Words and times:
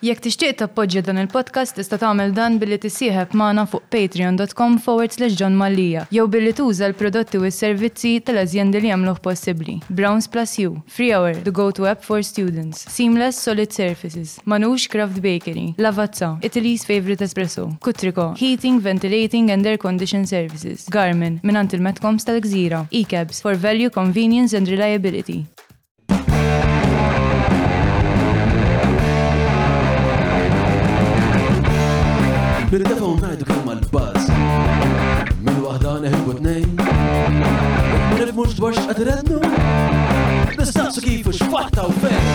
Jekk 0.00 0.22
tixtieq 0.24 0.54
tappoġġja 0.56 1.02
dan 1.04 1.18
il-podcast 1.20 1.74
tista' 1.76 1.98
tagħmel 2.00 2.30
dan 2.32 2.54
billi 2.60 2.78
tisieħeb 2.80 3.34
magħna 3.36 3.66
fuq 3.68 3.82
patreon.com 3.92 4.78
forward 4.80 5.12
slash 5.12 5.34
John 5.36 5.58
Mallia. 5.60 6.06
jew 6.08 6.24
billi 6.26 6.54
tuża 6.56 6.86
l-prodotti 6.88 7.36
u 7.36 7.44
s-servizzi 7.50 8.14
tal-azjendi 8.24 8.80
li 8.80 8.88
jagħmluh 8.94 9.20
possibbli. 9.20 9.74
Browns 10.00 10.30
Plus 10.32 10.54
U, 10.64 10.70
Free 10.88 11.10
Hour, 11.12 11.36
The 11.44 11.52
Go 11.52 11.68
To 11.76 11.84
App 11.92 12.02
for 12.08 12.24
Students, 12.24 12.86
Seamless 12.88 13.44
Solid 13.44 13.76
Surfaces, 13.76 14.38
Manux 14.48 14.88
Craft 14.88 15.20
Bakery, 15.20 15.74
Lavazza, 15.76 16.38
Italy's 16.40 16.86
Favorite 16.88 17.24
Espresso, 17.28 17.68
Kutriko, 17.84 18.30
Heating, 18.40 18.80
Ventilating 18.80 19.50
and 19.50 19.66
Air 19.66 19.76
Condition 19.76 20.24
Services, 20.24 20.88
Garmin, 20.88 21.42
minant 21.44 21.76
il-Metcoms 21.76 22.24
tal-Gżira, 22.24 22.86
E-Cabs 22.90 23.44
for 23.44 23.52
Value, 23.54 23.90
Convenience 23.90 24.56
and 24.56 24.66
Reliability. 24.72 25.42
neħbu 36.00 36.34
t-nejn. 36.38 36.70
Nifmux 38.20 38.54
dwar 38.56 38.72
x'qadrednu, 38.76 39.40
nistaqsu 40.56 41.02
kifu 41.04 41.34
x'fatta 41.36 41.84
u 41.88 41.96
fejn. 42.00 42.30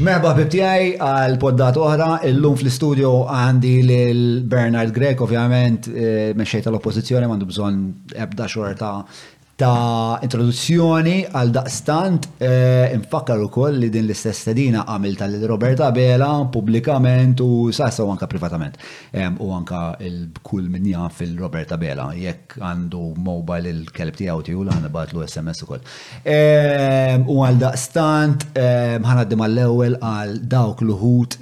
Merba 0.06 0.32
bibtijaj 0.38 0.92
għal 1.02 1.36
poddat 1.42 1.78
oħra, 1.80 2.08
il-lum 2.30 2.58
fl-studio 2.60 3.12
għandi 3.32 3.76
l-Bernard 3.86 4.92
Grek, 4.94 5.22
ovvjament, 5.24 5.88
eh, 5.94 6.32
meċċej 6.38 6.68
l 6.70 6.78
oppozizjoni 6.82 7.30
għandu 7.32 7.48
bżon 7.54 7.82
ebda 8.26 8.48
xorta 8.52 8.96
ta' 9.62 10.18
introduzzjoni 10.26 11.22
għal 11.38 11.52
daqstant 11.54 12.26
eh, 12.42 12.94
infakkar 12.96 13.42
ukoll 13.46 13.76
li 13.84 13.90
din 13.94 14.08
l-istess 14.08 14.48
sedina 14.48 14.84
għamil 14.90 15.18
tal-Roberta 15.20 15.92
Bela 15.94 16.30
publikament 16.54 17.40
u 17.46 17.68
sassa 17.74 18.04
u 18.06 18.10
anka 18.10 18.26
privatament. 18.32 18.80
U 19.42 19.52
anka 19.54 19.96
il-kull 20.02 20.66
minnija 20.72 21.06
fil-Roberta 21.14 21.78
Bela, 21.82 22.08
jekk 22.18 22.58
għandu 22.62 23.04
mobile 23.22 23.70
il-kelb 23.76 24.18
tijaw 24.18 24.42
tiju 24.46 24.64
l-ħana 24.66 24.90
batlu 24.94 25.22
SMS 25.28 25.64
u 25.66 25.70
koll. 25.70 25.84
U 26.26 27.38
għal 27.46 27.62
daqstant 27.62 28.48
ħanaddim 28.58 29.44
għall-ewel 29.46 30.00
għal 30.02 30.36
dawk 30.52 30.82
l-ħut 30.88 31.38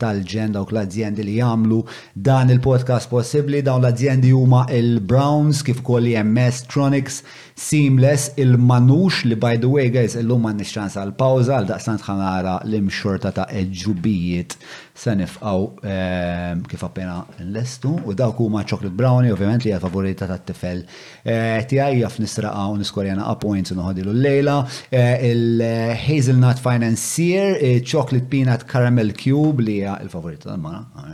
tal-ġen, 0.00 0.56
dawk 0.56 0.72
l-azzjendi 0.76 1.28
li 1.28 1.36
jamlu 1.42 1.82
dan 2.14 2.48
il-podcast 2.54 3.10
possibli, 3.12 3.60
dawn 3.66 3.84
l-azzjendi 3.84 4.32
huma 4.36 4.64
il-Browns 4.72 5.60
kif 5.68 5.84
koll 5.86 6.08
MS 6.24 6.64
Tronics 6.72 7.17
seamless 7.66 8.30
il-manux 8.36 9.22
li 9.24 9.34
by 9.36 9.54
the 9.62 9.66
way 9.74 9.86
guys 9.96 10.14
illum 10.20 10.44
ma 10.46 10.52
nixċans 10.56 10.96
għal 11.00 11.14
pawza 11.20 11.58
għal 11.58 11.68
daqsant 11.72 12.04
ħanara 12.06 12.56
l-imxorta 12.66 13.32
ta' 13.36 13.46
eġubijiet 13.60 14.56
se 14.98 15.14
nifqaw 15.18 15.66
ehm, 15.94 16.62
kif 16.70 16.84
appena 16.86 17.16
l-lestu 17.42 17.94
u 18.02 18.16
dawk 18.18 18.42
huma 18.44 18.64
chocolate 18.66 18.94
brownie 19.00 19.32
ovvijament 19.34 19.66
li 19.66 19.74
għal 19.74 19.84
favorita 19.86 20.28
ta' 20.30 20.40
tifel 20.50 20.82
eh, 20.84 21.60
tiegħi 21.70 22.02
jaf 22.04 22.18
nisraqa 22.22 22.66
u 22.72 22.78
niskorjana 22.82 23.26
appoints 23.32 23.74
noħodilu 23.78 24.14
l-lejla 24.14 24.58
eh, 24.90 25.30
il-hazelnut 25.32 26.62
financier 26.62 27.56
eh, 27.58 27.78
chocolate 27.84 28.26
peanut 28.32 28.66
caramel 28.70 29.14
cube 29.18 29.64
li 29.64 29.78
hija 29.78 29.96
il-favorita 30.04 30.48
tal-mana. 30.48 31.10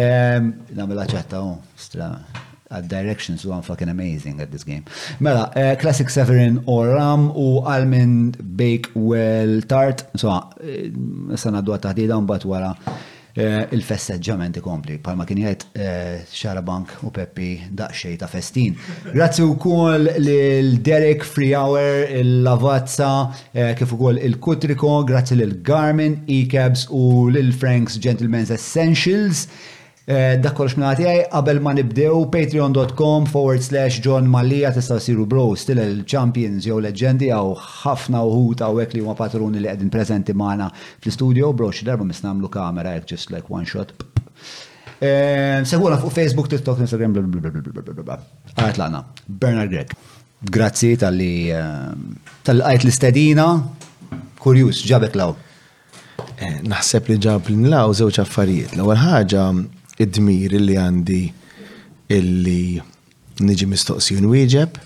Ehm, 0.00 0.52
namela 0.76 1.04
ċetta 1.08 1.40
u 1.44 1.56
stra. 1.80 2.08
At 2.72 2.88
directions, 2.88 3.42
so 3.42 3.60
fucking 3.60 3.90
amazing 3.90 4.40
at 4.40 4.50
this 4.50 4.64
game. 4.64 4.84
Mela, 5.20 5.52
uh, 5.54 5.74
Classic 5.76 6.08
Severin 6.08 6.62
Oram 6.66 7.30
u 7.36 7.62
Almond 7.66 8.36
Well 8.94 9.60
Tart. 9.70 9.98
So, 10.20 10.32
eh, 10.64 10.88
sana 11.36 11.60
d-dua 11.60 11.76
taħdida 11.84 12.16
un 12.16 12.24
bat 12.24 12.46
wara 12.48 12.70
eh, 13.36 13.66
il-festeġġament 13.76 14.56
ikompli. 14.62 14.96
Palma 15.04 15.26
kien 15.28 15.42
jgħid 15.42 15.66
Xarabank 16.32 16.96
u 17.04 17.12
Peppi 17.12 17.50
daqxej 17.82 18.16
ta' 18.24 18.30
festin. 18.32 18.78
Grazzi 19.12 19.44
wkoll 19.50 20.08
lil 20.24 20.72
Derek 20.86 21.28
Free 21.28 21.52
Hour, 21.52 22.06
il-Lavazza, 22.22 23.10
kif 23.76 23.92
ukoll 23.98 24.16
il-Kutriko, 24.30 24.96
grazzi 25.12 25.36
lil 25.36 25.58
Garmin, 25.68 26.22
e-cabs 26.40 26.88
u 26.88 27.28
lil 27.36 27.52
Frank's 27.52 28.00
Gentleman's 28.00 28.50
Essentials. 28.56 29.44
Eh, 30.02 30.34
dak 30.42 30.56
kolx 30.58 30.74
minn 30.74 30.88
għaj, 30.88 31.20
qabel 31.30 31.60
ma 31.62 31.70
nibdew 31.78 32.24
patreon.com 32.32 33.26
forward 33.30 33.62
slash 33.62 34.00
John 34.02 34.26
Mallia 34.26 34.72
tista' 34.74 34.96
siru 35.00 35.28
bro, 35.30 35.52
still 35.54 35.78
il-champions 35.78 36.66
jew 36.66 36.80
leġendi 36.82 37.28
għaw 37.30 37.52
ħafna 37.62 38.18
uħut 38.26 38.64
għaw 38.66 38.80
li 38.96 39.02
huma 39.04 39.12
patruni 39.14 39.60
li 39.62 39.68
qegħdin 39.70 39.92
prezenti 39.94 40.34
maħna 40.34 40.66
fl-studio, 41.04 41.52
bro 41.54 41.68
xi 41.70 41.86
darba 41.86 42.02
misnamlu 42.08 42.50
kamera 42.50 42.96
hekk 42.96 43.12
just 43.14 43.30
like 43.30 43.46
one 43.46 43.62
shot. 43.64 43.92
Eh, 44.98 45.62
Segwuna 45.70 46.00
fuq 46.02 46.10
Facebook, 46.16 46.50
TikTok, 46.50 46.82
Instagram, 46.82 47.14
blablabla. 47.20 48.16
Għajt 48.58 48.80
lana, 48.82 49.04
Bernard 49.28 49.70
Gregg. 49.70 49.94
Grazzi 50.56 50.96
tal-li 50.98 51.44
eh, 51.54 51.92
tal-għajt 52.48 52.88
l-istedina, 52.88 53.46
kurjus, 54.42 54.82
ġabek 54.90 55.14
law. 55.22 55.36
Naħseb 56.66 57.06
li 57.12 57.20
ġab 57.22 57.52
l-nlaw 57.54 57.94
zewċ 58.00 58.18
affarijiet. 58.24 58.74
l 58.74 58.82
għal 58.82 59.00
ħagġa, 59.04 59.46
id-dmir 60.04 60.54
illi 60.58 60.74
għandi 60.82 61.20
illi 62.16 63.44
niġi 63.48 63.68
mistoqsi 63.70 64.18
nwieġeb 64.22 64.78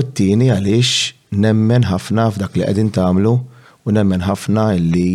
u 0.00 0.04
t-tieni 0.10 0.50
għaliex 0.54 1.38
nemmen 1.44 1.88
ħafna 1.90 2.26
f'dak 2.36 2.58
li 2.58 2.64
qegħdin 2.66 2.92
tagħmlu 2.96 3.32
u 3.34 3.94
nemmen 3.96 4.24
ħafna 4.28 4.68
illi 4.78 5.06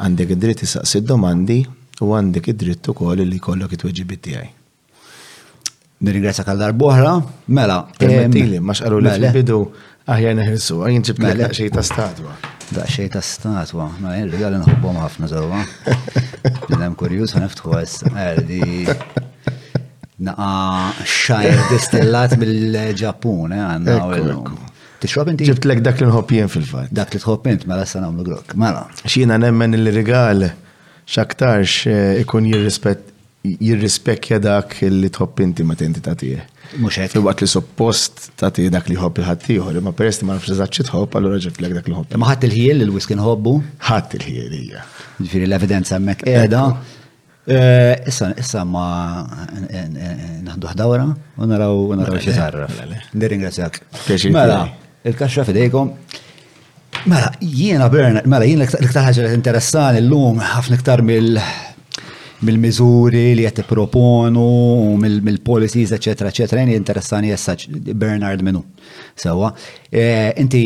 għandek 0.00 0.34
id-dritt 0.36 0.64
isaqsi 0.66 1.02
domandi 1.12 1.60
u 2.04 2.12
għandek 2.16 2.52
id-dritt 2.54 2.90
ukoll 2.94 3.22
illi 3.24 3.36
kollok 3.42 3.74
it-tweġibi 3.76 4.16
tiegħi. 4.28 4.46
Nirringrazzjak 6.00 6.48
għal 6.48 6.62
darbohra, 6.64 7.10
mela. 7.52 7.74
Permettili, 8.00 8.56
ma 8.64 8.72
xqalu 8.78 9.02
li 9.02 9.10
mela, 9.10 9.28
fil-bidu 9.34 9.58
aħjar 10.14 10.36
neħirsu, 10.38 10.78
għajn 10.86 11.04
ġibna 11.10 11.26
mela, 11.34 11.50
ta' 11.76 11.84
statwa. 11.90 12.38
Daqxej 12.72 13.08
ta' 13.10 13.20
statwa, 13.24 13.88
ma' 13.98 14.12
jellu 14.14 14.30
rigal 14.36 14.54
nħobbom 14.60 14.98
ħafna 15.02 15.26
zawa. 15.30 15.62
Nidem 16.70 16.94
kurjus 16.98 17.34
għaniftħu 17.34 17.72
għas, 17.80 17.94
għaldi 18.14 18.66
naqa 20.28 20.50
xajr 21.02 21.62
distillat 21.72 22.36
mill-ġappun, 22.38 23.56
eh, 23.56 23.64
għanna 23.64 24.60
Tixrob 25.00 25.32
inti? 25.32 25.46
Ġibt 25.48 25.64
lek 25.66 25.80
dak 25.82 25.98
li 26.02 26.06
nħobb 26.10 26.34
jien 26.36 26.50
fil-fat. 26.52 26.90
Dak 26.94 27.14
li 27.16 27.20
tħobb 27.22 27.48
int, 27.54 27.64
mela 27.66 27.86
sa 27.88 28.02
nagħmlu 28.04 28.26
grok. 28.26 28.54
Mela. 28.60 28.82
Xina 29.08 29.38
nemmen 29.40 29.74
il-rigal 29.78 30.46
x'aktarx 31.10 31.88
eh, 31.90 32.20
ikun 32.22 32.46
jirrispett 32.52 33.08
jirrispekja 33.42 34.38
dak 34.44 34.78
li 34.84 35.08
tħobb 35.10 35.46
inti 35.46 35.64
ma 35.66 35.74
tinti 35.80 36.02
tagħtih. 36.04 36.49
Mux 36.78 37.00
għek. 37.00 37.10
fil 37.16 37.24
li 37.24 37.46
suppost 37.50 38.30
ti 38.54 38.68
dak 38.70 38.86
li 38.88 38.94
hop 38.94 39.18
il-ħat 39.18 39.40
tiħor, 39.48 39.80
ma 39.82 39.90
peresti 39.92 40.24
ma 40.26 40.36
nafx 40.36 40.52
eżatt 40.54 40.76
xitħob, 40.78 41.16
allora 41.18 41.38
ġif 41.42 41.58
l 41.58 41.70
dak 41.74 41.88
li 41.90 41.94
hop. 41.98 42.14
Ma 42.14 42.28
ħatt 42.30 42.44
il-ħiel 42.46 42.84
il-wiskin 42.84 43.18
hobbu? 43.18 43.56
ħatt 43.88 44.14
il-ħiel, 44.20 44.54
ija. 44.68 44.84
Ġifiri 45.18 45.48
l-evidenza 45.48 45.98
mek 45.98 46.22
edha. 46.30 46.62
Eh, 47.50 48.06
issa, 48.06 48.28
issa 48.38 48.62
ma 48.68 48.84
eh, 49.66 49.82
eh, 49.82 50.24
naħdu 50.46 50.70
ħdawra, 50.70 51.08
u 51.40 51.48
naraw, 51.48 51.78
u 51.90 51.96
naraw 51.98 52.18
Nirringrazzjak. 53.14 53.80
Mela, 54.30 54.60
il 55.02 55.16
kaxra 55.18 55.44
fidejkom. 55.48 55.90
Mela, 57.10 57.32
jiena 57.40 57.88
Bernard, 57.90 58.26
mela 58.28 58.44
jiena 58.46 58.68
l-iktar 58.70 59.08
ħagġa 59.08 59.26
li 59.26 59.34
interessani 59.40 59.98
l-lum 60.04 60.38
ħafna 60.44 60.78
iktar 60.78 61.02
mill 61.02 61.40
mill-mizuri 62.44 63.24
li 63.36 63.44
jett 63.44 63.62
proponu, 63.68 64.44
mill-policies, 64.96 65.92
etc. 65.92 66.30
etc. 66.30 66.62
jeni 66.62 66.76
interessani 66.76 67.30
jessaċ 67.32 67.68
Bernard 68.00 68.42
Menu. 68.46 68.62
Sewa, 69.20 69.52
e, 69.92 70.32
inti 70.40 70.62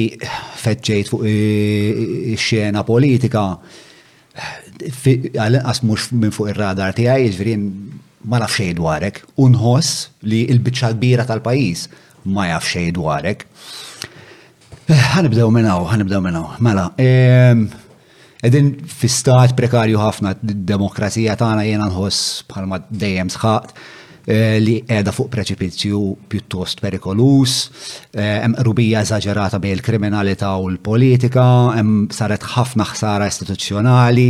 fetġejt 0.63 1.11
fuq 1.11 1.25
e, 1.27 1.33
e, 1.33 2.39
xena 2.41 2.85
politika, 2.87 3.47
għal-inqas 4.35 5.85
mux 5.87 6.09
minn 6.15 6.35
fuq 6.35 6.53
ir-radar 6.55 6.95
tiegħi, 6.97 7.27
jiġifieri 7.27 7.59
ma 8.31 8.41
nafx 8.41 8.71
dwarek, 8.81 9.23
unħos 9.43 9.91
li 10.31 10.45
l-biċċa 10.55 10.95
kbira 10.95 11.27
tal-pajjiż 11.29 11.89
ma 12.35 12.51
jaf 12.53 12.75
dwarek. 12.97 13.47
Għanibdew 14.87 15.47
eh, 15.49 15.55
minnaw, 15.59 15.87
għanibdew 15.91 16.19
minnaw. 16.27 16.47
Mela, 16.65 16.91
Edin 18.45 18.67
fi 18.93 19.09
stat 19.09 19.55
prekarju 19.57 19.97
ħafna 20.03 20.35
d-demokrazija 20.45 21.35
tagħna 21.41 21.63
jiena 21.65 21.87
nħoss 21.89 22.45
bħalma 22.51 22.77
dejjem 22.91 23.31
sħaq 23.33 23.71
eh, 23.71 24.57
li 24.61 24.75
qiegħda 24.85 25.13
fuq 25.17 25.31
preċipizzju 25.33 26.01
pjuttost 26.33 26.83
perikolus, 26.85 27.55
eh, 28.13 28.43
hemm 28.43 28.59
qrubija 28.61 29.01
eżaġerata 29.07 29.61
bejn 29.65 29.77
il-kriminalità 29.79 30.51
u 30.61 30.67
l-politika, 30.75 31.45
hemm 31.79 32.11
saret 32.13 32.45
ħafna 32.55 32.85
ħsara 32.91 33.29
istituzzjonali, 33.33 34.27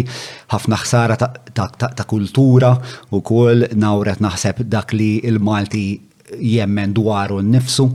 ħafna 0.54 0.78
ħsara 0.82 1.16
ta' 1.54 2.06
kultura 2.14 2.70
wkoll 3.18 3.66
nawret 3.74 4.22
naħseb 4.22 4.62
dak 4.76 4.94
li 4.94 5.10
l-Malti 5.32 5.86
jemmen 6.52 6.94
dwaru 6.96 7.40
nnifsu. 7.50 7.88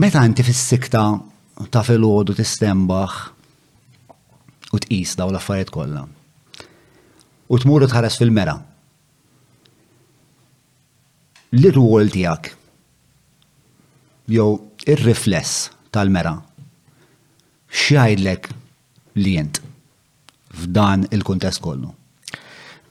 Meta 0.00 0.24
inti 0.24 0.48
fis-sikta 0.48 1.04
ta' 1.68 1.84
filgħodu 1.90 2.38
tistembaħ 2.40 3.18
u 4.72 4.78
tqis 4.78 5.16
daw 5.18 5.30
l-affarijiet 5.30 5.70
kollha. 5.74 6.04
U 7.50 7.58
tmur 7.58 7.84
tħares 7.90 8.18
fil-mera. 8.20 8.54
Li 11.58 11.70
rwol 11.74 12.10
tiegħek 12.14 12.50
jew 14.30 14.44
ir-rifless 14.94 15.70
tal-mera 15.94 16.36
x'jgħidlek 17.74 18.52
li 19.18 19.32
jent 19.40 19.58
f'dan 20.54 21.08
il-kuntest 21.10 21.62
kollu. 21.62 21.90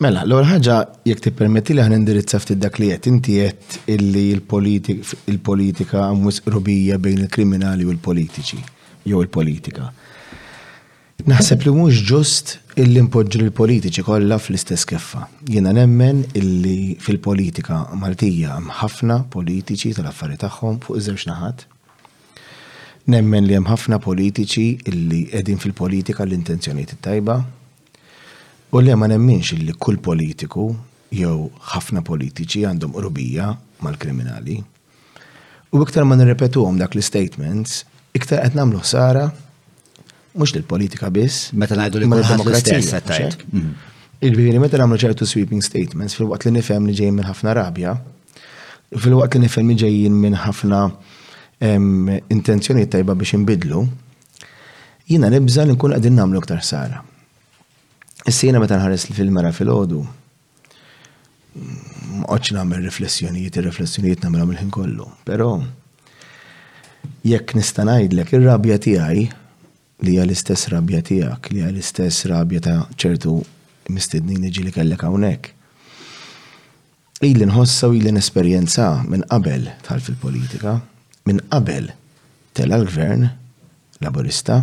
Mela, 0.04 0.24
l 0.24 0.32
ħagġa 0.48 0.76
jek 1.08 1.22
ti 1.24 1.32
permetti 1.36 1.74
li 1.76 1.84
ħan 1.84 1.96
indirizza 2.02 2.40
ftit 2.40 2.60
dak 2.64 2.78
li 2.80 2.88
jett 2.92 3.08
inti 3.12 3.36
jett 3.40 3.80
illi 3.96 4.26
il-politika 4.34 6.04
għamwis 6.10 6.44
rubija 6.56 7.00
bejn 7.04 7.26
il-kriminali 7.26 7.88
u 7.88 7.92
l-politiċi, 7.96 8.60
jew 9.04 9.08
il-politika. 9.20 9.20
il 9.20 9.20
jew 9.20 9.24
il 9.24 9.30
politika 9.40 9.92
Naħseb 11.28 11.66
li 11.66 11.72
mhux 11.76 11.98
ġust 12.08 12.52
illi 12.80 13.02
impoġġu 13.04 13.40
l-politiċi 13.44 14.04
kollha 14.08 14.38
fl-istess 14.40 14.86
keffa. 14.88 15.26
Jiena 15.52 15.74
nemmen 15.76 16.22
illi 16.40 16.94
fil-politika 17.04 17.82
Maltija 18.00 18.54
hemm 18.56 18.70
ħafna 18.80 19.18
politiċi 19.34 19.92
tal-affarijiet 19.98 20.46
tagħhom 20.46 20.78
fuq 20.86 21.02
iż-żewġ 21.02 21.26
naħat. 21.28 21.66
Nemmen 23.12 23.50
li 23.50 23.58
hemm 23.58 23.68
ħafna 23.68 24.00
politiċi 24.06 24.64
illi 24.94 25.20
qegħdin 25.34 25.60
fil-politika 25.60 26.24
l-intenzjonijiet 26.24 26.96
tajba. 27.04 27.36
U 28.72 28.80
li 28.80 28.96
ma 28.96 29.12
nemminx 29.12 29.52
illi 29.58 29.76
kull 29.76 30.00
politiku 30.00 30.70
jew 31.20 31.50
ħafna 31.74 32.00
politiċi 32.06 32.64
għandhom 32.72 32.96
qrubija 32.96 33.50
mal-kriminali. 33.84 34.56
U 35.76 35.84
iktar 35.84 36.08
ma 36.08 36.16
nirrepetuhom 36.16 36.80
dak 36.80 36.96
l-statements, 36.96 37.84
iktar 38.16 38.46
qed 38.48 38.56
nagħmlu 38.56 38.80
ħsara 38.88 39.28
mux 40.40 40.52
l-politika 40.56 41.10
biss. 41.14 41.36
Meta 41.54 41.76
najdu 41.78 42.00
li 42.00 42.06
demokrazija 42.08 42.80
mhm. 42.80 42.86
mm-hmm. 43.28 43.74
Il-bini 44.22 44.60
meta 44.60 44.78
namlu 44.82 44.96
ċertu 45.00 45.26
sweeping 45.30 45.64
statements 45.64 46.16
fil-waqt 46.18 46.46
li 46.48 46.52
nifhem 46.58 46.84
li 46.90 46.94
ġejjin 46.98 47.16
minn 47.18 47.30
ħafna 47.30 47.50
rabja, 47.56 47.92
fil-waqt 49.06 49.34
li 49.36 49.40
nifhem 49.46 49.66
li 49.70 49.76
ġejjin 49.84 50.14
minn 50.26 50.36
ħafna 50.46 50.80
intenzjoni 52.34 52.84
tajba 52.92 53.14
biex 53.20 53.32
inbidlu, 53.40 53.80
jina 55.12 55.28
nibża 55.32 55.62
li 55.68 55.74
nkun 55.78 55.94
għadin 55.96 56.16
namlu 56.20 56.40
ktar 56.44 56.62
sara. 56.64 57.00
Issina 58.28 58.60
meta 58.64 58.76
nħares 58.80 59.04
fil-mera 59.16 59.52
fil-ħodu, 59.56 60.00
mm, 60.04 62.24
oċ 62.36 62.46
namel 62.58 62.78
riflessjonijiet, 62.88 63.54
il-riflessjonijiet 63.62 64.20
namlu 64.28 64.40
għamil 64.44 64.60
kollu, 64.76 65.06
pero 65.28 65.50
jekk 67.28 67.48
nistanajd 67.60 68.12
l-ek 68.18 68.30
il-rabja 68.36 68.78
tijaj 68.88 69.18
li 70.04 70.16
hija 70.16 70.24
l-istess 70.26 70.68
rabja 70.72 71.02
tiegħek, 71.04 71.50
li 71.52 71.60
hija 71.62 71.72
l-istess 71.74 72.28
rabja 72.32 72.62
ta' 72.64 72.82
ċertu 72.96 73.36
mistednin 73.92 74.40
li 74.46 74.52
li 74.64 74.72
kellek 74.72 75.02
hawnhekk. 75.04 75.50
Ili 77.28 77.48
nħossa 77.50 77.90
u 77.92 77.96
ili 77.98 78.14
nesperjenza 78.16 79.02
minn 79.12 79.26
qabel 79.28 79.66
tal 79.84 80.00
fil-politika, 80.00 80.78
minn 81.28 81.42
qabel 81.52 81.90
tela 82.56 82.78
l-gvern 82.80 83.26
laborista, 84.06 84.62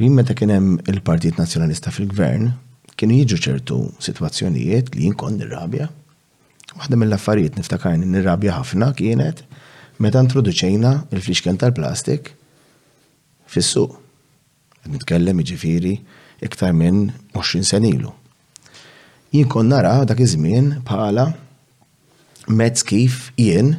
li 0.00 0.08
meta 0.08 0.32
kien 0.34 0.54
hemm 0.54 0.78
il-Partit 0.88 1.36
Nazzjonalista 1.36 1.92
fil-gvern, 1.92 2.54
kienu 2.96 3.18
jiġu 3.20 3.40
ċertu 3.48 3.80
sitwazzjonijiet 4.02 4.94
li 4.96 5.10
jinkon 5.10 5.36
nirrabja. 5.42 5.90
Waħda 6.72 6.96
mill-affarijiet 6.96 7.60
niftakarni 7.60 8.08
nirrabja 8.08 8.56
ħafna 8.62 8.94
kienet 8.96 9.44
meta 10.00 10.22
introduċejna 10.24 10.94
il-flixken 11.12 11.60
tal-plastik 11.60 12.32
fis-suq 13.52 14.00
nitkellem 14.88 15.38
iġifiri 15.42 15.94
iktar 16.42 16.72
minn 16.74 17.10
20 17.36 17.64
senilu. 17.68 18.12
Jien 19.32 19.48
kon 19.48 19.70
nara 19.70 20.02
dak 20.08 20.20
iż-żmien 20.20 20.80
bħala 20.86 21.26
mezz 22.52 22.82
kif 22.84 23.30
jien 23.38 23.76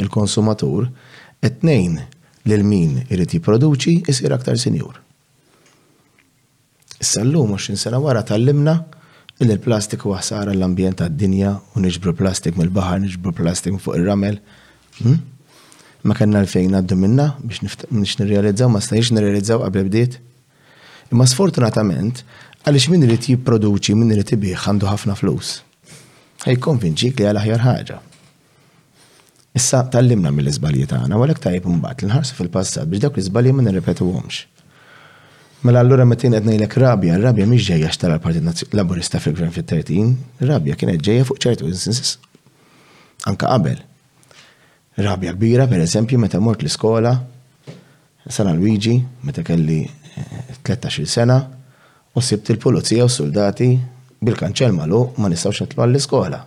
il-konsumatur 0.00 0.88
etnejn 1.44 1.98
lil 2.46 2.64
min 2.64 3.00
irid 3.10 3.34
jipproduċi 3.34 3.98
isir 4.08 4.32
aktar 4.32 4.56
senjur. 4.60 5.00
Issa 7.00 7.24
llum 7.24 7.52
20 7.58 7.76
sena 7.76 7.98
wara 8.00 8.22
tallimna 8.24 8.76
il 9.42 9.50
l 9.52 9.58
plastik 9.60 10.06
huwa 10.06 10.20
ħsara 10.22 10.54
l-ambjent 10.56 10.96
tad-dinja 11.02 11.56
u 11.74 11.80
niġbru 11.84 12.14
plastik 12.16 12.56
mill-baħar, 12.56 13.02
niġbru 13.04 13.34
plastik 13.36 13.74
fuq 13.82 13.98
ir-ramel. 13.98 14.38
Hmm? 15.02 15.18
Ma 16.06 16.14
kellna 16.16 16.40
l-fejn 16.44 16.72
għaddu 16.78 16.96
minna 16.96 17.34
biex 17.42 18.16
nirrealizzaw, 18.22 18.70
ma 18.72 18.80
stajx 18.80 19.12
nirrealizzaw 19.12 19.60
qabel 19.66 19.90
bdiet. 19.90 20.20
Imma 21.12 21.24
sfortunatament, 21.30 22.22
għaliex 22.66 22.88
min 22.90 23.06
irid 23.06 23.28
jipproduċi, 23.30 23.94
min 23.94 24.10
irid 24.14 24.32
ibih 24.34 24.58
għandu 24.58 24.88
ħafna 24.90 25.14
flus. 25.18 25.58
Ħejkonvinċik 26.46 27.20
li 27.20 27.28
għal 27.28 27.40
aħjar 27.42 27.62
ħaġa. 27.66 27.98
Issa 29.56 29.80
tallimna 29.92 30.32
mill-iżbalji 30.36 30.86
tagħna, 30.90 31.16
għalek 31.16 31.40
tajib 31.46 31.68
imbagħad 31.70 32.02
li 32.04 32.10
nħarsu 32.10 32.36
fil-passat 32.40 32.90
biex 32.90 33.04
dawk 33.06 33.22
l 33.22 33.52
minn 33.54 33.72
ma 33.80 33.92
għomx. 33.94 34.40
Mela 35.64 35.80
allura 35.80 36.04
meta 36.06 36.26
qed 36.28 36.42
ngħidlek 36.42 36.74
rabja, 36.82 37.18
rabja 37.22 37.46
miex 37.48 37.68
ġeja 37.70 37.88
xtara 37.94 38.16
l-Partit 38.18 38.74
Laburista 38.76 39.18
fil-Gvern 39.22 39.54
fit-30, 39.54 40.16
rabja 40.46 40.76
kienet 40.78 41.00
ġejja 41.06 41.24
fuq 41.26 41.38
ċertu 41.42 41.68
instances 41.70 42.16
anka 43.26 43.46
qabel. 43.50 43.78
Rabja 44.98 45.32
kbira, 45.36 45.66
per 45.70 45.82
eżempju, 45.86 46.18
meta 46.18 46.40
mort 46.42 46.62
l-iskola, 46.66 47.14
Sana 48.28 48.52
Luigi, 48.58 48.96
meta 49.22 49.44
kelli 49.46 49.84
13 50.62 51.06
sena 51.06 51.48
u 52.14 52.20
sibt 52.20 52.48
il-pulizija 52.50 53.04
u 53.04 53.08
soldati 53.12 53.76
bil-kanċel 54.24 54.72
malu 54.72 55.02
ma 55.20 55.28
nistawx 55.30 55.60
nitlu 55.62 55.84
għall-iskola. 55.84 56.38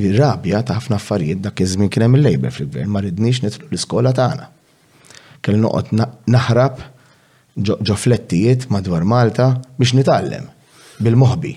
Il-rabja 0.00 0.64
ta' 0.66 0.78
ħafna 0.78 0.98
affarijiet 0.98 1.42
dak 1.44 1.62
iż-żmien 1.62 1.92
kien 1.94 2.02
hemm 2.06 2.18
il-lejber 2.18 2.50
fil-gvern 2.54 2.90
ma 2.90 3.04
ridniex 3.04 3.44
nitlu 3.44 3.68
l-iskola 3.70 4.12
tagħna. 4.18 4.50
Kelli 5.40 5.60
noqgħod 5.62 6.08
naħrab 6.34 6.82
ġoflettijiet 7.62 8.66
madwar 8.74 9.06
Malta 9.06 9.48
biex 9.78 9.94
nitgħallem 10.00 10.48
bil-moħbi. 10.98 11.54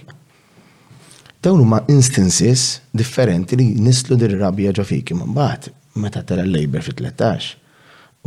Dawn 1.43 1.61
huma 1.63 1.79
instances 1.89 2.81
differenti 2.93 3.57
li 3.57 3.71
nislu 3.81 4.17
dir 4.19 4.33
rabja 4.39 4.73
ġo 4.77 4.85
fiki 4.85 5.15
mbagħad 5.17 5.71
meta 5.97 6.21
tara 6.21 6.45
l-lejber 6.45 6.85
fit-13 6.85 7.55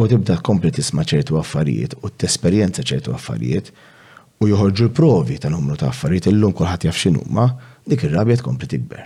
u 0.04 0.09
tibda 0.09 0.37
kompli 0.45 0.71
tisma' 0.73 1.04
ċertu 1.07 1.37
affarijiet 1.40 1.95
u 2.04 2.09
tesperjenza 2.23 2.83
ċertu 2.87 3.12
affarijiet 3.14 3.71
u 4.40 4.49
joħorġu 4.49 4.87
l-provi 4.88 5.38
ta' 5.40 5.50
numru 5.52 5.76
ta' 5.80 5.90
affarijiet 5.90 6.30
illum 6.30 6.54
kulħadd 6.57 6.87
jaf 6.88 6.97
x'inhuma, 6.97 7.49
dik 7.85 8.07
ir-rabja 8.09 8.38
tkompli 8.40 8.69
tikber. 8.71 9.02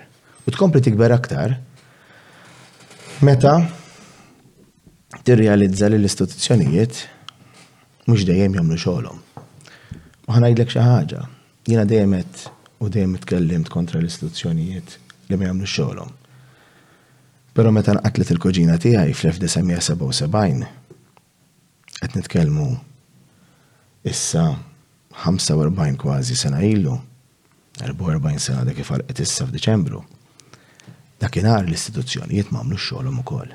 U 0.46 0.52
tkompli 0.54 0.82
tikber 0.84 1.14
aktar 1.14 1.56
meta 3.26 3.56
tirrealizza 5.26 5.90
li 5.90 5.98
l-istituzzjonijiet 5.98 7.02
mhux 8.06 8.26
dejjem 8.28 8.58
jagħmlu 8.60 8.78
xogħolhom. 8.84 9.18
U 10.28 10.36
ħanajdlek 10.36 10.70
xi 10.74 10.84
ħaġa, 10.84 11.24
jiena 11.70 11.84
dejjemet 11.88 12.44
u 12.84 12.88
dejjem 12.92 13.18
t-kellimt 13.24 13.72
kontra 13.72 13.98
l-istituzzjonijiet 13.98 14.98
li 15.30 15.40
ma 15.40 15.50
jagħmlu 15.50 15.66
xogħolhom. 15.74 16.12
Pero 17.54 17.70
meta 17.74 17.92
nqatlet 17.96 18.30
il-koġina 18.34 18.78
tiegħi 18.82 19.12
fl-1977 19.14 20.66
qed 22.06 22.14
nitkellmu 22.20 22.66
issa 24.12 24.44
45 25.24 25.96
kważi 26.02 26.36
sena 26.36 26.62
ilu, 26.62 26.98
44 27.80 28.38
sena 28.40 28.64
dak 28.68 28.76
kif 28.78 28.90
għalqet 28.90 29.22
issa 29.24 29.46
f'Diċembru, 29.48 30.00
dakinhar 31.22 31.64
l-istituzzjonijiet 31.64 32.50
m'għamlu 32.52 32.78
xogħolhom 32.80 33.18
ukoll. 33.22 33.52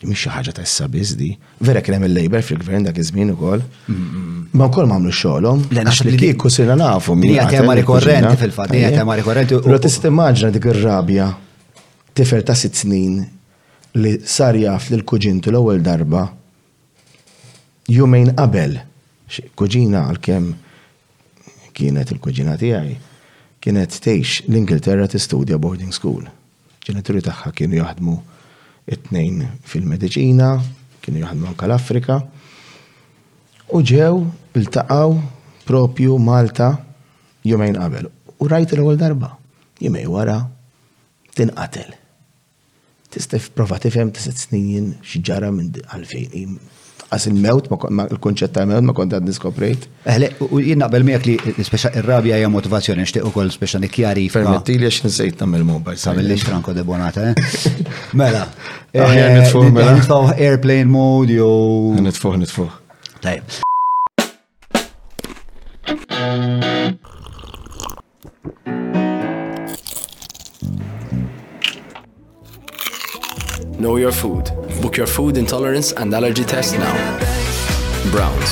Mhix 0.00 0.20
xi 0.26 0.32
ħaġa 0.34 0.54
ta' 0.56 0.64
issa 0.66 0.88
biżdi, 0.92 1.30
vera 1.68 1.82
kien 1.84 1.96
hemm 1.98 2.06
il 2.08 2.14
lejber 2.18 2.44
fil-Gvern 2.46 2.86
dak 2.88 3.00
iż-żmien 3.02 3.32
ukoll. 3.34 3.64
Ma 4.56 4.68
wkoll 4.70 4.88
m'għamlu 4.90 5.12
xogħolhom, 5.16 5.64
għax 5.72 6.04
li 6.08 6.14
kieku 6.20 6.48
sirna 6.52 6.76
nafu. 6.82 7.16
Hija 7.30 7.46
tema 7.52 7.74
rikorrenti 7.78 8.40
fil-fatt, 8.42 8.74
hija 8.76 8.90
eh? 8.90 8.96
tema 9.00 9.16
rikorrenti. 9.20 9.60
Però 9.64 9.78
tista' 9.80 10.08
immaġina 10.12 10.50
dik 10.56 10.68
ir-rabja 10.74 11.28
tifer 12.16 12.42
ta' 12.44 12.56
sitt 12.58 12.80
snin 12.84 13.20
li 14.02 14.14
sar 14.36 14.56
jaf 14.56 14.88
lil 14.90 15.02
kuġintu 15.08 15.52
l-ewwel 15.52 15.80
darba 15.84 16.26
jumejn 17.90 18.30
qabel, 18.36 18.76
kuġina 19.58 20.04
għal-kem 20.12 20.44
kienet 21.74 22.12
il-kuġina 22.14 22.54
tijaj, 22.60 22.90
kienet 23.62 23.96
teħx 24.04 24.44
l-Ingilterra 24.48 25.08
t-studja 25.10 25.58
boarding 25.58 25.92
school. 25.94 26.22
Ġenituri 26.84 27.22
taħħa 27.26 27.52
kienu 27.58 27.80
jaħdmu 27.80 28.14
it-tnejn 28.94 29.42
fil-Mediċina, 29.70 30.52
kienu 31.02 31.22
jaħdmu 31.24 31.50
anka 31.50 31.66
l-Afrika, 31.66 32.20
u 33.74 33.82
ġew 33.82 34.22
il-taqaw 34.60 35.16
propju 35.66 36.18
Malta 36.18 36.70
jumejn 37.46 37.78
qabel. 37.78 38.10
U 38.38 38.48
rajt 38.48 38.76
l-ewwel 38.76 38.98
darba, 39.00 39.32
jumej 39.82 40.06
wara, 40.14 40.44
tinqatel. 41.36 41.90
Tista' 43.10 43.40
prova 43.54 43.80
tifhem 43.82 44.12
tista' 44.14 44.36
snin 44.46 44.92
xi 45.02 45.18
ġara 45.26 45.50
minn 45.52 45.74
għalfejn 45.90 46.60
għas 47.10 47.24
il-mewt, 47.26 47.68
il 48.06 48.18
konċet 48.22 48.52
ta' 48.54 48.62
mewt 48.70 48.84
ma 48.86 48.92
kont 48.94 49.12
għad 49.16 49.26
niskoprejt. 49.26 49.86
Eħle, 50.04 50.28
eh, 50.30 50.52
u 50.54 50.60
jinnaqbel 50.62 51.02
miegħek 51.08 51.48
li 51.58 51.64
speċa 51.66 51.90
il 51.98 52.04
rabja 52.06 52.36
hija 52.38 52.50
motivazzjoni 52.52 53.06
xteq 53.08 53.26
u 53.26 53.32
koll 53.34 53.50
speċa 53.50 53.80
nikkjari. 53.82 54.28
Permetti 54.30 54.76
li 54.78 54.86
għax 54.86 55.00
nsejt 55.08 55.42
nagħmel 55.42 55.66
mobile. 55.66 55.96
Samilli 55.98 56.38
xranko 56.38 56.72
debonata, 56.76 57.32
eh? 57.32 57.58
Mela. 58.20 58.46
Aħjar 58.94 59.26
eh, 59.26 59.40
nitfuħ 59.42 59.72
mela. 59.74 59.96
Nitfuħ 59.98 60.32
airplane 60.38 60.86
mode 60.92 61.40
jew. 61.40 61.98
Nitfuħ 62.06 62.40
nitfuħ. 62.44 62.78
Tajb. 63.26 63.58
Thank 68.80 69.04
you. 69.04 69.09
Know 73.80 73.96
your 73.96 74.12
food. 74.12 74.44
Book 74.82 74.98
your 74.98 75.06
food 75.06 75.36
intolerance 75.38 75.90
and 76.00 76.12
allergy 76.14 76.44
test 76.44 76.74
now. 76.78 76.94
Browns. 78.14 78.50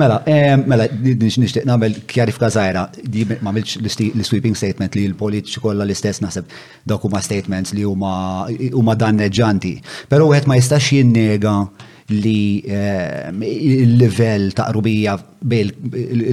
Mela, 0.00 0.18
mela, 0.70 0.84
nishtiq 1.02 1.64
namel 1.66 1.96
kjarifka 2.12 2.46
zaħira, 2.54 2.84
di 3.00 3.24
ma 3.42 3.50
milx 3.56 3.74
l-sweeping 3.80 4.54
statement 4.60 4.94
li 4.94 5.02
l-politiċi 5.10 5.62
kolla 5.64 5.82
l-istess 5.88 6.22
nasib 6.22 6.46
dak 6.86 7.06
huma 7.08 7.22
statements 7.26 7.74
li 7.74 7.82
huma 7.88 8.94
danneġġanti. 9.02 9.74
Pero 10.12 10.30
wieħed 10.30 10.46
ma 10.52 10.60
jistax 10.60 10.92
jinnega 11.00 11.56
li 12.14 12.62
l 12.68 13.98
level 14.04 14.52
ta' 14.54 14.68
qrubija 14.70 15.16
bejn 15.42 15.74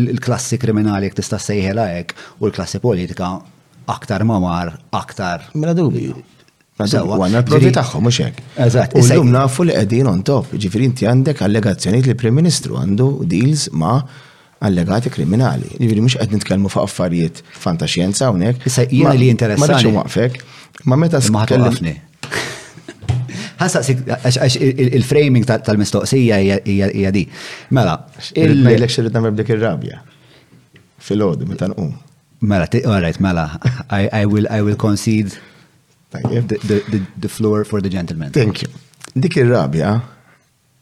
il-klassi 0.04 0.62
kriminali 0.62 1.10
jek 1.10 1.18
tista' 1.24 1.42
sejħela 1.50 1.90
hekk 1.98 2.28
u 2.38 2.46
l-klassi 2.52 2.84
politika 2.86 3.34
aktar 3.98 4.22
ma 4.26 4.38
mar, 4.44 4.76
aktar. 5.02 5.50
Mela 5.58 5.74
dubju. 5.78 6.14
Għanna 6.76 7.40
l-provi 7.40 7.70
taħħom, 7.72 8.04
mux 8.04 8.18
hekk. 8.20 8.42
Eżatt. 8.60 8.98
Illum 9.00 9.30
nafu 9.32 9.64
li 9.64 9.72
qegħdin 9.78 10.10
on 10.12 10.24
top, 10.28 10.50
ġifieri 10.60 10.90
inti 10.90 11.06
għandek 11.08 11.40
allegazzjonijiet 11.46 12.10
li 12.10 12.16
Prim 12.20 12.36
Ministru 12.36 12.76
għandu 12.82 13.06
deals 13.32 13.70
ma' 13.72 14.02
allegati 14.60 15.08
kriminali. 15.12 15.70
Ġifieri 15.80 16.04
mhux 16.04 16.18
qed 16.20 16.36
nitkellmu 16.36 16.72
fuq 16.74 16.84
affarijiet 16.84 17.40
fantaxjenza 17.64 18.28
hawnhekk. 18.28 18.68
Issa 18.68 18.84
jiena 18.92 19.16
li 19.16 19.30
interessanti. 19.32 19.88
Ma 19.88 20.02
nafx 20.02 20.02
waqfek, 20.02 20.60
ma 20.92 21.00
meta 21.00 21.24
tkellimni. 21.24 21.96
Ħassaqsik 23.64 24.76
il-framing 25.00 25.46
tal-mistoqsija 25.48 26.42
hija 26.68 27.12
di. 27.16 27.24
Mela, 27.72 28.02
il-mejlek 28.36 28.92
xirrid 28.92 29.16
nagħmel 29.16 29.38
dik 29.40 29.54
rabja 29.64 30.02
Fil-ħodu 31.08 31.48
meta 31.48 31.72
nqum. 31.72 31.90
Mela, 32.44 32.68
all 32.84 33.00
right, 33.00 33.22
mela, 33.24 33.48
I 34.20 34.26
will 34.28 34.76
concede 34.76 35.40
The 37.20 37.28
floor 37.28 37.64
for 37.66 37.82
the 37.82 37.90
gentleman. 37.90 38.32
Thank 38.32 38.62
you. 38.62 38.68
Dik 39.16 39.36
ir-rabja 39.40 39.96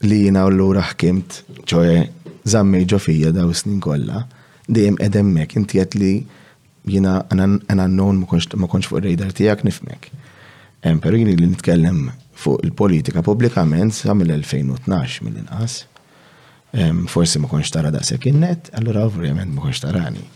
li 0.08 0.18
jina 0.26 0.42
u 0.48 0.50
l-lura 0.50 0.82
ħkimt, 0.88 1.38
ċoħe 1.70 1.98
zammej 2.50 2.86
ġofija 2.90 3.30
daw 3.34 3.52
snin 3.56 3.78
kolla, 3.84 4.24
dejjem 4.66 4.98
edemmek, 5.04 5.54
inti 5.56 5.78
għet 5.80 5.94
li 5.98 6.12
jina 6.92 7.20
għanan 7.30 7.94
non 7.94 8.24
ma 8.24 8.68
konx 8.68 8.90
fuq 8.90 8.98
il-rejdar 9.00 9.30
tijak 9.36 9.62
nifmek. 9.66 10.10
Emperu 10.90 11.16
jini 11.22 11.36
li 11.38 11.46
nitkellem 11.52 12.02
fuq 12.40 12.66
il-politika 12.66 13.22
publikament 13.24 13.94
sa 13.96 14.12
mill-2012 14.18 15.28
mill-inqas. 15.28 15.84
Forsi 17.08 17.38
ma 17.38 17.48
konx 17.52 17.70
tara 17.70 17.94
daqsek 17.94 18.26
innet, 18.32 18.72
allura 18.74 19.06
ovvjament 19.06 19.54
ma 19.54 19.62
konx 19.68 19.80
tarani. 19.84 20.26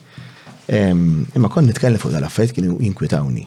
Imma 0.71 1.51
kon 1.51 1.67
nitkellem 1.69 1.99
fuq 2.01 2.15
dal-affajt 2.15 2.55
kien 2.57 2.77
jinkwitawni 2.79 3.45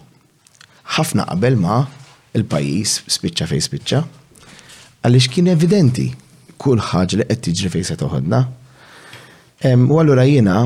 ħafna 0.97 1.23
qabel 1.29 1.55
ma 1.59 1.75
il-pajis 2.35 2.95
spiċċa 3.15 3.47
fej 3.47 3.61
spiċċa, 3.67 3.99
għaliex 5.07 5.29
kien 5.33 5.51
evidenti 5.51 6.07
kull 6.61 6.81
ħagġ 6.91 7.19
li 7.21 7.27
qed 7.29 7.43
tiġri 7.47 7.71
fejn 7.75 7.87
se 7.91 7.97
toħodna. 8.01 8.39
U 9.87 9.99
allura 10.01 10.25
jiena 10.27 10.57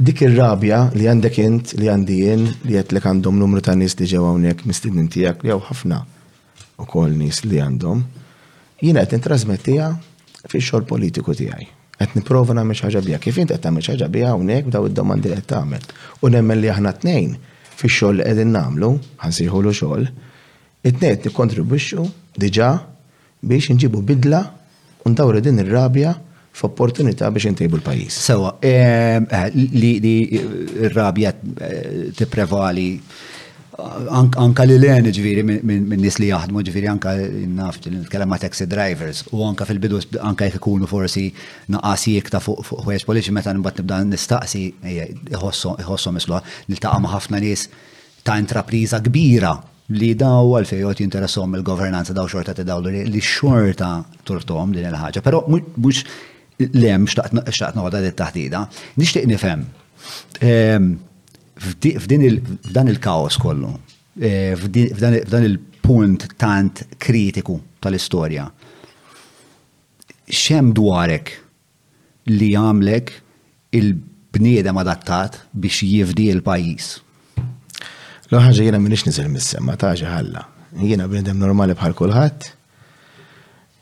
dik 0.00 0.22
ir-rabja 0.28 0.84
li 0.94 1.08
għandek 1.10 1.40
int 1.44 1.74
li 1.80 1.90
għandi 1.92 2.18
jien 2.22 2.46
li 2.68 2.78
qed 2.78 2.94
li 2.98 3.02
għandhom 3.02 3.38
numru 3.42 3.62
ta' 3.64 3.74
nies 3.76 3.96
li 4.00 4.06
ġew 4.12 4.24
hawnhekk 4.26 4.64
mistidnin 4.70 5.10
tiegħek 5.12 5.44
li 5.46 5.52
jew 5.52 5.60
ħafna 5.66 6.00
ukoll 6.80 7.12
nies 7.20 7.42
li 7.44 7.58
għandhom, 7.60 7.98
jiena 8.80 9.02
qed 9.04 9.18
intrasmettija 9.18 9.90
fix-xogħol 10.48 10.86
politiku 10.94 11.34
tiegħi 11.36 11.66
qed 12.00 12.16
nipprova 12.16 12.54
nagħmel 12.56 12.76
xi 12.78 12.86
ħaġa 12.86 13.02
biha. 13.10 13.18
Kif 13.20 13.38
int 13.42 13.50
qed 13.56 13.60
tagħmel 13.66 13.84
xi 13.84 13.92
ħaġa 13.96 14.10
biha 14.14 14.30
hawnhekk 14.34 14.70
b'daw 14.70 14.86
id-domandi 14.88 15.28
li 15.28 15.36
qed 15.42 15.48
tagħmel. 15.52 15.88
U 16.24 16.30
nemmen 16.32 16.62
li 16.64 16.70
aħna 16.72 16.94
tnejn 17.02 17.34
fi 17.80 17.88
xogħol 17.88 18.24
qegħdin 18.26 18.50
nagħmlu, 18.56 18.94
ħansirħulu 19.24 19.72
xogħol, 19.80 20.08
it 20.88 21.04
net 21.04 21.28
nikkontribwixxu 21.28 22.06
diġà 22.44 22.70
biex 23.50 23.72
nġibu 23.76 24.02
bidla 24.10 24.42
u 25.06 25.12
ndawru 25.14 25.40
din 25.44 25.62
ir-rabja 25.64 26.14
f'opportunità 26.60 27.30
biex 27.32 27.50
intejbu 27.54 27.80
l-pajis. 27.80 28.16
Sewa, 28.28 28.56
eh, 28.60 29.16
li 29.54 29.94
r-rabja 30.90 31.34
eh, 31.38 31.70
eh, 31.70 32.06
t-prevali 32.18 32.88
anka 33.80 34.64
li 34.66 34.76
l-għen 34.78 35.08
ġviri 35.14 35.44
minn 35.44 35.92
nis 36.00 36.18
li 36.20 36.28
jaħdmu 36.30 36.62
ġviri 36.66 36.88
anka 36.90 37.14
naf 37.54 37.78
nitkellem 37.84 38.30
ma' 38.30 38.38
taxi 38.42 38.66
drivers 38.70 39.22
u 39.34 39.42
anka 39.46 39.66
fil-bidu 39.68 40.00
anka 40.26 40.48
jek 40.48 40.58
ikunu 40.60 40.88
forsi 40.90 41.26
naqasi 41.74 42.16
ta' 42.30 42.42
fuq 42.44 42.64
ħwejġ 42.84 43.06
politiċi 43.08 43.34
meta 43.36 43.54
nibgħat 43.56 43.82
nibda 43.82 44.00
nistaqsi 44.12 44.64
iħossom 45.32 46.20
isluha 46.20 46.40
niltaqa' 46.72 47.02
ma' 47.04 47.12
ħafna 47.14 47.42
nies 47.44 47.68
ta' 48.26 48.38
intrapriża 48.40 49.00
kbira 49.06 49.54
li 49.96 50.12
daw 50.14 50.52
għalfejot 50.60 51.02
jinteressom 51.02 51.56
il-governanza 51.58 52.14
daw 52.16 52.28
xorta 52.30 52.54
ta' 52.56 52.66
daw 52.66 52.82
li 52.86 53.20
xorta 53.24 53.94
turtom 54.26 54.74
din 54.76 54.86
il-ħaġa. 54.86 55.24
Pero 55.26 55.44
mux 55.50 56.04
lem 56.76 57.06
xtaqt 57.10 57.34
noqda 57.76 57.98
dit 58.04 58.14
taħtida, 58.16 58.60
nixtieq 59.00 59.26
nifhem. 59.26 59.64
Ehm, 60.46 60.92
f'dan 61.60 62.88
il-kaos 62.88 63.36
kollu, 63.40 63.70
e, 64.16 64.54
f'dan 64.56 65.44
il-punt 65.44 66.26
tant 66.40 66.80
kritiku 67.00 67.58
tal-istorja, 67.82 68.46
xem 70.30 70.72
dwarek 70.76 71.34
li 72.30 72.52
għamlek 72.56 73.12
il-bniedem 73.76 74.78
adattat 74.80 75.40
biex 75.52 75.82
jifdi 75.84 76.30
il-pajis? 76.32 76.94
L-ħagġa 78.30 78.68
jena 78.68 78.78
minix 78.78 79.04
nizil 79.08 79.28
mis-semma, 79.32 79.74
taġa 79.74 80.12
ħalla. 80.16 80.44
Jena 80.86 81.08
bniedem 81.10 81.40
normali 81.42 81.74
bħal 81.74 81.96
kulħadd, 81.98 82.44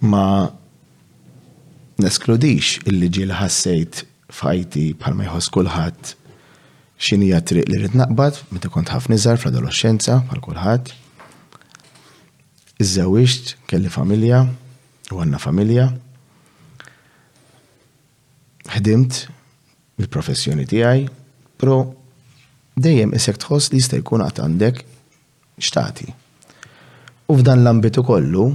ma 0.08 0.49
neskludix 2.00 2.78
il-liġi 2.88 3.26
li 3.28 3.37
ħassejt 3.37 4.02
fajti 4.32 4.85
bħal 5.00 5.18
ma 5.18 5.26
jħoss 5.28 5.52
kulħadd 5.52 6.14
xini 6.99 7.31
triq 7.47 7.67
li 7.71 7.76
rrit 7.78 7.95
naqbad, 7.95 8.35
meta 8.50 8.69
kont 8.69 8.90
ħafna 8.90 9.14
iżar 9.19 9.38
fl-adolescenza, 9.38 10.19
għal 10.28 10.40
kulħadd. 10.43 10.93
Iżżawiġt, 12.83 13.52
kelli 13.71 13.90
familja, 13.90 14.40
u 15.14 15.21
għanna 15.23 15.38
familja. 15.43 15.87
Ħdimt 18.75 19.21
il-professjoni 20.02 20.67
tiegħi, 20.71 21.07
pro 21.59 21.76
dejjem 22.78 23.14
isek 23.19 23.38
tħoss 23.43 23.73
li 23.73 23.81
jista' 23.83 23.99
jkun 24.02 24.23
qatt 24.26 24.43
għandek 24.45 24.83
xtati. 25.62 26.09
U 27.31 27.37
f'dan 27.38 27.62
l-ambitu 27.62 28.02
kollu, 28.07 28.49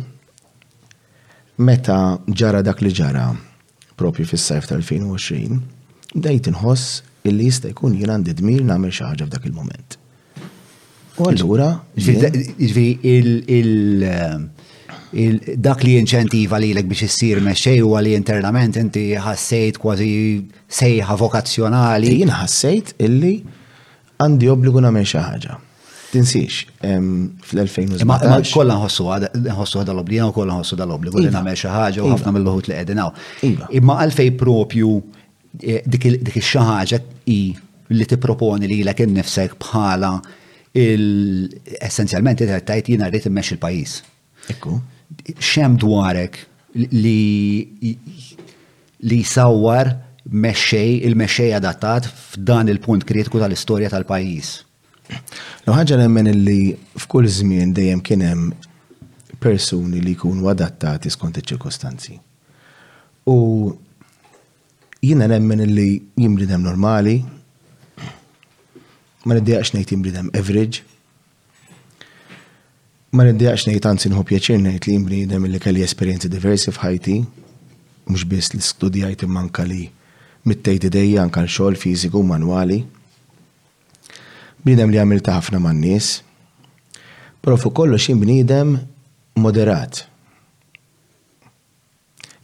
meta 1.64 2.02
ġara 2.28 2.62
dak 2.66 2.82
li 2.84 2.92
ġara 2.92 3.30
propju 4.00 4.26
fis-sajf 4.28 4.68
tal-2020, 4.68 5.64
dejt 6.14 6.52
inħoss 6.52 7.02
illi 7.30 7.48
jista' 7.50 7.70
jkun 7.72 7.94
jien 8.00 8.12
għandi 8.14 8.34
dmir 8.42 8.64
nagħmel 8.68 8.92
xi 8.94 9.06
ħaġa 9.08 9.28
f'dak 9.30 9.48
il-moment. 9.50 9.98
U 11.22 11.28
allura. 11.30 11.70
Ġifieri 11.96 13.52
dak 15.62 15.84
li 15.86 15.92
inċentiva 16.02 16.58
lilek 16.58 16.88
biex 16.90 17.06
issir 17.06 17.38
mexxej 17.46 17.84
huwa 17.86 18.00
li 18.02 18.16
internament 18.18 18.80
inti 18.82 19.04
ħassejt 19.22 19.78
kważi 19.84 20.12
sejħa 20.80 21.18
vokazzjonali. 21.22 22.16
Jien 22.18 22.34
ħassejt 22.34 22.96
illi 23.06 23.36
għandi 24.24 24.50
obbligu 24.56 24.82
nagħmel 24.88 25.06
xi 25.08 25.22
ħaġa. 25.28 25.60
Tinsiex, 26.14 26.58
fl-2017. 26.78 28.04
Ma 28.10 28.20
kollha 28.52 28.76
nħossu 28.78 29.06
nħossu 29.48 29.80
ħadha 29.82 29.96
l-obbligu, 29.96 30.28
ħossu 30.28 30.46
nħossu 30.50 30.76
l 30.78 30.94
obbligu 30.94 31.22
li 31.24 31.30
iva. 31.32 31.40
nagħmel 31.40 31.56
xi 31.58 31.72
ħaġa 31.74 32.04
u 32.04 32.12
ħafna 32.12 32.30
iva. 32.30 32.36
mill-ħut 32.40 32.70
li 32.70 32.76
qegħdin 32.80 33.02
iva. 33.54 33.70
Imma 33.80 33.96
għalfej 34.04 34.34
propju 34.44 34.92
dik 35.62 36.06
il-xaħġa 36.10 36.98
i 37.30 37.40
li 37.94 38.06
ti 38.10 38.18
proponi 38.18 38.66
li 38.68 38.80
l-ek 38.84 39.04
nifsek 39.10 39.56
bħala 39.62 40.14
essenzjalment 40.74 42.42
tajt 42.66 42.90
jina 42.90 43.06
rrit 43.10 43.28
immex 43.30 43.54
il-pajis. 43.54 44.00
Ekku. 44.50 44.80
Xem 45.38 45.76
dwarek 45.78 46.40
li 46.76 47.98
li 49.04 49.20
sawwar 49.24 49.92
mexxej, 50.26 51.02
il-mexxej 51.06 51.54
adattat 51.54 52.08
f'dan 52.08 52.72
il-punt 52.74 53.06
kritiku 53.06 53.38
tal-istorja 53.44 53.92
tal-pajis. 53.94 54.54
Noħħaġa 55.68 56.00
nemmen 56.02 56.32
li 56.48 56.74
f'kull 56.96 57.28
żmien 57.30 57.76
dejjem 57.76 58.02
kien 58.02 58.24
hemm 58.26 58.54
persuni 59.44 60.02
li 60.02 60.16
jkunu 60.16 60.48
adattati 60.50 61.12
skont 61.14 61.38
iċ-ċirkostanzi. 61.42 62.16
U 63.30 63.38
jina 65.04 65.28
nemmen 65.28 65.60
illi 65.60 66.02
jimbridem 66.16 66.62
normali, 66.64 67.24
ma 69.26 69.34
niddiqax 69.36 69.74
nejt 69.76 69.92
jimbridem 69.92 70.30
average, 70.40 70.80
ma 73.12 73.26
niddiqax 73.28 73.66
nejt 73.68 73.84
għanzi 73.84 74.12
nħu 74.14 74.24
pjaċir 74.30 74.62
nejt 74.64 74.88
li 74.88 74.96
jimbridem 74.96 75.44
illi 75.50 75.60
kelli 75.60 75.84
esperienzi 75.84 76.32
diversi 76.32 76.72
fħajti, 76.72 77.18
mux 78.08 78.24
biss 78.32 78.56
li 78.56 78.64
studijajt 78.64 79.28
manka 79.28 79.68
li 79.68 79.84
mittejti 80.48 80.90
dejja 80.92 81.28
anka 81.28 81.44
l-xol 81.44 81.76
fiziku 81.80 82.24
manwali, 82.28 82.80
bnidem 84.64 84.92
li 84.92 85.04
għamil 85.04 85.20
ħafna 85.24 85.60
man 85.64 85.84
nies 85.84 86.22
pero 87.44 87.58
fu 87.60 87.74
kollox 87.76 88.06
xin 88.08 88.22
bnidem 88.24 88.78
moderat. 89.36 90.06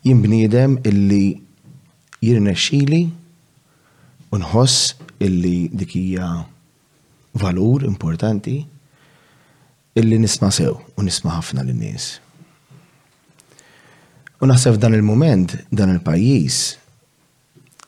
Jim 0.03 0.19
bnidem 0.23 0.75
illi 0.83 1.23
jirnexxili 2.23 3.03
u 4.31 4.37
nħoss 4.37 4.99
illi 5.23 5.69
dik 5.71 5.95
hija 5.97 6.29
valur 7.39 7.85
importanti 7.87 8.57
illi 9.99 10.19
nisma' 10.21 10.51
sew 10.53 10.75
u 10.75 11.05
nisma' 11.05 11.37
ħafna 11.39 11.65
lin 11.67 11.81
nies 11.85 12.09
U 14.39 14.47
naħseb 14.47 14.77
dan 14.79 14.93
il-moment, 14.95 15.51
dan 15.67 15.89
il-pajjiż 15.91 16.57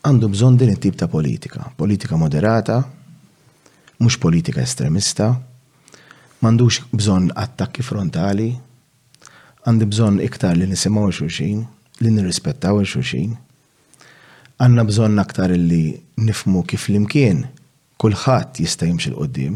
għandu 0.03 0.27
bżonn 0.33 0.57
din 0.59 0.73
it-tip 0.73 0.97
ta' 0.99 1.07
politika, 1.07 1.63
politika 1.79 2.17
moderata, 2.19 2.81
mhux 4.03 4.17
politika 4.19 4.59
estremista, 4.59 5.29
m'għandux 6.43 6.81
bżonn 6.91 7.31
attakki 7.39 7.85
frontali, 7.87 8.49
għandi 9.63 9.87
bżonn 9.93 10.19
iktar 10.27 10.59
li 10.59 10.67
nisimgħu 10.67 11.07
xulxin, 11.21 11.63
li 12.03 12.11
nirrispettaw 12.17 12.83
xuxin, 12.83 13.37
għanna 14.61 14.83
bżon 14.85 15.17
aktar 15.21 15.49
illi 15.55 15.95
nifmu 16.21 16.61
kif 16.69 16.85
l-imkien 16.91 17.39
kullħat 18.01 18.59
jista' 18.61 18.85
jimxi 18.85 19.09
l-qoddim. 19.11 19.55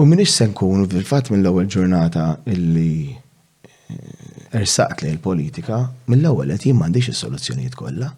U 0.00 0.04
minix 0.08 0.34
se 0.38 0.44
nkunu 0.48 0.86
fil-fatt 0.90 1.30
mill-ewwel 1.32 1.68
ġurnata 1.72 2.24
illi 2.52 3.06
eh, 3.08 4.58
ersaqt 4.60 5.04
li 5.04 5.12
l-politika, 5.14 5.78
mill-ewwel 6.12 6.52
qed 6.54 6.66
jien 6.68 6.76
m'għandix 6.80 7.10
is-soluzzjonijiet 7.14 7.78
kollha. 7.80 8.10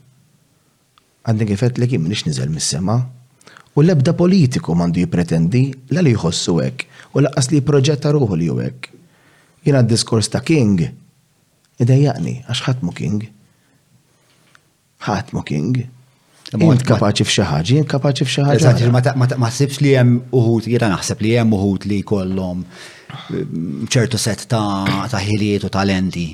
Għandin 1.26 1.50
kifet 1.52 1.78
li 1.78 1.90
jien 1.92 2.02
minix 2.06 2.24
niżel 2.26 2.50
mis-sema, 2.54 2.96
u 3.78 3.82
l-ebda 3.84 4.14
politiku 4.18 4.74
m'għandu 4.74 5.04
jipretendi 5.04 5.62
la 5.94 6.02
li 6.02 6.16
jħossu 6.16 6.56
hekk 6.58 7.14
u 7.14 7.22
laqqas 7.22 7.50
li 7.54 7.62
proġetta 7.66 8.10
ruħu 8.14 8.40
li 8.42 8.50
hekk. 8.58 8.90
Jiena 9.62 9.84
d-diskors 9.86 10.32
ta' 10.34 10.42
King 10.46 10.82
id-dajjaqni, 10.82 12.34
għax 12.50 12.66
ħatmu 12.66 12.96
King 12.98 13.30
ħatmu 15.06 15.42
king. 15.50 15.82
Mont 16.60 16.84
kapaċi 16.84 17.24
f'xi 17.24 17.44
jien 17.70 17.86
kapaċi 17.88 18.26
f'xi 18.26 18.42
ħaġa. 18.46 18.90
ma 18.92 19.26
taħsibx 19.26 19.80
li 19.82 19.94
hemm 19.96 20.18
uħud, 20.36 20.68
jiena 20.74 20.90
naħseb 20.94 21.24
li 21.24 21.30
hemm 21.40 21.56
uħud 21.56 21.86
li 21.88 22.00
jkollhom 22.02 22.62
mm, 22.62 23.88
ċertu 23.88 24.20
set 24.20 24.44
ta' 24.50 25.08
ħiliet 25.24 25.64
u 25.64 25.70
talenti 25.72 26.26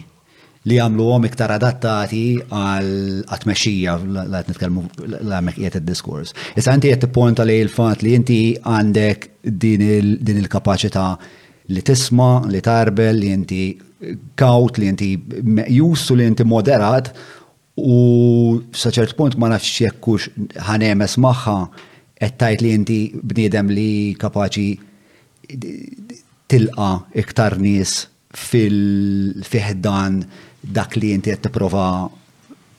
li 0.68 0.76
għamlu 0.82 1.04
għom 1.14 1.24
iktar 1.28 1.52
adattati 1.54 2.24
għal 2.42 2.88
għatmexija 3.30 3.92
l-għat 4.02 4.50
nitkelmu 4.52 4.82
l-għamek 5.06 5.60
il-diskors. 5.62 6.34
Issa 6.58 6.74
inti 6.76 6.90
jiet 6.90 7.06
t-ponta 7.06 7.46
li 7.46 7.60
il-fat 7.62 8.02
li 8.02 8.16
inti 8.18 8.40
għandek 8.58 9.30
din 9.62 9.86
il-kapacita 10.34 11.12
li 11.70 11.84
tisma, 11.84 12.30
li 12.50 12.60
tarbel, 12.64 13.22
li 13.22 13.30
inti 13.38 13.62
kaut, 14.38 14.80
li 14.82 14.90
inti 14.90 15.14
meqjus 15.44 16.08
u 16.14 16.18
li 16.18 16.26
inti 16.26 16.44
moderat 16.48 17.14
U 17.78 18.58
saċert 18.74 19.14
punt 19.18 19.36
ma 19.38 19.50
nafx 19.52 19.82
jekkux 19.86 20.28
ħanemes 20.68 21.16
maħħa 21.22 21.56
ettajt 22.26 22.62
li 22.64 22.72
inti 22.74 22.98
bniedem 23.14 23.70
li 23.70 23.88
kapaċi 24.18 24.68
tilqa 26.50 26.88
iktar 27.22 27.58
nis 27.62 27.98
fil-fihdan 28.36 30.22
dak 30.62 30.96
li 30.98 31.12
inti 31.16 31.30
qed 31.34 31.44
tipprova 31.46 31.86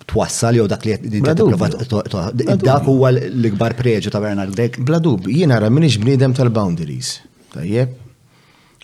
twassal 0.09 0.59
jew 0.59 0.67
dak 0.67 0.83
li 0.85 0.97
inti 0.97 1.23
qed 1.23 1.39
tipprova 1.39 2.27
dak 2.33 2.89
huwa 2.89 3.13
l-ikbar 3.13 3.77
preġu 3.79 4.12
ta' 4.12 4.21
Bernard 4.21 4.55
Dek. 4.57 4.81
Bla 4.83 4.99
dub, 4.99 5.25
ra 5.29 5.69
minix 5.71 5.95
bniedem 6.01 6.35
tal-boundaries. 6.35 7.19
Tajjeb, 7.55 7.95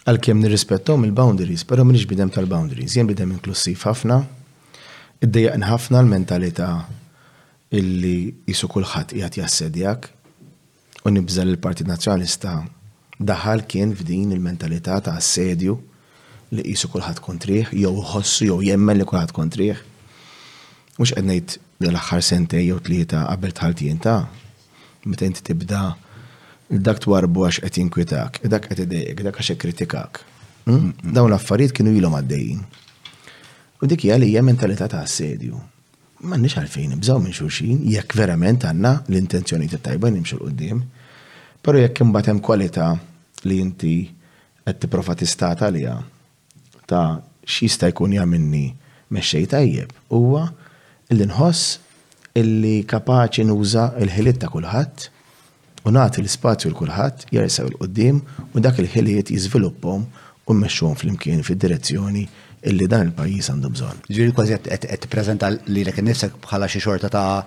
għalkemm 0.07 0.41
nirrispettawhom 0.45 1.03
il-boundaries, 1.09 1.65
però 1.69 1.83
minix 1.85 2.07
bniedem 2.09 2.31
tal-boundaries, 2.33 2.95
jien 2.97 3.05
bniedem 3.09 3.35
inklusiv 3.35 3.83
ħafna, 3.85 4.23
iddejjaq 5.23 5.59
ħafna 5.65 5.99
l-mentalità 6.03 6.69
illi 7.75 8.15
jisu 8.49 8.67
kulħadd 8.71 9.13
qiegħed 9.15 9.39
jassedjak 9.39 10.09
u 11.05 11.13
nibżal 11.13 11.51
il 11.53 11.59
parti 11.61 11.85
Nazjonalista 11.87 12.55
daħal 13.19 13.63
kien 13.71 13.93
f'din 13.95 14.33
il-mentalità 14.35 14.99
ta' 15.05 15.15
assedju 15.19 15.77
li 16.55 16.65
jisu 16.69 16.89
kulħadd 16.93 17.21
kontriħ, 17.25 17.71
jew 17.71 17.91
ħossu 18.11 18.49
jew 18.49 18.59
jemmen 18.69 18.99
li 19.01 19.05
kullħat 19.07 19.33
kontriħ. 19.35 19.81
Mhux 20.99 21.15
qed 21.15 21.27
ngħid 21.27 21.55
l-aħħar 21.89 22.23
sentej 22.23 22.67
jew 22.69 22.79
tlieta 22.83 23.23
qabel 23.31 23.55
tħalti 23.55 23.91
ta' 24.03 24.23
meta 25.05 25.25
inti 25.27 25.43
tibda' 25.45 25.85
dak 26.85 26.99
twarbu 27.03 27.45
għax 27.49 27.61
qed 27.67 27.75
jinkwitak, 27.81 28.39
dak 28.49 28.65
qed 28.71 28.85
idejjek, 28.87 29.21
dak 29.29 29.37
għax 29.41 29.57
kritikak. 29.61 30.21
Hmm? 30.65 30.93
Dawn 31.03 31.29
l-affarijiet 31.31 31.75
kienu 31.77 31.93
ilhom 31.93 32.15
għaddejjin. 32.19 32.63
U 33.81 33.85
dik 33.87 34.01
hija 34.07 34.17
li 34.17 34.27
hija 34.31 34.41
mentalità 34.43 34.87
ta' 34.89 35.01
assedju. 35.03 35.57
M'għandniex 36.25 36.55
għalfejn 36.61 36.93
nibżgħu 36.95 37.15
minn 37.21 37.35
xulxin 37.35 37.79
jekk 37.91 38.15
verament 38.17 38.63
għandna 38.63 38.91
l-intenzjoni 39.11 39.67
ta' 39.71 39.77
tajba 39.83 40.09
nimxu 40.13 40.37
l 40.37 40.45
qoddim 40.47 40.79
Però 41.61 41.77
jekk 41.81 42.05
imbagħad 42.05 42.29
hemm 42.31 42.43
kwalità 42.45 42.93
li 43.43 43.59
inti 43.59 43.95
qed 44.63 44.79
tipprova 44.79 45.15
tistata 45.19 45.67
għalija 45.67 45.95
ta' 46.87 47.17
x'jista' 47.45 47.89
jkun 47.91 48.15
ja 48.15 48.23
minni 48.25 48.69
mexxej 49.11 49.45
tajjeb 49.51 49.91
huwa 50.09 50.45
l-inħoss 51.11 51.79
illi 52.39 52.77
kapaċi 52.87 53.45
nuża 53.51 53.89
l-ħiliet 54.05 54.39
ta' 54.41 54.49
kulħadd 54.55 55.09
u 55.83 55.93
nagħti 55.97 56.23
l-ispazju 56.23 56.71
l 56.71 56.79
kulħadd 56.79 57.27
jersew 57.35 57.67
il-qudiem 57.73 58.23
u 58.55 58.63
dak 58.63 58.79
il-ħiliet 58.81 59.35
jiżviluppom 59.35 60.07
u 60.47 60.53
mmexxuhom 60.61 60.95
fl-imkien 60.95 61.43
fid-direzzjoni 61.43 62.25
illi 62.69 62.87
dan 62.89 63.05
il-pajis 63.09 63.49
għandu 63.51 63.71
bżon. 63.75 63.99
Ġiri 64.09 64.33
kważi 64.35 64.57
għet 64.65 65.07
prezenta 65.11 65.49
li 65.53 65.83
l 65.85 65.93
nifsek 66.05 66.37
bħala 66.43 66.67
xi 66.71 66.81
xorta 66.83 67.09
ta' 67.13 67.45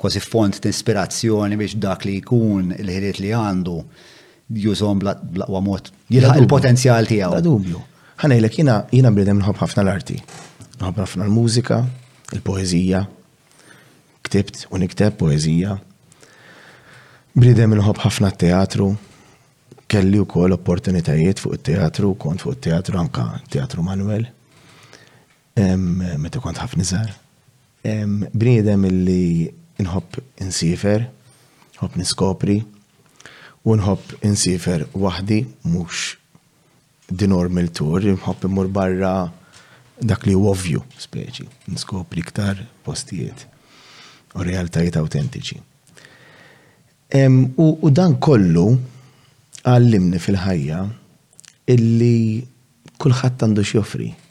kważi 0.00 0.20
font 0.22 0.58
ta' 0.62 0.68
ispirazzjoni 0.72 1.58
biex 1.60 1.76
dak 1.82 2.04
li 2.06 2.16
jkun 2.18 2.72
il-ħiriet 2.80 3.20
li 3.22 3.30
għandu 3.36 3.76
jużom 4.64 5.00
blaqwa 5.02 5.60
mod 5.62 5.90
jilħaq 6.10 6.40
il-potenzjal 6.42 7.06
tijaw. 7.10 7.34
La 7.38 7.40
dubju. 7.44 7.80
Ħanejlek 8.22 8.58
jiena 8.62 8.76
jina 8.90 9.10
bniedem 9.14 9.40
nħobb 9.42 9.62
ħafna 9.62 9.82
l-arti. 9.84 10.18
Nħobb 10.80 11.02
ħafna 11.04 11.24
l-mużika, 11.28 11.80
il-poeżija. 12.34 13.04
Ktibt 14.26 14.66
u 14.72 14.80
nikteb 14.82 15.16
poeżija. 15.20 15.76
Bniedem 17.36 17.74
nħob 17.76 18.00
ħafna 18.02 18.30
t-teatru, 18.32 18.94
kelli 19.86 20.18
u 20.18 20.24
kol 20.26 20.56
opportunitajiet 20.56 21.38
fuq 21.42 21.54
il-teatru, 21.60 22.14
kont 22.18 22.42
fuq 22.42 22.56
il-teatru 22.56 22.98
anka 22.98 23.26
teatru 23.52 23.82
Manuel 23.86 24.26
meta 25.62 26.40
kont 26.40 26.58
ħafna 26.58 26.84
żgħar. 26.84 27.12
Bniedem 28.36 28.82
illi 28.84 29.48
nħobb 29.80 30.18
insifer, 30.44 31.06
nħobb 31.76 31.96
niskopri, 32.00 32.56
u 33.66 33.76
nħobb 33.78 34.18
insifer 34.26 34.84
waħdi 34.92 35.40
mhux 35.64 36.16
dinor 37.10 37.48
mill-tur, 37.54 38.02
nħobb 38.18 38.44
imur 38.48 38.68
barra 38.74 39.14
dak 40.00 40.26
li 40.28 40.34
ovvju 40.36 40.82
speċi, 41.00 41.46
niskopri 41.72 42.20
iktar 42.24 42.60
postijiet 42.86 43.46
u 44.36 44.42
realtajiet 44.44 44.96
autentiċi. 45.00 45.56
U 47.56 47.88
dan 47.96 48.18
kollu 48.20 48.68
għallimni 49.64 50.20
fil-ħajja 50.20 50.82
illi 51.72 52.14
kullħat 53.00 53.42
għandu 53.46 53.64
xjofri. 53.70 54.10
joffri 54.12 54.25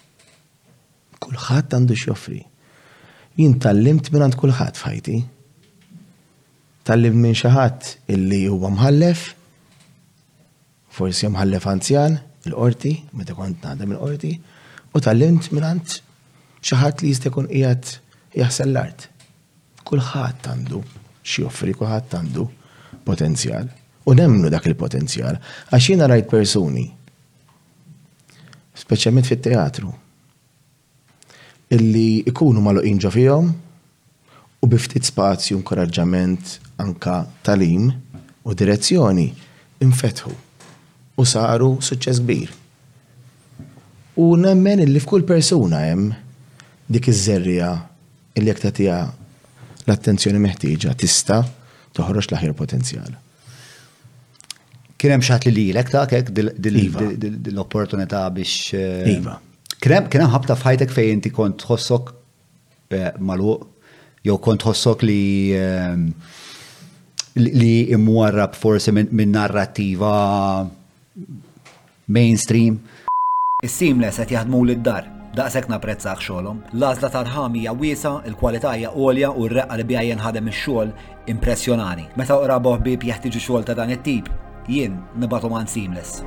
Kulħadd 1.23 1.73
għandu 1.77 1.95
x'joffri. 1.97 2.39
Jien 3.39 3.57
tallimt 3.59 4.11
minn 4.13 4.25
għand 4.27 4.37
kulħadd 4.41 4.77
tal 4.81 5.23
Tallim 6.85 7.15
minn 7.21 7.33
xi 7.35 7.49
ħadd 7.49 8.11
illi 8.13 8.43
huwa 8.47 8.69
mħallef, 8.69 9.21
forsi 10.93 11.27
mħallef 11.33 11.65
anzjan, 11.71 12.19
il-qorti, 12.45 12.91
meta 13.17 13.33
kont 13.33 13.63
naħdem 13.65 13.95
il-qorti, 13.95 14.29
u 14.93 15.01
tallimt 15.01 15.49
minn 15.55 15.63
għand 15.65 15.95
xi 16.61 16.75
ħadd 16.77 17.01
li 17.01 17.09
jista' 17.09 17.31
jkun 17.31 17.49
qiegħed 17.49 17.95
jaħsel 18.37 18.69
l-art. 18.71 19.07
Kulħadd 19.85 20.51
għandu 20.51 20.83
xoffri, 21.25 21.47
joffri, 21.47 21.73
kulħadd 21.81 22.17
għandu 22.19 22.45
potenzjal. 23.09 23.71
U 24.05 24.13
nemmnu 24.13 24.49
dak 24.53 24.67
il-potenzjal. 24.69 25.39
Għax 25.73 26.05
rajt 26.05 26.27
persuni, 26.29 26.85
speċjalment 28.85 29.25
fit-teatru, 29.33 29.89
illi 31.73 32.19
ikunu 32.29 32.59
maluqin 32.61 32.99
ġo 33.01 33.09
fihom 33.11 33.49
u 34.61 34.67
biftit 34.69 35.05
spazju 35.07 35.57
inkoraġġament 35.59 36.59
anka 36.83 37.23
talim 37.45 37.87
u 38.45 38.53
direzzjoni 38.53 39.25
infetħu 39.85 40.33
u 41.17 41.25
saru 41.25 41.71
suċċess 41.79 42.21
kbir. 42.21 42.53
U 44.21 44.35
nemmen 44.39 44.79
illi 44.85 44.99
f'kull 45.01 45.25
persuna 45.27 45.81
hemm 45.89 46.11
dik 46.91 47.09
iż-żerrija 47.11 47.71
illi 48.37 48.51
jekk 48.51 48.63
tagħtiha 48.65 48.99
l-attenzjoni 49.87 50.41
meħtieġa 50.45 50.95
tista' 51.01 51.41
toħroġ 51.95 52.29
l-aħjar 52.29 52.55
potenzjal. 52.57 53.13
Kien 54.95 55.13
hemm 55.17 55.25
xatt 55.25 55.49
li 55.51 55.57
lilek 55.69 55.91
ta' 55.91 56.05
kek 56.11 56.31
l-opportunità 56.35 58.23
biex. 58.37 58.55
Eh, 58.77 59.17
iva. 59.19 59.35
Kienem 59.85 60.07
kienem 60.09 60.31
ħabta 60.33 60.55
fħajtek 60.57 60.89
fejn 60.95 61.09
inti 61.13 61.29
kont 61.29 61.59
tħossok 61.61 62.07
eh, 62.97 63.11
malu 63.21 63.51
jew 64.25 64.33
kont 64.41 64.63
tħossok 64.63 65.03
li 65.05 65.17
ehm, 65.53 66.07
li 67.53 67.69
imwarrab 67.93 68.55
forsi 68.57 68.89
minn 68.97 69.35
narrativa 69.35 70.15
mainstream. 72.09 72.79
Is-seamless 73.61 74.17
qed 74.23 74.33
jaħdmu 74.33 74.63
lid-dar, 74.71 75.05
daqshekk 75.37 75.69
napprezzah 75.75 76.17
xogħolhom. 76.17 76.63
L-għażla 76.73 77.13
tal-ħam 77.19 77.61
hija 77.61 77.77
wiesa, 77.77 78.15
il-kwalità 78.25 78.73
hija 78.79 78.89
għolja 78.97 79.29
u 79.37 79.45
r-reqqa 79.51 79.77
li 79.83 79.87
bjajjen 79.93 80.25
ħadem 80.25 80.49
ix-xogħol 80.49 80.95
impressjonani. 81.29 82.09
Meta 82.17 82.41
qraba 82.41 82.73
ħbieb 82.79 83.05
jeħtieġu 83.11 83.45
xogħol 83.45 83.69
ta' 83.69 83.77
dan 83.83 83.93
it-tip, 83.99 84.33
jien 84.65 84.97
nibatu 85.13 85.53
man 85.53 85.67
seamless. 85.69 86.23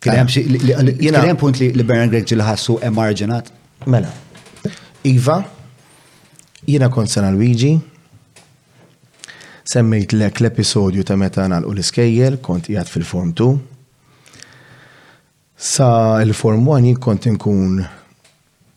Kien 0.00 1.16
ah. 1.16 1.34
punt 1.36 1.60
li 1.60 1.84
Bernard 1.84 2.10
Gregg 2.12 2.30
hemm 2.32 2.84
emarġinat? 2.88 3.50
Mela. 3.86 4.08
Iva, 5.04 5.42
jina 6.66 6.88
kont 6.92 7.08
sena 7.12 7.30
Luigi, 7.32 7.72
semmejt 9.68 10.12
lek 10.16 10.40
l-episodju 10.40 11.04
ta' 11.08 11.16
meta 11.20 11.46
nalqu 11.48 11.72
l-iskejjel, 11.74 12.38
kont 12.44 12.68
jgħat 12.72 12.88
fil-Form 12.92 13.32
2. 13.36 13.56
Sa 15.60 15.90
il-Form 16.24 16.64
1 16.76 16.96
kont 17.04 17.28
nkun 17.34 17.78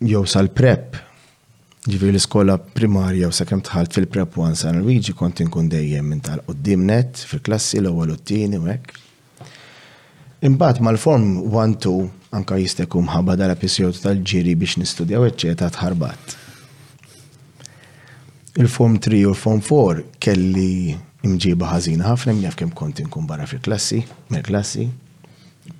jew 0.09 0.25
sal-prep, 0.27 0.99
Ġifi 1.83 2.13
l-iskola 2.13 2.53
primarja 2.71 3.27
u 3.27 3.33
sakem 3.35 3.59
tħalt 3.67 3.91
fil-prep 3.91 4.37
1 4.39 4.53
San 4.61 4.77
Luigi 4.79 5.11
kont 5.19 5.41
nkun 5.43 5.67
dejjem 5.71 6.13
minn 6.13 6.21
tal-qoddim 6.23 6.85
net 6.87 7.19
fil-klassi 7.27 7.81
l-ewwel 7.81 8.13
u 8.13 8.15
t-tieni 8.15 8.55
u 8.55 8.69
hekk 8.69 9.01
Imbagħad 10.43 10.83
mal-form 10.83 11.27
1-2 11.47 12.33
anka 12.35 12.57
jistekum 12.59 13.05
ħabba 13.07 13.37
dal-episodju 13.39 14.01
tal-ġiri 14.03 14.55
biex 14.59 14.73
nistudja 14.81 15.21
eċċeta 15.23 15.69
tħarbat. 15.71 16.31
Il-form 18.59 18.97
3 18.99 19.21
u 19.29 19.29
l-form 19.31 19.61
4 19.63 20.01
kelli 20.25 20.97
imġiba 21.23 21.69
ħażina 21.71 22.09
ħafna 22.11 22.33
minn 22.35 22.43
jaf 22.49 22.57
kemm 22.59 22.73
kont 22.75 22.99
inkun 23.05 23.23
barra 23.29 23.47
fil-klassi, 23.47 24.01
mill-klassi, 24.35 24.89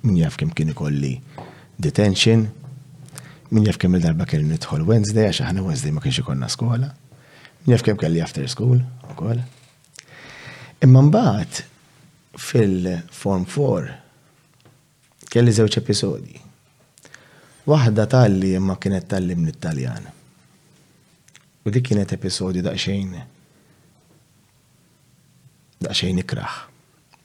min 0.08 0.16
jaf 0.22 0.38
kemm 0.40 0.54
kien 0.56 0.72
ikolli 0.72 1.12
detention, 1.76 2.46
min 3.52 3.66
jaf 3.68 3.76
kemm 3.82 3.98
il-darba 4.00 4.24
kelli 4.30 4.48
nidħol 4.48 4.86
Wednesday 4.88 5.28
għax 5.28 5.42
aħna 5.44 5.66
Wednesday 5.68 5.92
ma 5.92 6.00
kienx 6.06 6.22
ikonna 6.24 6.48
skola, 6.50 6.88
min 7.66 7.76
jaf 7.76 7.84
kemm 7.84 8.00
kelli 8.00 8.24
after 8.24 8.48
school 8.48 8.80
ukoll. 9.12 9.44
Imma 10.88 11.04
mbagħad 11.12 11.62
fil-form 12.46 13.44
4 13.52 14.00
kelli 15.34 15.50
żewġ 15.50 15.74
episodi. 15.80 16.36
Waħda 17.70 18.04
tal-li 18.12 18.52
imma 18.54 18.76
kienet 18.78 19.06
tal 19.10 19.24
li 19.26 19.34
l-Italjan. 19.34 20.04
U 21.66 21.72
dik 21.74 21.88
kienet 21.88 22.12
episodi 22.14 22.62
daqxejn. 22.62 23.16
Daqxejn 25.86 26.20
ikraħ. 26.22 26.54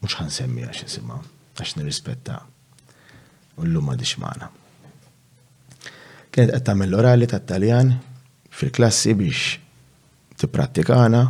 Mux 0.01 0.17
ħan 0.17 0.31
semmi 0.33 0.65
għax 0.65 0.79
jisima, 0.87 1.19
għax 1.59 1.75
nirrispetta. 1.77 2.39
U 3.61 3.67
l 3.67 3.75
lumma 3.77 3.93
għadix 3.95 4.17
Kienet 6.29 6.53
għattam 6.59 6.83
l-orali 6.87 7.25
tal-Taljan 7.29 7.87
fil-klassi 8.53 9.13
biex 9.19 9.59
t-prattikana 10.39 11.21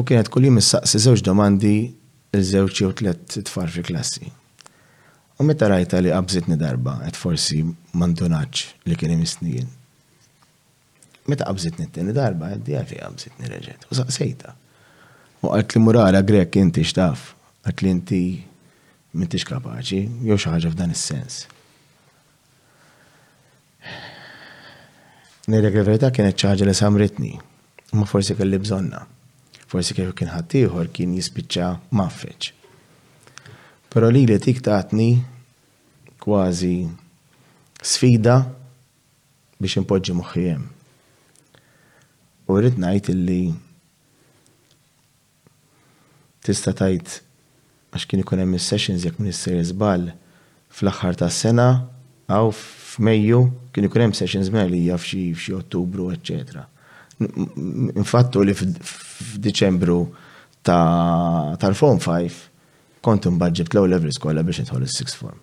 u 0.00 0.04
kienet 0.08 0.28
kull 0.32 0.48
jum 0.50 0.60
s 0.64 0.80
zewġ 1.06 1.20
domandi 1.28 1.74
il-żewġ 2.34 2.78
jew 2.82 2.92
tlet 3.02 3.36
tfar 3.46 3.68
fil-klassi. 3.72 4.30
U 5.38 5.44
meta 5.44 5.68
rajta 5.68 6.00
li 6.00 6.10
qabżitni 6.12 6.58
darba, 6.60 6.98
qed 7.06 7.16
forsi 7.16 7.62
mandunaċ 7.96 8.64
li 8.88 8.96
kien 9.00 9.22
snin. 9.26 9.70
Meta 11.28 11.46
qabżitni 11.48 11.86
t 11.88 11.94
tieni 11.96 12.12
darba, 12.16 12.50
għed 12.52 12.64
di 12.66 12.74
għafi 12.76 12.98
qabżitni 13.00 13.48
reġet. 13.54 13.86
U 13.90 13.94
saqsejta. 13.96 14.56
U 15.42 15.52
għed 15.54 15.74
li 15.76 15.80
murara 15.84 16.20
grek 16.22 16.56
inti 16.60 16.84
xtaf, 16.86 17.32
għed 17.64 17.82
li 17.84 17.92
inti 17.96 18.22
mintix 19.16 19.46
kapaċi, 19.48 20.02
jew 20.28 20.36
xi 20.38 20.50
ħaġa 20.52 20.72
f'dan 20.74 20.92
is-sens. 20.94 21.46
Nirek 25.50 25.74
li 25.78 25.86
verità 25.88 26.12
kienet 26.14 26.38
ħaġa 26.42 26.68
li 26.68 26.74
samritni, 26.76 27.32
ma 27.96 28.06
forsi 28.06 28.36
kelli 28.38 28.58
bżonna. 28.62 29.06
Forsi 29.72 29.96
kif 29.96 30.10
kien 30.16 30.28
ħaddieħor 30.28 30.90
kien 30.92 31.14
jispiċċa 31.16 31.68
maffeċ 31.96 32.56
Pero 33.92 34.08
li 34.08 34.24
li 34.24 34.38
tik 34.40 34.62
taħtni 34.64 35.20
kważi 36.24 36.76
sfida 37.84 38.38
biex 39.60 39.76
impoġġi 39.82 40.14
moħħijem. 40.16 40.62
U 42.48 42.56
rrit 42.56 42.78
najt 42.80 43.10
illi 43.12 43.42
tista 46.42 46.72
tajt 46.74 47.18
għax 47.92 48.06
kien 48.10 48.24
ikun 48.24 48.40
hemm 48.42 48.56
is-sessions 48.56 49.04
jekk 49.04 49.20
minister 49.22 49.60
żball 49.70 50.08
fl-aħħar 50.72 51.18
tas-sena 51.22 51.66
għaw 52.32 52.48
f'Mejju 52.56 53.38
kien 53.74 53.86
ikun 53.90 54.06
hemm 54.06 54.16
sessions 54.16 54.48
mela 54.52 54.68
li 54.70 54.82
hija 54.86 54.96
f'xi 55.00 55.52
Ottubru, 55.58 56.08
eċċetera. 56.16 56.64
Infattu 58.00 58.40
li 58.48 58.52
f'Diċembru 58.56 59.98
tal-Phone 60.66 62.02
5 62.04 62.48
kont 63.02 63.24
imbagġib 63.26 63.72
l 63.74 63.88
level 63.90 64.14
skola 64.14 64.44
biex 64.46 64.62
nidħol 64.64 64.86
is 64.86 64.96
6 65.02 65.18
form. 65.18 65.38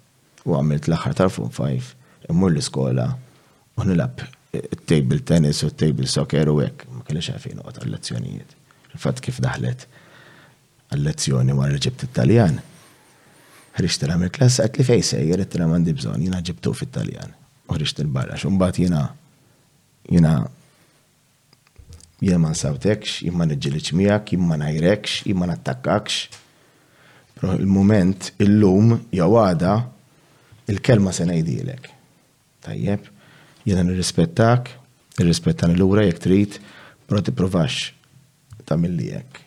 U 0.48 0.56
għamilt 0.56 0.88
l-aħħar 0.89 1.17
tal-form 1.19 1.52
5, 1.56 1.91
immur 2.32 2.54
l-iskola 2.54 3.06
u 3.80 3.88
nilab 3.88 4.24
table 4.89 5.19
tennis 5.32 5.60
u 5.67 5.72
table 5.78 6.08
soccer 6.10 6.50
u 6.50 6.56
hekk, 6.63 6.88
ma 6.95 7.04
kellix 7.08 7.30
għafin 7.34 7.60
uqgħod 7.60 7.82
għal-lezzjonijiet. 7.84 8.56
Fatt 8.98 9.22
kif 9.24 9.41
daħlet 9.43 9.86
għal-lezzjoni 10.95 11.58
wara 11.60 11.82
ġibt 11.84 12.08
it-Taljan. 12.08 12.62
Ħriġt 13.80 14.02
tara 14.06 14.15
mill-klass 14.19 14.63
li 14.80 14.88
fejn 14.88 15.06
sejjer 15.12 15.43
it-tara 15.43 15.67
m'għandi 15.69 15.98
bżonn, 16.00 16.24
jiena 16.26 16.39
ġibtu 16.41 16.74
fit-Taljan. 16.80 17.36
U 17.69 17.76
ħriġt 17.76 18.02
il-barra, 18.06 18.39
x'umbagħad 18.39 18.58
bat 18.58 18.84
jiena 18.88 20.48
jiena 22.24 22.38
ma 22.41 22.54
sawtekx, 22.58 23.19
jien 23.28 23.36
ma 23.38 23.45
niġġilitx 23.48 23.95
miegħek, 23.95 24.34
jien 24.34 24.48
ma 24.48 24.58
ngħajrekx, 24.63 25.22
jien 25.28 25.39
ma 25.39 25.48
nattakakx 25.52 26.39
il-moment, 27.47 28.32
il-lum, 28.39 28.97
jawada, 29.12 29.75
il-kelma 30.69 31.12
se 31.15 31.23
ngħidilek. 31.28 31.84
Tajjeb, 32.65 33.06
jiena 33.65 33.84
nirrispettak, 33.88 34.69
nirrispettan 35.19 35.73
l-ura 35.78 36.04
jekk 36.08 36.19
trid, 36.25 36.58
pro 37.08 37.21
tipprovax 37.23 37.89
tagħmilli 38.67 39.08
hekk. 39.15 39.39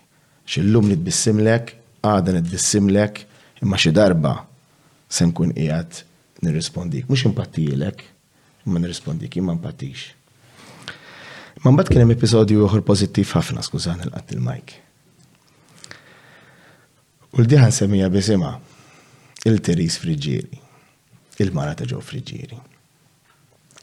X'illum 0.48 0.88
li 0.90 0.96
tbissimlek, 0.98 1.74
għada 2.02 2.32
nitbissimlek, 2.40 3.20
imma 3.62 3.78
xi 3.78 3.92
darba 3.94 4.34
se 5.12 5.28
nkun 5.28 5.52
qiegħed 5.54 6.02
nirrispondik. 6.42 7.04
Mhux 7.10 7.28
impattijilek, 7.30 8.02
imma 8.66 8.82
nirrispondik, 8.82 9.36
imma 9.38 9.54
mpatix. 9.60 10.08
Man 11.62 11.76
bat 11.78 11.92
kienem 11.92 12.10
episodju 12.16 12.64
uħor 12.66 12.82
pozittif 12.86 13.36
ħafna, 13.36 13.62
skużan 13.62 14.02
il 14.08 14.16
qatt 14.16 14.34
il-mike. 14.34 14.81
U 17.32 17.40
l-diħan 17.40 17.72
semija 17.72 18.10
bisima 18.12 18.50
il-Teris 19.48 19.94
Friġieri, 20.02 20.58
il-mara 21.40 21.72
ta' 21.78 21.86
ġo 21.88 21.96
Friġieri. 22.04 22.58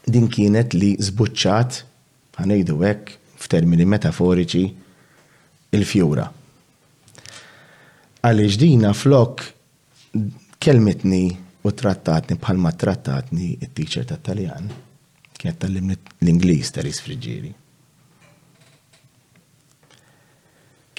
Din 0.06 0.28
kienet 0.30 0.76
li 0.78 0.92
zbuċċat, 1.08 1.80
għanejdu 2.38 2.76
hekk, 2.84 3.16
f'termini 3.42 3.88
metaforiċi, 3.90 4.62
il-fjura. 5.74 6.28
Għaliex 8.30 8.60
dina 8.62 8.92
flok 8.94 9.42
kelmitni 10.62 11.24
u 11.66 11.72
trattatni 11.82 12.38
bħalma 12.38 12.76
trattatni 12.78 13.56
it-teacher 13.66 14.06
tat-Taljan, 14.14 14.70
kienet 15.42 15.60
tal-Inglis 15.66 16.70
Teris 16.78 17.02
Friġieri. 17.02 17.56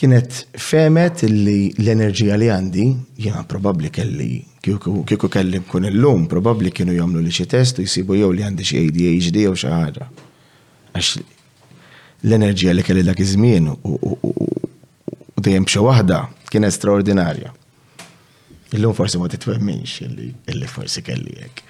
kienet 0.00 0.36
femet 0.56 1.20
li 1.28 1.72
l-enerġija 1.76 2.38
li 2.40 2.46
għandi, 2.50 2.84
jena 3.20 3.42
probabli 3.48 3.90
kelli, 3.92 4.28
kieku 4.64 5.28
kelli 5.28 5.60
kun 5.68 5.84
il-lum, 5.90 6.22
probabli 6.30 6.72
kienu 6.72 6.94
jamlu 6.96 7.20
li 7.20 7.32
xie 7.34 7.44
test 7.52 7.78
u 7.78 7.84
jisibu 7.84 8.16
jew 8.16 8.30
li 8.32 8.46
għandi 8.46 8.64
xie 8.66 8.80
ADHD 8.86 9.42
jew 9.42 9.52
xi 9.60 9.68
ħaġa. 9.72 10.08
Għax 10.96 11.10
l-enerġija 12.24 12.74
li 12.78 12.86
kelli 12.88 13.04
dak 13.04 13.20
iż-żmien 13.20 13.68
u 13.68 15.44
dejjem 15.44 15.68
xi 15.68 15.84
waħda 15.84 16.22
kienet 16.48 16.76
straordinarja. 16.78 17.52
Illum 18.78 18.94
forsi 18.96 19.18
ma 19.20 19.28
titwemminx 19.28 20.00
illi 20.08 20.68
forsi 20.70 21.04
kelli 21.04 21.36
hekk. 21.42 21.64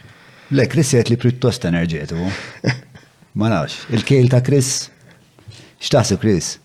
Le, 0.55 0.67
Chris 0.71 0.91
jgħet 0.95 1.11
li 1.11 1.19
pjuttost 1.23 1.67
enerġietu. 1.71 2.17
Ma 3.39 3.51
nafx, 3.53 3.85
il-kejl 3.95 4.31
ta' 4.33 4.41
Chris, 4.43 4.73
x'taħseb 5.83 6.19
Chris? 6.23 6.57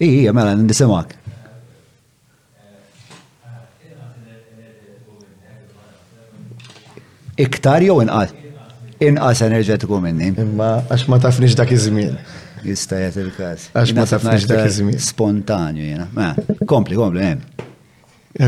Ija, 0.00 0.32
mela, 0.32 0.54
nisimak. 0.54 1.14
Iktar 7.40 7.82
jew 7.84 7.98
inqas? 8.02 8.30
Inqas 9.04 9.40
enerġetiku 9.44 9.98
minni. 10.00 10.30
Imma 10.40 10.78
għax 10.90 11.04
ma 11.12 11.16
tafniex 11.20 11.54
dak 11.56 11.72
iż-żmien. 11.72 12.16
Jista' 12.64 12.98
jagħti 13.06 13.24
il-każ. 13.24 13.64
Għax 13.76 13.94
ma 13.96 14.06
tafniex 14.08 14.46
dak 14.48 14.62
iż-żmien. 14.68 15.00
Spontanju 15.04 15.84
jiena. 15.84 16.08
Mela, 16.16 16.34
kompli, 16.68 16.96
kompli 17.00 17.24
hemm. 17.24 17.66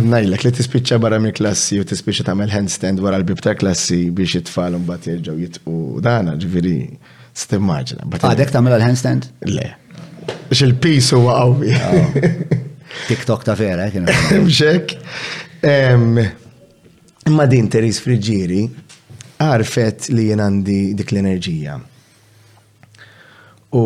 Najlek 0.08 0.44
li 0.44 0.52
tispiċċa 0.52 0.98
barra 1.00 1.20
minn 1.20 1.32
klassi 1.36 1.80
u 1.80 1.84
tispiċċa 1.88 2.28
tagħmel 2.28 2.52
handstand 2.52 3.00
wara 3.04 3.20
l-bib 3.22 3.40
ta' 3.44 3.56
klassi 3.56 4.02
biex 4.12 4.42
it-tfal 4.42 4.76
mbagħad 4.82 5.12
jerġgħu 5.14 5.38
jitqu 5.46 5.74
dana 6.04 6.36
ġifieri 6.40 6.74
stimmaġina. 7.44 8.08
Għadek 8.20 8.52
tagħmel 8.56 8.76
l-handstand? 8.76 9.28
Le. 9.48 9.70
Biex 10.48 10.60
il-pis 10.64 11.12
huwa 11.12 11.34
qawwi. 11.34 11.72
Oh. 11.74 12.20
TikTok 13.08 13.42
ta' 13.44 13.54
vera, 13.54 13.84
eh, 13.86 13.90
kien. 13.90 14.04
Bxek. 14.44 14.96
Imma 17.28 17.46
din 17.48 17.68
Teris 17.68 18.00
Friġiri 18.04 18.64
għarfet 19.42 20.08
li 20.16 20.28
jien 20.30 20.40
għandi 20.44 20.78
dik 20.98 21.12
l-enerġija. 21.12 21.76
U 23.76 23.84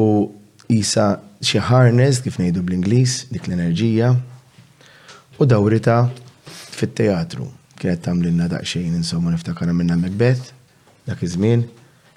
jisa 0.70 1.07
xi 1.42 1.59
harness 1.59 2.22
kif 2.22 2.38
ngħidu 2.38 2.62
bl-Ingliż 2.62 3.16
dik 3.35 3.48
l-enerġija 3.50 4.12
u 5.42 5.48
dawrita 5.50 5.96
fit-teatru. 6.76 7.48
Kienet 7.78 8.05
tagħmlilna 8.07 8.46
daqsxejn 8.52 8.94
insomma 9.00 9.33
niftakar 9.35 9.70
minna 9.74 9.98
Macbeth 9.98 10.52
dak 11.11 11.22
iż-żmien 11.26 11.66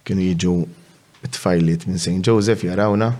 kienu 0.06 0.28
jiġu 0.30 0.56
tfajliet 1.26 1.88
minn 1.90 1.98
St. 1.98 2.22
Joseph 2.22 2.62
jarawna 2.68 3.16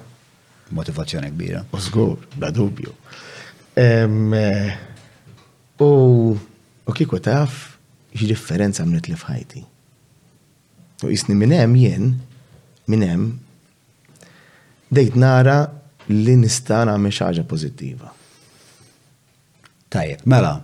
motivazzjoni 0.70 1.30
kbira. 1.32 1.64
U 1.72 1.80
zgur, 1.80 2.18
bla 2.36 2.52
dubju. 2.52 2.90
Eh, 3.76 4.08
u 5.80 6.38
u 6.88 6.92
kiko 6.92 7.20
taf 7.20 7.50
xi 8.20 8.28
differenza 8.28 8.86
mnet 8.86 9.08
li 9.10 9.16
fħajti. 9.16 9.64
U 11.04 11.10
jisni 11.10 11.36
minem 11.36 11.76
jen, 11.76 12.14
minem, 12.88 13.40
dejt 14.90 15.16
nara 15.16 15.66
li 16.08 16.36
nistana 16.38 16.98
me 16.98 17.10
xaġa 17.10 17.44
pozittiva. 17.44 18.10
pożittiva. 18.14 18.14
Tajjeb, 19.90 20.20
mela. 20.26 20.62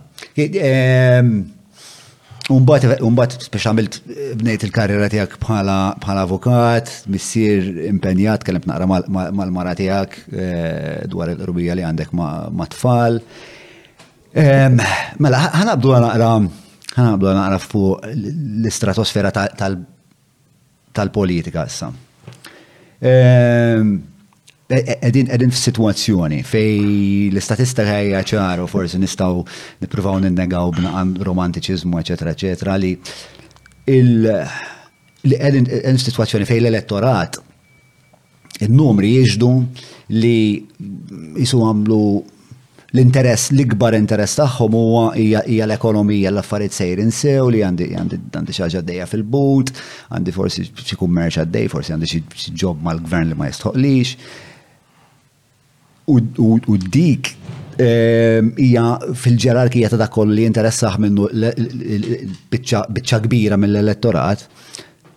Umbat, 2.50 3.00
umbat, 3.00 3.38
biex 3.50 4.00
bnejt 4.36 4.64
il-karriera 4.66 5.06
tijak 5.08 5.36
bħala 5.40 6.22
avukat, 6.26 6.88
missir 7.12 7.86
impenjat, 7.86 8.42
kellem 8.46 8.62
naqra 8.66 8.86
mal-mara 9.32 9.74
tijak 9.78 10.16
eh, 10.32 11.06
dwar 11.12 11.30
il-rubija 11.34 11.74
li 11.78 11.84
għandek 11.86 12.10
ma' 12.18 12.66
tfal. 12.74 13.20
Mela, 15.22 15.38
ħanabdu 15.54 15.94
naqra, 16.02 16.30
ħanabdu 16.96 17.34
naqra 17.38 17.60
fuq 17.62 18.10
l-istratosfera 18.10 19.30
tal-politika 20.92 21.66
issa 21.70 21.92
edin 24.76 25.28
edin 25.32 25.50
f-situazzjoni 25.52 26.40
fej 26.46 27.30
l-istatistika 27.32 27.90
ħajja 27.94 28.20
ċaru 28.32 28.66
forsi 28.70 29.00
nistaw 29.02 29.42
nipruvaw 29.84 30.20
ninnegaw 30.24 30.72
b'naqan 30.78 31.14
romantiċizmu, 31.26 31.98
eccetera, 32.00 32.30
eccetera, 32.32 32.76
li 32.76 32.96
il- 33.84 34.46
edin 35.22 35.98
situazzjoni 35.98 36.44
fej 36.44 36.60
l-elettorat 36.60 37.38
il-numri 38.62 39.14
jieġdu 39.18 39.50
li 40.16 40.66
jisu 41.38 41.58
għamlu 41.62 42.00
l-interess, 42.92 43.50
l-ikbar 43.54 43.94
interess 43.96 44.36
tagħhom 44.36 44.72
huwa 44.76 45.04
hija 45.16 45.40
l-ekonomija 45.66 46.28
l-affarijiet 46.30 46.72
sejrin 46.76 47.10
sew 47.10 47.46
li 47.48 47.62
għandi 47.64 47.86
għandi 47.96 48.52
xi 48.52 48.62
ħaġa 48.66 48.82
dejja 48.84 49.06
fil-but, 49.08 49.70
għandi 50.12 50.32
forsi 50.36 50.62
xi 50.66 50.96
kummerċ 51.00 51.40
għaddej, 51.44 51.68
forsi 51.72 51.92
għandi 51.94 52.08
xi 52.08 52.50
ġob 52.52 52.82
mal-gvern 52.84 53.28
li 53.28 53.34
ma 53.40 53.46
jistħoqlix. 53.46 54.16
U 56.06 56.76
dik 56.90 57.34
ehm, 57.78 58.48
hija 58.58 58.86
fil-ġerarkija 59.14 59.88
ta' 59.92 60.00
dakoll 60.00 60.32
li 60.34 60.44
interessaħ 60.48 60.98
minnu 60.98 61.28
biċċa 62.50 63.20
kbira 63.24 63.56
mill-elettorat 63.56 64.42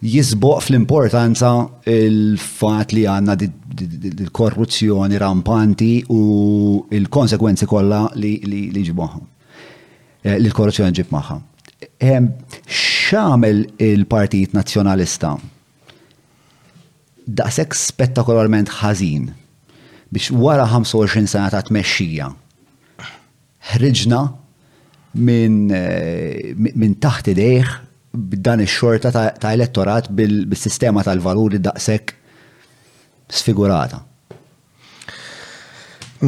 jisboq 0.05 0.59
fl-importanza 0.67 1.49
il-fat 1.89 2.93
li 2.93 3.05
għanna 3.09 3.35
korruzzjoni 4.31 5.17
rampanti 5.19 5.91
u 6.13 6.19
il-konsekwenzi 6.93 7.65
kollha 7.67 8.03
li 8.21 8.35
ġibuħom. 8.85 9.23
Eh, 10.21 10.37
li 10.37 10.49
l-korruzzjoni 10.51 10.93
ġib 11.01 11.09
maħħa. 11.13 11.39
Ehm, 12.05 12.29
Xamel 12.65 13.65
il-Partit 13.85 14.53
Nazjonalista 14.57 15.33
daqshekk 17.25 17.73
spettakolarment 17.77 18.69
ħażin 18.83 19.31
biex 20.15 20.31
wara 20.45 20.65
25 20.71 21.27
sena 21.33 21.47
ta' 21.53 21.61
tmexxija 21.67 22.29
ħriġna 23.75 24.19
minn 25.27 25.59
eh, 25.71 26.53
min 26.83 26.95
taħt 27.03 27.31
idejh 27.33 27.71
b'dan 28.15 28.63
ix-xorta 28.65 29.11
ta' 29.11 29.51
elettorat 29.55 30.07
bil-sistema 30.15 31.03
tal-valuri 31.03 31.59
daqshekk 31.65 32.13
sfigurata. 33.39 33.97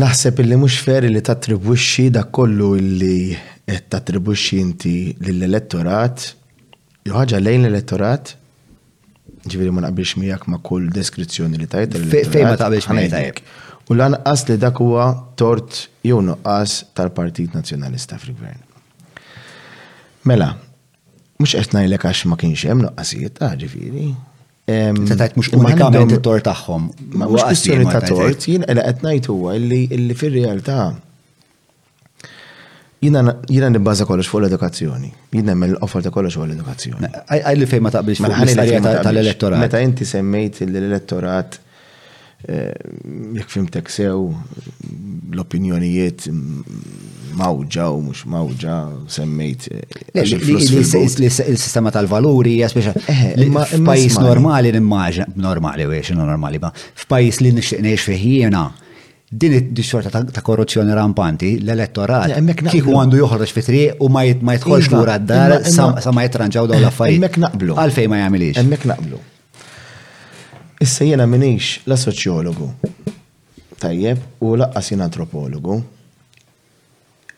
Naħseb 0.02 0.42
illi 0.44 0.58
mhux 0.60 0.80
feri 0.88 1.12
li 1.14 1.22
tattribwixxi 1.30 2.10
dak 2.18 2.32
kollu 2.38 2.74
illi 2.82 3.38
qed 3.68 3.88
tattribwixxi 3.94 4.60
inti 4.64 4.96
lill-elettorat 5.28 6.28
ħaġa 7.14 7.40
lejn 7.46 7.70
l-elettorat 7.70 8.34
ġifieri 9.48 9.72
ma 9.72 9.86
naqbilx 9.86 10.20
miegħek 10.20 10.50
ma' 10.52 10.60
kull 10.68 10.90
deskrizzjoni 10.98 11.62
li 11.62 11.70
tajt. 11.72 11.96
Fejn 12.12 12.50
ma 12.52 12.58
taqbilx 12.60 12.92
miegħek. 12.98 13.42
U 13.88 13.96
lanqas 13.96 14.44
li 14.50 14.58
dak 14.60 14.80
huwa 14.84 15.10
tort 15.40 15.86
jew 16.04 16.20
nuqqas 16.22 16.82
tal-Partit 16.96 17.54
Nazzjonalista 17.56 18.18
fil-Gvern. 18.20 18.60
Mela, 20.28 20.56
mhux 21.40 21.54
qed 21.56 21.72
ngħidlek 21.76 22.08
għax 22.10 22.24
ma 22.28 22.38
kienx 22.42 22.66
hemm 22.68 22.84
nuqqasijiet 22.84 23.38
ta' 23.40 23.54
ah, 23.54 23.58
ġifieri. 23.62 24.10
Tajt 24.68 25.38
unikament 25.56 26.16
it-tort 26.18 26.44
tagħhom. 26.50 26.90
Ma 27.16 27.30
mhux 27.30 27.46
ta' 27.46 28.08
tort, 28.12 28.44
jien 28.50 28.66
qed 28.68 29.04
ngħid 29.08 29.30
huwa 29.32 29.54
illi 29.56 30.18
fir-realtà 30.20 30.82
jina 33.00 33.70
nibbaza 33.70 34.04
kollox 34.10 34.28
fuq 34.28 34.42
l-edukazzjoni. 34.42 35.14
Jina 35.38 35.54
nemmel 35.54 35.78
offer 35.80 36.04
ta' 36.04 36.12
kollox 36.12 36.36
fuq 36.36 36.50
l-edukazzjoni. 36.50 37.08
Għaj 37.38 37.56
li 37.62 37.70
fej 37.72 37.80
mela 37.80 38.04
ma 38.04 38.36
taqbilx 38.36 39.00
tal-elettorat. 39.08 39.64
Meta 39.64 39.80
inti 39.80 40.06
semmejt 40.12 40.66
l-elettorat 40.68 41.60
jekk 43.36 43.50
fimtek 43.52 43.90
sew 43.92 44.30
l-opinjonijiet 45.36 46.30
mawġa 47.36 47.88
u 47.92 47.98
mux 48.06 48.22
mawġa 48.30 48.76
semmejt 49.12 49.66
eh, 49.68 50.24
il-sistema 50.24 51.92
tal-valuri 51.92 52.56
jaspeċa 52.62 52.94
eh, 53.04 53.22
eh, 53.34 53.62
f'pajis 53.74 54.16
normali 54.24 54.72
n-immaġa, 54.78 55.28
normali 55.36 55.90
u 55.92 55.94
jiex 55.98 56.14
normali 56.16 56.62
ma 56.64 56.72
f'pajis 56.72 57.42
li 57.44 57.52
nixtiqnex 57.58 58.08
fiħjena, 58.14 58.64
din 59.28 59.58
id-xorta 59.60 60.14
ta' 60.32 60.46
korruzzjoni 60.48 60.96
rampanti 60.96 61.58
l-elettorat 61.60 62.38
kiku 62.72 62.96
għandu 63.02 63.20
joħroġ 63.26 63.58
fitri 63.60 63.84
u 64.00 64.08
ma 64.08 64.24
jitħolx 64.30 64.88
iva, 64.88 64.94
l-għura 64.96 65.20
d-dar 65.22 65.66
sa 65.68 66.16
ma 66.16 66.24
jitranġaw 66.24 66.72
daw 66.72 66.80
l-affarijiet. 66.86 67.42
Għalfej 67.74 68.08
ma 68.08 68.22
jagħmilix. 68.24 68.62
Hemmhekk 68.64 68.88
naqblu. 68.96 69.22
Issa 70.80 71.04
jena 71.10 71.26
minix 71.26 71.80
la 71.90 71.96
soċjologu. 71.98 72.68
Tajjeb, 73.82 74.20
u 74.42 74.52
laqqas 74.62 74.92
jena 74.92 75.08
antropologu. 75.10 75.84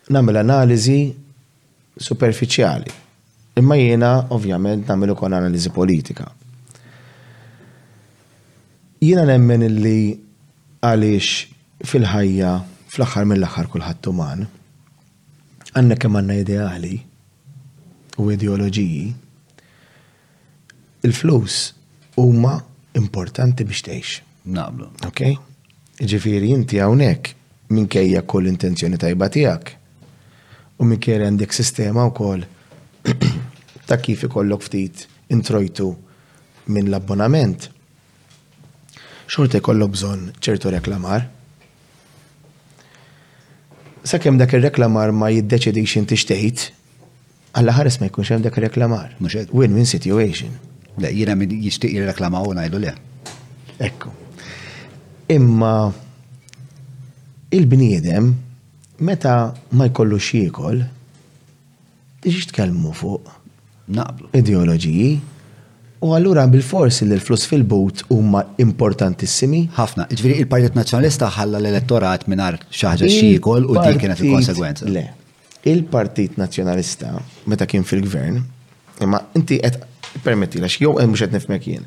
nagħmel 0.10 0.38
analizi 0.42 1.14
superficiali. 2.02 2.92
Imma 3.62 3.76
jena, 3.78 4.10
ovvjament, 4.36 4.88
namel 4.90 5.12
ukoll 5.14 5.36
analizi 5.38 5.70
politika. 5.70 6.26
Jena 9.06 9.26
nemmen 9.30 9.62
illi 9.68 10.20
għaliex 10.82 11.86
fil-ħajja 11.92 12.54
fl-axar 12.90 13.30
mill-axar 13.30 13.70
kullħat 13.70 14.02
tuman. 14.02 14.44
Għanna 15.78 15.98
kemm 16.02 16.18
għanna 16.20 16.40
ideali 16.42 16.96
u 18.18 18.28
ideoloġiji. 18.34 19.06
Il-flus 21.06 21.60
huma 22.18 22.58
importanti 22.98 23.64
biex 23.68 23.84
teħx. 23.86 24.22
Nablu. 24.50 24.88
Ok? 25.06 25.26
Ġifiri, 26.00 26.54
inti 26.56 26.80
għawnek 26.80 27.34
minkejja 27.76 28.22
kull 28.26 28.48
intenzjoni 28.50 28.98
tajba 28.98 29.28
tijak 29.30 29.74
u 30.80 30.88
kejja 30.96 31.26
għandek 31.28 31.54
sistema 31.54 32.06
u 32.08 32.14
kol 32.16 32.46
ta' 33.90 33.98
kif 34.00 34.24
ikollok 34.30 34.64
ftit 34.66 35.04
introjtu 35.30 35.90
minn 36.72 36.90
l-abbonament. 36.90 37.68
Xorta 39.30 39.60
jkollok 39.60 39.92
bżon 39.94 40.24
ċertu 40.42 40.72
reklamar. 40.74 41.28
Sakemm 44.08 44.40
dak 44.40 44.56
il 44.56 44.64
reklamar 44.64 45.12
ma 45.14 45.28
jiddeċedix 45.30 46.00
inti 46.00 46.18
xtejt, 46.18 46.70
għall 47.60 47.76
ħares 47.76 48.00
ma 48.02 48.10
jkunx 48.10 48.32
hemm 48.34 48.46
dak 48.48 48.58
il 48.58 48.66
reklamar 48.70 49.14
Win-win 49.20 49.86
situation. 49.86 50.56
Le, 51.02 51.12
jina 51.16 51.36
minn 51.40 51.54
jishtiq 51.66 51.94
jirreklama 51.96 52.42
u 52.44 52.54
najdu 52.58 52.80
le. 52.84 52.92
Ekku. 53.88 54.10
Imma 55.36 55.74
il-bniedem 57.56 58.30
meta 59.08 59.36
ma 59.78 59.88
jkollu 59.90 60.20
xiekol, 60.30 60.80
diġiġ 62.24 62.50
tkellmu 62.52 62.92
fuq 63.00 63.32
naqblu 63.96 64.30
ideoloġiji 64.36 65.12
u 66.04 66.12
allura 66.18 66.44
bil-forsi 66.52 67.08
li 67.08 67.16
l-flus 67.18 67.46
fil-but 67.50 68.04
huma 68.16 68.44
importantissimi. 68.64 69.64
Ħafna, 69.78 70.10
ġviri 70.12 70.42
il-Partit 70.44 70.76
Nazzjonalista 70.78 71.30
ħalla 71.38 71.62
l-elettorat 71.62 72.28
minar 72.32 72.60
xaħġa 72.70 73.10
xiekol 73.16 73.70
u 73.72 73.80
din 73.86 74.02
kienet 74.04 74.26
il-konsegwenza. 74.26 74.90
Le, 74.92 75.06
il-Partit 75.70 76.38
Nazzjonalista 76.42 77.16
meta 77.48 77.68
kien 77.70 77.84
fil-gvern, 77.88 78.44
imma 79.04 79.24
inti 79.40 79.62
qed 79.64 79.80
permettilax, 80.24 80.80
jew 80.82 80.96
hemm 80.98 81.10
mhux 81.14 81.22
qed 81.26 81.34
nifmek 81.36 81.66
jien, 81.72 81.86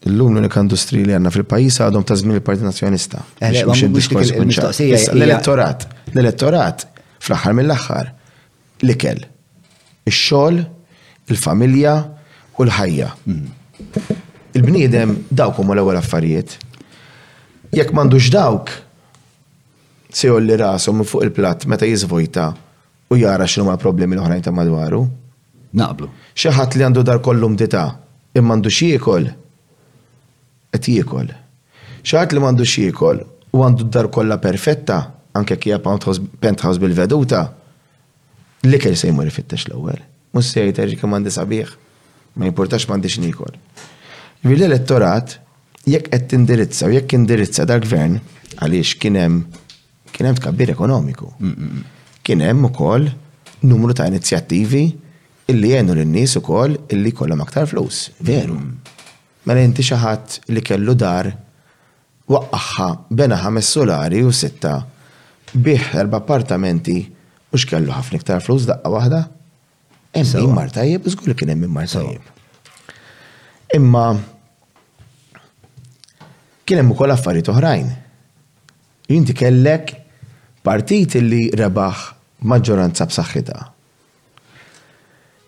Illum 0.09 0.39
l-unika 0.39 0.63
industri 0.65 1.03
li 1.05 1.13
għanna 1.17 1.33
fil-pajis 1.35 1.81
għadhom 1.85 2.05
ta' 2.09 2.17
żmien 2.23 2.39
il 2.39 2.45
parti 2.47 2.65
Nazjonista. 2.65 3.21
L-elettorat, 5.13 5.85
l-elettorat, 6.15 6.87
fl-axar 7.21 7.57
mill-axar, 7.59 8.13
l-ikel, 8.81 9.21
il-xol, 10.09 10.63
il-familja 11.29 11.97
u 12.57 12.65
l-ħajja. 12.65 13.11
Mhm. 13.27 14.17
Il-bniedem 14.57 15.13
dawk 15.29 15.61
huma 15.61 15.77
l-ewwel 15.77 16.01
affarijiet. 16.01 16.57
Jekk 17.77 17.93
m'għandux 17.93 18.31
dawk, 18.33 18.79
Se 20.11 20.29
li 20.33 20.57
rasu 20.59 20.93
minn 20.97 21.05
fuq 21.05 21.25
il-platt 21.27 21.67
meta 21.69 21.85
jizvojta 21.87 22.47
u 23.11 23.17
jara 23.17 23.45
xinu 23.49 23.67
ma' 23.69 23.77
problemi 23.81 24.17
l-oħrajn 24.17 24.43
ta' 24.47 24.53
madwaru. 24.55 25.03
Naqblu. 25.77 26.09
ħadd 26.35 26.77
li 26.77 26.85
għandu 26.87 27.03
dar 27.05 27.21
kollum 27.21 27.57
dita 27.57 27.85
imma 28.37 28.55
għandu 28.57 28.73
xiekol 28.73 29.29
qed 30.73 30.89
jiekol. 30.89 31.29
ħadd 32.09 32.33
li 32.33 32.41
m'għandux 32.45 32.79
jiekol 32.81 33.21
u 33.53 33.63
għandu 33.65 33.89
dar 33.93 34.09
kollha 34.09 34.39
perfetta 34.41 35.03
anke 35.37 35.59
kija 35.61 35.79
penthouse 35.85 36.81
bil-veduta 36.81 37.45
li 38.65 38.79
kell 38.81 38.97
se 38.97 39.13
li 39.13 39.29
ifittex 39.29 39.69
l-ewwel. 39.69 40.01
Mhux 40.33 40.47
se 40.53 40.65
jgħid 40.65 40.97
kemm 41.01 41.21
għandi 41.21 41.37
sabiħ. 41.37 41.69
Ma 42.41 42.49
jimportax 42.49 42.89
m'għandix 42.89 43.21
nikol. 43.21 43.53
l-elettorat 44.43 45.37
jekk 45.85 46.09
qed 46.11 46.29
tindirizza 46.33 46.87
u 46.89 46.95
jekk 46.97 47.13
indirizza 47.13 47.65
dal-gvern 47.69 48.17
għaliex 48.57 48.95
kien 49.03 49.17
hemm 49.21 49.45
kien 50.13 50.27
hemm 50.27 50.37
tkabbir 50.39 50.69
ekonomiku. 50.73 51.31
Mm, 51.39 51.47
mm, 51.47 51.65
mm. 51.73 51.85
Kien 52.27 52.41
hemm 52.45 52.65
ukoll 52.69 53.09
numru 53.63 53.95
ta' 53.99 54.07
inizjattivi 54.11 54.85
illi 55.49 55.71
jgħinu 55.75 55.97
l-nies 55.97 56.37
ukoll 56.41 56.77
illi 56.95 57.13
jkollhom 57.13 57.43
aktar 57.45 57.67
flus, 57.71 58.09
veru. 58.25 58.59
Mela 59.49 59.63
inti 59.65 59.85
xi 59.87 59.97
ħadd 60.03 60.39
li 60.55 60.63
kellu 60.65 60.95
dar 61.01 61.31
waqqaħħa 62.29 62.89
bena 63.17 63.39
ħames 63.41 63.73
solari 63.77 64.23
u 64.29 64.33
sitta 64.37 64.77
bih 65.55 65.89
erba' 66.01 66.21
appartamenti 66.21 66.99
u 67.49 67.57
x'kellu 67.57 67.95
ħafna 67.97 68.21
iktar 68.21 68.45
flus 68.45 68.67
daqqa 68.69 68.93
waħda? 68.93 69.23
Hemm 70.19 70.53
mar 70.57 70.73
tajjeb, 70.73 71.07
żgur 71.15 71.33
li 71.33 71.39
kien 71.41 71.55
hemm 71.55 71.73
mar 71.77 71.89
tajjeb. 71.91 72.35
Imma 73.77 74.07
kien 76.69 76.83
hemm 76.83 76.93
ukoll 76.95 77.13
affarijiet 77.15 77.49
oħrajn 77.53 77.89
Inti 79.09 79.33
kellek 79.33 79.95
partit 80.63 81.15
li 81.17 81.47
rebaħ 81.57 82.01
maġġoranza 82.45 83.07
b'saħħitha. 83.09 83.61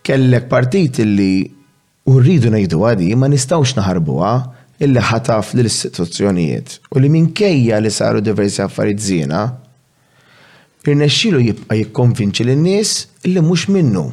Kellek 0.04 0.46
partit 0.48 1.02
li 1.04 1.32
urridu 2.08 2.48
ngħidu 2.54 2.80
għadi 2.90 3.10
ma 3.14 3.28
nistgħux 3.28 3.76
naħarbuha 3.76 4.32
illi 4.80 5.02
ħataf 5.10 5.50
l 5.60 5.68
istituzzjonijiet 5.68 6.78
u 6.96 7.02
li 7.02 7.10
minkejja 7.12 7.82
li 7.84 7.92
saru 7.92 8.22
diversi 8.24 8.62
affarijiet 8.64 9.04
żiena, 9.10 9.42
irnexxilu 10.88 11.42
jibqa' 11.44 11.76
jikkonvinċi 11.82 12.48
lin-nies 12.48 12.94
illi 13.28 13.44
mhux 13.44 13.68
minnu. 13.76 14.06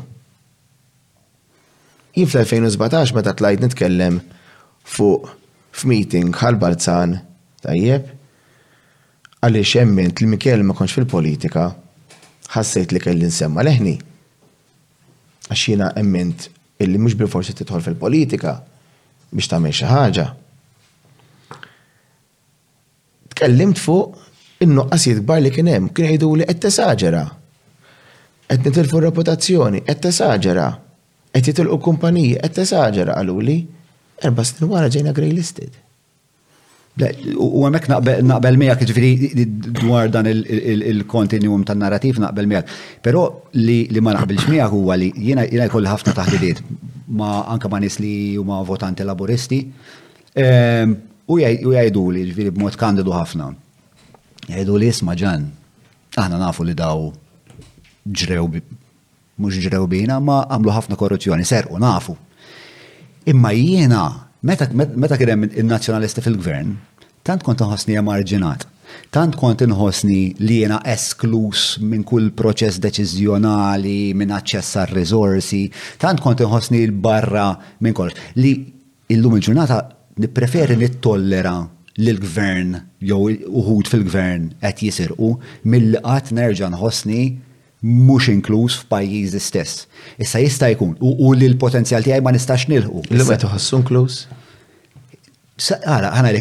Jien 2.19 2.27
fl-2017 2.33 3.15
meta 3.15 3.31
tlajt 3.37 3.63
nitkellem 3.63 4.19
fuq 4.97 5.31
f'meeting 5.77 6.35
ħal-Balzan 6.35 7.21
tajjeb 7.63 8.16
għaliex 9.43 9.81
emment 9.83 10.21
li 10.21 10.27
Mikel 10.31 10.63
ma 10.65 10.73
konx 10.73 10.95
fil-politika, 10.97 11.67
ħassejt 12.55 12.93
li 12.95 13.01
kelli 13.03 13.27
nsemma 13.29 13.63
leħni. 13.67 13.93
Għaxina 15.49 15.91
emment 16.01 16.47
illi 16.83 17.01
mux 17.01 17.17
bil-forsi 17.19 17.53
titħol 17.59 17.83
fil-politika 17.85 18.55
biex 19.31 19.51
tamel 19.51 19.75
xi 19.75 19.85
ħaġa. 19.91 20.27
Tkellimt 23.35 23.77
fuq 23.81 24.17
in-nuqqasijiet 24.65 25.21
kbar 25.21 25.43
li 25.43 25.51
kien 25.53 25.69
hemm, 25.69 25.91
kien 25.93 26.09
għidu 26.13 26.31
li 26.41 26.47
qed 26.49 26.63
tesaġera. 26.65 27.25
Qed 28.49 28.65
nitilfu 28.65 29.01
reputazzjoni, 29.03 29.83
qed 29.85 30.05
tesaġera. 30.07 30.69
Qed 31.37 31.43
titilqu 31.51 31.77
kumpaniji, 31.83 32.39
qed 32.41 32.55
tesaġera 32.61 33.19
għaluli. 33.21 33.57
Erba' 34.25 34.45
snin 34.49 34.71
wara 34.71 34.89
ġejna 34.89 35.13
grey 35.13 35.29
listed. 35.35 35.75
U 36.97 37.61
għamek 37.67 37.85
naqbel 38.25 38.57
miegħek 38.57 38.87
ġifiri 38.89 39.45
dwar 39.81 40.09
dan 40.09 40.25
il-kontinuum 40.31 41.65
tan 41.67 41.77
narrativ 41.81 42.17
naqbel 42.21 42.47
miegħek. 42.49 42.71
Però 43.05 43.21
li 43.57 43.99
ma 44.01 44.15
naqbilx 44.17 44.49
miegħek 44.49 44.73
huwa 44.73 44.97
li 44.97 45.11
jiena 45.13 45.45
jiena 45.45 45.67
jkolli 45.69 45.91
ħafna 45.91 46.15
taħdidiet 46.17 46.63
ma 47.13 47.43
anka 47.53 47.69
ma 47.69 47.79
nisli 47.83 48.07
li 48.07 48.35
huma 48.41 48.63
votanti 48.65 49.05
laburisti. 49.05 49.59
Ehm, 50.37 50.95
u 51.29 51.37
jgħidu 51.39 52.07
li 52.15 52.23
ġifiri 52.31 52.55
b'mod 52.57 52.75
kandidu 52.81 53.13
ħafna. 53.13 53.51
Jgħidu 54.49 54.77
li 54.79 54.89
jisma 54.89 55.15
ġan, 55.21 55.45
aħna 56.17 56.41
nafu 56.47 56.65
li 56.65 56.75
daw 56.81 57.09
ġrew 58.07 58.49
mhux 59.37 59.61
ġrew 59.67 59.85
bina 59.87 60.17
ma 60.19 60.41
għamlu 60.47 60.73
ħafna 60.73 60.97
korruzzjoni, 60.97 61.45
serqu 61.45 61.77
nafu. 61.77 62.17
Imma 63.29 63.51
jiena 63.53 64.07
Meta 64.43 64.65
kien 65.17 65.29
hemm 65.33 65.47
in-nazzjonalisti 65.49 66.21
fil-gvern, 66.21 66.75
tant 67.25 67.41
kont 67.45 67.61
inħossni 67.63 67.97
marġinat, 68.03 68.65
Tant 69.11 69.35
kont 69.35 69.59
inħossni 69.65 70.35
li 70.39 70.61
jena 70.61 70.77
esklus 70.87 71.73
minn 71.83 72.05
kull 72.07 72.29
proċess 72.31 72.79
deċiżjonali, 72.79 74.13
minn 74.15 74.31
aċċess 74.31 74.77
għal 74.79 74.93
risorsi, 74.95 75.59
tant 75.99 76.23
kont 76.23 76.39
inħossni 76.45 76.85
l-barra 76.85 77.49
minn 77.83 77.93
kollox. 77.97 78.29
Li 78.39 78.53
il-lum 79.11 79.35
il-ġurnata 79.41 79.81
nippreferi 80.23 80.79
nittollera 80.79 81.57
li 81.99 82.13
l-gvern 82.15 82.71
jew 83.09 83.19
uħud 83.59 83.91
fil-gvern 83.91 84.47
qed 84.63 84.85
jisirqu 84.87 85.33
mill 85.67 85.99
għat 85.99 86.31
nerġan 86.39 86.73
nħossni 86.79 87.19
mux 87.83 88.27
inkluż 88.29 88.79
f'pajjiż 88.83 89.39
stess. 89.39 89.87
Issa 90.19 90.39
jista' 90.39 90.69
jkun 90.73 90.95
u 90.99 91.33
li 91.33 91.47
l-potenzjal 91.53 92.03
tiegħi 92.03 92.23
ma 92.25 92.31
nistax 92.33 92.67
nilħu. 92.71 93.03
Illum 93.11 93.27
ma 93.29 93.37
tħossu 93.41 93.77
inkluż? 93.81 94.17
Għala, 95.85 96.09
għana 96.13 96.31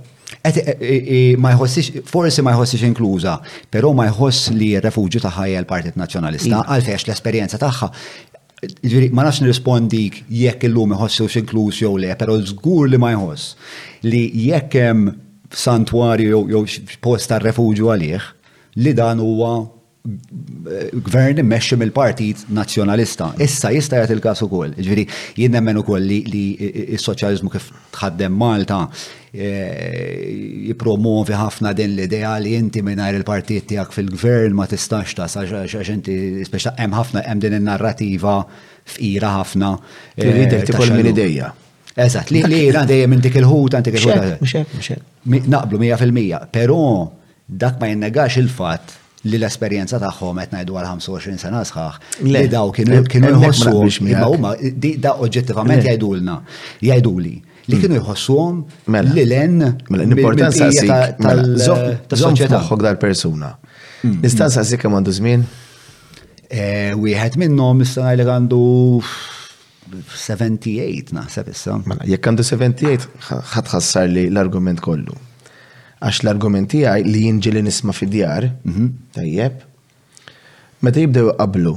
E, 0.44 0.50
e, 0.50 0.74
e, 0.74 1.18
ma 1.38 1.52
jħossix, 1.54 2.02
forsi 2.10 2.42
ma 2.44 2.54
jħossix 2.56 2.88
inkluża, 2.90 3.36
però 3.72 3.92
ma 3.96 4.08
jħoss 4.10 4.52
li 4.58 4.72
refugju 4.82 5.22
taħħa 5.24 5.48
hija 5.48 5.62
l-Partit 5.62 5.98
Nazzjonalista, 6.00 6.58
mm. 6.58 6.64
għalfex 6.74 7.08
l-esperjenza 7.08 7.60
tagħha 7.62 7.92
ma 9.14 9.24
nafx 9.28 9.42
nirrispondik 9.44 10.22
jekk 10.32 10.70
illum 10.70 10.94
iħossu 10.98 11.28
inkluż 11.42 11.82
jew 11.86 11.94
le, 12.02 12.14
però 12.18 12.38
żgur 12.42 12.88
li 12.90 13.00
ma 13.02 13.12
jħoss 13.14 13.78
li 14.08 14.24
jekk 14.48 14.80
hemm 14.88 15.12
santwarju 15.54 16.44
jew 16.50 16.66
post 17.04 17.30
ta' 17.32 17.40
refugju 17.44 17.92
għalih 17.94 18.30
li 18.84 18.94
dan 18.98 19.22
huwa 19.22 19.56
gvern 20.04 21.38
immexxi 21.40 21.78
mill-Partit 21.80 22.42
Nazzjonalista. 22.52 23.30
Issa 23.40 23.70
jista' 23.72 24.02
jagħti 24.02 24.18
il-każ 24.18 24.42
ukoll. 24.44 24.74
Ġifieri 24.76 25.06
jien 25.40 25.54
nemmen 25.56 25.80
li, 26.04 26.18
li 26.28 26.42
s-soċjaliżmu 26.98 27.52
kif 27.54 27.70
tħaddem 27.96 28.36
Malta 28.36 28.82
eh, 29.32 30.68
jipromovi 30.74 31.38
ħafna 31.40 31.72
din 31.80 31.96
l-idea 31.96 32.34
li 32.44 32.58
inti 32.60 32.84
mingħajr 32.84 33.22
il-partit 33.22 33.70
tiegħek 33.72 33.96
fil-gvern 33.96 34.60
ma 34.60 34.68
tistax 34.74 35.16
ta' 35.22 35.30
għax 35.30 35.96
inti 35.96 36.18
speċa 36.52 36.76
hemm 36.84 37.00
ħafna 37.00 37.24
hemm 37.30 37.46
din 37.48 37.58
in-narrativa 37.62 38.36
fqira 38.92 39.38
ħafna. 39.40 39.72
Trid 40.20 40.44
inti 40.44 40.64
eh, 40.66 40.76
kol 40.82 40.98
minn 40.98 41.14
idejja. 41.16 41.54
Eżat, 41.96 42.32
li 42.34 42.40
li 42.50 42.60
jina 42.68 42.82
dejjem 42.90 43.14
intik 43.14 43.36
il-ħut, 43.38 43.76
intik 43.78 44.00
il-ħut. 44.00 45.08
Naqblu 45.54 45.80
100%, 45.84 46.54
dak 47.48 47.76
ma 47.82 47.90
jinnegax 47.92 48.38
il-fat 48.42 48.94
li 49.30 49.38
l-esperienza 49.38 50.00
tagħhom 50.02 50.40
qed 50.42 50.56
ngħidu 50.58 50.78
għal 50.80 50.90
25 50.96 51.38
sena 51.44 51.62
sħaħ. 51.62 52.00
Li 52.26 52.48
daw 52.52 52.74
kienu 52.76 53.04
kienu 53.10 53.30
jħossu 53.36 53.76
imma 54.08 54.30
huma 54.34 54.54
da 55.06 55.16
oġġettivament 55.22 55.86
jgħidulna, 55.86 56.38
jgħiduli 56.82 57.36
li 57.70 57.78
mm. 57.78 57.84
kienu 57.86 58.00
jħossuhom 58.02 58.56
mela. 58.92 59.12
li 59.16 59.24
len 59.30 59.54
mela, 59.68 60.04
l-importanza 60.08 60.68
mela, 60.74 60.98
tal 61.14 61.54
soċjetà 61.62 62.64
ħok 62.66 62.84
dal-persuna. 62.88 63.54
Nistanza 64.18 64.60
mm. 64.60 64.68
sik 64.72 64.82
kemm 64.84 64.98
għandu 65.04 65.14
żmien? 65.22 65.46
Eh, 66.54 66.92
wieħed 67.02 67.38
minnhom 67.42 67.80
nista' 67.86 68.04
ngħidlek 68.10 68.34
għandu 68.38 68.62
78 70.02 71.14
naħseb 71.14 71.50
issa. 71.54 71.76
Mela, 71.86 72.06
jekk 72.08 72.30
għandu 72.32 72.46
78 72.48 73.08
ħatħassar 73.54 74.10
li 74.10 74.26
l-argument 74.32 74.82
kollu. 74.84 75.16
Għax 76.04 76.24
l-argument 76.26 76.70
tiegħi 76.74 77.04
li 77.08 77.26
jinġi 77.28 77.54
li 77.56 77.64
nisma' 77.68 77.96
fid-djar, 77.96 78.48
mhm. 78.64 78.90
tajjeb. 79.18 79.60
Meta 80.84 81.02
jibdew 81.04 81.34
qablu 81.40 81.76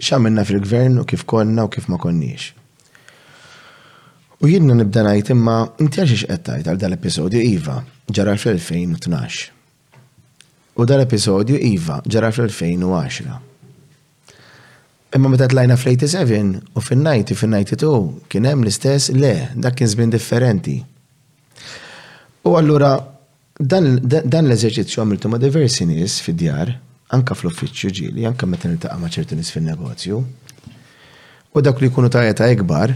x'għamilna 0.00 0.44
fil-gvern 0.48 0.98
u 1.02 1.06
kif 1.10 1.24
konna 1.28 1.66
u 1.66 1.70
kif 1.72 1.88
ma 1.90 1.98
konniex. 1.98 2.52
U 4.40 4.48
jidna 4.48 4.74
nibda 4.78 5.02
ngħid 5.08 5.32
imma 5.34 5.56
inti 5.84 6.00
għal 6.00 6.10
xiex 6.14 6.28
qed 6.30 6.44
tgħid 6.50 6.70
għal 6.72 6.88
l 6.92 6.96
episodju 6.96 7.42
Iva 7.44 7.76
ġara 8.10 8.36
fl-2012. 8.40 9.42
U 10.80 10.86
dan 10.88 11.02
l 11.02 11.08
episodju 11.10 11.58
Iva 11.60 12.00
ġara 12.08 12.30
fl-2010. 12.32 13.40
Imma 15.14 15.28
meta 15.28 15.46
tlajna 15.48 15.74
fl-87 15.76 16.56
u 16.74 16.80
fin-90, 16.80 17.34
fin-92 17.34 17.96
kien 18.30 18.44
hemm 18.46 18.62
l-istess 18.62 19.08
le, 19.10 19.32
dak 19.58 19.74
kien 19.80 19.88
żmien 19.90 20.12
differenti. 20.14 20.76
U 22.46 22.52
allura 22.56 22.92
dan, 23.58 23.96
dan 24.04 24.46
l-eżerċizzju 24.46 25.02
għamiltu 25.02 25.30
ma' 25.32 25.40
diversi 25.42 25.86
nies 25.88 26.20
fid-djar, 26.22 26.70
anka 27.14 27.34
fl-uffiċċju 27.34 27.94
ġieli, 27.98 28.26
anka 28.30 28.46
meta 28.46 28.70
niltaqa' 28.70 29.00
ma' 29.02 29.10
ċertu 29.10 29.34
nies 29.40 29.50
fin-negozju. 29.50 30.20
U 31.58 31.64
dak 31.66 31.82
li 31.82 31.90
jkunu 31.90 32.08
tajja 32.14 32.36
ta' 32.38 32.48
ikbar 32.54 32.94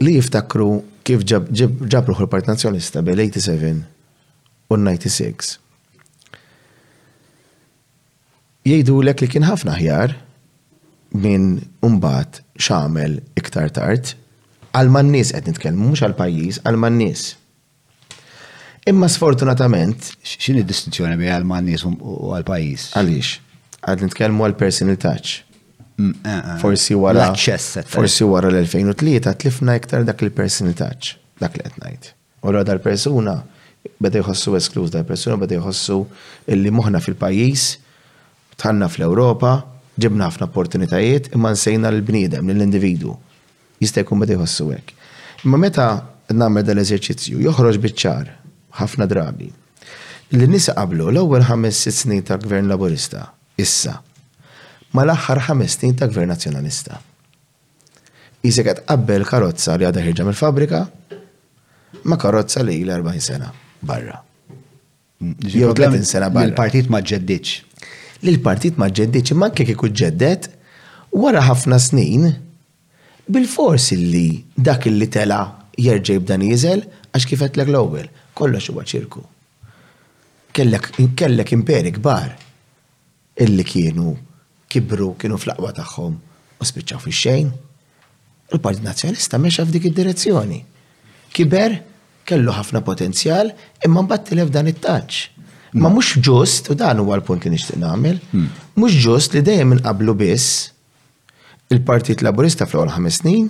li 0.00 0.16
jiftakru 0.16 0.70
kif 1.04 1.26
ġabru 1.28 2.16
l-Partit 2.22 2.48
Nazjonista 2.48 3.04
bel-87 3.04 3.82
u 4.72 4.80
96. 4.80 5.52
Jgħidu 8.64 8.98
l 9.04 9.12
li 9.20 9.28
kien 9.28 9.44
ħafna 9.46 9.76
ħjar, 9.76 10.18
minn 11.12 11.60
umbat 11.82 12.40
xamel 12.60 13.18
iktar 13.38 13.70
tard, 13.74 14.14
għal 14.70 14.90
mannis 14.94 15.32
għed 15.34 15.50
nitkellmu, 15.50 15.90
mux 15.92 16.02
għal-pajis, 16.04 16.62
għal-man 16.64 17.02
Imma 18.90 19.08
sfortunatament. 19.12 20.06
id 20.48 20.62
distinzjoni 20.66 21.16
bi 21.20 21.28
għal-man 21.28 21.66
u 22.00 22.32
għal-pajis? 22.34 22.86
Għalix, 22.96 23.34
għed 23.84 24.04
nitkellmu 24.06 24.44
għal-personal 24.46 24.96
touch. 24.96 25.42
Mm, 26.00 26.14
eh, 26.24 26.30
eh. 26.30 26.56
Forsi 26.60 26.94
wara. 26.96 27.26
Forsi 27.84 28.24
wara 28.24 28.48
l-2003 28.48 29.34
tlifna 29.42 29.76
iktar 29.76 30.06
dak 30.08 30.22
il-personal 30.24 30.72
touch, 30.74 31.18
dak 31.40 31.58
li 31.58 31.62
qed 31.66 31.76
ngħid. 31.76 32.10
U 32.40 32.54
dal-persuna 32.56 33.34
beda 34.00 34.22
jħossu 34.24 34.54
eskluż 34.56 34.94
dal-persuna 34.96 35.36
beda 35.42 35.58
jħossu 35.60 36.00
illi 36.54 36.72
moħna 36.72 37.02
fil-pajis, 37.04 37.68
tħanna 38.56 38.88
fl-Ewropa, 38.88 39.58
ġibna 40.04 40.26
ħafna 40.30 40.46
opportunitajiet 40.48 41.28
imma 41.36 41.50
nsejna 41.54 41.90
l-bniedem, 41.92 42.50
l-individu. 42.54 43.14
Jista' 43.82 44.02
jkun 44.04 44.22
bada 44.22 44.36
jħossu 44.38 44.68
hekk. 44.74 44.94
Imma 45.46 45.60
meta 45.66 45.86
nagħmel 46.30 46.66
dal-eżerċizzju 46.68 47.40
joħroġ 47.46 47.78
biċ-ċar 47.84 48.30
ħafna 48.80 49.06
drabi. 49.10 49.50
Li 50.36 50.46
nisa 50.46 50.74
qablu 50.76 51.08
l-ewwel 51.10 51.44
ħames 51.48 51.82
sitt 51.84 51.98
snin 52.04 52.22
ta' 52.28 52.38
gvern 52.42 52.70
laburista 52.70 53.24
issa 53.60 53.96
ma 54.94 55.04
l-aħħar 55.04 55.42
ħames 55.48 55.74
snin 55.76 55.92
ta' 55.98 56.08
gvern 56.12 56.32
nazzjonalista. 56.32 56.96
Jisek 58.44 58.66
qed 58.72 58.84
qabbel 58.88 59.26
karozza 59.28 59.74
li 59.76 59.86
għadha 59.88 60.04
ħirġa 60.06 60.26
mill-fabrika 60.28 60.84
ma 62.08 62.16
karozza 62.18 62.62
li 62.66 62.78
l-40 62.86 63.26
sena 63.26 63.50
barra. 63.80 64.20
Jew 65.20 65.72
30 65.76 66.06
sena 66.08 66.30
barra. 66.32 66.48
Il-partit 66.48 66.88
ma 66.90 67.00
ġeddiċ 67.04 67.56
li 68.24 68.36
l-partit 68.36 68.76
ma 68.78 68.88
ġeddeċ 68.92 69.32
imma 69.34 69.48
kek 69.54 69.70
kieku 69.70 69.88
ġeddet 70.00 70.50
wara 71.16 71.40
ħafna 71.46 71.78
snin 71.80 72.26
bil-fors 73.30 73.90
li 73.96 74.42
dak 74.56 74.88
illi 74.90 75.08
tela 75.14 75.40
jerġa' 75.80 76.18
jibda 76.18 76.36
nieżel 76.40 76.84
għax 77.14 77.28
kifet 77.30 77.56
l 77.60 77.66
ewwel 77.78 78.08
kollox 78.36 78.70
huwa 78.72 78.84
ċirku. 78.86 79.22
Kellek, 80.52 80.90
kellek 81.16 81.52
imperi 81.54 81.92
kbar 81.96 82.34
illi 83.44 83.64
kienu 83.64 84.12
kibru 84.70 85.14
kienu 85.18 85.38
fl-aqwa 85.40 85.72
tagħhom 85.78 86.14
u 86.60 86.68
spiċċaw 86.68 87.04
fi 87.06 87.16
xejn 87.22 87.48
Il-Partit 88.50 88.82
Nazzjonista 88.82 89.38
mexa 89.38 89.62
f'dik 89.62 89.84
id-direzzjoni. 89.92 90.56
Kiber 91.30 91.76
kellu 92.26 92.50
ħafna 92.52 92.80
potenzjal 92.86 93.52
imma 93.86 94.02
mbagħad 94.02 94.24
tilef 94.26 94.50
dan 94.56 94.66
it-taċ. 94.66 95.20
Ma 95.72 95.88
mhux 95.90 96.18
ġust, 96.18 96.68
u 96.72 96.74
dan 96.74 96.98
huwa 96.98 97.16
l-punt 97.20 97.44
li 97.46 97.50
nixtieq 97.52 97.78
nagħmel, 97.78 98.16
hmm. 98.32 98.46
mhux 98.74 98.92
ġust 99.04 99.32
li 99.36 99.42
dejjem 99.46 99.72
inqablu 99.76 100.14
biss 100.18 100.72
il-Partit 101.70 102.22
Laburista 102.26 102.66
fl-ewwel 102.66 102.90
ħames 102.96 103.20
snin 103.22 103.46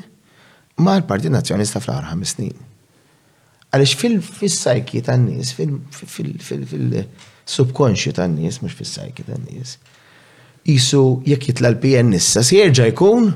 ma' 0.85 0.99
l-Partit 1.01 1.33
Nazzjonista 1.33 1.81
fl-aħħar 1.81 2.11
ħames 2.12 2.31
snin. 2.37 2.53
Għaliex 3.73 3.93
fil-sajki 4.37 5.01
tan-nies, 5.07 5.49
fil-subkonxju 5.55 8.12
tan-nies, 8.18 8.57
mhux 8.64 8.75
fis-sajki 8.81 9.25
tan-nies, 9.29 9.75
jisu 10.68 11.03
jekk 11.25 11.43
jitla 11.55 11.71
l-PN 11.73 12.12
issa 12.18 12.45
se 12.45 12.53
jerġa' 12.59 12.91
jkun 12.93 13.33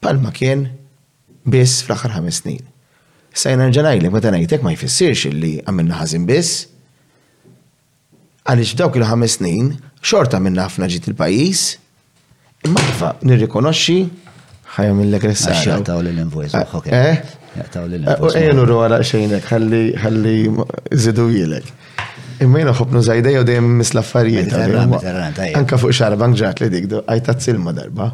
palma 0.00 0.30
kien 0.32 0.64
biss 1.44 1.82
fl-aħħar 1.84 2.16
ħames 2.16 2.36
snin. 2.40 2.64
Sajna 3.36 3.68
ġanajlek, 3.76 4.08
meta 4.16 4.32
ngħidlek 4.32 4.64
ma 4.64 4.72
jfissirx 4.72 5.28
illi 5.34 5.58
għamilna 5.66 6.00
ħażin 6.00 6.24
biss, 6.24 6.72
għaliex 8.50 8.76
dawk 8.78 8.98
il-ħames 9.00 9.36
snin 9.40 9.72
xorta 10.06 10.38
minna 10.42 10.66
ħafna 10.68 10.86
ġiet 10.90 11.08
il-pajjiż, 11.10 11.62
imma 12.68 12.84
kif 12.86 13.00
nirrikonoxxi 13.26 13.96
ħajja 14.76 14.94
mill-aggressar. 14.98 15.60
Xaqtaw 15.64 16.02
l-invoice, 16.04 16.52
eh, 16.54 16.76
ok. 16.78 16.86
Jaqtaw 17.56 17.86
eh? 17.86 17.90
l-invoice. 17.90 18.42
Ejnu 18.42 18.66
eh, 18.68 18.76
għala 18.84 19.00
xejnek, 19.10 19.50
ħalli 19.50 20.36
zidu 21.02 21.26
jilek. 21.32 21.72
Imma 22.44 22.60
jena 22.62 22.74
xobnu 22.76 23.00
zajda 23.02 23.32
u 23.40 23.44
dejjem 23.48 23.70
mislaffarijiet. 23.80 24.54
Anka 25.58 25.78
fuq 25.80 25.94
xarban 25.96 26.34
ġat 26.38 26.60
li 26.66 26.70
dikdu, 26.74 27.02
għajta 27.08 27.36
t-silma 27.40 27.72
darba. 27.74 28.10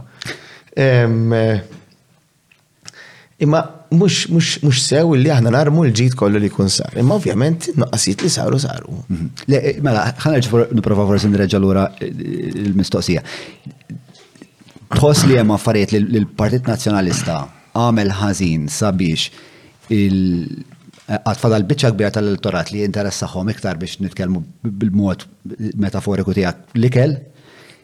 Imma 3.43 3.61
mux 3.93 4.79
sew 4.81 5.15
li 5.19 5.31
aħna 5.33 5.51
narmu 5.55 5.85
l-ġit 5.89 6.15
kollu 6.19 6.41
li 6.41 6.51
kun 6.53 6.71
sar. 6.73 6.93
Imma 7.01 7.17
ovvjament, 7.19 7.71
nuqqasijiet 7.79 8.25
li 8.25 8.31
saru 8.33 8.59
saru. 8.63 8.97
Mhm. 9.09 9.29
Eh, 9.59 9.77
mela, 9.85 10.07
ħana 10.23 10.41
niprofa 10.77 11.07
forsi 11.11 11.29
nreġa 11.33 11.61
l-ura 11.61 11.85
eh, 12.01 12.11
il-mistoqsija. 12.67 13.25
Tħoss 14.93 15.27
li 15.31 15.39
hemm 15.41 15.55
affarijiet 15.57 15.95
li 15.97 16.05
l-Partit 16.25 16.69
Nazzjonalista 16.69 17.39
għamel 17.79 18.11
ħażin 18.21 18.67
sabiex 18.69 19.31
il- 19.91 20.47
eh, 21.09 21.19
għatfada 21.19 21.59
l-bicċa 21.61 21.93
kbira 21.95 22.13
tal-elettorat 22.13 22.73
li 22.75 22.85
jinteressaħom 22.87 23.51
iktar 23.55 23.79
biex 23.81 23.97
nitkellmu 24.05 24.43
bil-mod 24.69 25.25
metaforiku 25.81 26.35
tijak 26.37 26.67
li 26.77 26.91
kell, 26.91 27.19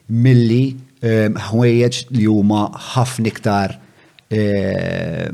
milli 0.08 0.64
ħwejjeġ 1.00 1.98
li 2.18 2.24
huma 2.26 2.64
ħafna 2.74 3.26
iktar 3.30 3.74
Eh, 4.30 5.28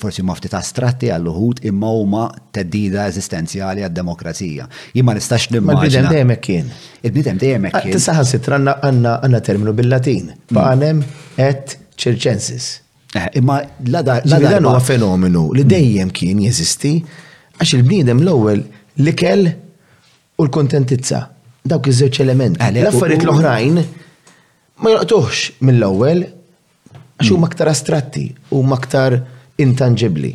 forsi 0.00 0.24
ma 0.26 0.34
ftit 0.34 0.54
astratti 0.58 1.06
għall-uħut 1.14 1.60
imma 1.70 1.90
huma 1.94 2.22
teddida 2.50 3.04
eżistenzjali 3.06 3.84
għad-demokrazija. 3.86 4.64
Jimma 4.96 5.14
nistax 5.14 5.52
nimma. 5.54 5.76
Il-bidem 5.78 6.08
dejjem 6.10 6.32
kien. 6.42 6.72
Il-bidem 7.06 7.38
dejjem 7.38 7.68
ah, 7.70 7.76
kien. 7.78 7.94
Tisaħan 7.94 8.26
sitra 8.26 8.58
għanna 8.64 9.40
terminu 9.46 9.70
bil-Latin. 9.78 10.32
Mm. 10.32 10.56
Panem 10.58 11.04
et 11.46 11.76
circensis. 11.94 12.66
Eh, 13.14 13.28
imma 13.38 13.60
l-dan 13.86 14.66
huwa 14.66 14.82
fenomenu 14.82 15.44
li 15.54 15.62
mm. 15.62 15.70
dejjem 15.70 16.10
kien 16.18 16.42
jeżisti 16.48 16.92
għax 17.60 17.76
il-bniedem 17.78 18.24
l-ewwel 18.26 18.64
l-ikel 19.04 19.46
u 19.52 20.48
l-kontentizza. 20.48 21.22
Dawk 21.70 21.86
iż-żewġ 21.94 22.20
elementi. 22.26 22.58
Eh, 22.66 22.82
L-affarijiet 22.82 23.28
l-oħrajn 23.30 23.78
ma 24.82 24.96
joqtuħx 24.98 25.60
mill-ewwel 25.70 26.26
Għax 27.20 27.34
huma 27.36 27.50
aktar 27.50 27.68
astratti, 27.68 28.22
huma 28.56 28.78
aktar 28.80 29.18
intangibli. 29.60 30.30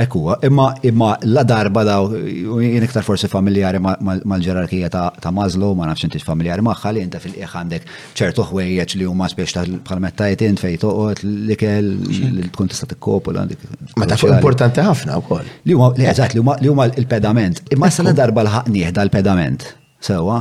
Ek 0.00 0.14
huwa, 0.16 0.38
imma 0.48 0.70
imma 0.88 1.10
la 1.28 1.42
darba 1.44 1.82
daw 1.84 2.06
jien 2.16 2.86
iktar 2.86 3.04
forsi 3.04 3.28
familjari 3.28 3.76
mal-ġerarkija 3.84 4.88
ta' 4.94 5.32
mażlu, 5.36 5.74
ma 5.76 5.90
nafx 5.90 6.06
inti 6.08 6.20
familjari 6.24 6.64
magħha 6.64 6.94
li 6.96 7.02
inta 7.04 7.20
fil-qiegħ 7.20 7.58
għandek 7.60 7.90
ċertu 8.16 8.46
ħwejjeġ 8.48 8.94
li 9.02 9.08
huma 9.10 9.28
spiex 9.28 9.52
ta' 9.58 9.66
palmettajt 9.90 10.46
int 10.46 10.62
fejn 10.64 10.80
toqgħod 10.86 11.20
li 11.50 11.56
kell 11.60 11.90
li 12.38 12.48
tkun 12.54 12.72
tista' 12.72 12.88
tikkopol 12.94 13.36
għandek. 13.42 13.66
Ma 14.00 14.08
taf 14.08 14.24
importanti 14.30 14.86
ħafna 14.88 15.18
wkoll. 15.20 15.50
Li 15.68 15.76
huma 15.76 15.90
li 16.00 16.08
eżatt 16.08 16.38
li 16.40 16.72
huma 16.72 16.86
il-pedament. 16.94 17.60
Imma 17.76 17.92
sa 17.92 18.06
la 18.08 18.16
darba 18.16 18.46
l-ħaq 18.46 18.72
dal 18.96 19.10
l-pedament. 19.12 19.68
Sewa, 20.00 20.40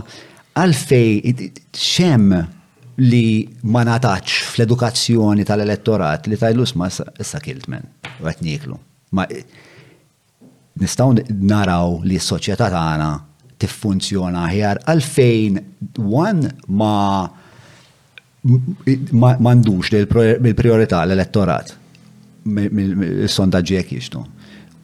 għalfej 0.56 1.36
xem 1.76 2.32
li 3.00 3.48
ma 3.72 3.84
nataċ 3.88 4.44
fl-edukazzjoni 4.54 5.46
tal-elettorat 5.48 6.28
li 6.28 6.38
tajlu 6.40 6.66
sma 6.68 6.90
issa 6.90 7.40
kiltmen, 7.44 7.86
għet 8.20 8.42
niklu. 8.44 8.76
Ma 9.16 9.26
nistaw 10.80 11.14
naraw 11.14 12.00
li 12.08 12.20
s-soċjetà 12.20 12.68
tagħna 12.74 13.10
tiffunzjona 13.60 14.46
ħjar 14.52 14.82
għalfejn 14.92 15.62
wan 16.12 16.44
ma 16.70 17.30
mandux 19.44 19.92
bil-priorità 19.94 21.04
l-elettorat 21.06 21.74
mill-sondaġġi 22.48 23.76
jekk 23.80 23.96
jixtu. 23.98 24.22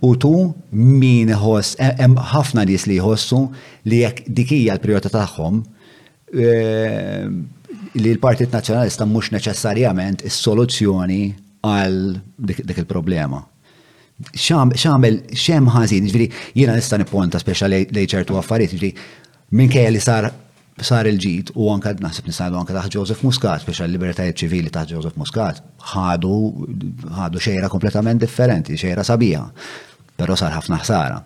U 0.03 0.09
tu 0.19 0.31
min 0.75 1.31
ħoss, 1.33 1.77
hemm 1.79 2.17
e, 2.19 2.25
ħafna 2.33 2.65
nies 2.67 2.83
li 2.91 2.97
jħossu 2.99 3.39
li 3.89 4.01
jekk 4.03 4.27
dikija 4.37 4.75
l-priorità 4.75 5.09
tagħhom 5.13 5.61
eh, 6.35 7.29
li 7.93 8.11
l-Partit 8.13 8.51
Nazzjonalista 8.53 9.05
mhux 9.07 9.29
neċessarjament 9.35 10.23
is-soluzzjoni 10.27 11.19
għal 11.65 12.17
dik 12.35 12.81
il-problema. 12.81 13.41
Xamel, 14.31 15.21
xem 15.35 15.67
ħażin, 15.73 16.05
ġviri, 16.07 16.29
jiena 16.55 16.75
nista' 16.77 16.99
nipponta 17.01 17.41
speċa 17.41 17.67
lej 17.69 18.05
ċertu 18.11 18.37
affarijiet, 18.39 18.77
ġviri, 18.77 19.69
kej 19.71 19.89
li 19.91 20.01
sar 20.03 20.29
sar 20.83 21.07
il-ġid 21.07 21.53
u 21.55 21.69
anka 21.71 21.93
naħseb 22.03 22.25
nisajdu 22.27 22.57
anka 22.59 22.73
taħt 22.75 22.97
Joseph 22.97 23.21
Muscat, 23.23 23.61
speċa 23.63 23.85
l-libertajiet 23.87 24.41
ċivili 24.43 24.71
taħt 24.75 24.91
Joseph 24.97 25.15
Muscat, 25.21 25.61
ħadu 25.93 26.33
ħadu 27.15 27.39
xejra 27.43 27.69
kompletament 27.71 28.19
differenti, 28.19 28.75
xejra 28.75 29.03
sabija, 29.07 29.45
però 30.19 30.35
sar 30.35 30.51
ħafna 30.57 30.81
ħsara. 30.81 31.21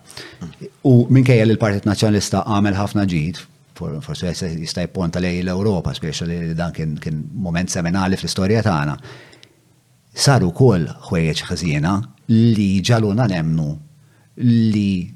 U 0.86 0.94
minkejja 1.10 1.48
li 1.48 1.56
l-Partit 1.56 1.88
Nazzjonalista 1.90 2.44
għamel 2.46 2.78
ħafna 2.78 3.08
ġid, 3.10 3.42
forse 4.00 4.32
jista' 4.58 4.84
jponta 4.84 5.20
lej 5.22 5.40
l-Ewropa, 5.46 5.94
speċa 5.96 6.26
li 6.28 6.38
dan 6.56 6.72
kien 6.74 7.20
moment 7.32 7.70
seminali 7.72 8.18
fl-istorja 8.18 8.62
tagħna. 8.66 8.96
Saru 10.10 10.50
kol 10.52 10.86
ħwejjeġ 11.06 11.42
ħażiena 11.48 11.92
li 12.34 12.68
ġaluna 12.84 13.28
nemnu 13.30 13.66
li 14.44 15.08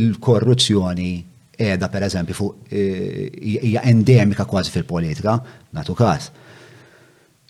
l-korruzzjoni 0.00 1.10
edha 1.62 1.88
per 1.92 2.06
eżempju 2.08 2.34
fuq 2.34 2.72
eh, 2.72 3.28
hija 3.62 3.84
endemika 3.92 4.46
kważi 4.48 4.72
fil-politika, 4.74 5.36
natu 5.76 5.94
każ 5.98 6.30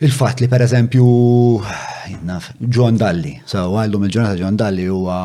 Il-fat 0.03 0.41
li 0.43 0.49
per 0.51 0.63
eżempju 0.65 1.03
John 2.75 2.97
Dalli, 2.99 3.37
so 3.47 3.61
għallum 3.79 4.07
il-ġurnata 4.09 4.35
John 4.41 4.57
Dalli 4.59 4.89
huwa 4.91 5.19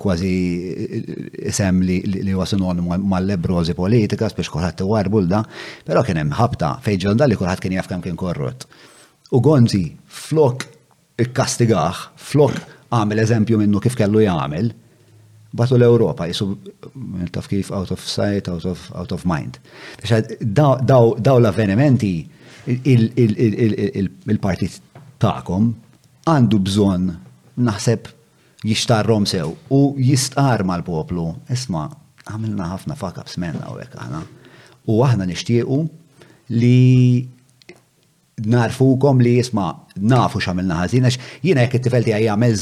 kważi 0.00 0.30
isem 1.50 1.82
li 1.84 2.30
huwa 2.30 2.46
sinonimu 2.48 2.96
mal-lebrozi 3.12 3.74
politika, 3.76 4.30
spiex 4.32 4.48
kulħadd 4.54 4.82
warbu 4.88 5.22
da, 5.34 5.42
però 5.84 6.00
kien 6.06 6.16
hemm 6.22 6.32
ħabta 6.40 6.70
fejn 6.86 7.02
John 7.04 7.20
Dalli 7.20 7.36
kulħadd 7.36 7.60
kien 7.66 7.76
jaf 7.76 7.90
kemm 7.92 8.06
kien 8.08 8.16
korrot. 8.16 8.64
U 9.36 9.42
Gonzi 9.44 9.82
flok 10.08 10.64
ikkastigaħ, 11.26 12.00
flok 12.16 12.64
għamel 12.88 13.24
eżempju 13.28 13.60
minnu 13.60 13.84
kif 13.84 14.00
kellu 14.00 14.24
jagħmel, 14.24 14.72
batu 15.52 15.76
l-Europa, 15.76 16.24
jisu 16.32 16.54
taf 17.36 17.52
kif 17.52 17.68
out 17.76 17.92
of 17.92 18.00
sight, 18.08 18.48
out 18.48 18.64
of, 18.64 18.88
out 18.96 19.12
of 19.12 19.26
mind. 19.28 19.60
Daw 20.08 21.36
l-avvenimenti 21.36 22.14
il-partit 22.68 24.82
ta'kom 25.22 25.72
għandu 26.28 26.58
bżon 26.66 27.10
naħseb 27.66 28.08
jixtarrom 28.66 29.24
sew 29.26 29.50
u 29.74 29.94
jistqar 29.98 30.62
mal-poplu. 30.66 31.32
Isma, 31.50 31.88
għamilna 32.28 32.64
ħafna 32.72 32.94
fakab 32.98 33.28
smenna 33.30 33.70
u 33.72 33.76
għek 33.80 33.96
għana. 33.98 34.20
U 34.90 34.92
għahna 35.02 35.24
nishtiequ 35.32 35.80
li 36.52 36.90
narfukom 38.46 39.20
li 39.22 39.32
jisma 39.38 39.66
nafu 40.02 40.38
xamilna 40.42 40.74
ħazina, 40.82 41.06
jina 41.42 41.60
jek 41.66 41.74
t-tifelti 41.80 42.10
għajja 42.14 42.32
għamil 42.32 42.56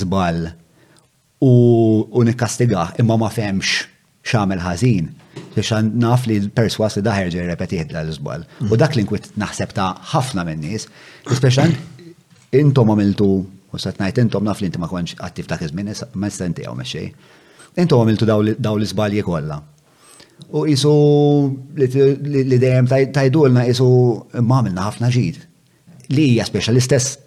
u 1.40 2.22
nikastiga 2.28 2.90
imma 3.00 3.16
ma 3.16 3.28
femx 3.32 3.89
xamel 4.26 4.60
ħażin 4.60 5.08
biex 5.54 5.74
naf 6.00 6.26
li 6.28 6.36
l-perswas 6.40 6.98
li 6.98 7.02
daħer 7.06 7.30
ġej 7.34 7.46
repetiħ 7.48 7.86
l-żbal. 7.90 8.44
U 8.70 8.76
dak 8.78 8.94
li 8.96 9.02
nkwit 9.04 9.30
naħseb 9.40 9.72
ta' 9.74 9.88
ħafna 10.12 10.44
minnis, 10.46 10.86
nies, 10.86 11.76
intom 12.54 12.92
għamiltu, 12.94 13.28
u 13.70 13.76
s 13.78 13.88
ngħid 13.94 14.20
intom 14.24 14.46
naf 14.48 14.60
li 14.62 14.70
inti 14.70 14.78
ma 14.80 14.88
kontx 14.90 15.16
attiv 15.26 15.48
ta' 15.50 15.58
kizmin, 15.60 15.90
ma' 16.14 16.30
s 16.30 16.38
senti 16.42 16.66
għaw 16.66 16.76
mexxej. 16.78 17.08
Intom 17.82 18.02
għamiltu 18.04 18.28
daw 18.28 18.76
l-iżbalji 18.76 19.24
kollha. 19.26 19.58
U 20.56 20.64
isu 20.70 20.92
li 21.78 22.58
dejjem 22.58 22.88
tajdulna 23.16 23.66
isu 23.70 23.88
ma 24.40 24.60
għamilna 24.62 24.86
ħafna 24.86 25.10
ġid. 25.16 25.42
Li 26.14 26.24
hija 26.32 26.46
istess 26.54 27.18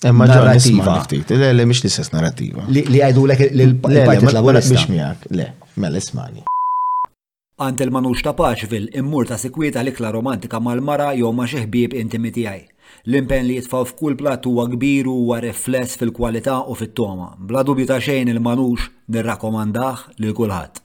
Emma 0.00 0.26
ġo 0.30 0.44
narrativa. 0.78 0.96
Le, 1.34 1.46
le, 1.58 1.64
mish 1.66 1.80
nisess 1.82 2.12
narrativa. 2.12 2.62
Li 2.70 3.00
għajdu 3.02 3.24
l 3.26 3.62
l-partit 3.66 4.30
laborista. 4.32 4.70
Biex 4.76 4.86
miak, 4.92 5.24
le, 5.34 5.48
mela 5.76 5.98
ismani. 5.98 6.44
Ant 7.58 7.80
il-manux 7.82 8.22
ta' 8.22 8.36
Paċvil, 8.38 8.92
immur 9.00 9.26
ta' 9.26 9.36
sekwita 9.42 9.82
l-ikla 9.82 10.12
romantika 10.14 10.60
mal-mara 10.62 11.08
jew 11.18 11.32
ma' 11.34 11.48
xeħbib 11.50 11.96
intimi 11.98 12.30
tiegħi. 12.36 12.62
L-impen 13.10 13.42
li 13.48 13.56
jitfaw 13.58 13.88
f'kull 13.90 14.14
plat 14.16 14.46
huwa 14.46 14.68
kbir 14.70 15.10
u 15.10 15.18
rifless 15.42 15.98
fil-kwalità 15.98 16.60
u 16.70 16.78
fit-toma. 16.78 17.32
Bla 17.50 17.64
dubju 17.66 17.88
ta' 17.90 17.98
xejn 17.98 18.30
il-manux 18.30 18.86
nirrakkomandah 19.10 20.06
lil 20.22 20.36
kulħadd. 20.38 20.84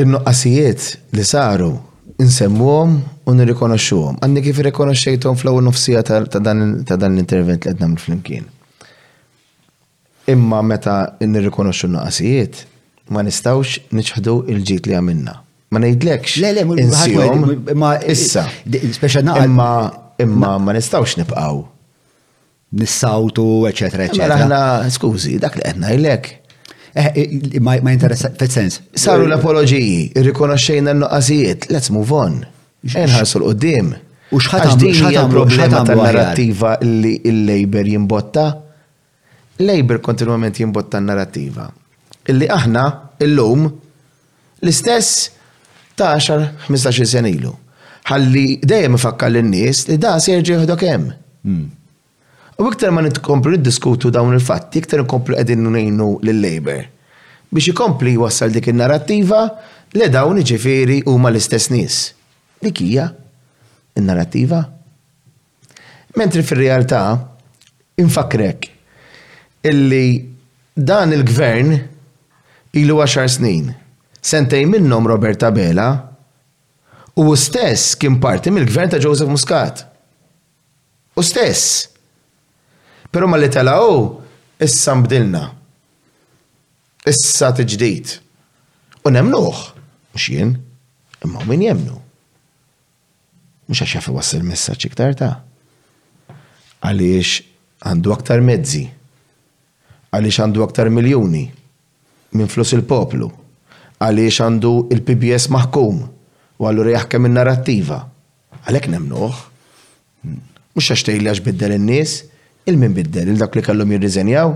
In-nuqqasijiet 0.00 0.90
li 1.14 1.22
saru 1.28 1.70
insemmuhom 2.22 2.98
u 3.26 3.34
nirrikonoxxuhom. 3.34 4.18
Għandi 4.22 4.42
kif 4.44 4.60
irrikonoxxejthom 4.62 5.38
fl-ewwel 5.40 5.66
nofsija 5.66 6.02
ta' 6.04 6.40
dan 6.40 6.60
l-intervent 6.62 7.58
li 7.58 7.64
qed 7.66 7.80
nagħmel 7.82 8.02
flimkien. 8.02 8.46
Imma 10.30 10.62
meta 10.64 10.96
nirrikonoxxu 11.22 11.90
naqasijiet, 11.94 12.62
ma 13.12 13.24
nistgħux 13.26 13.90
niċħdu 13.98 14.36
il-ġit 14.54 14.88
li 14.88 14.96
għamilna. 14.98 15.34
Ma 15.74 15.80
ngħidlekx. 15.82 16.38
Le, 16.44 16.52
le, 16.64 16.76
insihom 16.84 17.46
imma 17.74 17.94
issa. 18.14 18.46
Imma 19.40 19.70
imma 20.22 20.52
ma 20.62 20.74
nistgħux 20.78 21.18
nibqgħu. 21.24 21.64
Nissawtu, 22.74 23.44
eċetera, 23.70 24.08
eċetera. 24.08 24.38
Mela 24.48 24.56
aħna, 24.80 24.92
skużi, 24.94 25.36
dak 25.42 25.58
li 25.58 25.62
qed 25.66 25.82
ngħidlek 25.82 26.32
Eh, 26.96 27.10
eh, 27.58 27.58
ma 27.58 27.90
interessa, 27.90 28.30
fit 28.38 28.50
sens 28.54 28.80
Saru 28.94 29.26
l-apologiji, 29.26 30.12
irrikonoxxejna 30.14 30.92
n-nuqqasijiet, 30.94 31.66
let's 31.74 31.90
move 31.90 32.12
on. 32.14 32.36
Enħarsu 32.86 33.40
l-qoddim. 33.40 33.88
U 34.30 34.38
xħatam 34.38 35.32
problema 35.32 35.82
ta' 35.82 35.96
narrativa 35.98 36.76
li 36.86 37.16
il-Labor 37.32 37.90
jimbotta? 37.96 38.44
Labor 39.66 39.98
kontinuament 40.02 40.58
jimbotta 40.62 41.00
narrativa. 41.02 41.66
Illi 42.30 42.46
aħna, 42.50 42.86
illum, 43.26 43.66
l-istess 44.62 45.30
ta' 45.98 46.14
10-15 46.18 47.06
sena 47.10 47.26
ilu. 47.28 47.50
Ħalli 48.06 48.48
dejjem 48.62 48.98
ifakkal 49.00 49.40
l-nies 49.40 49.88
li 49.90 49.98
da' 49.98 50.18
serġi 50.22 50.62
ħdok 50.62 50.86
hemm. 50.90 51.10
Hmm. 51.42 51.66
U 52.56 52.66
iktar 52.70 52.90
ma 52.94 53.00
nitkomplu 53.02 53.50
niddiskutu 53.56 54.10
dawn 54.14 54.34
il-fatti, 54.36 54.78
iktar 54.78 55.00
nkomplu 55.02 55.34
qegħdin 55.34 55.64
ngħinu 55.66 56.08
lill-Labor. 56.22 56.84
Biex 57.50 57.70
ikompli 57.72 58.12
wassal 58.18 58.52
dik 58.54 58.68
in-narrattiva 58.70 59.40
li 59.98 60.06
dawn 60.12 60.38
iġifieri 60.38 61.00
huma 61.10 61.32
l-istess 61.32 61.68
nies. 61.74 61.96
Dik 62.62 62.80
hija 62.84 63.08
in-narrattiva. 63.98 64.60
Mentri 66.14 66.44
fir-realtà 66.46 67.02
infakrek 67.98 68.68
illi 69.66 70.06
dan 70.74 71.14
il-gvern 71.16 71.74
ilu 72.78 73.00
10 73.02 73.32
snin. 73.36 73.72
Sentej 74.24 74.62
minnom 74.70 75.08
Roberta 75.10 75.50
Bela 75.52 75.88
u 77.18 77.26
stess 77.36 77.96
kien 77.98 78.20
parti 78.22 78.54
mill-gvern 78.54 78.94
ta' 78.94 79.02
Joseph 79.02 79.30
Muscat. 79.30 79.82
U 81.18 81.22
stess 81.22 81.90
Pero 83.14 83.28
ma 83.30 83.38
li 83.38 83.46
tela 83.48 83.78
u, 83.78 83.90
oh, 83.94 84.00
issa 84.58 84.90
mbdilna. 84.98 85.44
Issa 87.06 87.52
t-ġdijt. 87.54 88.16
U 89.06 89.12
nemnuħ, 89.14 89.58
mux 90.18 90.24
jien, 90.32 90.50
imma 91.22 91.46
min 91.46 91.62
jemnu. 91.62 91.94
Mux 93.70 93.84
għax 93.84 94.00
jaffi 94.00 94.40
messa 94.42 94.74
ċiktar 94.74 95.14
ta' 95.14 95.30
għaliex 96.90 97.40
għandu 97.86 98.12
aktar 98.16 98.42
mezzi, 98.44 98.82
għaliex 100.12 100.40
għandu 100.42 100.64
aktar 100.66 100.90
miljoni 100.92 101.44
minn 102.34 102.48
flus 102.50 102.74
il-poplu, 102.76 103.30
għaliex 104.02 104.40
għandu 104.48 104.74
il-PBS 104.92 105.48
maħkum 105.54 106.02
u 106.58 106.66
għallu 106.66 106.90
rejħke 106.90 107.22
minn 107.22 107.38
narrativa. 107.38 108.02
Għalek 108.66 108.90
nemnuħ, 108.98 109.38
mux 110.74 110.90
għax 110.90 111.06
tejli 111.12 111.30
għax 111.30 111.44
biddel 111.46 111.78
in 111.78 111.88
nis 111.94 112.20
il-min 112.66 112.92
biddel, 112.96 113.28
il-dak 113.32 113.54
li 113.58 113.62
kellhom 113.62 113.90
jirriżenjaw? 113.92 114.52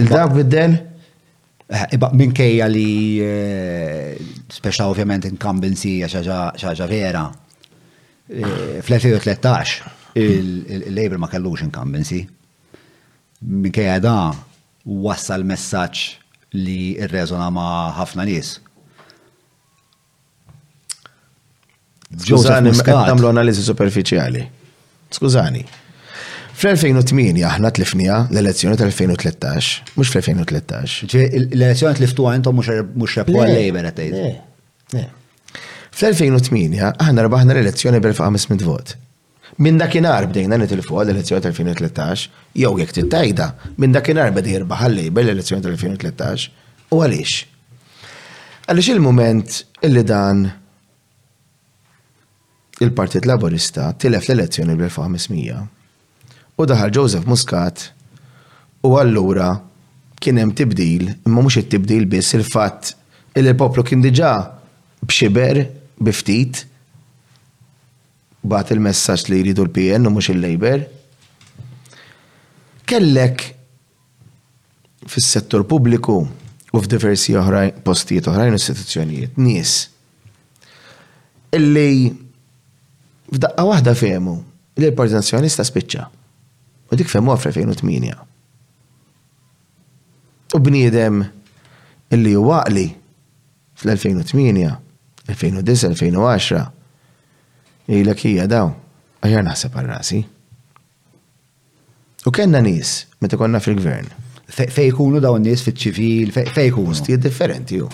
Il-dak 0.00 0.32
biddel? 0.34 0.76
Eh, 1.68 1.84
iba 1.92 2.08
minn 2.16 2.30
kejja 2.32 2.64
li 2.72 3.18
eh, 3.20 4.14
speċa 4.52 4.86
ovvjament 4.88 5.26
inkambensi 5.28 5.98
xaġa 6.08 6.86
vera. 6.88 7.26
Eh, 8.28 8.78
fl-2013 8.80 9.74
il-Labor 10.18 11.20
ma 11.20 11.28
kellux 11.28 11.66
inkambensi. 11.66 12.22
Minn 13.44 13.72
kejja 13.74 13.98
da 14.04 14.16
wassal 14.88 15.44
messaġġ 15.44 16.06
li 16.56 16.78
irreżona 17.04 17.50
ma 17.52 17.66
ħafna 17.98 18.24
nies. 18.30 18.54
Skużani, 22.08 22.72
għamlu 22.72 23.28
analizi 23.28 23.60
superficiali. 23.60 24.40
Skużani, 25.12 25.60
Fl-2008 26.58 27.38
aħna 27.46 27.68
tlifnija 27.70 28.14
l-elezzjoni 28.32 28.78
tal-2013, 28.80 29.90
mux 29.94 30.08
fl-2013. 30.10 31.12
L-elezzjoni 31.54 31.98
tliftu 32.00 32.24
għantom 32.26 32.56
mux 32.58 32.70
rebħu 32.74 33.26
għal-Labor 33.30 33.86
għatajt. 33.92 35.04
Fl-2008 35.92 36.88
aħna 37.04 37.26
rbaħna 37.28 37.54
l-elezzjoni 37.54 38.00
bil-500 38.02 38.66
vot. 38.66 38.96
Minn 39.62 39.78
dakinhar 39.78 40.26
bdejna 40.32 40.58
nitilfu 40.64 40.98
l-elezzjoni 41.04 41.46
tal-2013, 41.46 42.26
jew 42.64 42.74
jekk 42.82 42.96
tittajda, 42.98 43.48
minn 43.78 43.94
dakinhar 43.94 44.34
bdej 44.34 44.56
jirbaħ 44.58 44.82
għal-Labor 44.88 45.28
l-elezzjoni 45.28 45.66
tal-2013, 45.68 46.50
u 46.98 47.02
għaliex? 47.04 47.38
Għaliex 48.66 48.94
il-moment 48.98 49.60
illi 49.86 50.02
dan 50.10 50.44
il-Partit 52.82 53.30
Laborista 53.30 53.92
tilef 53.94 54.26
l-elezzjoni 54.26 54.74
bil-500 54.78 55.76
U 56.58 56.66
daħal 56.66 56.90
Joseph 56.90 57.28
Muscat 57.30 57.84
u 58.82 58.96
allura 58.98 59.52
kien 60.18 60.40
hemm 60.40 60.54
tibdil, 60.58 61.12
imma 61.26 61.44
mhux 61.44 61.60
it-tibdil 61.60 62.08
biss 62.10 62.34
il-fatt 62.34 62.90
il 62.90 62.94
fatt 62.94 63.38
il 63.46 63.52
poplu 63.54 63.84
kien 63.86 64.02
diġà 64.02 64.32
bxiber 65.06 65.60
biftit 66.02 66.64
bat 68.42 68.72
il-messaġġ 68.74 69.30
li 69.30 69.40
jridu 69.44 69.68
l-PN 69.68 70.10
u 70.10 70.12
mhux 70.16 70.32
il-Labor. 70.34 70.82
Kellek 72.88 73.44
fis-settur 75.10 75.62
pubbliku 75.70 76.18
u 76.24 76.82
f'diversi 76.84 77.36
oħrajn 77.38 77.82
postijiet 77.86 78.26
oħrajn 78.32 78.58
istituzzjonijiet 78.58 79.38
nies 79.38 79.76
illi 81.54 82.08
f'daqqa 83.30 83.68
waħda 83.70 83.94
fehmu 84.02 84.34
li 84.78 84.88
l-Partit 84.90 85.14
Nazjonista 85.22 85.62
spiċċa. 85.64 86.08
U 86.90 86.96
dik 86.96 87.08
femmu 87.08 87.34
f'2008. 87.36 87.70
U 87.72 87.80
tminja. 87.82 88.16
U 90.54 90.58
bniedem 90.64 91.24
illi 92.14 92.30
ju 92.32 92.40
waqli 92.48 92.86
fl-2008, 93.82 94.78
2009, 95.28 95.62
2010, 95.62 96.70
ilek 97.98 98.24
hija 98.24 98.46
daw, 98.48 98.70
għajar 99.20 99.44
naħseb 99.46 99.76
għal 99.78 99.90
rasi. 99.92 100.22
U 102.26 102.32
kena 102.34 102.62
nis, 102.64 103.02
meta 103.22 103.36
konna 103.38 103.60
fil-gvern. 103.62 104.08
Fejkunu 104.48 105.20
daw 105.20 105.36
n-nis 105.36 105.62
fil-ċivil, 105.66 106.32
fejkunu. 106.34 106.96
Stijiet 106.96 107.20
differenti 107.26 107.76
ju. 107.82 107.88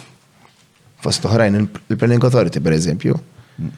Fost 1.03 1.27
uħrajn 1.29 1.59
il-Planning 1.65 2.23
Authority, 2.31 2.63
per 2.65 2.77
eżempju. 2.79 3.19
Mm. 3.59 3.75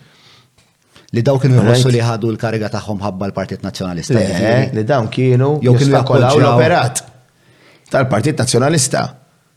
Li 1.15 1.23
daw 1.27 1.39
kienu 1.41 1.61
jħossu 1.61 1.91
li 1.95 2.01
ħadu 2.03 2.31
l-kariga 2.33 2.71
tagħhom 2.73 2.99
ħabba 3.03 3.29
l-Partit 3.31 3.63
Nazzjonalista. 3.65 4.23
Li 4.75 4.83
dawn 4.89 5.09
kienu 5.13 5.51
jew 5.65 5.77
l-operat 5.91 7.05
tal-Partit 7.93 8.43
Nazzjonalista. 8.43 9.05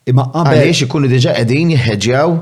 Imma 0.09 0.27
qabel. 0.31 0.59
Għaliex 0.59 0.85
ikunu 0.85 1.09
diġa 1.09 1.33
qegħdin 1.39 1.73
jħeġġjaw 1.73 2.35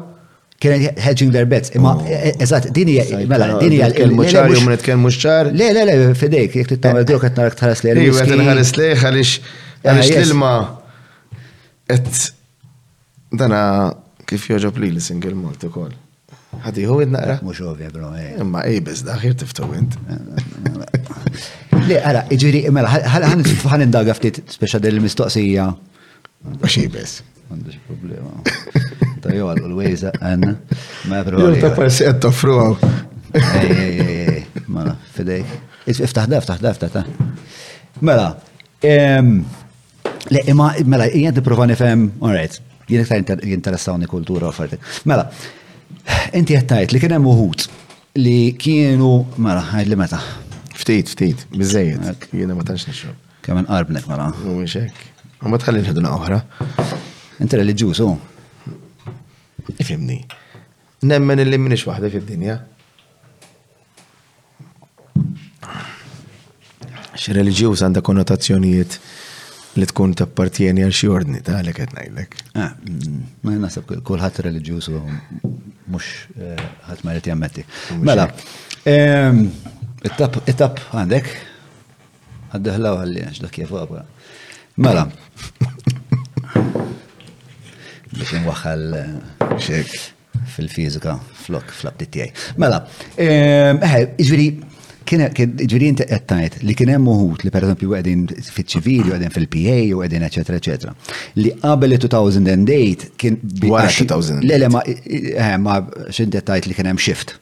kien 0.64 0.88
hedging 1.05 1.34
their 1.34 1.45
bets. 1.47 1.72
Imma, 1.78 1.93
oh. 1.95 2.10
eh, 2.10 2.32
eh, 2.34 2.39
eżat, 2.43 2.68
din 2.76 2.89
hija 2.95 3.22
mela, 3.30 3.47
din 3.62 3.78
hija 3.78 3.88
l-kelmu 3.91 4.26
ċar, 4.28 4.51
jom 4.58 4.72
nitkellmu 4.74 5.12
ċar. 5.16 5.51
Le, 5.55 5.70
le, 5.76 5.86
le, 5.88 5.97
fidejk, 6.18 6.58
jek 6.64 6.72
tittamel 6.76 7.05
dik 7.08 7.22
qed 7.24 7.39
narak 7.39 7.55
tħares 7.60 7.84
lejn. 7.88 8.01
Iva, 8.10 8.26
qed 8.28 8.39
nħares 8.41 8.74
lejn 8.80 9.05
għaliex 9.05 9.32
ah, 9.38 9.78
għaliex 9.86 10.26
l-ilma 10.26 10.51
qed 11.88 12.12
dana 13.39 13.62
kif 14.28 14.49
joġob 14.51 14.84
li 14.84 14.91
l-single 14.97 15.38
malt 15.39 15.64
ukoll. 15.70 15.95
Ħati 16.66 16.86
hu 16.88 16.95
id-naqra? 17.03 17.36
Mux 17.45 17.60
ovvja, 17.70 17.89
bro. 17.93 18.10
Imma 18.41 18.64
ejbis, 18.68 19.03
daħir 19.08 19.36
tiftu 19.41 19.68
int. 19.78 19.97
Le, 21.88 21.99
għara, 22.03 22.26
iġiri, 22.34 22.66
mela, 22.74 22.89
ħan 22.97 23.26
ħan 23.43 23.86
indaga 23.88 24.16
ftit 24.18 24.39
speċa 24.55 24.80
del-mistoqsija. 24.84 25.68
Mux 26.58 26.78
ejbis. 26.82 27.18
Għandux 27.47 27.82
problema. 27.88 29.14
Ta' 29.24 29.34
jow 29.36 29.51
għal 29.53 29.68
l-wejza, 29.72 30.12
għanna. 30.20 30.55
Ma' 31.12 31.24
problema. 31.28 31.53
Jow 31.53 31.64
ta' 31.68 31.74
parsi 31.78 32.08
għed 32.10 32.22
toffru 32.26 32.58
għaw. 32.64 32.80
Mela, 34.78 34.97
fidejk. 35.16 35.58
Iftaħ 35.93 36.28
da, 36.34 36.41
iftaħ 36.43 36.64
da, 36.66 36.74
iftaħ 36.76 36.95
da. 36.95 37.03
Mela, 38.05 38.32
le, 38.84 40.43
imma, 40.51 40.72
mela, 40.86 41.08
jgħad 41.14 41.39
niprofa 41.39 41.68
nifem, 41.72 42.10
all 42.20 42.34
right, 42.36 42.58
jgħad 42.91 43.38
jinteressawni 43.47 44.10
kultura 44.12 44.49
u 44.51 44.55
farti. 44.55 44.78
Mela, 45.08 45.30
Inti 46.38 46.56
għattajt 46.58 46.94
li 46.94 47.02
kienem 47.04 47.26
uħut 47.30 47.68
li 48.18 48.38
kienu, 48.60 49.10
mara 49.38 49.60
mela, 49.60 49.64
għajd 49.76 49.92
li 49.92 50.00
meta. 50.00 50.20
Ftit, 50.78 51.12
ftit, 51.16 51.44
bizzejiet. 51.54 52.28
Jena 52.38 52.56
ma 52.58 52.64
tanx 52.66 52.88
nixxu. 52.90 53.12
Kemen 53.46 53.68
qarbnek, 53.70 54.08
mela. 54.10 54.32
Mux 54.42 54.74
hekk. 54.78 55.06
Ma 55.48 55.60
tħalli 55.62 55.84
nħeduna 55.86 56.12
oħra. 56.18 56.40
Inti 57.44 57.60
reliġjuż, 57.62 58.02
u. 58.02 58.74
Ifimni. 59.84 60.18
Nemmen 61.06 61.44
illi 61.46 61.60
minix 61.62 61.86
waħda 61.86 62.10
fid-dinja. 62.16 62.58
Xi 67.18 67.34
reliġjuż 67.38 67.86
għandha 67.88 68.04
konnotazzjonijiet 68.06 68.98
li 69.78 69.86
tkun 69.92 70.16
tappartieni 70.18 70.82
għal 70.86 70.94
xi 70.98 71.10
ordni 71.14 71.42
ta' 71.46 71.60
għalek 71.60 71.80
qed 71.84 71.94
ngħidlek. 71.96 72.38
Ah, 72.58 72.74
mm, 72.82 73.22
ma 73.46 73.56
nasab 73.62 73.94
kulħadd 74.06 74.42
reliġjuż 74.48 74.94
mux 75.92 76.58
ħatma 76.88 77.14
li 77.16 77.22
jammetti. 77.26 77.64
Mela, 78.02 78.26
it-tap 80.06 80.82
għandek, 80.98 81.32
għaddeħlaw 82.58 83.02
għalli 83.04 83.26
għax 83.30 83.42
dak 83.46 83.56
kif 83.56 83.74
għabra. 83.74 84.04
Mela, 84.84 85.08
biex 88.14 88.36
nwaxħal 88.42 88.88
fil-fizika, 90.54 91.16
flok, 91.46 91.72
flabdi 91.76 92.08
tijaj. 92.12 92.48
Mela, 92.62 92.84
eħe, 93.18 94.06
iġviri, 94.22 94.52
kien 95.08 95.24
ġiri 95.70 95.88
inti 95.88 96.05
qed 96.10 96.58
li 96.68 96.76
kien 96.78 96.91
hemm 96.95 97.08
uħut 97.12 97.45
li 97.45 97.51
pereżempju 97.53 97.91
qegħdin 97.93 98.26
fiċ-ċivili, 98.38 99.08
ah. 99.08 99.10
qegħdin 99.14 99.34
fil-PA 99.38 99.78
u 99.95 100.01
qegħdin 100.03 100.26
eċetera 100.28 100.60
eċetera. 100.62 100.93
Li 101.41 101.51
qabel 101.62 101.93
li 101.93 101.99
2008 102.03 103.10
kien 103.22 103.39
wara 103.72 103.91
2000. 103.91 104.39
Eh, 104.39 104.47
Lele 104.51 104.70
ma 104.74 104.84
eh, 104.86 105.53
ma 105.64 105.80
x'inti 106.12 106.43
tajt 106.49 106.70
li 106.72 106.78
kien 106.78 106.91
hemm 106.91 106.99
shift. 107.01 107.38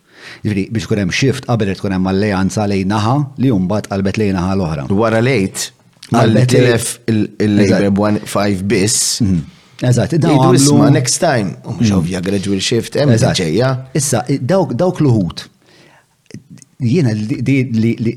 Ġifieri 0.45 0.68
biex 0.74 0.88
kun 0.89 1.03
hemm 1.05 1.13
shift 1.13 1.45
qabel 1.49 1.74
tkun 1.78 1.97
hemm 1.97 2.07
alleanza 2.11 2.66
lejn 2.70 2.89
naħa 2.93 3.18
li 3.43 3.51
mbagħad 3.66 3.91
qalbet 3.93 4.22
lejn 4.22 4.38
naħa 4.39 4.55
l-oħra. 4.57 4.88
Wara 5.01 5.20
lejt 5.26 5.68
għalli 6.16 6.45
tilef 6.49 6.93
il-Labor 7.13 8.22
5 8.26 8.66
biss. 8.70 9.20
Eżat, 9.86 10.13
daw 10.24 10.38
għamlu. 10.53 10.78
Next 10.95 11.20
time, 11.20 11.49
oh, 11.68 11.76
mux 11.80 11.89
ovvja 11.97 12.22
gradual 12.24 12.61
shift, 12.63 12.95
hemm 13.01 13.18
ġejja. 13.20 13.74
Issa, 13.99 14.24
dawk 14.45 15.03
l-uħut 15.03 15.49
jiena 16.84 17.13
li 17.13 18.11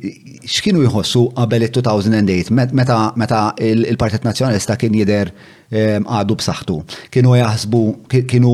x'kienu 0.49 0.83
jħossu 0.87 1.25
qabel 1.37 1.65
it-2008 1.69 2.75
meta 2.75 3.43
il-Partit 3.63 4.25
Nazzjonalista 4.27 4.77
kien 4.81 4.97
jidher 4.99 5.31
ehm, 5.71 6.07
għadu 6.09 6.39
b'saħħtu. 6.41 6.79
Kienu 7.15 7.37
jaħsbu 7.39 7.83
kienu 8.31 8.53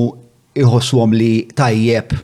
jħossuhom 0.61 1.17
li 1.17 1.47
tajjeb 1.57 2.15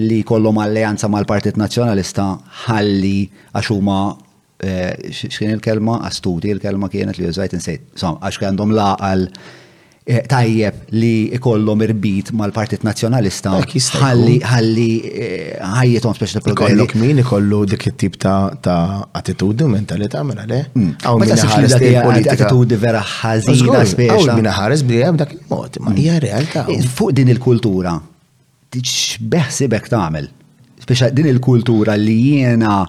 li 0.00 0.22
kollom 0.24 0.58
alleanza 0.62 1.10
mal-Partit 1.12 1.58
Nazzjonalista 1.60 2.30
ħalli 2.64 3.16
għax 3.52 3.72
huma 3.76 3.98
eh, 4.64 4.96
x'kien 5.12 5.52
il-kelma 5.58 6.00
astuti 6.08 6.54
il-kelma 6.56 6.88
kienet 6.88 7.20
li 7.20 7.28
jużajt 7.28 7.56
insejt. 7.60 7.88
Għax 8.00 8.44
għandhom 8.46 8.72
laqal 8.78 9.28
Eh, 10.10 10.24
tajjeb 10.26 10.78
li 10.98 11.30
ikollhom 11.36 11.82
irbit 11.86 12.32
mal-Partit 12.34 12.82
Nazzjonalista 12.86 13.52
ħalli 13.60 14.38
eh, 14.40 15.58
ħajjithom 15.62 16.16
speċi 16.18 16.40
programmi. 16.46 16.74
Ikollok 16.74 16.94
min 16.98 17.20
ikollu 17.22 17.60
dik 17.74 17.86
it-tip 17.92 18.16
ta' 18.22 18.80
attitudni 19.14 19.68
mentalità 19.76 20.24
mela 20.26 20.46
le? 20.50 20.58
Mm. 20.72 20.96
Aw 21.06 21.20
min 21.20 21.42
ħares 21.44 22.30
attitudni 22.32 22.78
vera 22.82 23.04
ħażina 23.12 23.84
speċi. 23.92 24.16
Aw 24.32 24.40
min 24.40 24.48
ħares 24.50 24.82
bi 24.90 24.98
hemm 25.04 25.20
dak 25.22 25.36
il-mod, 25.36 25.78
ma 25.86 25.94
hija 25.94 26.16
mm. 26.16 26.24
realtà. 26.26 26.66
Eh, 26.74 26.82
fuq 26.96 27.14
din 27.20 27.30
il-kultura 27.36 27.94
x'beħsibek 28.82 29.86
tagħmel? 29.94 30.26
Speċa 30.80 31.12
din 31.14 31.30
il-kultura 31.36 31.94
li 32.00 32.16
jiena 32.40 32.80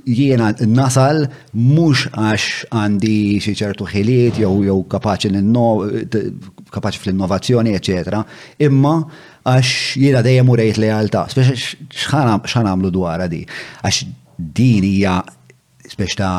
jiena 0.04 0.50
nasal 0.70 1.16
mhux 1.52 2.08
għax 2.12 2.68
għandi 2.72 3.16
xi 3.44 3.54
ċertu 3.60 3.86
ħiliet 3.90 4.40
jew 4.40 4.64
jew 4.68 4.78
kapaċi 4.90 5.30
kapaċi 6.74 7.00
fl-innovazzjoni, 7.04 7.74
eċetera, 7.78 8.20
imma 8.66 8.94
għax 9.46 9.72
jiena 10.00 10.22
dejjem 10.26 10.48
urejt 10.50 10.80
lealtà. 10.82 11.26
X'ħan 11.30 12.66
għamlu 12.70 12.90
dwar 12.96 13.22
di? 13.30 13.44
Għax 13.86 14.04
din 14.56 14.88
hija 14.88 15.20
speċi 15.92 16.18
ta' 16.18 16.34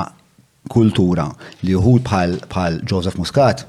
kultura 0.71 1.27
li 1.61 1.75
uħud 1.77 2.03
bħal 2.49 2.79
Joseph 2.83 3.19
Muscat 3.21 3.63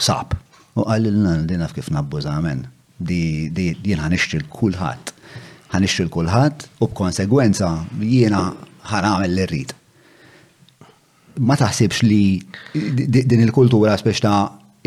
sab. 0.00 0.36
U 0.78 0.84
għall 0.86 1.10
l-dina 1.10 1.66
kif 1.74 1.90
nabbuża 1.92 2.38
għamen. 2.38 2.62
Di 3.00 3.48
jiena 3.56 4.06
ħanixtri 4.06 4.40
l-kulħadd 4.44 5.12
ħanixxu 5.70 6.08
kulħadd 6.10 6.64
u 6.82 6.86
b'konsegwenza 6.88 7.68
jiena 8.02 8.48
ħaramel 8.90 9.34
li 9.36 9.44
rrid. 9.48 9.74
Ma 11.46 11.56
taħsibx 11.58 12.02
li 12.06 12.24
din 12.74 13.44
il-kultura 13.46 13.96
spiex 14.00 14.24
ta' 14.24 14.38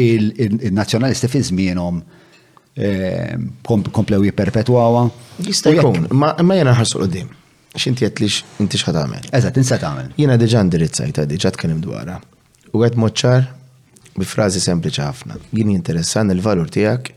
il-nazjonalisti 0.03 1.29
fi 1.31 1.41
żmienhom 1.47 2.01
eh, 2.01 3.39
komplew 3.93 4.25
jiperpetwawa. 4.27 5.07
Jista' 5.47 5.73
jkun, 5.77 6.07
ma 6.17 6.35
jena 6.59 6.75
ħarsu 6.79 7.05
l 7.05 7.23
X'inti 7.73 8.05
qed 8.05 8.19
inti 8.61 8.77
xħat 8.77 8.93
tagħmel. 8.93 9.23
Eżatt, 9.33 9.55
insa 9.57 9.79
tagħmel. 9.81 10.11
Jiena 10.21 10.35
diġà 10.37 10.59
ndirizzajta 10.67 11.23
diġà 11.25 11.49
tkellim 11.55 11.79
dwarha. 11.81 12.19
U 12.69 12.83
qed 12.83 12.99
moċċar 13.01 13.47
bi 14.13 14.27
frażi 14.29 14.59
sempliċi 14.61 15.01
ħafna. 15.01 15.39
Jien 15.57 15.71
interessan 15.73 16.29
il-valur 16.35 16.69
tiegħek 16.69 17.09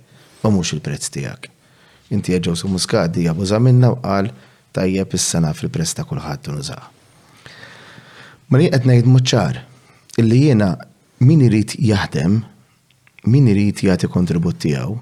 ma 0.46 0.54
mhux 0.54 0.72
il-prezz 0.78 1.12
tiegħek. 1.12 1.50
Inti 2.16 2.38
ġew 2.40 2.54
su 2.56 2.70
muskadi 2.72 3.26
jabuża 3.28 3.60
minna 3.60 3.92
u 3.92 3.98
qal 4.00 4.30
tajjeb 4.76 5.12
is-sena 5.18 5.54
fil-press 5.56 5.94
ta' 5.96 6.04
kulħadd 6.08 6.50
nużaha. 6.54 6.90
Ma 8.50 8.60
li 8.60 8.68
qed 8.70 8.86
ngħid 8.86 9.08
muċċar 9.10 9.56
illi 10.22 10.40
jiena 10.44 10.68
min 11.26 11.42
irid 11.46 11.74
jaħdem, 11.90 12.36
min 13.32 13.48
irid 13.50 13.82
jagħti 13.88 14.10
kontribut 14.12 14.60
tiegħu, 14.62 14.94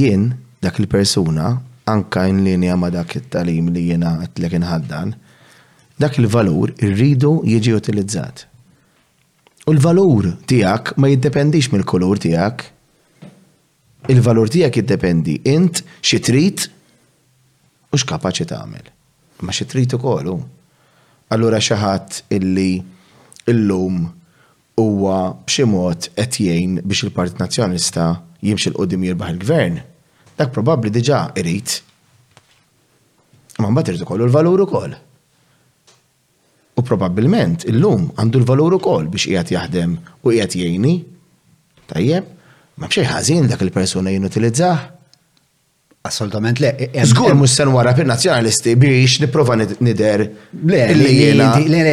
jien 0.00 0.26
dak 0.62 0.80
il-persuna 0.82 1.46
anka 1.88 2.26
in 2.28 2.42
linja 2.44 2.74
ma 2.76 2.90
dak 2.92 3.14
it-talim 3.20 3.70
li 3.72 3.86
jiena 3.92 4.16
qed 4.26 4.50
inħaddan, 4.58 5.14
dak 6.02 6.18
il-valur 6.20 6.74
irridu 6.82 7.38
jiġi 7.48 7.74
utilizzat. 7.80 8.44
U 9.66 9.72
l-valur 9.74 10.28
tijak 10.46 10.92
ma 11.00 11.08
jiddependix 11.10 11.70
mill-kulur 11.72 12.20
tijak. 12.22 12.60
Il-valur 14.12 14.52
tijak 14.52 14.76
jiddependi 14.78 15.40
int 15.50 15.80
xi 16.06 16.20
trid 16.22 16.68
u 17.96 18.02
x'kapaċi 18.02 18.46
tagħmel. 18.50 18.86
Ma 19.44 19.52
xi 19.52 19.66
trid 19.68 19.96
ukoll 19.96 20.34
Allura 21.34 21.58
xi 21.60 21.74
ħadd 21.74 22.36
illi 22.36 22.78
illum 23.50 23.96
huwa 24.78 25.16
b'xi 25.46 25.64
mod 25.66 26.12
qed 26.14 26.38
jgħin 26.44 26.76
biex 26.86 27.06
il-Partit 27.08 27.40
Nazzjonalista 27.42 28.04
jimxi 28.46 28.70
l-qudiem 28.70 29.08
jirbaħ 29.08 29.32
il-gvern, 29.32 29.80
dak 30.38 30.52
probabbli 30.54 30.92
diġà 30.94 31.22
irid. 31.42 31.74
Ma 33.58 33.72
mbagħad 33.72 33.90
irid 33.94 34.06
ukoll 34.06 34.22
l-valur 34.28 34.62
ukoll. 34.68 34.94
U 36.76 36.84
probabbilment 36.86 37.66
illum 37.72 38.10
għandu 38.20 38.42
l-valur 38.44 38.78
ukoll 38.78 39.10
biex 39.10 39.26
qiegħed 39.32 39.54
jaħdem 39.56 39.98
u 40.22 40.30
qiegħed 40.30 40.58
jgħini. 40.62 40.94
Tajjeb, 41.90 42.30
ma 42.78 42.86
bxej 42.92 43.10
ħażin 43.10 43.50
dak 43.50 43.66
il-persuna 43.66 44.14
jinutilizzaħ 44.14 44.92
Assolutament 46.06 46.58
le. 46.64 46.70
E- 46.92 47.04
Zgur 47.10 47.34
mussen 47.34 47.68
wara 47.76 47.92
per 47.96 48.06
nazjonalisti 48.12 48.74
biex 48.80 49.16
niprofa 49.22 49.54
nider. 49.86 50.22
Le, 50.72 51.92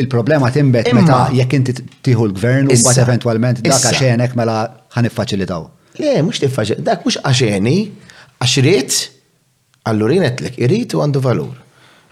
l-problema 0.00 0.50
timbet 0.56 0.88
meta 0.96 1.20
jekk 1.38 1.52
inti 1.58 1.74
tiħu 2.06 2.28
l-gvern 2.30 2.70
u 2.72 2.78
bat 2.86 3.00
eventualment 3.04 3.60
dak 3.64 3.76
għaxenek 3.86 4.36
mela 4.40 4.58
ħaniffaċilitaw. 4.96 5.66
Le, 6.00 6.12
mux 6.26 6.40
tiffaċil, 6.42 6.80
dak 6.86 7.04
mux 7.06 7.18
għaxeni, 7.20 7.76
għaxriet, 8.42 8.98
allura 9.90 10.16
jenetlek, 10.20 10.58
irrit 10.64 10.94
u 10.96 11.02
għandu 11.04 11.22
valur. 11.24 11.52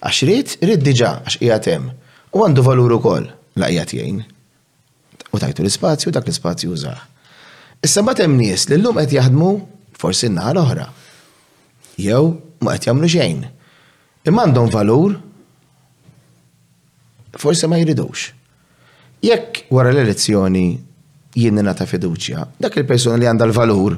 Għaxriet, 0.05 0.59
irrit 0.65 0.85
diġa, 0.87 1.13
għax 1.27 1.39
ijatem. 1.47 1.89
U 2.37 2.45
għandu 2.45 2.65
valur 2.67 2.99
u 2.99 3.01
koll, 3.05 3.29
la 3.59 3.71
ijatjien. 3.73 4.21
U 5.33 5.41
tajtu 5.41 5.65
l-spazju, 5.67 6.13
dak 6.15 6.29
l-spazju 6.29 6.75
użaħ. 6.75 7.07
Issa 7.87 8.03
batem 8.03 8.35
nies 8.35 8.67
li 8.69 8.75
l-lum 8.79 8.99
għet 8.99 9.15
jahdmu 9.21 9.53
forsi 9.99 10.27
n-naħal 10.31 10.59
oħra 10.65 10.87
jew 11.99 12.39
ma 12.67 12.75
qed 12.75 12.89
jagħmlu 12.89 13.11
xejn. 13.13 13.45
Imma 14.29 14.45
għandhom 14.47 14.71
valur, 14.75 15.15
forse 17.39 17.69
ma 17.71 17.79
jridux. 17.81 18.29
Jekk 19.25 19.67
wara 19.75 19.93
l-elezzjoni 19.93 20.67
jien 21.39 21.63
nata 21.63 21.87
fiduċja, 21.87 22.45
dak 22.63 22.77
il-persuna 22.81 23.19
li 23.23 23.29
għandha 23.31 23.49
l-valur 23.51 23.97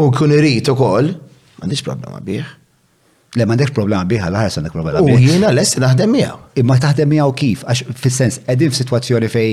u 0.00 0.06
kun 0.14 0.32
irid 0.36 0.70
ukoll, 0.72 1.12
m'għandix 1.60 1.84
problema 1.86 2.22
bih. 2.24 2.56
Le 3.38 3.46
m'għandix 3.46 3.74
problema 3.76 4.02
bih, 4.10 4.22
għal 4.26 4.40
ħarsa 4.40 4.72
problema 4.74 5.02
bih. 5.06 5.14
U 5.14 5.22
jiena 5.22 5.52
lest 5.54 5.78
naħdem 5.78 6.10
miegħu. 6.16 6.38
Imma 6.64 6.78
taħdem 6.82 7.12
miegħu 7.14 7.36
kif? 7.38 7.62
Għax 7.70 8.00
fis-sens 8.02 8.40
qegħdin 8.48 8.74
f'sitwazzjoni 8.74 9.28
fej 9.30 9.52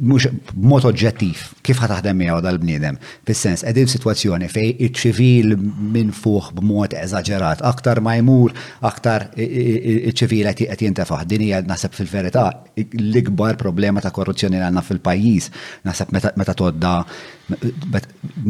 mux 0.00 0.26
mot 0.60 0.84
oġġettiv, 0.84 1.38
kif 1.64 1.78
ħataħdem 1.80 2.18
miegħu 2.20 2.40
dal-bniedem, 2.44 2.96
fis-sens 3.28 3.62
qegħdin 3.64 3.88
situazzjoni 3.88 4.48
fej 4.52 4.72
iċ-ċivil 4.88 5.54
minn 5.94 6.10
fuq 6.12 6.50
b'mod 6.58 6.96
eżaġerat, 7.00 7.62
aktar 7.64 8.00
ma 8.04 8.14
jmur, 8.20 8.52
aktar 8.84 9.28
iċ-ċivil 9.40 10.50
qed 10.58 10.84
jintefaħ. 10.84 11.24
Din 11.30 11.46
hija 11.46 11.62
naħseb 11.64 11.96
fil-verità 11.96 12.44
l-ikbar 12.76 13.56
problema 13.62 14.04
ta' 14.04 14.10
korruzzjoni 14.12 14.60
li 14.60 14.66
għandna 14.68 14.84
fil-pajjiż, 14.84 15.48
naħseb 15.88 16.14
meta 16.36 16.54
todda 16.56 16.94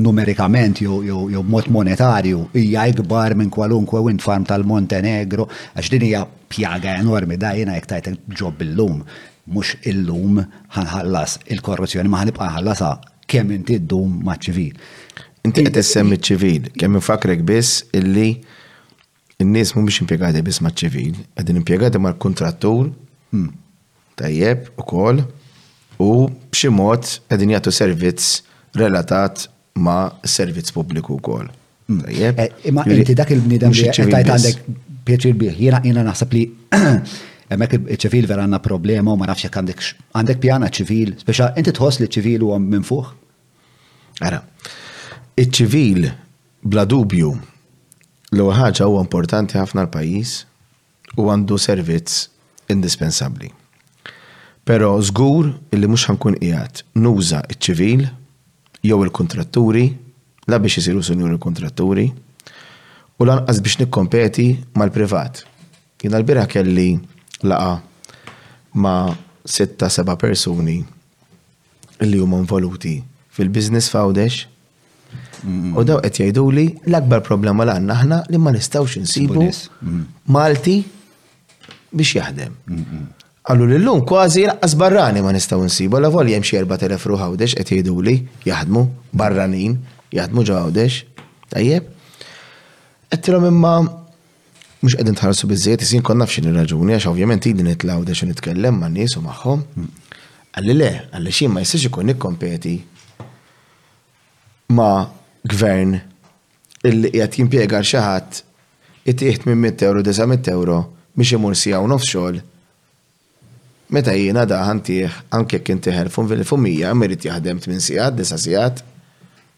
numerikament 0.03 0.83
jew 0.83 1.41
mod 1.47 1.71
monetarju 1.73 2.49
hija 2.59 2.89
ikbar 2.93 3.37
minn 3.39 3.53
kwalunkwe 3.55 4.03
wind 4.11 4.25
farm 4.27 4.49
tal-Montenegro, 4.51 5.47
għax 5.79 5.95
din 5.95 6.09
hija 6.11 6.27
pjaga 6.51 6.99
enormi, 6.99 7.39
da 7.39 7.55
jena 7.55 7.79
jek 7.79 7.93
tajt 7.95 8.11
il-ġob 8.17 8.65
il 8.67 8.75
lum 8.81 9.05
mux 9.53 9.75
illum 9.91 10.39
ħanħallas 10.77 11.39
il-korruzzjoni 11.53 12.09
ma 12.11 12.21
ħanibqa 12.23 12.49
ħallasa 12.59 12.91
kemm 13.31 13.55
inti 13.59 13.79
dum 13.93 14.21
ma' 14.27 14.39
ċivil. 14.43 14.75
Inti 15.47 15.65
qed 15.67 15.79
issemmi 15.83 16.19
ċivil, 16.19 16.71
kemm 16.79 16.99
infakrek 17.01 17.43
biss 17.49 17.85
illi 17.97 18.31
n-nies 19.41 19.73
mhumiex 19.77 20.03
impjegati 20.05 20.43
biss 20.47 20.63
ma' 20.65 20.73
ċivil, 20.83 21.19
qegħdin 21.35 21.61
impjegati 21.63 22.03
mal-kuntrattur 22.05 22.91
hmm. 23.35 23.51
tajjeb 24.21 24.69
ukoll 24.83 25.25
u 26.01 26.11
b'xi 26.53 26.73
mod 26.75 27.11
qegħdin 27.31 27.57
jagħtu 27.57 27.75
servizz 27.79 28.35
relatat 28.81 29.49
ma' 29.79 30.13
servizz 30.37 30.75
pubbliku 30.77 31.19
wkoll. 31.19 31.49
Hmm. 31.91 32.05
Eh, 32.07 32.53
imma 32.71 32.85
inti 32.87 33.17
dak 33.19 33.33
il-bniedem 33.35 33.75
li 33.75 33.89
qed 33.91 34.15
għandek 34.23 34.63
pjaċir 35.09 35.37
bih, 35.41 35.57
jiena 35.59 36.05
naħseb 36.07 36.35
li 36.37 36.45
eh, 36.77 37.21
Emmek 37.51 37.73
ċivil 37.99 38.29
vera 38.31 38.45
għanna 38.47 38.61
problema 38.63 39.11
u 39.11 39.19
ma 39.19 39.27
nafx 39.27 39.51
għandek 39.51 39.83
għandek 40.15 40.39
pjana 40.43 40.69
ċivil, 40.71 41.17
speċa 41.19 41.49
inti 41.59 41.73
tħoss 41.75 42.01
li 42.01 42.07
ċivil 42.07 42.45
u 42.47 42.59
minn 42.63 42.85
fuq? 42.87 43.09
Ara, 44.23 44.39
iċ-ċivil 45.37 46.07
bla 46.63 46.85
dubju 46.87 47.33
l 48.39 48.47
ħaġa 48.61 48.87
huwa 48.87 49.03
importanti 49.03 49.59
ħafna 49.59 49.89
l-pajis 49.89 50.37
u 51.19 51.27
għandu 51.27 51.59
servizz 51.59 52.29
indispensabli. 52.71 53.51
Pero 54.65 54.93
żgur 55.03 55.51
illi 55.75 55.89
mhux 55.91 56.07
ħankun 56.13 56.39
qiegħed 56.39 56.85
nuża 57.03 57.43
iċ-ċivil 57.51 58.07
jew 58.87 59.03
il-kontratturi 59.05 59.89
la 60.55 60.59
biex 60.63 60.79
isiru 60.85 61.03
senjur 61.03 61.35
il-kontratturi 61.35 62.07
u 63.21 63.27
lanqas 63.27 63.59
biex 63.59 63.81
nikkompeti 63.83 64.53
mal-privat. 64.79 65.43
Jina 65.99 66.21
l-bira 66.23 66.47
kelli 66.49 66.93
laqa 67.43 67.83
ma' 68.75 69.13
sitta 69.47 69.89
seba 69.89 70.17
persuni 70.19 70.85
li 72.01 72.19
huma 72.19 72.37
involuti 72.39 73.03
fil-business 73.35 73.89
fawdex. 73.93 74.47
U 75.77 75.83
daw 75.89 76.01
qed 76.05 76.21
jgħidu 76.21 76.45
li 76.55 76.65
l-akbar 76.89 77.23
problema 77.25 77.65
li 77.67 77.73
għandna 77.77 77.95
aħna 78.01 78.19
li 78.31 78.41
ma 78.41 78.53
nistgħux 78.55 79.01
insibu 79.03 79.45
Malti 80.29 80.79
biex 81.91 82.13
jaħdem. 82.21 82.55
Għallu 83.51 83.69
l 83.73 83.79
lum 83.85 84.05
kważi 84.07 84.45
laqqas 84.51 84.77
barrani 84.79 85.25
ma 85.25 85.33
nistgħu 85.35 85.65
nsibu, 85.67 85.99
la 86.01 86.13
volja 86.13 86.37
hemm 86.37 86.47
xi 86.47 86.61
4000 86.65 87.07
ruħ 87.13 87.25
għawdex 87.27 87.57
qed 87.63 87.73
jgħidu 87.75 87.97
li 88.07 88.17
jaħdmu 88.49 88.85
barranin, 89.17 89.79
jaħdmu 90.15 90.45
ġo 90.47 90.59
għawdex, 90.61 91.01
tajjeb. 91.55 91.89
Qed 93.11 93.33
imma 93.37 93.77
mux 94.81 94.95
għedin 94.97 95.17
tħarsu 95.19 95.49
bizziet, 95.51 95.83
jisin 95.85 96.03
kon 96.05 96.21
nafxin 96.23 96.47
il-raġuni, 96.49 96.95
għax 96.97 97.09
ovvjament 97.11 97.47
idin 97.51 97.69
itlaw 97.75 98.05
da 98.09 98.15
xin 98.17 98.31
itkellem 98.33 98.79
ma' 98.81 98.89
nis 98.93 99.13
u 99.19 99.25
maħħom. 99.27 99.65
Għalli 100.57 100.77
le, 100.77 100.91
għalli 101.15 101.33
xin 101.37 101.51
ma 101.53 101.61
jistax 101.65 101.91
ikun 101.91 102.09
nikkompeti 102.09 102.75
ma' 104.73 105.07
gvern 105.51 105.99
illi 106.89 107.11
jgħat 107.13 107.37
jimpiega 107.39 107.83
xaħat 107.91 108.41
jtiħt 109.13 109.45
minn 109.51 109.69
100 109.69 109.87
euro, 109.89 110.03
900 110.07 110.55
euro 110.55 110.79
biex 111.17 111.35
jimur 111.35 111.57
sija 111.61 111.83
u 111.85 111.91
nofs 111.93 112.09
xogħol. 112.09 112.41
Meta 113.93 114.13
jiena 114.15 114.47
daħan 114.49 114.69
ħantieħ 114.79 115.19
anke 115.37 115.61
kien 115.67 115.81
tieħel 115.85 116.09
fun 116.15 116.29
fil-fumija 116.31 116.95
merit 116.95 117.27
jaħdem 117.29 117.61
8 117.67 117.85
sigħat, 117.85 118.23
9 118.23 118.43
sigħat. 118.47 118.81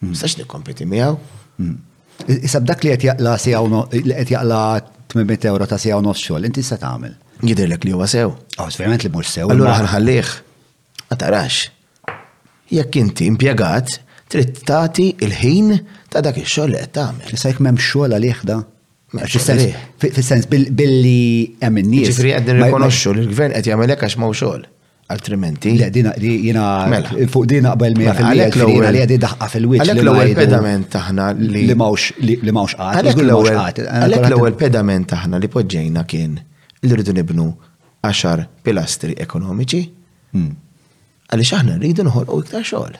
Mistax 0.03 0.35
nikkompeti 0.43 0.87
miegħu. 0.89 1.19
Mm. 1.61 1.79
Isab 2.43 2.65
dak 2.67 2.83
li 2.85 2.91
qed 2.97 3.07
jaqla 3.07 3.37
li 3.93 4.17
qed 4.17 4.35
jaqla 4.35 4.65
800 5.13 5.45
euro 5.47 5.65
ta' 5.65 5.77
sija 5.77 5.97
u 5.97 6.03
nofs 6.05 6.23
xogħol, 6.25 6.47
inti 6.49 6.63
se 6.65 6.77
tagħmel. 6.81 7.13
Jidirlek 7.43 7.85
li 7.87 7.93
huwa 7.93 8.07
sew. 8.09 8.31
Oh, 8.57 8.69
verament 8.79 9.05
li 9.05 9.11
mhux 9.13 9.29
sew. 9.37 9.47
Allura 9.51 9.75
ħalħallih. 9.81 10.33
Ma 11.09 11.17
tarax. 11.21 11.59
Jekk 12.73 12.99
inti 13.03 13.27
impjegat, 13.29 13.97
trid 14.31 14.53
tagħti 14.67 15.09
il-ħin 15.27 15.73
ta' 16.13 16.23
dak 16.25 16.39
ix-xogħol 16.41 16.73
li 16.75 16.81
qed 16.83 16.95
tagħmel. 16.97 17.33
Issa 17.35 17.51
jekk 17.53 17.65
m'hemm 17.67 17.81
xogħol 17.89 18.17
għalih 18.17 18.43
da. 18.49 18.59
Fis-sens 19.33 20.47
billi 20.49 21.57
hemm 21.61 21.81
in-nies. 21.83 22.09
Ġifri 22.13 22.31
qed 22.39 22.53
nirrikonoxxu 22.55 23.13
li 23.17 23.27
l-gvern 23.27 23.57
qed 23.59 23.69
jagħmel 23.73 23.93
hekk 23.97 24.09
għax 24.09 24.19
m'hawn 24.21 24.39
xogħol. 24.41 24.69
Altrimenti, 25.15 25.59
trimenti 25.69 25.83
Le, 25.83 25.89
dina, 25.91 26.11
jina, 26.45 26.63
mela. 26.93 27.07
fuq 27.33 27.45
dina 27.53 27.73
qbel 27.77 27.93
mi 27.97 28.05
għafil 28.09 28.25
l-għalina 28.29 28.91
li 28.95 29.01
għadi 29.05 29.17
daħqa 29.23 29.47
fil-wiċ. 29.53 29.81
Għalek 29.83 30.01
l-ewel 30.05 30.31
pedament 30.39 30.87
taħna 30.95 31.27
li. 31.37 31.61
Li 31.69 31.75
mawx, 31.77 32.17
li 32.21 32.53
mawx 32.57 32.75
għad. 32.79 33.81
Għalek 33.83 34.25
l-ewel 34.33 34.57
pedament 34.63 35.05
taħna 35.13 35.41
li 35.43 35.49
podġejna 35.53 36.05
kien 36.09 36.39
li 36.41 36.93
rridu 36.97 37.13
nibnu 37.19 37.45
10 38.09 38.47
pilastri 38.65 39.13
ekonomiċi. 39.27 39.83
Hmm. 40.33 40.51
Għalix 41.29 41.53
aħna 41.59 41.77
rridu 41.83 42.07
nħolqu 42.09 42.41
iktar 42.47 42.65
xogħol. 42.73 42.97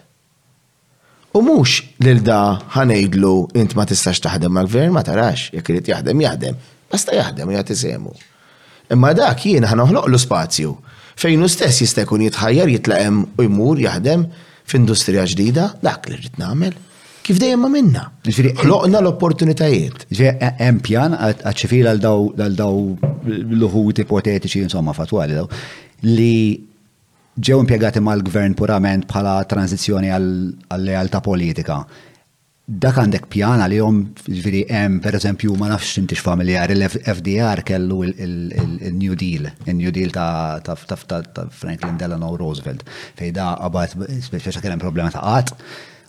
U 1.33 1.41
mux 1.41 1.79
l-da 2.03 2.39
ħanejdlu 2.77 3.33
int 3.57 3.73
ma 3.79 3.87
tistax 3.89 4.21
taħdem 4.27 4.53
mal-gvern 4.59 4.93
ma 4.93 5.01
tarax, 5.07 5.49
jek 5.57 5.65
rrit 5.73 5.89
jaħdem 5.95 6.21
jaħdem, 6.27 6.61
basta 6.93 7.17
jaħdem 7.17 7.55
jgħat 7.57 7.73
isemu. 7.73 8.13
Imma 8.93 9.15
dak 9.17 9.47
jien 9.49 9.65
ħanoħloq 9.65 10.11
l-spazju 10.11 10.77
fejn 11.19 11.43
u 11.45 11.49
stess 11.51 11.81
jista' 11.83 12.05
jkun 12.07 12.23
jitħajjar 12.27 12.71
jitlaqem 12.73 13.21
u 13.39 13.45
jmur 13.45 13.79
jaħdem 13.81 14.25
f'industrija 14.69 15.25
ġdida, 15.27 15.67
dak 15.83 16.07
li 16.09 16.17
rrid 16.17 16.39
nagħmel. 16.41 16.75
Kif 17.23 17.39
dejjem 17.39 17.61
ma 17.63 17.69
minna? 17.71 18.03
Loqna 18.67 18.99
l-opportunitajiet. 18.99 20.05
E- 20.11 20.55
hemm 20.59 20.81
pjan 20.83 21.15
għaċċifil 21.17 21.89
għal 21.93 22.01
daw 22.03 22.17
għal 22.45 22.57
daw 22.59 22.79
l-uħut 23.27 24.03
ipotetiċi 24.03 24.63
insomma 24.65 24.95
fatwali 24.95 25.37
daw 25.37 25.47
li 26.09 26.59
ġew 27.33 27.61
impjegati 27.63 28.01
mal-gvern 28.03 28.57
purament 28.59 29.07
bħala 29.09 29.37
tranzizzjoni 29.49 30.11
għal-lealta 30.13 31.21
politika 31.25 31.83
dak 32.63 32.95
għandek 32.97 33.25
pjana 33.27 33.65
li 33.67 33.75
jom, 33.81 33.97
ġviri, 34.23 34.63
em, 34.71 34.99
per 35.03 35.15
eżempju, 35.17 35.55
ma 35.59 35.67
nafx 35.67 35.97
intix 35.99 36.21
familjari, 36.23 36.73
l-FDR 36.77 37.61
kellu 37.67 38.03
il-New 38.05 39.15
Deal, 39.15 39.49
il-New 39.65 39.91
Deal 39.91 40.11
ta' 40.11 40.77
Franklin 41.51 41.97
Delano 41.97 42.35
Roosevelt, 42.37 42.83
fej 43.17 43.31
da 43.35 43.55
għabat, 43.59 43.97
speċa 44.29 44.61
kellem 44.61 44.79
problema 44.79 45.11
ta' 45.11 45.19
għat, 45.25 45.51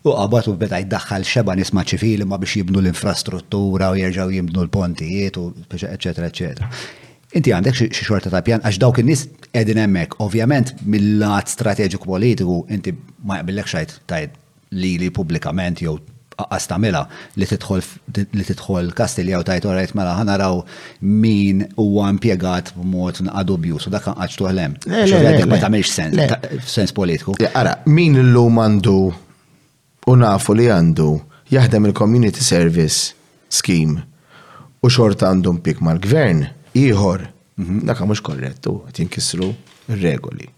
u 0.04 0.12
għabat 0.14 0.48
u 0.48 0.54
beda 0.60 0.78
jiddaħħal 0.78 1.24
xeba 1.26 1.54
nisma 1.56 1.82
ċivili 1.82 2.24
ma 2.28 2.36
biex 2.38 2.56
jibnu 2.60 2.78
l-infrastruttura 2.78 3.90
u 3.90 3.94
jirġaw 3.98 4.30
jibnu 4.30 4.60
l-pontijiet, 4.68 5.36
u 5.40 5.50
eccetera, 5.72 6.26
eccetera. 6.28 6.70
Inti 7.34 7.50
għandek 7.50 7.74
xi 7.90 8.04
xorta 8.06 8.30
ta' 8.30 8.42
pjan 8.46 8.60
għax 8.62 8.78
dawk 8.78 8.98
in-nies 9.02 9.24
qegħdin 9.50 9.80
hemmhekk. 9.80 10.14
Ovvjament 10.22 10.70
mill-lat 10.86 11.48
strateġiku 11.50 12.06
politiku 12.06 12.62
inti 12.70 12.94
ma 13.24 13.40
jgħabillek 13.40 13.66
xajt 13.74 13.98
tajt 14.06 14.36
li 14.78 14.98
li 15.00 15.08
pubblikament 15.10 15.82
jew 15.82 15.98
għas 16.40 16.66
tamela 16.70 17.02
li 17.38 17.46
tidħol 17.46 18.92
Kastilja 18.96 19.40
u 19.42 19.46
tajt 19.46 19.66
rajt 19.68 19.94
mela 19.98 20.16
ħanaraw 20.18 20.62
min 21.02 21.64
huwa 21.80 22.08
impiegat 22.12 22.72
b'mod 22.76 23.22
nqadubju, 23.28 23.80
so 23.80 23.92
dak 23.92 24.10
għax 24.14 24.38
tuħlem. 24.40 24.76
Ma 25.48 25.58
sens, 25.82 26.70
sens 26.70 26.94
politiku. 26.96 27.36
Għara, 27.40 27.78
min 27.86 28.18
l-lum 28.24 28.58
għandu 28.64 28.96
u 30.12 30.16
nafu 30.20 30.56
li 30.58 30.68
għandu 30.72 31.10
jaħdem 31.54 31.88
il-community 31.90 32.42
service 32.44 33.14
scheme 33.52 34.02
u 34.84 34.90
xort 34.90 35.22
għandu 35.24 35.58
mpik 35.60 35.80
mal-gvern 35.84 36.48
ieħor. 36.74 37.30
Mhm. 37.60 37.84
Dak 37.86 38.00
mhux 38.02 38.20
korrettu, 38.26 38.80
qed 38.88 38.98
jinkissru 39.04 39.52
r-regoli. 39.94 40.50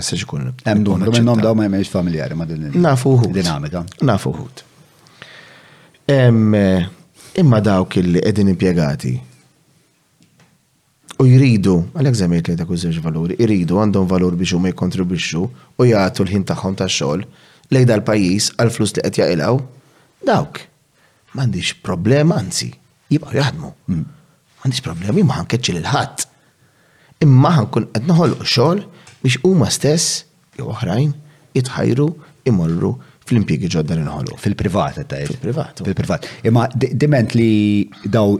Issa 0.00 0.16
xikun. 0.16 0.46
Hemm 0.64 0.84
dum 0.86 1.04
minnhom 1.04 1.42
daw 1.44 1.52
ma 1.54 1.66
jemx 1.68 1.90
familjari 1.92 2.34
ma' 2.34 2.46
din. 2.48 2.70
Nafu 2.80 3.18
Dinamika. 3.28 3.84
Nafu 4.00 4.32
ħut. 4.32 4.64
Eh, 6.12 6.28
imma 7.40 7.60
dawk 7.60 7.94
illi 7.96 8.18
edin 8.22 8.48
impiegati 8.52 9.12
u 11.20 11.24
jridu, 11.24 11.76
għalek 11.96 12.16
zemmejt 12.18 12.48
li 12.50 12.56
ta' 12.60 12.66
użewġ 12.66 12.98
valuri, 13.04 13.36
jridu 13.40 13.78
għandhom 13.80 14.08
valur 14.10 14.34
biex 14.36 14.52
huma 14.52 14.68
jikkontribwixxu 14.72 15.40
u 15.80 15.86
jagħtu 15.88 16.26
l-ħin 16.26 16.44
tagħhom 16.50 16.76
tax-xogħol 16.82 17.22
lejn 17.72 17.88
dal-pajjiż 17.92 18.48
għall-flus 18.60 18.92
li 18.98 19.04
qed 19.06 19.20
jaqilgħu, 19.22 19.56
dawk 20.28 20.60
m'għandix 21.32 21.72
problem 21.86 22.34
anzi 22.36 22.68
jibqgħu 23.14 23.38
jaħdmu. 23.38 23.70
Mm. 23.88 24.04
M'għandix 24.58 24.84
problema 24.90 25.24
ma 25.30 25.38
ħankeċċi 25.40 25.76
lil 25.78 25.90
ħadd. 25.94 26.26
Imma 27.24 27.54
ħankun 27.62 27.88
qed 27.96 28.10
noħolqu 28.10 28.50
xogħol 28.58 28.84
biex 29.24 29.40
huma 29.48 29.70
stess 29.72 30.26
jew 30.60 30.68
oħrajn 30.74 31.16
jitħajru 31.56 32.10
imorru 32.52 32.96
fl-impjegi 33.32 33.70
ġodda 33.76 33.96
nħolu. 34.04 34.36
Fil-privat, 34.42 35.00
għattaj. 35.02 35.26
Fil-privat. 35.30 35.82
Oh. 35.82 35.86
Fil-privat. 35.88 36.28
Imma 36.48 36.66
diment 36.74 37.34
li 37.36 37.88
daw 38.06 38.36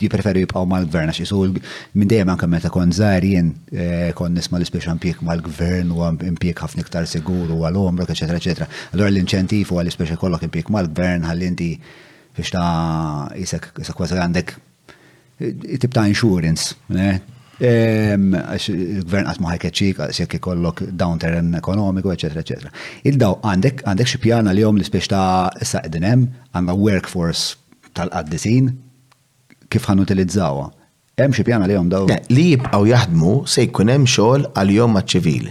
jipreferi 0.00 0.42
jibqaw 0.44 0.64
mal-gvern, 0.68 1.10
għax 1.12 1.20
jisul 1.20 1.50
minn 2.00 2.08
dejjem 2.08 2.30
anke 2.32 2.46
meta 2.48 2.70
kon 2.72 2.92
żgħar 2.96 3.24
jien 3.26 3.50
eh, 3.74 4.12
kon 4.16 4.32
nisma' 4.32 4.56
l-ispiex 4.56 4.88
impjek 4.94 5.18
mal-gvern 5.28 5.90
u 5.92 6.06
impjek 6.30 6.62
ħafna 6.64 6.84
iktar 6.86 7.08
siguru 7.10 7.58
u 7.58 7.66
għal-omrok, 7.68 8.12
eċetera, 8.14 8.40
eċetera. 8.40 8.68
Allora 8.94 9.12
l-inċentiv 9.12 9.74
u 9.74 9.80
għal-ispiex 9.82 10.16
ikollok 10.16 10.46
impjek 10.48 10.72
mal-gvern 10.72 11.26
ħalli 11.28 11.50
inti 11.52 11.70
biex 12.38 12.54
ta' 12.54 13.28
jisek 13.36 13.72
kważi 13.84 14.20
għandek 14.24 14.54
eh, 14.56 15.76
tip 15.82 15.92
ta' 15.92 16.06
insurance, 16.08 16.78
il-gvern 17.60 19.26
għatma 19.28 19.50
ħajkeċik, 19.52 20.00
sekk 20.16 20.38
ikollok 20.40 20.82
downturn 20.96 21.54
ekonomiku, 21.58 22.10
eccetera, 22.12 22.40
eccetera. 22.40 22.70
Il-daw 23.04 23.38
għandek 23.44 23.82
għandek 23.84 24.08
xi 24.08 24.18
pjana 24.22 24.52
li 24.54 24.62
jom 24.64 24.78
li 24.80 24.84
spiex 24.86 25.08
ta' 25.12 25.50
issa 25.60 25.82
qegħdin 25.84 26.06
hemm 26.08 26.70
workforce 26.76 27.56
tal-qaddisin 27.92 28.72
kif 29.70 29.84
ħanutilizzawa. 29.88 30.70
Hemm 31.20 31.34
xi 31.36 31.44
pjana 31.44 31.66
li 31.68 31.76
jom 31.76 31.90
daw. 31.92 32.08
Li 32.32 32.48
jibqaw 32.54 32.86
jaħdmu 32.88 33.34
se 33.46 33.66
jkun 33.68 33.92
hemm 33.92 34.08
xogħol 34.08 34.48
għal-jom 34.54 35.02
ċivil. 35.12 35.50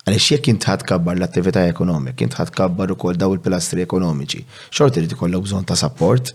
Għalix 0.00 0.30
jek 0.32 0.48
jint 0.48 0.64
kabbar 0.88 1.18
l-attività 1.20 1.66
ekonomik, 1.68 2.22
jint 2.22 2.38
kabbar 2.56 2.90
u 2.94 2.96
kol 2.96 3.18
daw 3.20 3.34
il-pilastri 3.36 3.82
ekonomiċi. 3.84 4.40
Xorti 4.72 5.02
irrid 5.02 5.12
ikollok 5.12 5.44
bżon 5.44 5.68
ta' 5.68 5.76
support 5.76 6.32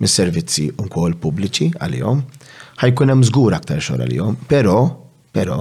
mis-servizzi 0.00 0.70
wkoll 0.80 0.90
kol 1.12 1.18
pubbliċi 1.20 1.74
għal-jom 1.76 2.24
ħajkun 2.82 3.12
hemm 3.14 3.26
żgur 3.28 3.54
aktar 3.56 3.78
xogħol 3.82 4.02
għalihom, 4.06 4.36
però, 4.50 4.74
però 5.34 5.58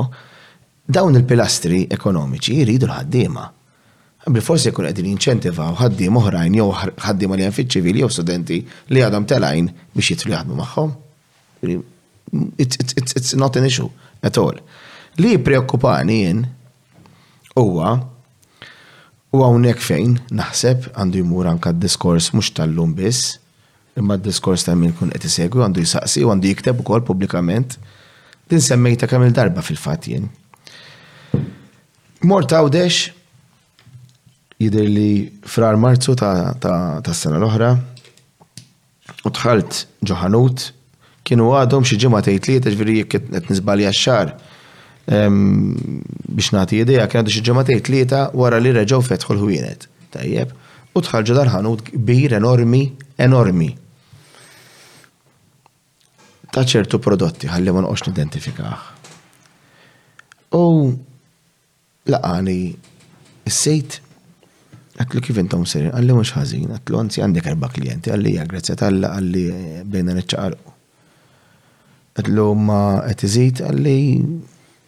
dawn 0.98 1.18
il-pilastri 1.20 1.84
ekonomiċi 1.94 2.56
jridu 2.64 2.88
l-ħaddiema. 2.90 3.46
Bil-forsi 4.28 4.70
jkun 4.72 4.88
qegħdin 4.88 5.52
u 5.52 5.70
ħaddiem 5.82 6.18
oħrajn 6.22 6.58
jew 6.60 6.68
ħaddiema 7.06 7.38
li 7.38 7.46
hemm 7.48 7.56
fiċ-ċivili 7.60 8.04
jew 8.04 8.10
studenti 8.16 8.60
li 8.92 9.02
għadhom 9.06 9.26
telajn 9.30 9.70
biex 9.96 10.12
jitlu 10.16 10.34
jaħdmu 10.36 10.58
magħhom. 10.60 10.94
It's 12.58 13.36
not 13.38 13.56
an 13.58 13.66
issue 13.70 13.90
at 14.22 14.38
all. 14.38 14.58
Li 15.18 15.38
preokkupani 15.38 16.18
jien 16.24 16.44
huwa 17.56 17.98
u 19.32 19.44
hawnhekk 19.46 19.82
fejn 19.94 20.18
naħseb 20.42 20.92
għandu 20.98 21.22
jmur 21.26 21.50
anka 21.54 21.74
d-diskors 21.78 22.32
mhux 22.34 22.54
tal-lum 22.58 22.94
biss 22.98 23.41
imma 23.98 24.16
d-diskors 24.20 24.64
ta' 24.66 24.76
minn 24.78 24.94
kun 24.98 25.12
qed 25.12 25.26
isegwi 25.28 25.64
għandu 25.66 25.84
jisaqsi 25.84 26.24
u 26.26 26.30
għandu 26.32 26.50
jikteb 26.52 26.80
ukoll 26.84 27.04
pubblikament 27.08 27.76
din 28.52 28.62
semmejta 28.64 29.08
kemm 29.08 29.26
il-darba 29.30 29.64
fil 29.66 29.80
fat 29.80 30.08
jien. 30.08 30.28
Mor 32.28 32.46
tawdex 32.46 33.10
jidher 34.62 34.88
li 34.88 35.28
frar 35.48 35.78
Marzu 35.80 36.16
ta', 36.20 36.56
s-sena 37.12 37.40
l-oħra 37.42 37.74
u 39.28 39.34
tħalt 39.36 39.84
ġoħanut 40.08 40.70
kienu 41.28 41.52
għadhom 41.54 41.86
xi 41.86 42.00
ġimgħa 42.04 42.24
tgħid 42.28 42.48
li 42.48 42.64
tiġifieri 42.66 42.98
jekk 43.04 43.24
qed 43.38 43.46
nizbali 43.52 43.88
x-xar 43.92 44.34
biex 45.12 46.52
nagħti 46.56 46.80
idea 46.86 47.08
kienu 47.12 47.32
xie 47.34 47.44
xi 47.44 47.54
ta' 47.58 47.74
jitli 47.78 48.04
ta' 48.10 48.24
wara 48.38 48.62
li 48.62 48.72
reġgħu 48.74 49.04
fetħu 49.10 49.36
l-ħwienet. 49.36 49.88
Tajjeb, 50.12 50.50
u 50.96 51.00
tħarġu 51.00 51.36
dal-ħanut 51.38 51.86
kbir 51.94 52.34
enormi 52.40 52.84
enormi 53.26 53.72
ta' 56.52 56.66
ċertu 56.68 57.00
prodotti 57.00 57.48
ħalli 57.50 57.72
ma 57.72 57.82
nqox 57.86 58.02
nidentifikaħ. 58.10 58.80
U 60.60 60.90
laqani 62.12 62.56
s-sejt 63.48 64.00
għatlu 65.00 65.22
kif 65.24 65.38
intom 65.40 65.64
seri, 65.66 65.90
għalli 65.96 66.18
mux 66.18 66.34
ħazin, 66.36 66.74
għatlu 66.76 67.00
għanzi 67.00 67.24
għandek 67.24 67.48
erba 67.54 67.70
klienti, 67.74 68.12
għalli 68.12 68.34
għagrazja 68.44 68.76
talla, 68.82 69.14
għalli 69.22 69.46
bejna 69.96 70.18
neċċaqar. 70.18 70.58
Għatlu 72.20 72.48
ma 72.68 72.82
għetizit, 73.08 73.64
għalli 73.70 73.98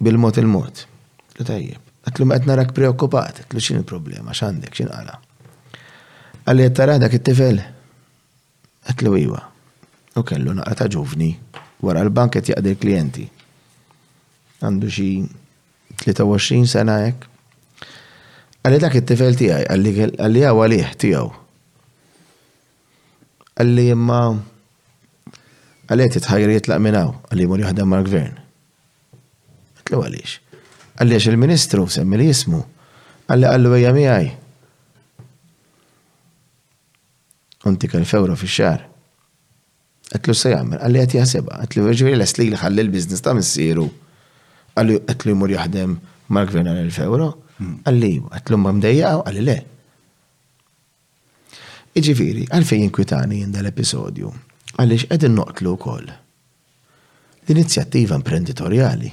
bil-mot 0.03 0.37
il-mot. 0.43 0.83
Għatlu 1.29 1.47
tajjeb. 1.47 1.91
Għatlu 2.11 2.27
ma 2.27 2.37
għetnarak 2.41 2.69
rak 2.69 2.75
preokkupat, 2.77 3.39
għatlu 3.45 3.63
xin 3.63 3.79
il-problema, 3.79 4.35
xandek, 4.35 4.75
xin 4.75 4.91
għala. 4.91 5.15
Għalli 6.43 6.67
għettara 6.67 6.99
dak 7.05 7.17
it-tifel, 7.21 7.63
Għatlu 8.87 9.13
iwa. 9.23 9.41
U 10.19 10.23
kellu 10.27 10.53
naqqa 10.57 10.75
ta' 10.83 10.89
ġuvni 10.91 11.31
wara 11.83 12.03
l-bank 12.05 12.37
qed 12.37 12.51
jaqdi 12.51 12.73
klijenti 12.79 13.23
Għandu 14.63 14.91
xi 14.95 15.07
23 16.03 16.67
sena 16.69 16.99
hekk. 17.05 17.25
Għalli 18.63 18.79
dak 18.83 18.95
it-tifel 18.99 19.35
tiegħi 19.39 19.65
għalli 19.71 20.45
għaw 20.47 20.61
għalih 20.65 20.93
tiegħu. 21.03 21.31
Għalli 23.59 23.87
imma 23.95 24.21
għalli 25.91 26.07
qed 26.07 26.19
jitħajr 26.21 26.53
jitlaq 26.57 26.83
minn 26.83 26.99
hawn 26.99 27.17
għalli 27.29 27.47
jmur 27.49 27.65
jaħdem 27.65 27.91
mal-gvern. 27.95 28.37
Għalli 29.81 30.03
għaliex. 30.03 30.37
Għaliex 31.03 31.29
il-ministru 31.33 31.87
semmi 31.89 32.19
li 32.21 32.31
jismu 32.31 32.61
għalli 33.27 33.51
għallu 33.51 33.75
għajja 33.75 33.93
miegħi 33.99 34.31
konti 37.63 37.87
kan 37.87 38.03
fewro 38.05 38.35
fi 38.35 38.47
xar. 38.47 38.81
Għatlu 40.13 40.33
se 40.35 40.51
jgħamil, 40.51 40.79
għalli 40.85 41.01
għat 41.01 41.13
jgħaseba, 41.15 41.59
għatlu 41.63 41.83
ġivri 41.95 42.13
l-esli 42.17 42.45
li 42.51 42.57
ħalli 42.59 42.83
l-biznis 42.83 43.23
ta' 43.23 43.33
missiru. 43.37 43.85
Għallu 44.75 44.97
għatlu 45.09 45.31
jmur 45.37 45.53
jaħdem 45.55 45.93
mal 46.35 46.49
gvern 46.49 46.69
għal 46.73 46.81
1000 46.91 47.05
euro, 47.07 47.29
hmm. 47.59 47.77
għalli 47.87 48.09
għatlu 48.37 48.59
ma 48.61 48.73
mdejjaw, 48.77 49.23
għalli 49.29 49.45
le. 49.47 49.55
Iġifiri, 52.01 52.45
għalfej 52.51 52.83
jinkwitani 52.83 53.39
jinda 53.41 53.63
l-episodju, 53.63 54.33
għalli 54.77 54.99
x'edin 55.05 55.35
noqtlu 55.39 55.73
kol. 55.81 56.05
L-inizjattiva 57.47 58.19
imprenditoriali. 58.19 59.09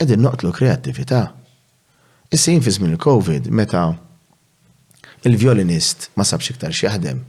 Edin 0.00 0.26
noqtlu 0.26 0.50
kreativita. 0.56 1.22
Issa 2.34 2.56
jinfiz 2.56 2.80
minn 2.82 2.96
il-Covid, 2.96 3.52
meta' 3.54 3.86
il-violinist 5.24 6.10
ma 6.18 6.24
sabx 6.26 6.48
iktar 6.52 6.74
xieħdem. 6.76 7.20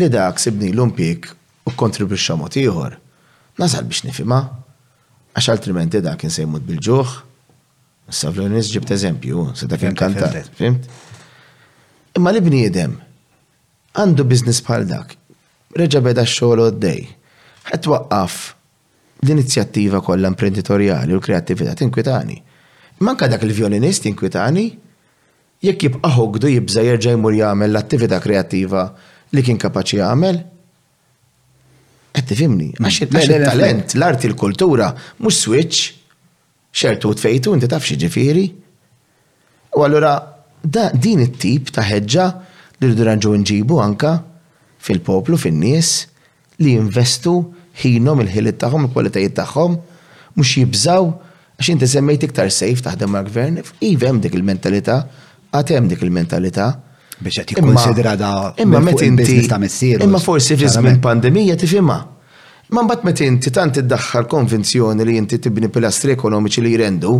Li 0.00 0.08
dak 0.12 0.40
sibni 0.42 0.70
l-umpik 0.72 1.30
u 1.68 1.72
kontribuċa 1.78 2.36
mot 2.40 2.56
iħor, 2.58 2.96
nasal 3.60 3.84
biex 3.88 4.06
nifima, 4.08 4.40
għax 5.36 5.50
altrimenti 5.52 6.00
dak 6.04 6.24
insejmut 6.26 6.64
bil-ġuħ, 6.68 7.12
sa 8.12 8.32
violinist 8.34 8.74
ġibt 8.74 8.90
eżempju, 8.92 9.46
se 9.56 9.66
dak 9.70 9.82
kantat, 9.96 10.50
fimt? 10.58 10.88
Imma 12.18 12.32
li 12.34 12.42
bniedem, 12.44 12.96
għandu 13.96 14.26
biznis 14.28 14.60
bħal 14.66 14.84
dak, 14.90 15.14
reġa 15.78 16.02
beda 16.04 16.24
xogħol 16.28 16.66
għoddej, 16.66 17.04
ħet 17.70 17.88
waqqaf 17.92 18.40
l-inizjattiva 19.22 20.00
kollha 20.04 20.28
imprenditorjali 20.32 21.14
u 21.14 21.18
l-kreattività 21.20 21.76
tinkwitani. 21.78 22.40
Manka 23.06 23.28
dak 23.30 23.44
il-violinist 23.46 24.02
tinkwitani, 24.08 24.66
jekk 25.62 25.84
jibqa' 25.88 26.10
ħogdu 26.16 26.48
jibża 26.50 26.82
jerġa' 26.88 27.14
jmur 27.14 27.34
jagħmel 27.38 27.70
l-attività 27.70 28.18
kreattiva 28.24 28.82
li 29.32 29.44
kien 29.46 29.60
kapaċi 29.62 30.00
jagħmel? 30.00 30.40
Qed 32.12 32.26
tifhimni, 32.28 32.72
għax 32.76 33.12
talent 33.46 33.94
l 33.96 34.04
art 34.06 34.26
il 34.28 34.34
kultura 34.38 34.90
mhux 35.22 35.38
switch 35.46 35.82
xertu 36.76 37.14
tfejtu 37.22 37.54
inti 37.56 37.70
taf 37.70 37.86
xi 37.86 37.96
ġifieri. 38.02 38.44
U 39.78 39.86
allura 39.86 40.10
din 40.62 41.22
it-tip 41.24 41.70
ta' 41.72 41.86
ħeġġa 41.88 42.26
li 42.82 42.90
rridu 42.90 43.32
nġibu 43.40 43.78
anka 43.80 44.16
fil-poplu, 44.82 45.38
fin-nies 45.38 45.94
li 46.60 46.74
jinvestu 46.74 47.36
ħinhom 47.80 48.20
il-ħiliet 48.26 48.58
tagħhom, 48.60 48.88
il-kwalitajiet 48.88 49.36
tagħhom, 49.38 49.78
mhux 50.36 50.52
jibżaw 50.58 51.06
għax 51.12 51.68
inti 51.76 51.88
semmejt 51.88 52.24
iktar 52.26 52.50
sejf 52.50 52.82
taħdem 52.84 53.14
mal-gvern, 53.14 53.60
ivem 53.86 54.18
dik 54.20 54.34
il-mentalità 54.36 55.00
għatem 55.52 55.88
dik 55.92 56.04
il-mentalità. 56.06 56.66
Biex 57.22 57.42
għati 57.42 57.56
konsidra 57.60 58.14
da 58.18 58.30
imma 58.62 58.80
metinti 58.82 59.44
ta' 59.48 59.58
messieru. 59.60 60.02
Imma 60.06 60.18
forsi 60.20 60.56
fizmin 60.58 61.00
pandemija 61.04 61.56
tifimma. 61.60 61.98
Man 62.72 62.88
bat 62.88 63.04
metinti 63.04 63.52
tant 63.52 63.76
id-daħħal 63.82 64.26
konvenzjoni 64.32 65.04
li 65.04 65.18
jinti 65.18 65.38
tibni 65.44 65.68
pilastri 65.72 66.14
ekonomiċi 66.16 66.64
li 66.64 66.72
jirendu. 66.72 67.12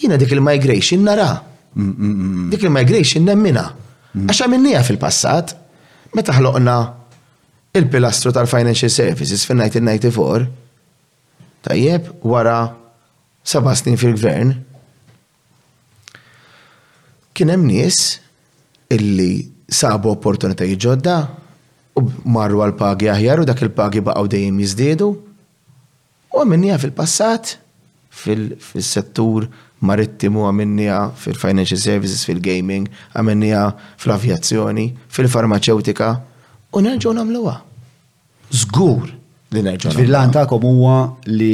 Jina 0.00 0.16
dik 0.16 0.32
il-migration 0.32 1.04
nara. 1.04 1.28
Mm, 1.74 1.94
mm, 2.06 2.32
mm. 2.32 2.50
Dik 2.54 2.64
il-migration 2.66 3.26
nemmina. 3.28 3.66
Għaxa 4.24 4.48
minnija 4.48 4.80
fil-passat, 4.86 5.54
meta 6.16 6.34
ħloqna 6.38 6.78
il-pilastru 7.80 8.32
tal-Financial 8.36 8.90
Services 8.92 9.44
fin-1994, 9.48 10.48
tajjeb 11.64 12.10
wara 12.28 12.58
seba' 13.48 13.72
snin 13.76 13.96
fil-gvern, 14.00 14.52
kien 17.36 17.48
hemm 17.52 17.66
nies 17.66 17.98
illi 18.92 19.52
sabu 19.72 20.12
opportunità 20.12 20.66
ġodda 20.84 21.16
u 21.98 22.04
marru 22.34 22.60
għal 22.64 22.76
pagi 22.78 23.08
aħjar 23.12 23.42
u 23.44 23.48
dak 23.48 23.60
il-pagi 23.66 24.02
baqgħu 24.04 24.30
dejjem 24.34 24.60
jiżdiedu. 24.62 25.08
U 26.32 26.40
għamennija 26.40 26.78
fil-passat, 26.80 27.56
fil-settur 28.08 29.46
marittimu 29.88 30.46
għamennija 30.48 30.98
fil-financial 31.20 31.80
services, 31.82 32.24
fil-gaming, 32.28 32.88
għamennija 33.16 33.64
fil-avjazzjoni, 34.00 34.86
fil-farmaceutika 35.12 36.12
u 36.72 36.84
nerġgħu 36.86 37.14
nagħmluha. 37.20 37.56
Żgur 38.62 39.08
li 39.52 39.64
nerġgħu. 39.68 39.96
Fil-lan 39.98 40.32
huwa 40.48 40.98
li 41.32 41.52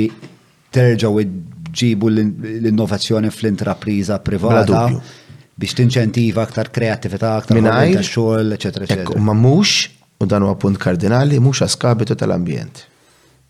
terġgħu 0.74 1.26
ġibu 1.78 2.10
l-innovazzjoni 2.12 3.30
fl-intrapriża 3.34 4.22
privata 4.26 4.86
biex 5.58 5.74
tinċentiva 5.74 6.44
aktar 6.46 6.68
kreativita, 6.74 7.32
aktar 7.40 7.58
minajr 7.58 8.02
xogħol, 8.06 8.54
eccetera, 8.54 8.86
eccetera. 8.86 9.18
Ma 9.22 9.34
mhux, 9.34 9.88
u 10.22 10.26
dan 10.30 10.44
huwa 10.46 10.54
punt 10.60 10.78
kardinali, 10.80 11.40
mhux 11.42 11.64
għaskabitu 11.66 12.16
tal-ambjent. 12.20 12.84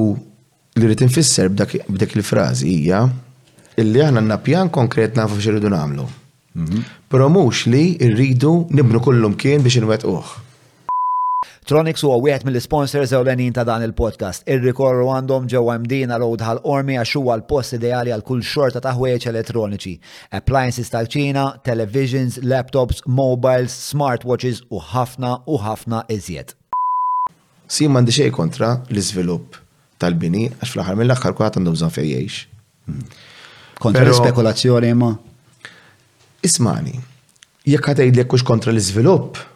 li 0.77 0.85
rritin 0.87 1.09
infisser 1.11 1.49
b'dak 1.53 2.15
il-frażi 2.17 2.69
hija 2.71 3.03
illi 3.81 4.01
aħna 4.07 4.23
napjan 4.25 4.71
konkret 4.73 5.17
nafu 5.19 5.37
x'iridu 5.41 5.69
nagħmlu. 5.73 6.07
Mhm. 6.57 6.83
Però 7.11 7.29
mhux 7.29 7.67
li 7.67 7.97
rridu 8.01 8.67
nibnu 8.71 9.01
kullum 9.03 9.35
kien 9.37 9.63
biex 9.65 10.03
uħ. 10.05 10.46
Tronics 11.67 12.03
huwa 12.07 12.21
wieħed 12.23 12.45
mill-sponsors 12.47 13.11
ewlenin 13.17 13.51
ta' 13.51 13.65
dan 13.67 13.83
il-podcast. 13.83 14.45
Ir-rikorru 14.47 15.09
għandhom 15.11 15.49
ġewwa 15.51 15.75
mdina 15.83 16.15
Road 16.23 16.45
Hall 16.47 16.61
Ormi 16.63 16.95
għax 17.01 17.17
huwa 17.19 17.35
l-post 17.41 17.75
ideali 17.75 18.13
għal 18.15 18.23
kull 18.29 18.45
xorta 18.47 18.79
ta' 18.85 18.93
ħwejjeġ 18.95 19.27
elettroniċi. 19.33 19.95
Appliances 20.39 20.93
tal-Ċina, 20.93 21.47
televisions, 21.67 22.37
laptops, 22.47 23.03
mobiles, 23.11 23.75
smartwatches 23.91 24.61
u 24.71 24.79
ħafna 24.93 25.33
u 25.51 25.59
ħafna 25.65 26.05
iżjed. 26.15 26.55
Sim 27.67 27.91
m'għandi 27.97 28.15
xejn 28.21 28.37
kontra 28.39 28.71
l-iżvilupp 28.87 29.59
tal-bini 29.99 30.45
għax 30.61 30.71
fl-aħħar 30.77 31.01
mill-aħħar 31.03 31.35
kulħadd 31.41 31.59
għandhom 31.65 31.81
bżonn 31.81 31.97
fejn 31.99 32.09
jgħix. 32.13 32.63
Hmm. 32.87 33.11
Kontra 33.83 34.07
l-spekulazzjoni 34.07 34.95
ma? 35.03 35.11
Ismani, 36.47 36.95
jekk 37.75 37.91
ħatejd 37.93 38.23
li 38.23 38.29
kontra 38.53 38.71
l-iżvilupp, 38.71 39.49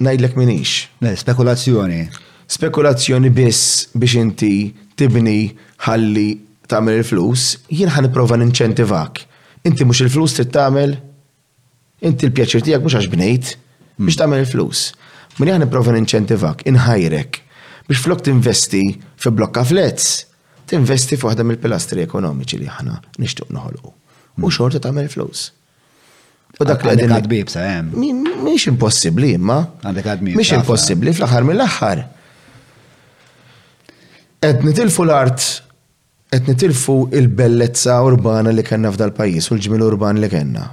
najdlek 0.00 0.36
minix. 0.38 0.88
Le, 1.02 1.14
spekulazzjoni. 1.18 2.04
Spekulazzjoni 2.48 3.30
biss 3.34 3.88
biex 3.98 4.14
inti 4.22 4.52
tibni 4.98 5.50
ħalli 5.86 6.28
tagħmel 6.68 6.98
il-flus, 7.00 7.50
jien 7.72 7.90
ħan 7.94 8.08
nipprova 8.08 8.38
ninċentivak. 8.40 9.22
Inti 9.68 9.84
mhux 9.88 10.02
il-flus 10.06 10.36
trid 10.36 10.52
tagħmel, 10.54 10.94
inti 12.08 12.28
l-pjaċir 12.28 12.64
tiegħek 12.66 12.84
mhux 12.86 12.98
għax 13.00 13.10
bnejt 13.14 13.52
hmm. 13.54 14.06
biex 14.08 14.20
tagħmel 14.22 14.42
il-flus. 14.44 14.86
Min 15.38 15.48
prova 15.50 15.62
nipprova 15.64 15.94
ninċentivak, 15.98 16.64
inħajrek 16.72 17.42
biex 17.88 18.04
flok 18.04 18.24
tinvesti 18.28 18.82
fi 19.16 19.30
blokka 19.34 19.64
flets, 19.64 20.08
tinvesti 20.68 21.16
fuħda 21.20 21.44
mill-pilastri 21.48 22.04
ekonomiċi 22.04 22.60
li 22.62 22.72
ħana 22.78 22.98
nishtuq 23.22 23.52
noħolqu. 23.54 23.88
U 23.88 23.96
hmm. 24.42 24.52
xorta 24.54 24.80
tagħmel 24.86 25.08
il-flus. 25.10 25.48
U 26.56 26.64
dak 26.66 26.80
li 26.84 26.92
għadin 26.94 27.12
għadbib 27.18 27.50
sa' 27.52 27.64
jem. 27.66 27.88
Miex 27.92 28.70
impossibli, 28.72 29.34
ma. 29.38 29.58
Għadin 29.84 30.08
għadbib. 30.08 30.38
Miex 30.38 30.54
impossibli 30.56 31.12
fl-axar 31.14 31.44
mill-axar. 31.46 32.02
Qed 34.40 34.64
tilfu 34.78 35.04
l-art, 35.04 35.44
qed 36.32 36.48
nitilfu 36.48 36.98
il-bellezza 37.20 37.98
urbana 38.06 38.52
li 38.54 38.64
kena 38.64 38.92
f'dal 38.94 39.12
pajis 39.16 39.50
u 39.52 39.58
l-ġmil 39.58 39.86
urban 39.92 40.20
li 40.22 40.32
kena. 40.32 40.66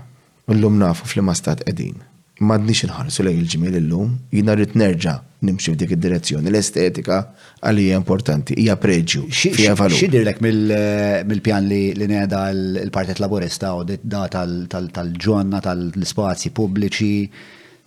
l-lum 0.47 0.75
nafu 0.77 1.07
fl-ma 1.09 1.33
stat 1.33 1.63
edin 1.65 1.95
madnix 2.43 2.83
nħarsu 2.89 3.23
lej 3.23 3.37
il-ġimil 3.39 3.77
illum, 3.79 4.11
jina 4.31 4.55
rrit 4.55 4.73
nerġa 4.75 5.13
nimxi 5.45 5.71
f'dik 5.71 5.93
id-direzzjoni. 5.95 6.49
L-estetika 6.49 7.19
għalija 7.63 7.99
importanti, 7.99 8.55
hija 8.59 8.75
preġju. 8.81 9.27
Xidirlek 9.31 10.39
mill-pjan 10.41 11.67
li 11.69 12.07
neda 12.09 12.47
l-Partit 12.51 13.21
Laburista 13.23 13.71
u 13.77 13.85
da 13.87 14.23
tal-ġonna, 14.33 15.61
tal 15.63 15.85
spazji 16.03 16.49
pubbliċi, 16.55 17.11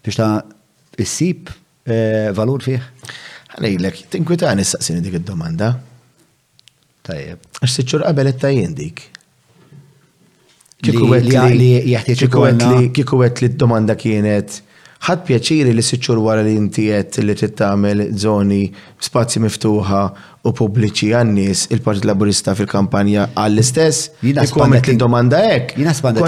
biex 0.04 0.20
ta' 0.20 0.38
issib 1.02 1.50
eh, 1.84 2.30
valur 2.34 2.62
fih? 2.64 2.86
Għalejlek, 3.58 4.04
tinkwita 4.14 4.54
issaqsini 4.62 5.02
dik 5.04 5.18
id-domanda. 5.20 5.72
Tajjeb. 7.08 7.42
Għax 7.64 7.78
siċur 7.80 8.06
qabel 8.08 8.32
it-tajjen 8.32 8.74
dik. 8.80 9.06
Kiku 10.82 11.06
għet 13.26 13.40
li 13.42 13.48
d-domanda 13.50 13.94
kienet 13.98 14.60
ħad 15.08 15.18
pjaċiri 15.26 15.72
li 15.74 15.82
s 15.82 15.88
sicċur 15.94 16.18
wara 16.22 16.42
li 16.46 16.52
intijet 16.58 17.12
li 17.22 17.34
t-tamel 17.38 17.98
zoni 18.18 18.64
spazi 19.02 19.38
miftuħa 19.42 20.00
u 20.46 20.48
pubbliċi 20.60 21.08
għannis 21.18 21.60
il-Partit 21.74 22.04
Laburista 22.06 22.50
fil-kampanja 22.58 23.22
għall-istess. 23.34 23.96
Jina 24.22 24.40
spanet 24.50 24.84
li 24.90 24.96
domanda 24.98 25.36
ek. 25.54 25.64
Jina 25.78 25.92
spanet 25.94 26.20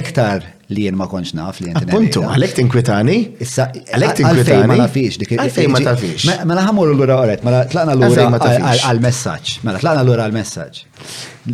iktar 0.00 0.40
li 0.74 0.82
jien 0.86 0.94
ma 0.98 1.06
konx 1.12 1.32
naf 1.34 1.58
li 1.60 1.68
jien. 1.70 1.88
Puntu, 1.90 2.22
għalek 2.26 2.52
tinkwitani? 2.60 3.16
Issa, 3.42 3.66
għalek 3.74 4.18
tinkwitani? 4.20 4.68
Ma 4.70 4.78
nafix, 4.84 5.18
dik 5.20 5.34
Għalfej 5.34 5.68
ma 5.72 5.82
tafix. 5.82 6.26
Mela 6.48 6.64
ħamur 6.68 6.92
l-lura 6.92 7.16
għoret, 7.18 7.42
mela 7.46 7.64
ma 7.64 7.72
tlaqna 7.72 7.96
l-lura 7.98 8.42
għal-messagġ. 8.86 9.54
Mela 9.66 9.82
tlaqna 9.82 10.04
l-lura 10.06 10.28
għal-messagġ. 10.28 10.80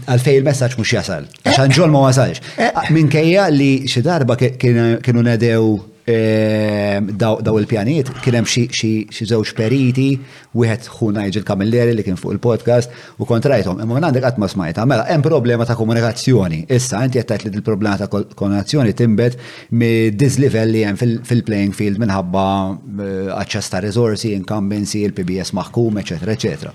Għalfej 0.05 0.39
il-messagġ 0.43 0.79
mux 0.81 0.95
jasal. 0.99 1.29
Għaxan 1.47 1.73
eh, 1.73 1.79
ġol 1.81 1.93
ma 1.95 2.05
eh. 2.05 2.09
wasalx. 2.11 2.45
Eh. 2.61 2.81
Minkejja 2.97 3.49
li 3.55 3.73
xidarba 3.91 4.37
kienu 4.43 5.25
nedew 5.31 5.77
Ehm, 6.07 7.09
daw 7.19 7.57
il-pjaniet, 7.59 8.13
kienem 8.23 8.45
xie 8.47 9.27
zewġ 9.31 9.51
periti, 9.59 10.13
wieħed 10.55 10.87
ħu 10.95 11.09
Nigel 11.17 11.43
kamilleri 11.49 11.97
li 11.97 12.05
kien 12.07 12.15
fuq 12.21 12.37
il-podcast 12.37 12.95
u 13.19 13.27
kontrajtom, 13.27 13.81
imma 13.83 13.97
għandek 13.99 14.29
għatma 14.29 14.47
smajta, 14.53 14.85
mela, 14.87 15.09
hemm 15.11 15.25
problema 15.27 15.67
ta' 15.67 15.75
komunikazzjoni. 15.75 16.61
Issa, 16.79 17.03
inti 17.09 17.19
għattajt 17.19 17.49
li 17.49 17.53
il-problema 17.59 17.97
ta' 17.99 18.07
komunikazzjoni 18.07 18.95
timbet 18.95 19.35
me 19.75 19.91
dizlivell 20.15 20.77
li 20.77 20.85
hemm 20.87 21.03
fil-playing 21.27 21.75
field 21.75 21.99
minħabba 21.99 22.47
eh, 22.71 23.37
aċċess 23.43 23.75
ta' 23.75 23.83
risorsi, 23.83 24.31
incumbency, 24.39 25.03
il-PBS 25.11 25.57
maħkum, 25.59 25.99
eccetera, 26.07 26.39
eccetera. 26.39 26.75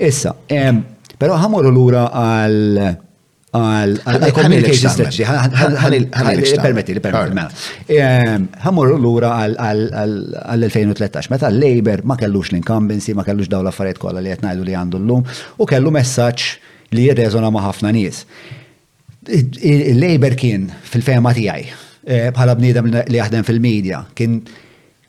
Issa, 0.00 0.32
ehm, 0.48 0.80
però 1.20 1.36
ħamorru 1.44 1.68
lura 1.76 2.08
għal 2.08 3.10
Għal-communication 3.52 4.92
strategy, 4.94 6.06
permetti, 6.64 6.94
permetti. 7.04 7.98
Għamurru 7.98 8.94
l-ura 8.96 9.32
għal-2013, 9.44 11.28
meta 11.34 11.50
l-Labor 11.52 12.00
ma 12.08 12.16
kellux 12.16 12.54
l-incumbency, 12.54 13.12
ma 13.16 13.26
kellux 13.26 13.50
daw 13.52 13.60
l-affarijiet 13.66 14.00
kolla 14.00 14.22
li 14.24 14.32
jtnajdu 14.32 14.64
li 14.64 14.76
għandu 14.78 15.02
l-lum, 15.02 15.24
u 15.60 15.68
kellu 15.68 15.92
messaċ 15.98 16.46
li 16.96 17.10
jirreżona 17.10 17.50
ma 17.52 17.66
ħafna 17.66 17.92
nies. 17.92 18.22
Il-Labor 19.28 20.38
kien 20.40 20.66
fil-fema 20.88 21.34
tijaj, 21.36 21.66
bħala 22.32 22.56
bnidem 22.58 22.88
li 22.88 23.20
jaħdem 23.20 23.44
fil-medja, 23.50 24.00
kien 24.16 24.40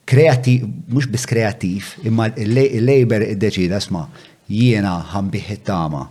kreativ, 0.04 0.68
mux 0.92 1.08
bis 1.16 1.24
kreativ, 1.32 1.94
imma 2.04 2.28
il-Labor 2.36 3.24
id-deċida, 3.32 3.80
sma, 3.88 4.04
jiena 4.52 4.98
ħambiħ 5.14 5.48
tama 5.64 6.04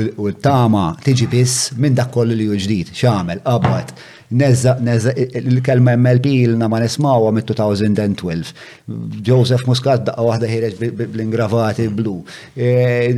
u 0.00 0.30
t-tama 0.32 0.90
tiġi 1.04 1.26
biss 1.30 1.70
minn 1.76 1.96
dak 1.98 2.12
kollu 2.14 2.34
li 2.36 2.46
ġdid, 2.58 2.92
xamel, 2.96 3.40
qabad, 3.44 3.90
nezza, 4.32 4.76
nezza, 4.84 5.12
il-kelma 5.40 5.94
MLP 5.98 6.30
il 6.44 6.56
ma 6.60 6.78
nismawa 6.80 7.32
mit 7.34 7.48
2012. 7.50 8.54
Joseph 9.26 9.66
Muscat 9.68 10.06
daqqa 10.08 10.24
wahda 10.28 10.50
ħireġ 10.50 10.78
bl-ingravati 11.04 11.88
blu. 11.92 12.16
E, 12.56 13.12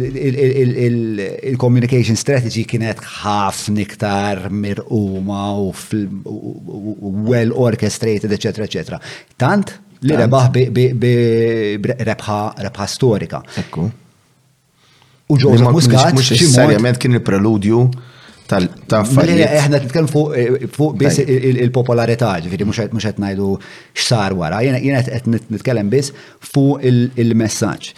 Il-communication 1.55 2.19
strategy 2.19 2.65
kienet 2.67 3.03
ħafna 3.23 3.85
iktar 3.85 4.47
mir 4.51 4.75
mirquma 4.75 5.49
u 5.55 7.15
well 7.31 7.53
orchestrated, 7.55 8.33
eccetera, 8.33 8.65
eccetera. 8.67 8.99
Tant 9.39 9.71
li 10.05 10.17
rebaħ 10.17 10.51
bi 10.75 11.83
rebħa 12.11 12.89
storika. 12.97 13.41
U 15.27 15.37
ġoża 15.41 15.71
muskat. 15.73 16.13
Mux 16.17 16.31
serjament 16.53 16.99
kien 17.01 17.17
il-preludju 17.17 17.79
tal-affarijiet. 18.51 19.55
Eħna 19.63 19.81
nitkellem 19.85 20.09
fuq 20.13 20.35
eh, 20.37 20.67
biss 21.01 21.23
il-popolarità, 21.25 22.35
ġifieri 22.45 22.67
mhux 22.69 22.81
qed 22.85 22.93
mhux 22.97 23.07
qed 23.09 23.23
ngħidu 23.23 23.47
x'sar 23.97 24.37
wara, 24.37 24.59
jiena 24.67 25.01
qed 25.07 25.31
nitkellem 25.55 25.89
biss 25.93 26.13
fuq 26.45 26.85
il-messaġġ. 27.21 27.95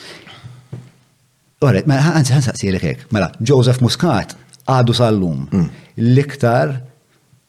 Oret, 1.67 1.89
ma 1.89 1.99
għanzi 2.19 2.37
għan 2.37 2.47
saqsirek 2.51 2.87
hekk. 2.87 3.09
Mela, 3.17 3.33
Joseph 3.41 3.81
Muscat 3.83 4.37
għadu 4.69 4.95
sal-lum 4.99 5.47
mm. 5.49 5.83
l-iktar 6.05 6.77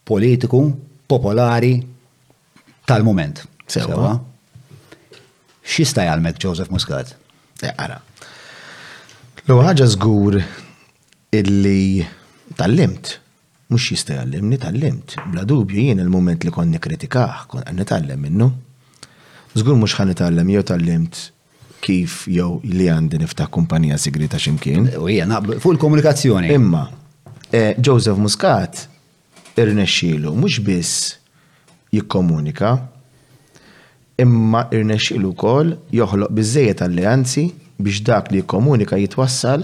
politiku 0.07 0.63
popolari 1.11 1.75
tal-moment. 2.87 3.43
Sewa. 3.67 4.15
Xista 5.67 6.05
jgħalmek 6.07 6.39
Joseph 6.39 6.71
Muscat? 6.73 7.11
Eh, 7.67 7.73
ara, 7.75 7.97
Lu 9.47 9.61
ħaġa 9.63 9.85
żgur 9.93 10.35
illi 11.37 12.01
tal-limt, 12.59 13.11
mux 13.71 13.83
jista 13.93 14.17
għallimni 14.19 14.57
tal-limt, 14.59 15.13
bla 15.31 15.45
dubju 15.47 15.85
jien 15.85 16.01
il-moment 16.03 16.43
li 16.43 16.51
konni 16.51 16.79
kritikaħ, 16.83 17.45
kon 17.53 17.83
tal-lim 17.87 18.25
minnu. 18.25 18.47
Zgur 19.55 19.77
mux 19.79 19.93
tal-lim, 19.95 20.49
jew 20.51 20.63
tal-limt 20.67 21.19
kif 21.79 22.25
jew 22.27 22.59
li 22.67 22.89
għandi 22.91 23.21
iftaħ 23.23 23.47
kumpanija 23.55 23.95
segreta 24.03 24.35
ximkien. 24.35 24.89
U 24.99 25.07
hija 25.07 25.23
fuq 25.63 25.79
komunikazzjoni 25.79 26.51
Imma, 26.51 26.83
e, 27.47 27.77
Joseph 27.79 28.19
Muscat 28.19 28.83
irnexxielu 29.55 30.33
mhux 30.41 30.59
biss 30.67 30.97
jikkomunika, 31.95 32.75
imma 34.19 34.65
irnexxielu 34.75 35.31
wkoll 35.31 35.71
joħloq 35.95 36.35
biżejjed 36.35 36.83
alleanzi 36.83 37.45
biex 37.79 38.01
dak 38.01 38.31
li 38.31 38.41
komunika 38.41 38.97
jitwassal, 38.99 39.63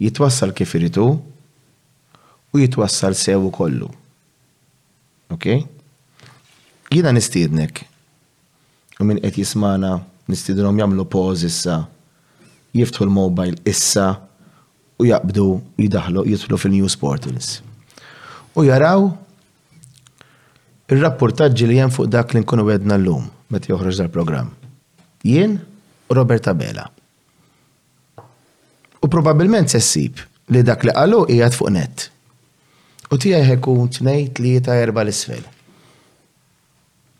jitwassal 0.00 0.52
kif 0.54 0.74
iritu 0.74 1.18
u 2.52 2.58
jitwassal 2.58 3.14
sew 3.14 3.50
kollu. 3.50 3.90
Ok? 5.30 5.66
Jina 6.90 7.12
nistidnek 7.12 7.82
u 9.00 9.04
minn 9.04 9.18
qed 9.20 9.38
jismana 9.42 9.98
nistidnom 10.30 10.78
jagħmlu 10.78 11.04
poz 11.10 11.42
issa, 11.46 11.80
jiftħu 12.76 13.04
l-mobile 13.06 13.58
issa 13.68 14.06
u 15.02 15.06
jaqbdu 15.10 15.46
jidaħlu 15.82 16.24
jidħlu 16.30 16.58
fil-news 16.60 16.94
portals. 16.96 17.50
U 18.56 18.62
jaraw 18.64 19.10
il-rapportaġġi 20.94 21.66
li 21.68 21.80
jen 21.82 21.90
fuq 21.92 22.08
dak 22.12 22.32
li 22.32 22.44
nkunu 22.44 22.64
wedna 22.70 22.96
l-lum 23.00 23.26
meta 23.50 23.72
joħroġ 23.74 23.98
dal-programm. 24.00 24.54
Jien 25.26 25.58
Roberta 26.10 26.54
Bela. 26.54 26.86
U 29.02 29.08
probabilment 29.08 29.68
se 29.70 29.80
ssib 29.80 30.20
li 30.52 30.62
dak 30.66 30.84
li 30.86 30.92
għallu 30.94 31.26
ijat 31.34 31.54
fuq 31.54 31.72
net. 31.74 32.06
U 33.12 33.18
tiegħi 33.22 33.48
ħekun 33.54 33.90
tnejn 34.00 34.30
tlieta 34.34 34.74
erba' 34.82 35.04
l-isfel. 35.06 35.44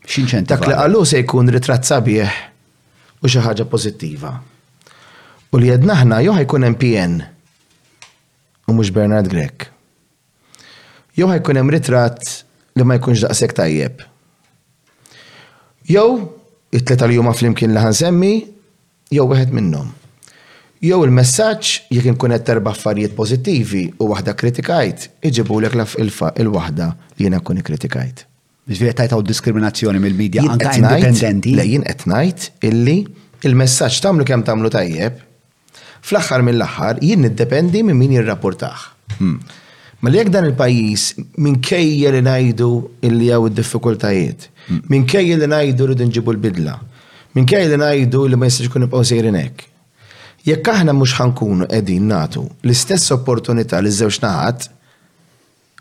Xinċen 0.07 0.47
Dak 0.47 0.63
li 0.67 0.75
qalu 0.75 1.03
se 1.05 1.19
jkun 1.19 1.51
ritratt 1.51 1.87
sabieħ 1.87 2.31
u 3.23 3.27
xi 3.27 3.43
ħaġa 3.43 3.65
pożittiva. 3.71 4.33
U 5.51 5.59
li 5.59 5.69
jednaħna 5.71 6.21
ħna 6.21 6.41
jkun 6.43 6.67
MPN 6.73 7.23
u 8.67 8.75
mhux 8.75 8.91
Bernard 8.95 9.27
Grek. 9.31 9.67
Jew 11.17 11.27
jkun 11.35 11.59
hemm 11.59 11.71
ritratt 11.75 12.43
li 12.75 12.87
ma 12.87 12.99
jkunx 12.99 13.23
daqshekk 13.27 13.57
tajjeb. 13.61 14.03
Jew 15.87 16.29
it-tleta 16.71 17.07
li 17.07 17.19
fl 17.19 17.35
flimkien 17.41 17.75
li 17.75 17.83
ħansemmi 17.83 18.33
jew 19.13 19.25
wieħed 19.29 19.53
minnhom. 19.55 19.91
Jew 20.83 20.97
il-messaġġ 21.07 21.91
jekk 21.95 22.11
inkun 22.11 22.33
qed 22.35 22.45
terba' 22.47 22.73
affarijiet 22.75 23.15
pożittivi 23.17 23.85
u 23.97 24.09
waħda 24.11 24.35
kritikajt, 24.37 25.07
iġibulek 25.25 25.73
laf 25.79 25.95
il-waħda 26.03 26.89
li 27.17 27.25
jiena 27.25 27.39
kun 27.41 27.61
kritikajt. 27.65 28.25
Biżvier 28.67 28.93
tajtaw 28.99 29.21
diskriminazzjoni 29.23 30.01
mill-medja 30.03 30.43
anka 30.45 30.73
indipendenti. 30.77 31.55
Lejjin 31.55 31.85
qed 31.87 32.03
ngħid 32.11 32.67
illi 32.69 32.97
il-messaġġ 33.47 34.01
tagħmlu 34.05 34.27
kemm 34.27 34.45
tagħmlu 34.51 34.71
tajjeb, 34.75 35.23
fl-aħħar 36.05 36.43
mill-aħħar 36.45 37.01
jien 37.05 37.23
niddependi 37.25 37.81
minn 37.87 37.97
min 38.03 38.17
jirrapportaħ. 38.19 38.85
Hmm. 39.17 39.39
Ma 40.01 40.11
li 40.13 40.23
dan 40.29 40.45
il-pajis 40.51 41.07
minkejja 41.41 42.11
li 42.13 42.21
najdu 42.21 42.69
illi 43.07 43.31
jew 43.31 43.49
id-diffikultajiet, 43.49 44.49
hmm. 44.69 44.83
minkejja 44.93 45.39
li 45.41 45.49
najdu 45.53 45.89
li 45.95 46.05
nġibu 46.11 46.35
l-bidla, 46.35 46.75
Min 47.37 47.45
kaj 47.45 47.67
li 47.69 47.77
najdu 47.77 48.23
li 48.25 48.37
ma 48.39 48.47
jistax 48.49 48.71
kun 48.73 48.81
nibqaw 48.87 49.03
sejrin 49.05 49.37
Jekk 50.47 50.69
aħna 50.71 50.93
mhux 50.95 51.11
ħankunu 51.19 51.67
qegħdin 51.69 52.07
nagħtu 52.09 52.41
l-istess 52.65 53.11
opportunità 53.13 53.77
li 53.83 53.91
żewġ 53.93 54.17
naħat, 54.23 54.67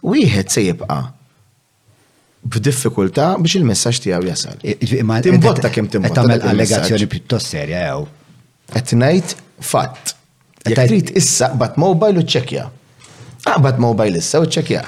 wieħed 0.02 0.50
se 0.52 0.64
jibqa' 0.66 0.98
b'diffikultà 2.50 3.28
biex 3.40 3.56
il-messaġġ 3.60 4.02
tiegħu 4.08 4.28
jasal. 4.32 4.58
Timbotta 5.22 5.70
kemm 5.70 5.90
timbotta. 5.94 6.16
Tagħmel 6.18 6.44
allegazzjoni 6.50 7.08
pjuttost 7.14 7.54
serja 7.54 7.86
jew. 7.86 8.04
Qed 8.76 8.98
ngħid 9.00 9.38
fatt. 9.70 10.12
Jekk 10.66 10.82
trid 10.92 11.14
issa 11.22 11.54
bat 11.56 11.78
mobile 11.80 12.20
u 12.24 12.30
ċekja. 12.36 12.66
Aqbad 13.54 13.76
ah, 13.76 13.82
mobile 13.86 14.18
issa 14.20 14.42
u 14.44 14.50
ċekja. 14.50 14.82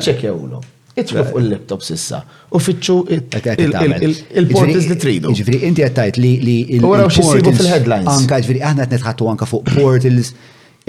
ċekja 0.00 0.32
ulu. 0.34 0.64
Itlu 0.96 1.24
fuq 1.26 1.40
il-laptop 1.42 1.80
sissa. 1.82 2.20
U 2.54 2.58
fitxu 2.62 3.00
il-portals 3.10 4.86
li 4.92 4.96
tridu. 5.02 5.32
Ġifri, 5.34 5.58
inti 5.66 5.82
għattajt 5.88 6.20
li 6.22 6.32
li 6.42 6.56
il-portals. 6.76 7.48
fil-headlines. 7.58 8.06
Anka 8.12 8.38
ġifri, 8.44 8.60
aħna 8.62 8.86
netħattu 8.92 9.30
anka 9.30 9.48
fuq 9.50 9.74
portals 9.74 10.30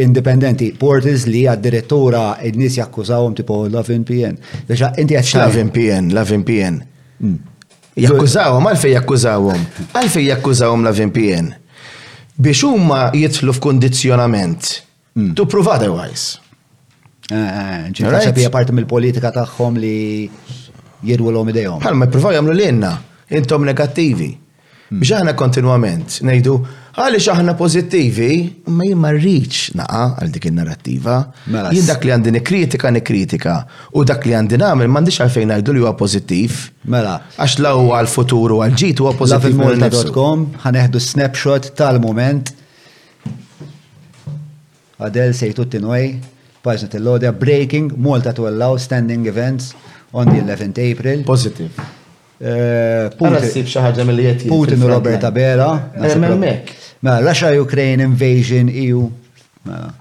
independenti, 0.06 0.70
portals 0.78 1.26
li 1.32 1.46
għad-direttura 1.50 2.24
id-nis 2.46 2.76
jakkużawhom 2.82 3.36
tipo 3.42 3.62
Love 3.72 3.96
NPN. 4.04 4.38
Biex 4.70 4.94
inti 5.02 5.18
għattajt. 5.18 5.42
Love 5.42 5.64
NPN, 5.72 6.14
Love 6.14 6.38
NPN. 6.44 6.80
Mm. 7.24 7.38
Jakkużawhom, 8.06 8.70
għalfej 8.74 8.94
jakkużawhom. 9.00 9.68
Għalfej 9.94 10.30
jakkużawum 10.30 10.86
Love 10.86 11.08
NPN. 11.10 11.54
Biex 12.38 12.66
huma 12.70 13.08
jitlu 13.16 13.58
f'kondizjonament. 13.58 14.84
Mm. 15.18 15.34
Tu 15.34 15.46
prove 15.50 15.72
otherwise. 15.72 16.38
Eh, 17.26 17.38
eh, 17.38 17.86
Ġifta 17.92 18.30
bija 18.38 18.50
parti 18.54 18.74
mill-politika 18.78 19.32
tagħhom 19.34 19.78
li 19.82 19.96
jirwu 21.06 21.32
l-om 21.34 21.48
idejhom. 21.50 21.80
Bħal 21.82 21.96
ma 21.98 22.06
jippruvaw 22.06 22.34
jagħmlu 22.38 22.54
lilna, 22.60 22.92
intom 23.34 23.64
negattivi. 23.66 24.28
Hmm. 24.86 25.00
Biex 25.02 25.16
aħna 25.18 25.32
kontinwament 25.34 26.20
ngħidu 26.22 26.54
għaliex 26.94 27.30
aħna 27.34 27.56
pożittivi, 27.58 28.28
ma 28.70 28.86
jien 28.86 29.02
ma 29.02 29.12
naqa 29.18 30.02
għal 30.22 30.34
dik 30.36 30.46
in-narrattiva. 30.52 31.16
Mela 31.50 31.72
jien 31.74 31.88
dak 31.90 32.06
li 32.06 32.14
għandi 32.14 32.34
nikkritika 32.38 32.94
nikkritika 32.94 33.56
u 33.98 34.06
dak 34.06 34.30
li 34.30 34.36
għandi 34.38 34.62
nagħmel 34.62 34.90
m'għandix 34.92 35.24
għalfejn 35.26 35.56
għajdu 35.58 35.74
li 35.74 35.82
huwa 35.82 35.96
pożittiv. 35.98 36.62
Mela. 36.94 37.16
Għax 37.42 37.58
u 37.74 37.90
għal 37.98 38.12
futur 38.18 38.54
u 38.54 38.62
għal 38.68 38.78
ġit 38.84 39.02
huwa 39.02 39.16
pożittiv. 39.18 39.58
Multa.com 39.64 40.46
ħaneħdu 40.62 41.02
snapshot 41.08 41.74
tal-moment. 41.82 42.54
Għadel 45.02 45.34
sejtu 45.36 45.66
tinwej 45.74 46.14
Pajsnet 46.66 46.90
tell 46.90 47.02
lodja 47.04 47.32
breaking, 47.34 47.94
Malta 47.98 48.32
twellaw, 48.34 48.80
standing 48.80 49.28
events 49.28 49.76
on 50.12 50.26
the 50.26 50.40
11th 50.42 50.80
April. 50.92 51.22
Positive. 51.24 51.70
Eh, 52.38 53.10
Putin 54.46 54.84
u 54.84 54.88
Roberta 54.88 55.28
Abela. 55.28 55.92
Eh, 55.94 56.16
mela, 57.02 57.20
Russia-Ukraine 57.22 58.04
invasion, 58.04 58.68
EU. 58.74 59.10
Mela, 59.64 59.94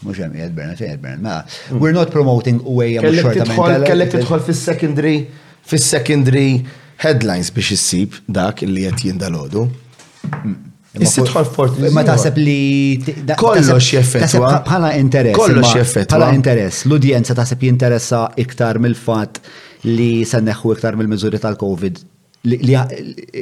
mux 0.00 0.18
hemm 0.18 0.34
jedbern, 0.34 0.74
jedbern. 0.78 1.20
Mela, 1.20 1.44
hmm. 1.68 1.78
we're 1.80 1.94
not 2.00 2.08
promoting 2.10 2.62
away 2.66 2.96
a 2.96 3.00
short 3.12 3.36
amount. 3.42 3.82
Kellek 3.88 4.14
tidħol 4.14 4.46
fis-secondary, 4.46 5.16
fis-secondary 5.66 6.60
headlines 7.02 7.50
biex 7.50 7.74
issib 7.74 8.22
dak 8.30 8.62
li 8.64 8.86
qed 8.86 9.10
jindalodu. 9.10 9.66
Hmm. 10.30 10.58
Is-sitħol 11.04 11.48
fort. 11.54 11.78
Ma 11.94 12.02
taħseb 12.06 12.40
li. 12.42 12.58
Kollox 13.38 13.94
jeffettwa. 13.94 14.52
Bħala 14.66 14.92
interess. 15.00 15.38
Kollox 15.38 15.74
jeffettwa. 15.76 16.12
Bħala 16.16 16.30
interess. 16.36 16.82
L-udjenza 16.88 17.36
taħseb 17.38 17.66
jinteressa 17.68 18.22
iktar 18.44 18.80
mill-fat 18.82 19.40
li 19.88 20.10
neħħu 20.24 20.78
iktar 20.78 20.96
mill-mizuri 20.98 21.38
tal-Covid 21.42 22.04
li 22.48 22.72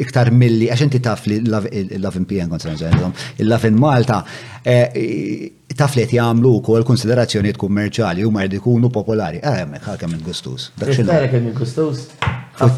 iktar 0.01 0.31
milli, 0.33 0.67
għax 0.73 0.83
inti 0.87 1.01
taf 1.05 1.27
li 1.29 1.37
l 1.43 1.61
in 1.69 2.25
PN 2.27 2.57
l 2.57 3.05
il 3.45 3.57
in 3.69 3.77
Malta, 3.79 4.23
eh, 4.63 5.53
taf 5.77 5.95
li 5.99 6.07
jgħamlu 6.09 6.55
u 6.59 6.63
kol 6.65 6.83
konsiderazzjoniet 6.89 7.61
kummerċali 7.61 8.25
u 8.25 8.33
mardi 8.33 8.59
kunu 8.59 8.91
popolari. 8.91 9.39
Għemmek, 9.45 9.83
eh, 9.87 9.93
għakem 9.95 10.17
il-gustus. 10.19 10.71
Għakem 10.81 11.51
il-gustus. 11.53 12.09
Fuq 12.57 12.77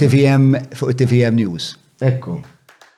TVM 0.98 1.38
News. 1.38 1.76
Ekku. 2.02 2.40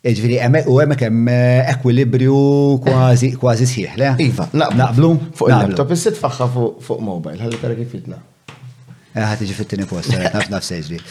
Ġviri, 0.00 0.38
u 0.64 0.78
għemek 0.80 1.02
hemm 1.04 1.26
eh, 1.28 1.70
ekwilibrju 1.74 2.36
kważi 2.80 3.34
kważi 3.36 3.66
sħiħ, 3.68 3.98
le? 4.00 4.12
Iva, 4.30 4.46
naqblu. 4.56 5.10
Fuq 5.36 5.50
il-laptop, 5.52 5.90
issit 5.92 6.16
faħħa 6.16 6.46
fuq 6.54 7.02
mobile, 7.04 7.36
ħalli 7.42 7.58
tara 7.60 7.76
kif 7.76 7.92
jitna. 7.98 8.16
Eh, 8.48 9.20
Ħat 9.20 9.44
iġi 9.44 9.58
fit-tini 9.58 9.88
post, 9.90 10.14
eh, 10.16 10.24
naf 10.32 10.48
naf 10.54 10.64
sejġri. 10.64 11.02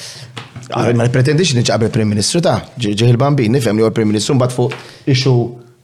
Ah, 0.73 0.87
ma 0.97 1.05
pretendix 1.13 1.53
nġabri 1.59 1.91
Prim 1.93 2.09
Ministru 2.15 2.41
ta' 2.41 2.57
ġeħ 2.81 3.05
il-bambin, 3.13 3.53
nifem 3.59 3.77
li 3.77 3.85
għu 3.85 3.93
Prim 3.93 4.09
Ministru 4.09 4.39
mbagħad 4.39 4.57
fuq 4.57 5.13
ixu 5.13 5.35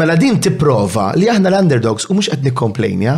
Mela 0.00 0.14
din 0.16 0.38
tipprova 0.42 1.12
li 1.18 1.28
aħna 1.30 1.50
l-underdogs 1.50 2.06
u 2.08 2.16
mhux 2.16 2.30
qed 2.32 2.46
nikkomplejnja. 2.46 3.16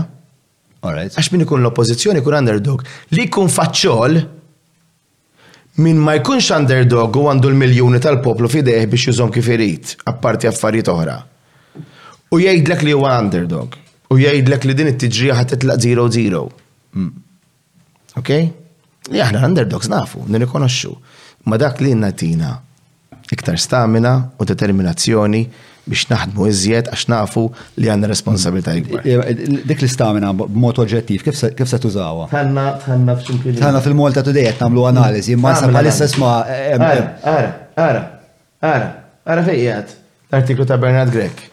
Għax 0.85 1.31
min 1.33 1.45
ikun 1.47 1.63
l-oppożizzjoni 1.65 2.21
kun 2.25 2.37
underdog. 2.43 2.83
Li 3.17 3.25
jkun 3.29 3.49
faċċol 3.53 4.19
min 5.85 6.01
ma 6.03 6.17
jkunx 6.19 6.51
underdog 6.59 7.17
u 7.21 7.27
għandu 7.31 7.53
l-miljoni 7.55 8.01
tal-poplu 8.05 8.53
fideħ 8.53 8.85
biex 8.93 9.09
jużom 9.13 9.33
kif 9.33 9.49
irid, 9.57 9.95
apparti 10.13 10.49
affarijiet 10.51 10.93
oħra. 10.93 11.17
U 12.35 12.41
jgħidlek 12.43 12.85
li 12.89 12.97
huwa 12.99 13.15
underdog 13.23 13.81
u 14.13 14.19
jgħidlek 14.21 14.67
li 14.67 14.75
din 14.77 14.91
it-tiġrija 14.93 15.37
ħat 15.41 15.55
titlaq 15.57 15.81
0-0. 15.85 16.43
Hmm. 16.95 17.11
Ok? 18.21 18.31
Li 19.13 19.21
aħna 19.21 19.45
underdogs 19.47 19.91
nafu, 19.93 20.25
nirrikonoxxu. 20.31 20.93
Ma 21.51 21.59
dak 21.61 21.81
li 21.85 21.95
natina 21.99 22.57
iktar 23.35 23.57
stamina 23.59 24.13
u 24.39 24.45
determinazzjoni 24.47 25.41
biex 25.85 26.07
naħdmu 26.09 26.45
iżjed 26.49 26.91
għax 26.95 27.07
nafu 27.13 27.43
li 27.81 27.91
għandna 27.91 28.09
responsabilità 28.09 28.75
kbar. 28.79 29.03
Eh, 29.03 29.23
eh, 29.35 29.57
dik 29.69 29.83
li 29.85 29.89
stamina 29.91 30.31
b'mod 30.39 30.79
oġġettiv, 30.85 31.25
kif 31.27 31.41
se 31.69 31.81
tużawa? 31.83 32.29
Tħanna 32.33 32.67
tħanna 32.85 33.17
f'ċimkien. 33.19 33.59
Tħanna 33.61 33.83
fil-mol 33.85 34.15
ta' 34.17 34.23
qed 34.29 34.39
nagħmlu 34.63 34.87
analiżi, 34.93 35.35
imma 35.37 35.55
sa 35.59 35.69
bħalissa 35.73 36.09
sma. 36.13 36.37
Ara, 36.77 36.93
ara, 37.35 37.51
ara, 37.89 38.05
ara, 38.71 38.95
ara 39.35 39.47
fejjat 39.51 39.99
l-artiklu 40.31 40.67
ta' 40.69 40.77
Bernard 40.81 41.13
Grek. 41.13 41.51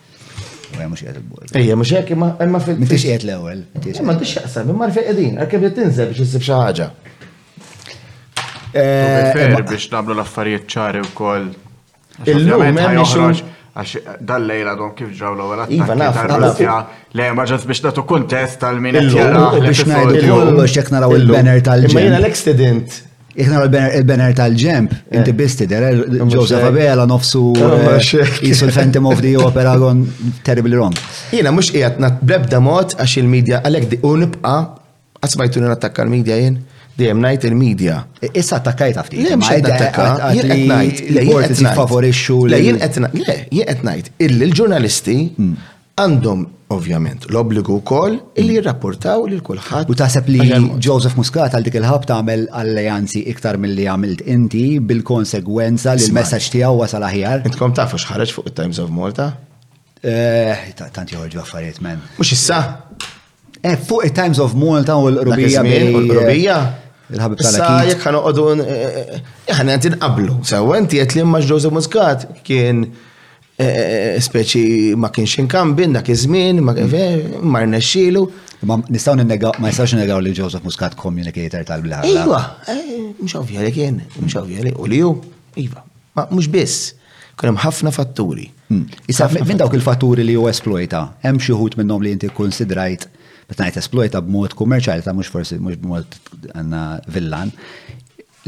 Ma 0.77 0.87
mux 0.87 1.01
jgħet 1.01 1.17
il-bord. 1.19 1.53
Ej, 1.57 1.73
mux 1.77 1.89
jgħet 1.89 2.11
imma 2.15 2.59
fil- 2.63 2.77
Mintix 2.79 3.03
jgħet 3.05 3.25
l-ewel. 3.25 3.63
Eh, 3.81 3.95
imma 4.01 4.15
tix 4.19 4.37
jgħasab, 4.37 4.71
imma 4.71 4.87
rfej 4.89 5.07
edin, 5.13 5.39
għakem 5.43 5.65
li 5.65 5.71
tinżel 5.77 6.11
biex 6.11 6.21
jisib 6.23 6.45
xaħġa. 6.47 6.87
Eh, 8.71 9.31
Fer 9.35 9.57
biex 9.61 9.89
nablu 9.93 10.15
l-affarijiet 10.17 10.67
ċari 10.71 11.03
u 11.03 11.09
koll. 11.17 11.49
Il-lum, 12.25 12.69
għax 12.81 14.21
dal-lejla 14.27 14.75
dom 14.79 14.91
kif 14.95 15.11
ġraw 15.17 15.35
l-għala. 15.35 15.65
Iva, 15.71 15.95
naf, 15.97 16.65
Le, 17.17 17.29
maġġaz 17.35 17.65
biex 17.67 17.83
natu 17.89 18.05
kontest 18.07 18.61
tal-min. 18.63 18.95
Biex 18.95 19.85
naraw 20.93 21.15
il-banner 21.19 21.61
tal-ġen. 21.67 21.89
Imma 21.91 22.05
jena 22.07 22.19
l-ekstident 22.23 23.01
Iħna 23.31 23.61
l 23.63 24.03
bener 24.07 24.33
tal-ġemp, 24.35 24.93
eh. 25.09 25.17
inti 25.19 25.33
bisti, 25.35 25.67
eh, 25.71 26.01
Joseph 26.31 26.65
Abela 26.67 27.05
nofsu 27.07 27.43
eh, 27.55 28.11
jisu 28.43 28.67
l-Phantom 28.67 29.07
of 29.11 29.21
the 29.23 29.35
Opera 29.39 29.75
għon 29.77 30.03
terribly 30.45 30.75
wrong. 30.75 30.95
Jena 31.35 31.53
mux 31.55 31.71
iħat, 31.71 31.99
nat 32.03 32.19
brebda 32.21 32.59
mod 32.63 32.97
għax 32.99 33.15
il-medja 33.21 33.61
għalek 33.63 33.87
di 33.93 34.01
unibqa, 34.07 34.55
għasmajtu 35.23 35.63
n-attakka 35.63 36.03
l-medja 36.05 36.39
jen, 36.41 36.59
dejjem 36.99 37.23
ngħid 37.23 37.47
il-medja. 37.51 38.01
E, 38.19 38.33
issa 38.41 38.59
attakkajt 38.59 38.99
għafti. 38.99 39.23
Le 39.23 39.35
mhux 39.37 39.55
qed 39.55 39.73
attakka, 39.77 40.09
jien 40.35 40.51
qed 40.51 40.63
ngħid 40.67 41.03
l-borti 41.15 41.59
jiffavorixxu. 41.63 42.39
Le 42.51 42.63
jien 42.65 42.81
qed 42.83 43.05
le 43.07 43.41
jien 43.47 43.69
qed 43.71 43.85
ngħid 43.87 44.11
il 44.27 44.49
ġurnalisti 44.51 45.19
hmm. 45.37 45.55
għandhom 46.03 46.47
Ovvjament, 46.71 47.25
l-obbligu 47.27 47.79
wkoll 47.81 48.15
illi 48.39 48.55
jirrapportaw 48.55 49.25
lil 49.29 49.41
kulħadd. 49.43 49.89
U 49.91 49.95
taħseb 49.99 50.27
li 50.31 50.43
Joseph 50.83 51.17
Muscat 51.19 51.57
għal 51.57 51.65
dik 51.67 51.77
il-ħab 51.81 52.05
tagħmel 52.11 52.45
alleanzi 52.61 53.25
iktar 53.31 53.57
milli 53.61 53.87
għamilt 53.91 54.23
inti 54.31 54.61
bil-konsegwenza 54.91 55.97
li 55.99 56.05
l-messaġġ 56.05 56.47
tiegħu 56.55 56.79
wasal 56.79 57.03
aħjar. 57.09 57.43
Intkom 57.51 57.75
tafu 57.75 57.99
x'ħareġ 57.99 58.33
fuq 58.37 58.51
it-Times 58.53 58.79
of 58.85 58.93
Malta? 58.95 59.29
Eh, 60.01 60.69
Tant 60.79 61.11
joħorġu 61.13 61.41
affarijiet 61.43 61.83
men. 61.85 61.99
Mhux 62.19 62.33
issa. 62.37 62.61
Eh, 63.61 63.75
fuq 63.75 64.07
it-Times 64.07 64.39
of 64.45 64.55
Malta 64.55 64.95
u 64.97 65.11
l-rubija. 65.11 65.65
L-rubija? 65.91 66.59
Il-ħabib 67.11 67.43
tal 67.43 67.55
Sa 67.59 67.71
jekk 67.89 68.07
ħanoqogħdu 68.07 68.47
jekk 68.55 68.67
eh, 68.71 69.15
eh, 69.19 69.29
eh, 69.51 69.71
ħanqablu. 69.75 70.39
Sewa 70.53 70.79
inti 70.79 71.03
qed 71.03 71.19
li 71.19 71.47
Joseph 71.51 71.75
Muscat 71.81 72.29
kien 72.47 72.85
Eh, 73.61 74.15
speċi 74.23 74.95
ma 74.97 75.11
kienx 75.13 75.35
inkambin 75.43 75.91
dak 75.93 76.07
iż-żmien, 76.09 76.61
ma 76.65 76.73
eh, 76.79 77.65
rnexxilu. 77.65 78.23
Ma 78.69 78.77
nistgħu 78.81 79.15
ninnegaw 79.21 79.59
ma 79.61 79.69
jistgħux 79.69 79.95
ninnegaw 79.97 80.21
li 80.23 80.31
Joseph 80.37 80.65
Muscat 80.65 80.95
communicator 80.97 81.65
tal-bla. 81.67 81.99
Iva, 82.09 82.39
eh, 82.71 82.95
mhux 83.19 83.35
ovvja 83.41 83.65
li 83.65 83.73
kien, 83.75 83.99
mhux 84.19 84.37
ovvja 84.41 84.65
li 84.67 84.71
u 84.75 84.87
li 84.89 84.99
hu, 85.03 85.11
iva, 85.61 85.83
ma 86.17 86.25
mhux 86.31 86.49
biss. 86.53 86.79
Kien 87.37 87.51
hemm 87.51 87.61
ħafna 87.63 87.93
fatturi. 87.95 88.47
Hmm. 88.69 88.83
Issa 89.11 89.27
minn 89.33 89.57
dawk 89.59 89.75
il-fatturi 89.77 90.25
li 90.25 90.35
hu 90.37 90.47
esploita, 90.49 91.03
hemm 91.25 91.39
xi 91.41 91.53
wħud 91.57 91.77
minnhom 91.81 92.03
li 92.05 92.11
inti 92.15 92.29
konsidrajt 92.37 93.07
meta 93.51 93.65
ngħid 93.67 93.81
esploita 93.83 94.21
b'mod 94.23 94.53
kummerċjali 94.57 95.05
ta' 95.05 95.13
mhux 95.17 95.29
forsi 95.33 95.57
mhux 95.59 95.79
b'mod 95.83 96.17
għandna 96.55 96.83
villan 97.11 97.51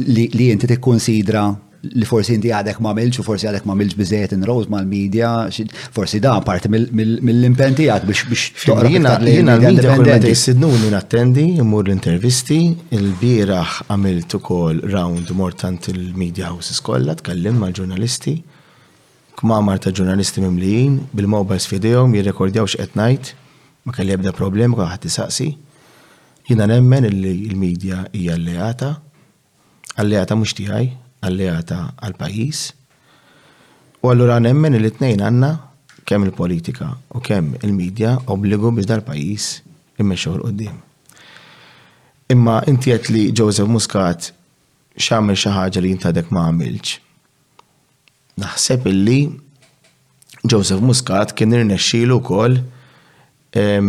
li 0.07 0.49
inti 0.53 0.69
tikkonsidra 0.71 1.47
li 1.91 2.05
forsi 2.07 2.33
inti 2.37 2.47
għadek 2.55 2.77
ma 2.83 2.93
milx 2.95 3.19
u 3.19 3.23
forsi 3.27 3.47
għadek 3.49 3.65
ma 3.67 3.73
milx 3.75 3.95
bizzejet 3.99 4.33
in 4.37 4.43
ma' 4.47 4.55
mal-medja, 4.71 5.31
forsi 5.91 6.19
da 6.23 6.37
parti 6.45 6.69
mill-impenti 6.71 7.89
għad 7.91 8.05
biex 8.07 8.63
toqra. 8.63 8.87
Jina 8.89 9.17
l-medja 9.19 9.97
kol 9.97 10.05
meta 10.05 10.91
nattendi, 10.95 11.47
immur 11.59 11.83
l-intervisti, 11.87 12.59
il-biraħ 12.95 13.81
għamilt 13.89 14.37
ukoll 14.39 14.79
round 14.95 15.31
mortant 15.35 15.89
il-media 15.91 16.53
houses 16.53 16.79
kollha, 16.79 17.17
tkellim 17.19 17.59
mal-ġurnalisti, 17.59 18.37
kmamar 19.41 19.81
ta' 19.83 19.91
ġurnalisti 19.91 20.43
mimlijin, 20.45 20.97
bil-mobiles 21.11 21.67
fidejhom 21.67 22.15
jirrekordjaw 22.15 22.69
x'qed 22.71 22.95
ngħid, 22.95 23.33
ma 23.83 23.91
kelli 23.91 24.15
ebda 24.15 24.31
problema 24.31 24.79
kwa 24.79 24.93
ħadd 24.95 25.11
saqsi 25.11 25.49
Jina 26.43 26.65
nemmen 26.67 27.05
il-medja 27.07 28.01
hija 28.11 28.33
alleata, 28.35 28.97
alleata 29.95 30.35
mhux 30.35 30.51
tiegħi, 30.57 30.89
alleata 31.27 31.81
għal 32.03 32.15
pajis 32.19 32.59
u 34.03 34.05
allura 34.11 34.37
nemmen 34.43 34.73
il 34.77 34.87
tnejn 34.91 35.19
għanna 35.23 35.51
kemm 36.09 36.23
il-politika 36.27 36.87
u 37.15 37.17
kemm 37.23 37.47
il-medja 37.63 38.11
obbligu 38.33 38.67
biex 38.75 38.87
dal-pajis 38.89 39.45
imme 40.03 40.15
xogħol 40.19 40.43
qoddim 40.47 40.77
Imma 42.31 42.55
inti 42.71 42.89
qed 42.93 43.05
li 43.13 43.21
Joseph 43.35 43.67
Muscat 43.69 44.21
x'għamel 44.97 45.35
xi 45.37 45.49
ħaġa 45.53 45.79
li 45.83 45.89
jintadek 45.91 46.27
ma 46.33 46.41
għamilx. 46.47 46.87
Naħseb 48.41 48.81
illi 48.89 49.17
Joseph 50.49 50.81
Muscat 50.81 51.29
kien 51.37 51.53
irnexxielu 51.53 52.15
wkoll 52.21 52.53
eh, 52.63 53.81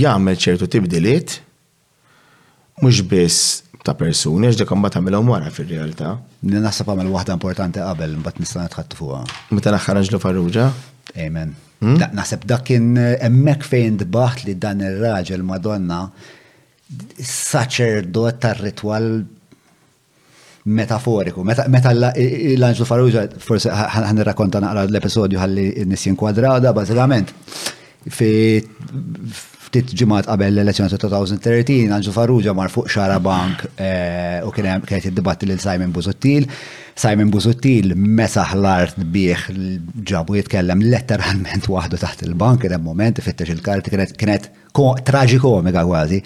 jagħmel 0.00 0.36
ċertu 0.46 0.64
tibdiliet 0.74 1.28
mhux 2.80 2.96
biss 3.12 3.38
ta' 3.84 3.92
persuni, 4.00 4.48
għax 4.48 4.62
dekom 4.62 4.80
bat 4.84 4.94
għamilhom 4.96 5.28
wara 5.28 5.50
fir-realtà. 5.52 6.14
Li 6.48 6.60
naħseb 6.62 6.88
għamel 6.88 7.10
waħda 7.12 7.34
importanti 7.36 7.82
qabel, 7.84 8.14
mbagħad 8.22 8.40
nista' 8.40 8.62
nitħattu 8.64 8.96
fuqha. 8.96 9.20
Meta 9.58 9.74
naħħaraġ 9.74 10.12
lu 10.14 10.20
farruġa? 10.22 10.68
Amen. 11.26 11.52
Hmm? 11.84 11.98
Naħseb 12.16 12.46
dak 12.48 12.64
kien 12.70 12.86
eh, 12.96 13.18
hemmhekk 13.26 13.68
fejn 13.68 13.98
dbaħt 14.06 14.46
li 14.48 14.54
dan 14.62 14.80
ir-raġel 14.88 15.44
Madonna 15.44 15.98
saċerdot 17.34 18.40
tar-ritwal 18.40 19.10
metaforiku. 20.80 21.44
Meta 21.44 21.68
eh, 22.14 22.20
eh, 22.24 22.50
l-Anġlu 22.56 22.88
Farrugia, 22.88 23.26
forse 23.48 23.68
ħan 23.92 24.24
rakkonta 24.30 24.64
naqra 24.64 24.86
l-episodju 24.88 25.40
ħalli 25.42 25.66
nis 25.92 26.08
jinkwadrada, 26.08 26.72
bazzikament, 26.72 27.36
fi 28.16 28.32
ftit 29.74 29.92
ġimgħat 30.00 30.28
qabel 30.30 30.54
l-elezzjoni 30.56 30.94
ta' 31.02 31.10
2013 31.10 31.92
Anġu 31.96 32.12
Farrugia 32.14 32.54
mar 32.56 32.70
fuq 32.70 32.88
xara 32.94 33.16
bank 33.22 33.64
eh, 33.74 34.38
u 34.46 34.52
kien 34.54 34.68
hemm 34.70 34.86
kienet 34.86 35.10
id 35.10 35.46
lil 35.50 35.60
Simon 35.62 35.92
Busuttil. 35.94 36.46
Simon 36.94 37.32
Busuttil 37.34 37.96
mesaħ 37.98 38.52
l-art 38.60 39.00
bih 39.14 39.48
ġabu 40.10 40.36
jitkellem 40.38 40.84
letteralment 40.86 41.66
waħdu 41.74 41.98
taħt 42.04 42.26
il-bank 42.28 42.62
kien 42.68 42.76
hemm 42.76 42.86
moment 42.86 43.18
ifittex 43.18 43.50
il-karti 43.56 43.90
kienet 43.94 44.14
kienet 44.20 44.50
traġikomika 45.08 45.82
kważi. 45.86 46.22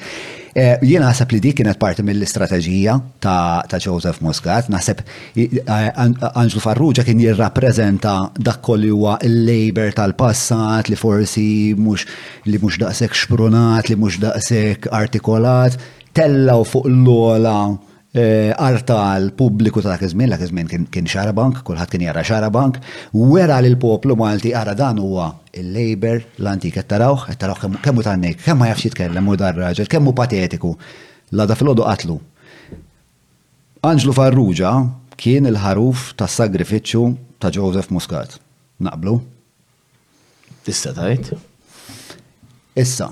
Eh, 0.59 0.75
jien 0.83 1.05
naħseb 1.05 1.31
li 1.35 1.39
dik 1.45 1.59
kienet 1.61 1.79
parti 1.79 2.03
mill-istrateġija 2.03 2.95
ta' 3.23 3.79
Joseph 3.83 4.19
Muscat, 4.25 4.67
naħseb 4.75 5.03
eh, 5.37 5.91
Anġlu 5.99 6.63
Farrugia 6.65 7.05
kien 7.07 7.21
jirrappreżenta 7.23 8.15
dak 8.43 8.59
kolli 8.67 8.91
huwa 8.91 9.19
il-labor 9.29 9.93
tal-passat 9.95 10.91
li 10.91 10.99
forsi 10.99 11.47
mhux 11.79 12.07
li 12.51 12.59
mhux 12.59 12.81
daqshekk 12.83 13.21
xprunat, 13.21 13.93
li 13.93 13.99
mhux 14.03 14.19
daqshekk 14.25 14.91
artikolat, 14.99 15.79
u 16.19 16.65
fuq 16.67 16.89
l-ola 16.91 17.59
Eh, 18.17 18.49
arta 18.57 18.95
għal 19.19 19.35
pubbliku 19.37 19.83
ta' 19.85 19.99
kizmin, 20.01 20.31
la 20.33 20.39
kizmin 20.41 20.69
kien 20.69 21.05
xarabank, 21.13 21.59
kullħat 21.61 21.91
kien 21.93 22.07
jara 22.07 22.23
xarabank, 22.25 22.79
wera 23.13 23.59
l 23.61 23.77
poplu 23.79 24.17
Malti 24.17 24.55
għara 24.57 24.73
dan 24.77 24.97
huwa 25.05 25.27
il-Labor, 25.53 26.23
l-antik, 26.41 26.79
tarawħ, 26.89 27.29
tarawħ 27.37 27.67
kemmu 27.85 28.05
tannik, 28.07 28.41
kemmu 28.47 28.65
jafx 28.71 28.89
jitkellem 28.89 29.29
u 29.29 29.37
dar 29.37 29.59
raġel, 29.61 29.91
kemmu 29.93 30.15
patetiku, 30.17 30.73
la 31.37 31.45
da 31.47 31.55
filodu 31.55 31.85
għatlu. 31.85 32.17
qatlu. 32.17 32.21
Anġlu 33.85 34.13
Farrugia 34.17 34.73
kien 35.17 35.45
il-ħaruf 35.51 36.15
ta' 36.17 36.25
sagrifiċċju 36.33 37.05
ta' 37.39 37.51
Joseph 37.53 37.91
Muscat. 37.93 38.39
Naqblu? 38.81 39.19
Issa 40.69 40.93
tajt? 40.95 41.35
Issa, 42.79 43.11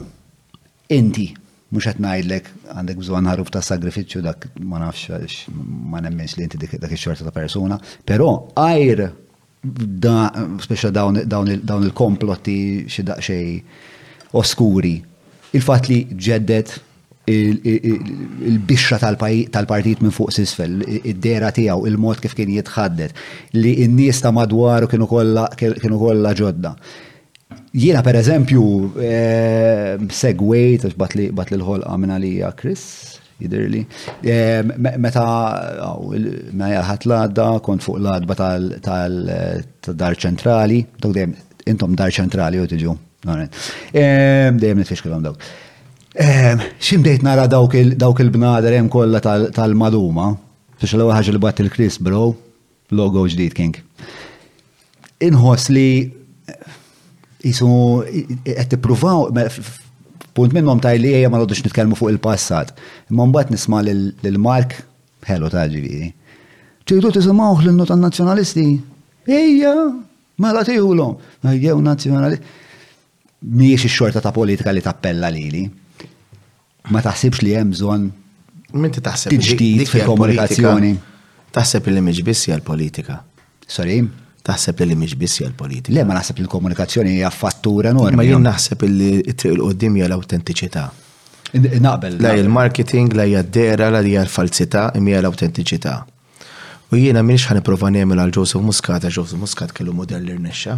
inti, 0.89 1.35
mux 1.75 1.87
għet 1.89 2.01
najdlek 2.03 2.49
għandek 2.77 2.99
bżon 3.01 3.27
ħaruf 3.33 3.49
ta' 3.51 3.63
sagrifiċu 3.65 4.23
dak 4.25 4.47
ma 4.63 4.79
nafx 4.83 5.47
ma 5.57 6.03
nemmenx 6.05 6.37
li 6.39 6.47
inti 6.47 6.61
dak 6.61 6.95
xorta 6.95 7.27
ta' 7.27 7.35
persona, 7.35 7.79
pero 8.07 8.51
għajr 8.55 9.05
da, 10.05 10.31
dawn 10.87 11.87
il-komplotti 11.89 12.59
xidaq 12.93 13.23
xej 13.27 13.49
oskuri. 14.39 14.95
Il-fat 15.59 15.89
li 15.91 16.05
ġeddet 16.11 16.75
il 17.33 18.61
bixra 18.63 19.01
tal-partit 19.03 20.05
minn 20.05 20.15
fuq 20.15 20.31
sisfel, 20.37 20.77
id-dera 20.87 21.51
tijaw, 21.51 21.83
il-mod 21.91 22.21
kif 22.23 22.37
kien 22.39 22.53
jitħaddet, 22.55 23.19
li 23.59 23.73
n-nies 23.89 24.23
ta' 24.23 24.31
madwaru 24.37 24.87
kienu 24.93 25.09
kolla 25.11 26.35
ġodda. 26.39 26.75
Jiena 27.77 28.01
per 28.03 28.17
eżempju 28.19 28.63
eh, 29.05 29.99
segwejt 30.13 30.87
għax 30.89 30.97
bat 30.99 31.15
li 31.17 31.29
l-ħolqa 31.59 31.97
minn 32.01 32.15
li 32.23 32.31
Chris, 32.59 32.83
jidirli. 33.39 33.83
Eh, 34.23 34.63
meta 34.77 35.27
ma 36.57 36.71
jaħat 36.73 37.07
l-għadda 37.07 37.49
kont 37.67 37.85
fuq 37.85 38.01
l-għadba 38.01 38.37
tal-dar 38.87 40.19
ċentrali, 40.25 40.81
dok 40.99 41.15
dejjem 41.21 41.37
intom 41.71 41.95
dar 41.99 42.15
ċentrali 42.17 42.65
u 42.65 42.67
tiġu. 42.71 42.97
Eh, 43.29 44.51
dejjem 44.55 44.81
nitfixkilhom 44.83 45.25
dawk. 45.29 45.47
dejt 46.11 47.23
nara 47.23 47.47
dawk 47.47 47.75
il-bnader 48.25 48.79
hemm 48.81 48.89
kollha 48.91 49.21
tal-maduma, 49.23 50.33
fiex 50.81 50.95
l-ewwel 50.99 51.15
ħaġa 51.21 51.37
li 51.37 51.45
bat 51.47 51.61
il-Chris 51.63 51.99
bro, 52.03 52.33
logo 52.91 53.27
ġdid 53.29 53.55
king. 53.55 53.77
Inħoss 55.21 55.71
li 55.73 55.89
jisu 57.47 57.71
qed 58.47 58.69
tippruvaw 58.73 59.27
punt 60.37 60.53
minnhom 60.57 60.81
taj 60.85 60.99
li 61.01 61.15
ejja 61.17 61.31
ma 61.33 61.39
nodux 61.41 61.63
nitkellmu 61.65 61.97
fuq 61.97 62.13
il-passat. 62.13 62.75
Imma 63.11 63.27
mbagħad 63.31 63.55
nisma' 63.55 63.81
lil-Mark 63.87 64.75
ħelu 65.29 65.49
ta' 65.55 65.65
ġifieri. 65.73 66.11
Tridu 66.87 67.15
tisimgħuh 67.17 67.65
l-innu 67.65 67.87
tan-nazzjonalisti? 67.89 68.67
Ejja, 69.27 69.73
mela 70.43 70.65
tieħulhom. 70.69 71.17
Jew 71.57 71.81
nazzjonalisti. 71.83 72.53
Miex 73.57 73.89
ix-xorta 73.89 74.21
ta' 74.25 74.33
politika 74.37 74.75
li 74.77 74.83
tappella 74.85 75.33
lili. 75.35 75.65
Ma 76.95 77.01
taħsibx 77.05 77.43
li 77.47 77.57
hemm 77.59 77.73
bżonn 77.75 78.07
Minti 78.77 79.01
taħseb 79.01 79.33
fil-komunikazzjoni. 79.89 80.89
Taħseb 81.55 81.87
il-image 81.91 82.25
biss 82.27 82.49
hija 82.51 82.59
politika 82.67 83.21
Sorry? 83.67 84.03
taħseb 84.47 84.83
li 84.87 84.97
mhix 85.01 85.17
biss 85.23 85.41
hija 85.43 85.49
l-politika. 85.51 85.95
Le 85.97 86.05
ma 86.07 86.15
naħseb 86.21 86.43
il 86.45 86.49
komunikazzjoni 86.51 87.15
hija 87.17 87.31
fattura 87.35 87.91
enormi. 87.93 88.19
Ma 88.21 88.27
jien 88.27 88.45
naħseb 88.47 88.85
li 88.89 89.11
it-triq 89.25 89.57
il-qoddim 89.59 89.99
hija 89.99 90.09
l-awtentiċità. 90.11 90.85
Naqbel. 91.83 92.19
La 92.23 92.35
il-marketing, 92.39 93.15
la 93.17 93.27
hija 93.27 93.43
d-dera, 93.47 93.91
la 93.95 94.03
hija 94.07 94.23
l-falsità, 94.27 94.89
imija 94.99 95.23
l-awtentiċità. 95.23 95.97
U 96.93 96.99
jiena 97.01 97.25
minix 97.27 97.49
ħan 97.51 97.61
iprofa 97.63 97.89
nagħmel 97.91 98.23
għal 98.23 98.35
Joseph 98.37 98.63
Muscat, 98.63 99.07
għal 99.09 99.17
Joseph 99.21 99.41
Muscat 99.43 99.73
kellu 99.75 99.95
modell 99.95 100.29
irnexxa. 100.37 100.77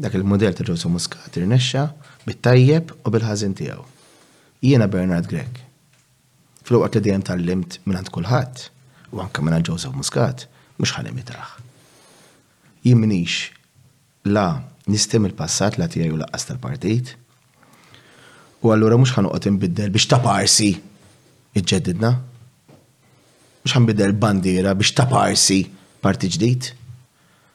Dak 0.00 0.14
il-modell 0.18 0.54
ta' 0.56 0.66
Joseph 0.66 0.90
Muscat 0.94 1.36
irnexxa 1.38 1.86
bit-tajjeb 2.26 2.90
u 3.06 3.14
bil-ħażin 3.14 3.54
tiegħu. 3.62 3.84
Jiena 4.66 4.88
Bernard 4.92 5.30
Gregg. 5.30 5.62
Fil-waqt 6.66 6.98
li 6.98 7.04
dejjem 7.06 7.24
tal-limt 7.30 7.78
minn 7.88 8.00
għand 8.00 8.10
kulħadd 8.18 8.66
u 9.14 9.22
anke 9.22 9.42
minn 9.44 9.56
għal 9.60 9.68
Joseph 9.70 9.94
Muscat, 9.98 10.46
mhux 10.78 10.96
ħan 10.98 11.08
imitaħ 11.14 11.60
jimnix 12.82 13.30
la 14.22 14.62
nistem 14.84 15.24
il-passat 15.28 15.76
la 15.78 15.86
tijaj 15.88 16.10
u 16.12 16.18
laqqas 16.20 16.46
tal-partijt. 16.48 17.14
U 18.60 18.70
għallura 18.72 18.98
mux 19.00 19.12
ħanuqot 19.16 19.48
imbiddel 19.48 19.90
biex 19.92 20.08
taparsi 20.10 20.72
parsi 20.74 21.60
iġġeddidna. 21.60 22.10
Mux 23.62 23.74
ħanbiddel 23.76 24.12
bandiera 24.20 24.74
biex 24.74 24.94
taparsi 24.96 25.62
parti 26.04 26.28
ġdijt. 26.34 26.72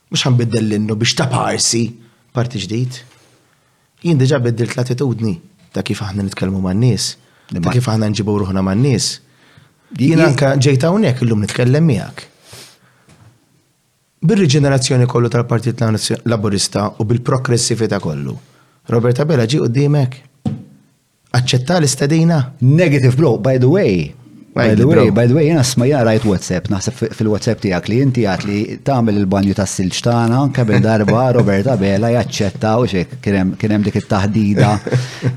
Mux 0.10 0.22
ħanbiddel 0.26 0.66
l-innu 0.70 0.96
biex 0.98 1.16
ta'parsi 1.20 1.84
parsi 1.94 2.32
parti 2.36 2.62
ġdijt. 2.64 3.00
Jien 4.06 4.20
diġa 4.22 4.40
biddilt 4.42 4.76
l-attitudni 4.78 5.36
ta' 5.74 5.84
kif 5.86 6.02
aħna 6.06 6.26
nitkellmu 6.28 6.62
man 6.62 6.78
nies 6.80 7.16
ta' 7.50 7.74
kif 7.74 7.88
aħna 7.90 8.10
nġibu 8.14 8.36
ruħna 8.44 8.62
man 8.66 8.82
nies 8.86 9.16
Jien 9.98 10.20
anka 10.22 10.54
ġejta 10.60 10.90
hawnhekk 10.90 11.22
illum 11.26 11.44
nitkellem 11.46 11.86
miegħek 11.86 12.24
bil-riġenerazzjoni 14.26 15.06
kollu 15.10 15.30
tal-Partit 15.30 15.82
Laburista 16.28 16.88
u 17.00 17.04
bil-progressivita 17.06 18.00
kollu. 18.02 18.34
Roberta 18.90 19.26
Bella 19.26 19.46
ġi 19.50 19.60
qoddimek. 19.64 20.20
Aċċetta 21.36 21.80
l-istadina? 21.82 22.38
Negative 22.66 23.16
bro, 23.18 23.36
by 23.38 23.58
the 23.62 23.66
way. 23.70 23.98
By 24.56 24.72
the 24.72 24.86
way, 24.88 25.10
by 25.12 25.26
the 25.28 25.36
way, 25.36 25.50
jena 25.50 25.66
smajja 25.68 26.04
rajt 26.08 26.24
WhatsApp, 26.30 26.70
naħseb 26.72 27.10
fil-WhatsApp 27.18 27.60
tijak 27.66 27.90
li 27.92 27.98
inti 28.00 28.24
għat 28.24 28.46
li 28.48 28.60
tamil 28.88 29.18
il-banju 29.20 29.56
ta' 29.58 29.66
silċtana, 29.68 30.40
kabel 30.56 30.80
darba 30.86 31.26
Roberta 31.36 31.76
Bella 31.80 32.14
jaċċetta 32.16 32.72
u 32.80 32.86
xek, 32.88 33.18
kienem 33.26 33.84
dik 33.84 34.00
il-tahdida 34.00 34.70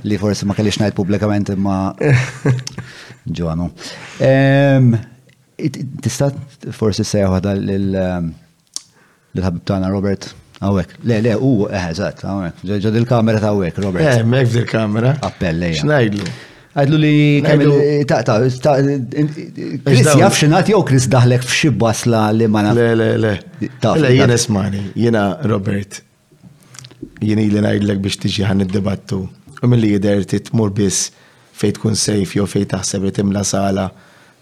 li 0.06 0.20
forse 0.22 0.46
ma 0.46 0.54
kellix 0.54 0.78
najt 0.78 0.94
publikament 0.98 1.50
imma 1.54 1.78
ġuanu. 3.26 3.72
Ehm, 4.22 4.92
tista' 5.98 6.30
forse 6.70 7.02
sejħu 7.02 7.40
għada 7.40 7.56
l- 7.58 8.44
bil-ħabib 9.38 9.64
tagħna 9.70 9.88
Robert 9.92 10.30
Għawek, 10.58 10.94
le, 11.06 11.18
le, 11.22 11.32
u, 11.46 11.50
eħazat, 11.70 12.22
eh, 12.24 12.28
għawek, 12.28 12.62
ġod 12.84 12.96
il-kamera 12.98 13.40
ta' 13.42 13.52
għawek, 13.54 13.76
Robert. 13.84 14.06
Eh, 14.10 14.24
mek 14.26 14.48
il-kamera. 14.58 15.12
Appelle, 15.22 15.68
ja. 15.70 15.78
Xnajdlu. 15.84 16.24
Għadlu 16.78 16.98
li 17.02 17.12
kemmel, 17.46 17.70
ta' 18.10 18.18
ta' 18.26 18.40
ta' 18.62 18.74
Chris 19.86 20.10
jaf 20.20 20.36
xinat 20.38 20.68
jow 20.70 20.82
Chris 20.86 21.08
daħlek 21.10 21.46
f'xi 21.46 21.70
basla 21.74 22.26
li 22.34 22.46
ma' 22.50 22.62
Le, 22.74 22.88
le, 22.98 23.06
le. 23.18 23.30
Le, 23.62 24.10
jena 24.14 24.36
smani, 24.38 24.82
jena 24.98 25.24
Robert, 25.48 26.00
jena 27.22 27.42
li 27.42 27.64
najdlek 27.68 28.02
biex 28.04 28.20
tiġi 28.26 28.44
għan 28.46 28.66
id-debattu. 28.66 29.22
U 29.58 29.66
mill-li 29.70 29.94
jider 29.96 30.22
titmur 30.34 30.70
bis 30.74 31.06
fejt 31.58 31.80
kun 31.82 31.96
sejf, 31.98 32.36
jow 32.38 32.46
fej 32.50 32.68
taħseb 32.74 33.06
li 33.08 33.14
timla 33.16 33.42
sala 33.46 33.88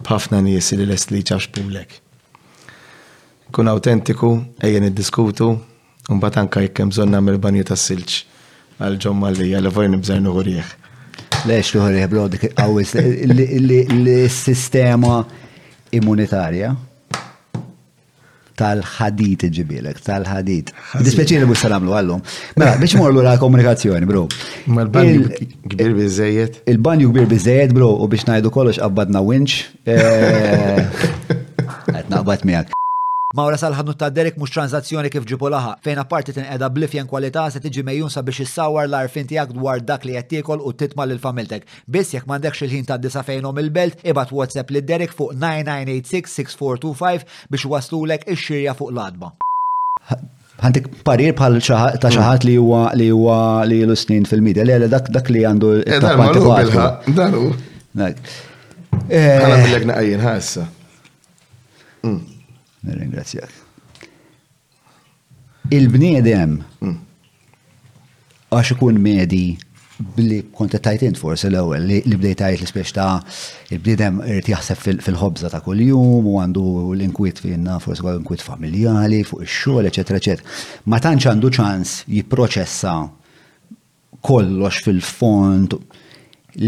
bħafna 0.04 0.42
nies 0.44 0.72
li 0.76 0.84
l-est 0.88 1.12
li 1.14 1.22
ċaxpulek 1.24 2.02
kun 3.52 3.68
autentiku, 3.68 4.40
ejjen 4.58 4.84
id-diskutu, 4.90 5.50
un 6.10 6.20
batanka 6.22 6.60
jekkem 6.60 6.90
zonna 6.92 7.20
mill 7.20 7.38
banju 7.40 7.62
ta' 7.66 7.78
silċ 7.78 8.24
għal-ġom 8.76 9.22
għalli, 9.26 9.50
għal-vojn 9.56 9.94
nibżar 9.94 10.18
nuħurieħ. 10.22 10.72
Lex 11.48 11.76
nuħurieħ 11.78 12.10
bro, 12.12 12.26
dik 12.32 12.48
għawis, 12.52 12.96
l-sistema 13.00 15.22
immunitarja 15.96 16.74
tal-ħadit 18.56 19.46
ġibilek, 19.52 19.98
tal-ħadit. 20.04 20.70
Dispeċin 21.06 21.42
li 21.44 21.48
busta 21.48 21.68
namlu 21.70 21.92
għallum. 21.96 22.22
Mela, 22.56 22.76
biex 22.80 22.96
morlu 22.98 23.20
la 23.24 23.34
komunikazzjoni, 23.40 24.08
bro. 24.08 24.24
Ma 24.72 24.84
l-banju 24.86 25.28
kbir 25.74 25.92
bizzejiet? 25.98 26.62
Il-banju 26.72 27.10
kbir 27.12 27.28
bizzejiet, 27.32 27.74
bro, 27.76 27.92
u 28.00 28.08
biex 28.08 28.26
najdu 28.28 28.52
kollox 28.52 28.80
għabbadna 28.80 29.22
winċ. 29.28 29.60
Eh, 29.92 30.06
għet 31.92 32.10
naqbad 32.12 32.44
miegħek. 32.48 32.74
Mawra 33.34 33.56
sal-ħadnu 33.58 33.94
ta' 33.98 34.06
Derek 34.16 34.36
mux 34.38 34.52
tranzazzjoni 34.54 35.08
kif 35.10 35.24
ġipu 35.26 35.48
laħa, 35.50 35.72
fejn 35.82 35.98
apparti 35.98 36.30
qeda 36.36 36.66
blifjen 36.70 37.08
kwalità 37.10 37.48
se 37.50 37.58
tiġi 37.58 37.82
mejjun 37.82 38.10
sabiex 38.14 38.44
issawar 38.44 38.86
l-arfin 38.86 39.26
tiegħek 39.26 39.56
dwar 39.56 39.80
dak 39.82 40.04
li 40.06 40.12
qed 40.14 40.28
tiekol 40.36 40.60
u 40.62 40.70
titma' 40.78 41.06
lil 41.10 41.18
familtek. 41.24 41.64
Biss 41.90 42.14
jekk 42.14 42.28
m'għandekx 42.30 42.62
il-ħin 42.68 42.86
ta' 42.86 42.98
disa 43.02 43.24
fejnhom 43.26 43.58
il-belt, 43.64 44.04
ibad 44.06 44.30
WhatsApp 44.30 44.70
li 44.76 44.82
Derek 44.86 45.16
fuq 45.18 45.32
9986-6425 45.46 47.24
biex 47.50 47.66
waslulek 47.74 48.28
ix-xirja 48.36 48.76
fuq 48.78 48.94
l-adba 48.94 49.32
għandek 50.62 50.86
parir 51.04 51.34
bħal 51.36 51.58
ta' 51.66 52.08
xaħat 52.14 52.46
li 52.46 52.54
huwa 52.62 52.92
li 52.96 53.10
huwa 53.12 53.64
li 53.68 53.80
lu 53.90 53.96
snin 53.98 54.24
fil-medja, 54.30 54.62
li 54.64 54.76
għalli 54.76 54.86
dak 54.92 55.32
li 55.34 55.42
għandu. 55.50 55.72
Daru, 55.98 56.54
eh, 56.60 57.10
daru. 57.18 57.42
Għana 59.10 59.58
bil-legna 59.64 59.98
eh, 59.98 60.14
ħassa. 60.28 60.64
Mm. 62.06 62.24
Nirringrazzjak. 62.86 63.48
Il-bniedem 65.74 66.50
mm. 66.84 66.94
għax 68.54 68.76
ikun 68.76 69.00
medi 69.02 69.46
billi 70.14 70.36
kontet 70.54 70.84
tajtint 70.86 71.18
forse 71.18 71.48
l-ewel 71.50 71.88
li 71.88 72.14
bdejt 72.20 72.38
tajt 72.44 72.60
l-spiex 72.62 72.92
ta' 72.94 73.18
il-bniedem 73.74 74.20
irid 74.22 74.50
jaħseb 74.52 74.82
fil-ħobza 75.02 75.50
ta' 75.50 75.58
kuljum 75.64 75.96
jum 76.12 76.28
u 76.30 76.36
għandu 76.44 76.62
l-inkwit 76.94 77.40
fina 77.42 77.80
forse 77.82 78.04
għal 78.06 78.20
inkwit 78.22 78.44
familjali 78.46 79.18
fuq 79.26 79.42
ix-xogħol, 79.48 79.90
eċetera, 79.90 80.20
eċetera. 80.22 80.58
Ma 80.86 81.02
tantx 81.02 81.26
għandu 81.32 81.50
ċans 81.58 81.96
jipproċessa 82.14 82.94
kollox 84.26 84.82
fil-font 84.86 85.76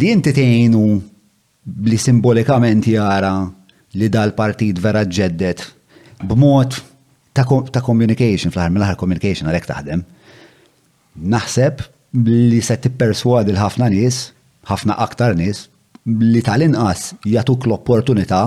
li 0.00 0.10
inti 0.16 0.34
tgħinu 0.34 0.84
li 1.86 1.96
simbolikament 2.00 2.90
jara 2.90 3.36
li 3.98 4.08
dal-partit 4.12 4.80
vera 4.82 5.04
ġeddet 5.06 5.68
b'mod 6.26 6.72
ta' 7.36 7.82
communication, 7.84 8.50
fl-ħar 8.50 8.72
mill-ħar 8.74 8.96
communication 8.98 9.46
għalek 9.46 9.66
taħdem, 9.68 10.00
naħseb 11.18 11.82
li 12.26 12.60
se 12.64 12.78
tipperswadi 12.82 13.52
l-ħafna 13.54 13.88
nies, 13.94 14.22
ħafna 14.68 14.96
aktar 15.04 15.36
nies, 15.38 15.66
li 16.08 16.42
tal-inqas 16.42 17.12
jatuk 17.30 17.68
l-opportunità 17.68 18.40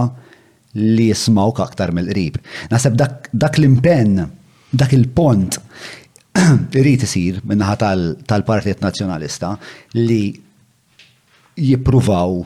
li 0.82 1.08
jismawk 1.12 1.62
aktar 1.64 1.94
mill-qrib. 1.96 2.40
Naħseb 2.72 2.98
dak 3.40 3.58
l-impenn, 3.62 4.24
dak 4.72 4.96
il-pont 4.98 5.60
irrit 6.80 7.04
isir 7.08 7.40
minnaħa 7.44 7.80
tal-Partit 8.28 8.84
Nazjonalista 8.84 9.56
li 10.00 10.32
jippruvaw 11.60 12.42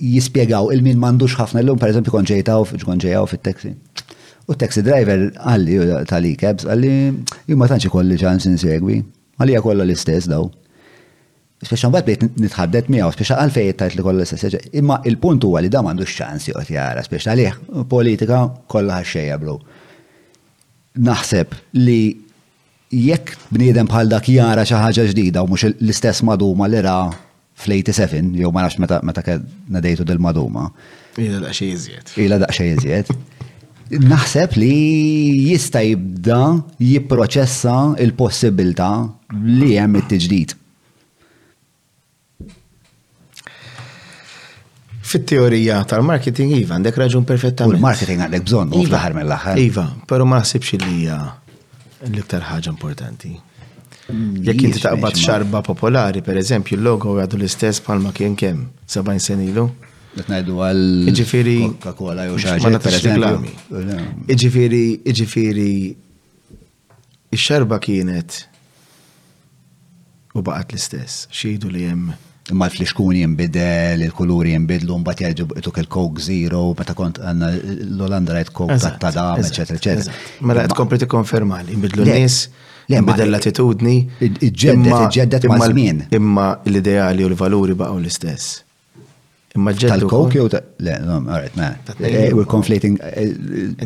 jispiegaw 0.00 0.70
il-min 0.74 1.00
mandux 1.00 1.36
ħafna 1.40 1.62
l-lum, 1.62 1.78
per 1.80 1.92
eżempju, 1.94 2.12
konġejtaw, 2.12 2.66
konġejtaw 2.84 3.28
fit-teksi 3.34 3.72
U 4.48 4.56
taxi 4.56 4.80
driver 4.84 5.26
għalli 5.44 5.76
tal 6.08 6.24
i 6.24 6.32
kebs, 6.40 6.64
għalli 6.72 6.92
jumma 7.52 7.66
tanċi 7.68 7.90
kolli 7.92 8.16
ċans 8.20 8.46
insegwi, 8.48 8.96
għalli 9.40 9.58
kollha 9.64 9.84
l-istess 9.84 10.28
daw. 10.30 10.46
Speċan 11.58 11.90
mbagħad 11.92 12.06
bejt 12.06 12.24
nitħaddet 12.40 12.88
miegħu, 12.94 13.10
speċan 13.16 13.42
għalfej 13.42 13.72
tajt 13.82 13.98
li 13.98 14.06
kollha 14.06 14.22
l-istess. 14.24 14.70
Imma 14.78 15.00
il-punt 15.10 15.44
huwa 15.44 15.60
li 15.60 15.68
da 15.72 15.82
m'għandux 15.84 16.14
ċans 16.16 16.48
joqgħod 16.48 16.72
jara, 16.78 17.04
speċan 17.04 17.34
għalli 17.34 17.84
politika 17.92 18.40
kollha 18.72 19.02
ħaxxejja 19.02 19.38
blu. 19.42 19.58
Naħseb 21.10 21.52
li 21.84 22.00
jekk 23.10 23.50
bniedem 23.52 23.90
bħal 23.90 24.14
dak 24.14 24.32
jara 24.32 24.64
xi 24.64 24.80
ħaġa 24.80 25.08
ġdida 25.10 25.44
u 25.44 25.52
mhux 25.52 25.68
l-istess 25.74 26.24
maduma 26.24 26.70
li 26.72 26.80
ra 26.88 26.96
fl-87 27.58 28.32
jew 28.38 28.48
ma 28.54 28.64
nafx 28.64 28.80
meta 29.04 29.26
kħed 29.26 29.74
nadejtu 29.76 30.08
dil-maduma. 30.08 30.70
Ila 31.20 31.42
daqsxejn 31.44 31.74
iżjed. 31.76 32.14
Ila 32.24 32.40
daqsxejn 32.46 32.78
jizjiet. 32.78 33.12
Naħseb 33.90 34.52
li 34.60 34.74
jista' 35.48 35.80
jibda 35.80 36.40
jipproċessa 36.82 37.94
il 38.04 38.12
possibilta 38.12 38.88
li 39.32 39.76
hemm 39.80 39.96
it 39.96 40.10
tġdid 40.12 40.54
Fit-teorija 45.08 45.78
tal-marketing 45.88 46.52
iva 46.58 46.76
għandek 46.76 46.98
raġun 47.00 47.24
perfettament. 47.24 47.78
il 47.78 47.80
l-marketing 47.80 48.26
għandek 48.26 48.44
bżonn 48.44 48.74
u 48.76 48.82
iva. 48.82 48.88
fl 48.90 48.96
ħar 49.06 49.16
mill 49.16 49.64
Iva, 49.64 49.86
però 50.04 50.26
ma 50.28 50.42
naħsibx 50.42 50.82
li 50.82 50.90
hija 51.02 51.18
l-iktar 52.10 52.44
ħaġa 52.44 52.74
importanti. 52.74 53.32
Mm, 54.12 54.42
Jekk 54.44 54.66
inti 54.68 54.82
taqbad 54.84 55.16
xarba 55.18 55.62
popolari, 55.64 56.20
per 56.22 56.36
eżempju, 56.36 56.76
il-logo 56.76 57.16
għadu 57.24 57.40
l-istess 57.40 57.80
bħalma 57.88 58.12
kien 58.12 58.36
kemm 58.36 58.66
70 58.84 59.18
senilu? 59.30 59.48
ilu. 59.72 59.87
Etnajdu 60.16 60.58
għal. 60.64 60.84
Iġifiri. 61.10 61.56
Kakola 61.82 62.28
jew 62.30 62.38
xaġa. 62.40 63.42
Iġifiri, 64.32 64.84
iġifiri. 65.12 65.70
Ix-xerba 67.34 67.76
kienet 67.84 68.42
u 70.34 70.40
baqat 70.44 70.72
l-istess. 70.72 71.26
Xejdu 71.34 71.72
li 71.74 71.82
jem. 71.84 72.06
Imma 72.48 72.64
l-fliskun 72.70 73.12
jimbidel, 73.18 74.00
il-kuluri 74.06 74.54
jimbidlu, 74.54 74.96
mbagħad 75.02 75.24
jgħidu 75.42 75.58
ituk 75.60 75.82
il-Coke 75.82 76.22
Zero, 76.24 76.62
bata 76.78 76.94
kont 76.96 77.20
għandna 77.20 77.50
l-Olanda 77.90 78.38
rajt 78.38 78.54
Coke 78.56 78.78
ta' 78.80 78.94
tadam 79.02 79.42
eċetera, 79.42 79.76
eċetera. 79.76 80.14
Mela 80.48 80.64
qed 80.64 80.72
kompli 80.78 80.96
tikkonferma 81.02 81.58
li 81.68 81.74
jinbidlu 81.76 82.06
n-nies, 82.08 82.38
jinbidel 82.88 83.34
l-attitudni. 83.34 83.98
Iġġeddet, 84.30 84.94
iġġeddet 84.94 85.48
ma' 85.52 85.68
żmien. 85.68 86.00
Imma 86.16 86.46
l-ideali 86.70 87.28
u 87.28 87.28
l-valuri 87.34 87.76
baqgħu 87.82 88.00
l-istess. 88.00 88.54
Imma 89.56 89.72
ġeddu. 89.72 90.04
Tal-kok 90.04 90.34
jew 90.36 90.48
ta' 90.52 90.60
le, 90.84 90.94
no, 91.08 91.16
alright, 91.32 91.54
ma. 91.56 91.70
Mela. 92.02 92.18
Eh, 92.20 92.32
we're 92.36 92.48
conflating. 92.50 92.98
Eh, 93.00 93.22
eh, 93.22 93.30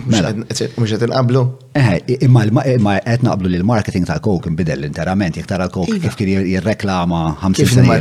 Mux 0.03 0.17
mela. 0.17 0.33
qed 0.51 1.05
inqablu? 1.07 1.43
Eh, 1.75 2.17
imma 2.27 2.95
qed 3.05 3.23
naqblu 3.23 3.53
li 3.53 3.61
l-marketing 3.63 4.07
tal-kok 4.09 4.49
inbidel 4.51 4.83
interament, 4.89 5.39
jekk 5.39 5.47
tara 5.53 5.69
kok 5.69 5.87
iva. 5.93 6.03
kif 6.07 6.17
kien 6.19 6.33
jirreklama 6.49 7.23
50 7.45 7.71
sena. 7.77 8.01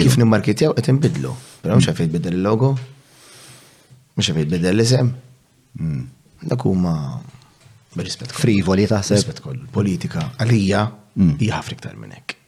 Kif 0.00 0.16
nimmarketjaw 0.22 0.72
qed 0.78 0.88
inbidlu. 0.94 1.34
Però 1.60 1.76
mhux 1.76 1.90
qed 1.92 2.00
jitbidel 2.06 2.38
il-logo. 2.40 2.72
Mhux 4.16 4.30
qed 4.32 4.40
jitbidel 4.44 4.78
l-isem. 4.80 5.12
Hmm. 5.76 6.06
Dak 6.48 6.64
huma 6.64 6.96
b'rispett. 7.92 8.32
Frivoli 8.40 8.88
ta' 8.88 9.04
Rispett 9.04 9.44
kollu. 9.44 9.68
Politika 9.76 10.30
għalija 10.40 10.86
hmm. 11.18 11.36
hija 11.44 11.60
ħafna 11.60 11.76
iktar 11.76 11.96
minn 12.00 12.16
hekk. 12.16 12.39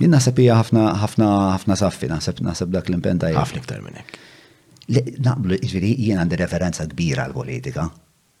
Jien 0.00 0.12
naħseb 0.12 0.40
hija 0.42 0.56
ħafna 0.60 0.80
ħafna 1.02 1.26
ħafna 1.54 1.76
saffi, 1.80 2.08
naħseb 2.12 2.40
naħseb 2.44 2.72
dak 2.76 2.88
l-impenta 2.90 3.30
Ħafna 3.32 3.62
iktar 3.62 3.84
minn 3.84 4.00
hekk. 4.00 4.18
Naqblu, 5.26 5.56
jiġri 5.64 5.94
jien 6.04 6.20
għandi 6.20 6.40
referenza 6.42 6.84
kbira 6.90 7.24
għall 7.24 7.36
politika 7.38 7.86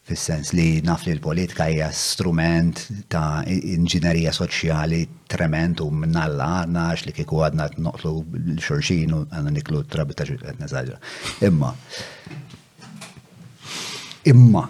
fis-sens 0.06 0.52
li 0.54 0.66
naf 0.86 1.02
li 1.08 1.14
l-politika 1.16 1.64
hija 1.72 1.88
strument 1.90 2.84
ta' 3.10 3.40
inġinerija 3.50 4.30
soċjali 4.36 5.00
trement 5.32 5.80
u 5.82 5.88
minnalla 6.02 6.50
għadna 6.60 6.84
għax 6.92 7.08
li 7.08 7.14
kieku 7.16 7.40
għadna 7.48 7.66
t-noqlu 7.72 8.12
l-xorxin 8.44 9.16
u 9.16 9.24
għanna 9.26 9.56
niklu 9.56 9.80
t-trabi 9.86 10.14
ta' 10.14 10.28
ġuqet 10.28 11.48
Imma, 11.48 11.72
imma 14.30 14.62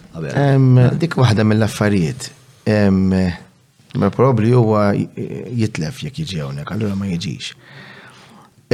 Dik 1.02 1.16
waħda 1.18 1.43
mill-affarijiet. 1.48 2.28
Ma 2.70 4.10
probabli 4.14 4.52
huwa 4.55 4.85
jitlef 4.94 6.05
jekk 6.05 6.20
jiġi 6.24 6.43
għonek, 6.44 6.70
allura 6.77 6.94
ma 6.98 7.09
jiġix. 7.10 7.55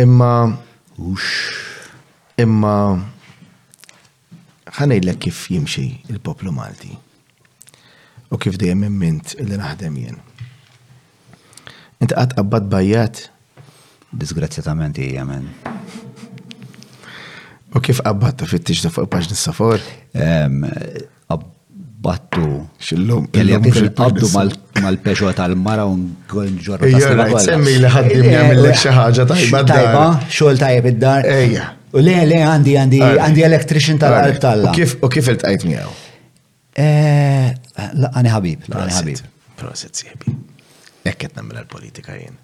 Imma 0.02 0.32
Ux. 0.98 1.24
Imma 2.42 2.72
ħanejdlek 4.76 5.20
kif 5.26 5.46
jimxi 5.52 5.84
il-poplu 6.12 6.52
Malti. 6.52 6.92
U 8.32 8.38
kif 8.42 8.56
dejjem 8.60 8.88
mint 8.92 9.36
li 9.40 9.56
naħdem 9.58 9.96
jien. 10.02 10.18
Inti 12.02 12.16
qatt 12.18 12.34
qabbad 12.36 12.68
bajjat? 12.72 13.22
Disgrazzjatament 14.20 14.98
hija 15.02 15.24
men. 15.28 15.48
U 17.76 17.82
kif 17.84 18.02
qabbad 18.04 18.38
ta' 18.40 18.48
fittix 18.50 18.84
ta' 18.84 18.92
fuq 18.92 19.08
paġni 19.12 19.36
s-safor? 19.38 19.80
Abbattu. 21.32 22.50
Xillum. 22.82 23.26
Abdu 23.36 24.28
mal-peċo 24.34 25.32
tal-mara 25.38 25.86
un 25.88 26.04
għon 26.28 26.60
ġorra. 26.66 26.90
Ejja, 26.90 27.32
semmi 27.46 27.78
li 27.82 27.94
ħaddim 27.96 28.28
jgħamillek 28.34 28.80
xaħġa 28.84 29.28
tajba. 29.32 29.64
Tajba, 29.72 30.06
xol 30.40 30.62
tajb 30.66 30.90
id-dar. 30.92 31.32
Ejja. 31.38 31.72
U 31.96 32.02
le, 32.04 32.16
le, 32.28 32.40
għandi, 32.44 32.72
għandi, 32.76 32.98
għandi 33.24 33.44
electrician 33.46 33.98
tal-qalb 34.00 34.40
tal 34.42 34.66
U 34.68 35.08
kif 35.12 35.30
il-tajt 35.32 35.62
miegħu? 35.68 35.92
Eh, 36.76 37.46
laqani 38.04 38.32
ħabib, 38.34 38.66
laqani 38.68 38.92
ħabib. 38.98 39.30
Proset 39.56 39.96
siebi. 40.02 40.34
Ekket 41.08 41.38
namel 41.38 41.62
l-politika 41.62 42.18
jien. 42.18 42.36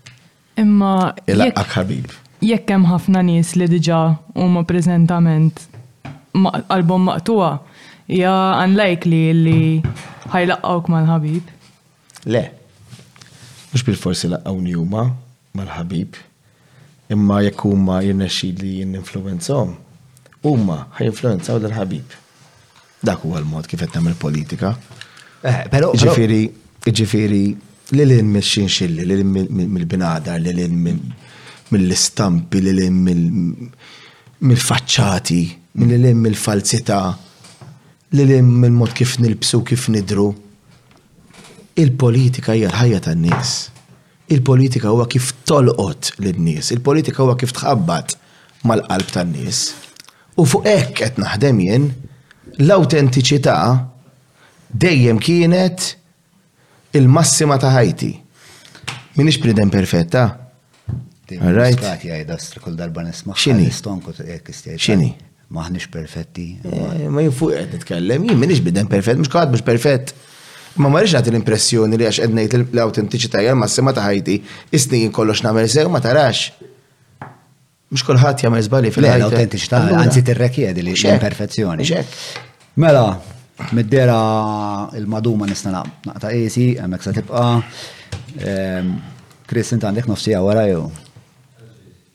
Imma. 0.62 1.10
Laqak 1.28 1.74
ħabib. 1.76 2.14
Jekk 2.42 2.72
hemm 2.74 2.88
ħafna 2.88 3.20
nies 3.28 3.52
li 3.60 3.68
diġà 3.74 4.00
huma 4.40 4.62
preżentament 4.68 5.60
album 6.72 7.06
maqtuwa, 7.10 7.50
hija 8.08 8.32
unlikely 8.64 9.20
li 9.36 9.58
ħajlaqgħuk 10.32 10.92
mal-ħabib. 10.96 11.52
Le. 12.32 12.46
Mhux 13.74 13.84
bil-forsi 13.90 14.32
laqgħu 14.32 14.58
njuma 14.70 15.10
mal-ħabib 15.58 16.16
imma 17.14 17.36
jekk 17.46 17.60
huma 17.66 17.94
jirnexxi 18.06 18.48
li 18.60 18.70
jinfluwenzahom, 18.80 19.70
huma 20.44 20.78
ħajinfluwenzaw 20.98 21.58
l 21.62 21.70
ħabib 21.76 22.18
Dak 23.06 23.24
huwa 23.26 23.40
l-mod 23.40 23.66
kif 23.66 23.80
qed 23.82 23.96
nagħmel 23.96 24.14
politika. 24.14 24.68
Eh, 25.42 25.64
ġifieri, 26.04 26.42
ġifieri 26.84 27.40
li 27.98 28.04
lin 28.06 28.28
mixin 28.30 28.68
xilli, 28.70 29.02
li 29.02 29.16
lin 29.18 29.32
mill-binadar, 29.74 30.38
li 30.38 30.52
lin 30.54 30.76
mill-istampi, 31.74 32.60
li 32.62 32.76
lin 32.76 33.00
mill-faċċati, 34.52 35.40
li 35.82 35.98
lin 36.04 36.22
mill-falsità, 36.22 37.00
li 38.14 38.28
lin 38.30 38.54
mill-mod 38.62 38.94
kif 38.94 39.16
nilbsu, 39.18 39.64
kif 39.66 39.90
nidru. 39.90 40.30
Il-politika 41.82 42.54
hija 42.54 42.70
l-ħajja 42.70 43.02
tan-nies 43.08 43.56
il-politika 44.32 44.88
huwa 44.94 45.06
kif 45.12 45.30
tolqot 45.48 46.12
lin-nies, 46.24 46.70
il-politika 46.74 47.22
huwa 47.24 47.36
kif 47.40 47.52
tħabbat 47.58 48.14
mal-qalb 48.68 49.10
tan-nies. 49.14 49.62
U 50.40 50.46
fuq 50.48 50.68
hekk 50.68 50.94
qed 51.02 51.18
naħdem 51.20 51.60
jien 51.66 51.88
l-awtentiċità 52.62 53.56
dejjem 54.84 55.18
kienet 55.26 55.90
il-massima 56.98 57.58
ta' 57.60 57.74
ħajti. 57.74 58.12
Minix 59.18 59.40
bnidem 59.42 59.70
perfetta. 59.72 60.28
Right? 61.32 61.80
kull 62.60 62.74
darba 62.76 63.00
nisma' 63.06 63.32
xini. 63.36 63.68
Xini. 63.72 65.10
Maħniex 65.52 65.88
perfetti. 65.92 66.46
Eh, 66.64 67.08
ma 67.12 67.22
jien 67.24 67.34
qed 67.36 67.76
nitkellem, 67.76 68.26
jien 68.30 68.40
minix 68.40 68.60
bidem 68.64 68.88
perfett, 68.88 69.20
mhux 69.20 69.32
kħad 69.32 69.52
mhux 69.52 69.66
perfett. 69.68 70.14
Ma 70.80 70.88
ma 70.88 71.02
nagħti 71.02 71.28
l-impressjoni 71.32 71.98
li 71.98 72.06
għax 72.08 72.20
qed 72.22 72.34
ngħid 72.36 72.54
l-awtentiċità 72.72 73.42
s-sema 73.52 73.92
ta' 73.92 74.06
ħajti, 74.08 74.36
is-snin 74.72 75.10
kollox 75.12 75.44
nagħmel 75.44 75.68
sew 75.68 75.90
ma 75.92 76.00
tarax. 76.00 76.48
Mhux 77.92 78.04
kulħadd 78.08 78.46
jagħmel 78.46 78.62
jizbali 78.62 78.92
fil 78.94 79.06
ħajti 79.10 79.20
L-awtentiċità 79.20 79.80
anzi 80.00 80.22
rekjed 80.38 80.82
li 80.86 80.94
imperfezzjoni. 80.96 81.88
Mela, 82.80 83.18
mid 83.76 83.92
il-maduma 84.00 85.46
nisna 85.46 85.82
naqta 86.06 86.32
esi, 86.32 86.70
hemmhekk 86.80 87.04
se 87.04 87.16
tibqa. 87.20 87.48
Chris 89.52 89.72
inti 89.76 89.84
għandek 89.84 90.08
nofsija 90.08 90.40
wara 90.40 90.64
jew 90.70 90.86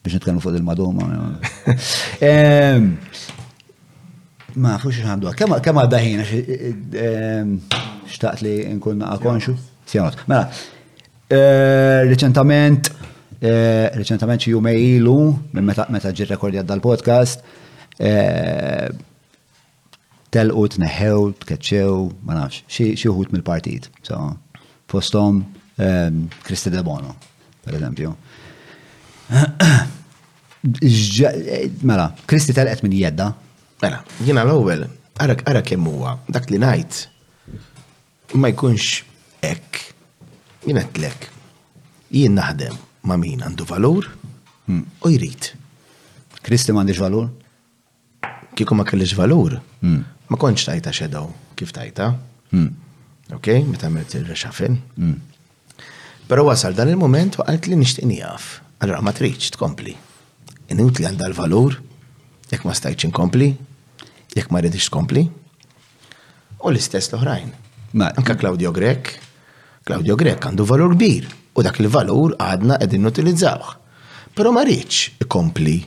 biex 0.01 0.17
nitkellmu 0.21 0.41
fuq 0.41 0.57
il-maduma. 0.57 1.09
Ma 4.57 4.71
nafux 4.73 4.97
xandu, 5.03 5.29
Kemm 5.37 5.83
daħina 5.91 6.23
xtaqt 8.11 8.41
li 8.45 8.55
nkun 8.77 9.01
konxu. 9.23 9.55
Sjanot. 9.87 10.17
Mela, 10.27 10.49
eh, 11.29 12.03
reċentament, 12.07 12.89
eh, 13.41 13.87
reċentament 13.99 14.41
xi 14.41 14.51
jumej 14.51 14.79
ilu, 14.97 15.19
minn 15.53 15.65
meta 15.65 15.85
meta 15.89 16.11
ġir 16.11 16.29
rekordja 16.35 16.63
dal-podcast, 16.65 17.41
eh, 17.99 18.89
telqu 20.31 20.63
tneħew, 20.73 21.35
tkeċċew, 21.41 22.13
ma 22.23 22.33
nafx, 22.33 22.61
xi 22.67 23.07
wħud 23.09 23.31
mill-partit. 23.33 23.89
So, 24.03 24.37
fostom 24.87 25.45
Kristi 26.43 26.71
De 26.71 26.81
Bono, 26.83 27.15
per 27.63 27.73
eżempju. 27.75 28.15
Mela, 31.83 32.13
Kristi 32.25 32.51
telqet 32.51 32.81
minn 32.83 32.93
jedda. 32.97 33.33
Mela, 33.81 33.99
jina 34.23 34.41
l-ewwel, 34.43 34.87
ara 35.19 35.61
kemm 35.61 35.85
huwa, 35.85 36.17
dak 36.31 36.49
li 36.49 36.57
ngħid 36.57 37.07
ma 38.33 38.47
jkunx 38.51 39.03
ek, 39.39 39.79
jienet 40.65 40.97
lek, 40.99 41.29
jien 42.11 42.33
naħdem 42.35 42.75
ma 43.07 43.15
min 43.15 43.43
għandu 43.43 43.67
valur 43.69 44.07
hmm. 44.67 44.83
u 45.05 45.11
jrit. 45.13 45.53
Kristi 46.43 46.73
m'għandix 46.75 46.99
valur? 46.99 47.29
Kieku 48.57 48.75
ma 48.75 48.85
kellix 48.87 49.13
valur, 49.15 49.55
hmm. 49.83 50.01
ma 50.31 50.39
konċ 50.41 50.67
tajta 50.71 50.93
xedaw 50.95 51.29
kif 51.57 51.71
tajta. 51.75 52.11
Hmm. 52.51 52.71
Ok, 53.37 53.47
meta 53.67 53.89
għamilt 53.89 54.13
il 54.15 54.23
reċafin 54.29 54.77
Pero 56.31 56.45
wasal 56.47 56.71
dan 56.75 56.87
il-moment 56.91 57.37
għalt 57.39 57.67
li 57.69 57.75
nishtiq 57.79 58.05
nijaf. 58.07 58.57
Allora 58.83 58.99
ma 59.01 59.13
triċ 59.15 59.53
tkompli. 59.55 59.93
Inut 60.75 60.99
li 60.99 61.05
għandha 61.07 61.29
l-valur, 61.31 61.77
jekk 62.51 62.65
ma 62.67 62.75
stajċin 62.75 63.13
inkompli, 63.13 63.47
jekk 64.35 64.51
ma 64.51 64.59
rridix 64.59 64.89
tkompli. 64.89 65.23
U 66.59 66.67
l-istess 66.73 67.13
l-oħrajn. 67.13 67.53
Anka 67.95 68.35
Claudio 68.37 68.71
Grek, 68.71 69.13
Claudio 69.87 70.15
Grek 70.17 70.43
għandu 70.45 70.65
valur 70.67 70.93
kbir 70.95 71.27
u 71.57 71.63
dak 71.63 71.79
il-valur 71.79 72.35
għadna 72.35 72.77
qegħdin 72.81 73.05
nutilizzawh. 73.05 73.69
Però 74.35 74.51
ma 74.53 74.61
riċ 74.67 75.23
ikompli 75.23 75.77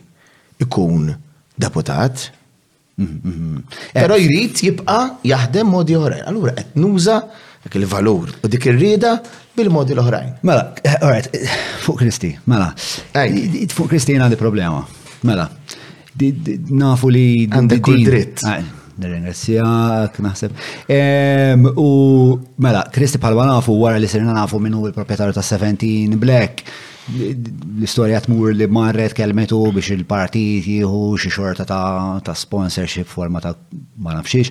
ikun 0.65 1.13
deputat. 1.57 2.31
Mhm, 2.97 3.21
mhm. 3.23 3.61
Però 3.95 4.17
eh. 4.17 4.25
jrid 4.25 4.63
jibqa' 4.65 5.21
jaħdem 5.25 5.69
modi 5.69 5.99
oħrajn. 5.99 6.25
Allura 6.31 6.55
qed 6.57 6.75
nuża 6.81 7.21
dak 7.67 7.77
il-valur 7.77 8.33
u 8.41 8.49
dik 8.49 8.67
ir-rieda 8.73 9.19
bil-modi 9.57 9.93
l-oħrajn. 9.95 10.33
Mela, 10.43 10.71
eh, 10.83 10.97
alright, 11.05 11.29
eh, 11.37 11.53
fuq 11.85 12.01
Kristi, 12.01 12.33
mela. 12.49 12.73
Fuq 13.13 13.89
Kristi 13.93 14.17
għandi 14.17 14.41
problema. 14.41 14.81
Mela, 15.29 15.51
nafu 16.73 17.11
li. 17.13 17.47
Għandek 17.47 17.93
dritt. 18.07 18.47
Nirringrazzjak, 19.01 20.19
naħseb. 20.25 20.57
U 21.81 21.89
mela, 22.65 22.83
Kristi 22.93 23.19
palma 23.23 23.45
nafu 23.49 23.73
wara 23.81 23.99
li 24.01 24.09
sirna 24.11 24.33
nafu 24.37 24.57
minnu 24.61 24.85
il-propietarju 24.91 25.35
ta' 25.39 25.45
17 25.47 26.17
Black. 26.21 26.55
L-istorja 27.11 28.19
tmur 28.23 28.49
li 28.55 28.67
marret 28.71 29.13
kelmetu 29.17 29.59
biex 29.75 29.91
il-partit 29.97 30.63
jihu 30.69 31.01
xi 31.19 31.31
xorta 31.33 31.65
ta' 31.67 32.35
sponsorship 32.39 33.09
forma 33.09 33.41
ta' 33.45 33.55
ma 34.07 34.11
nafxiex. 34.19 34.49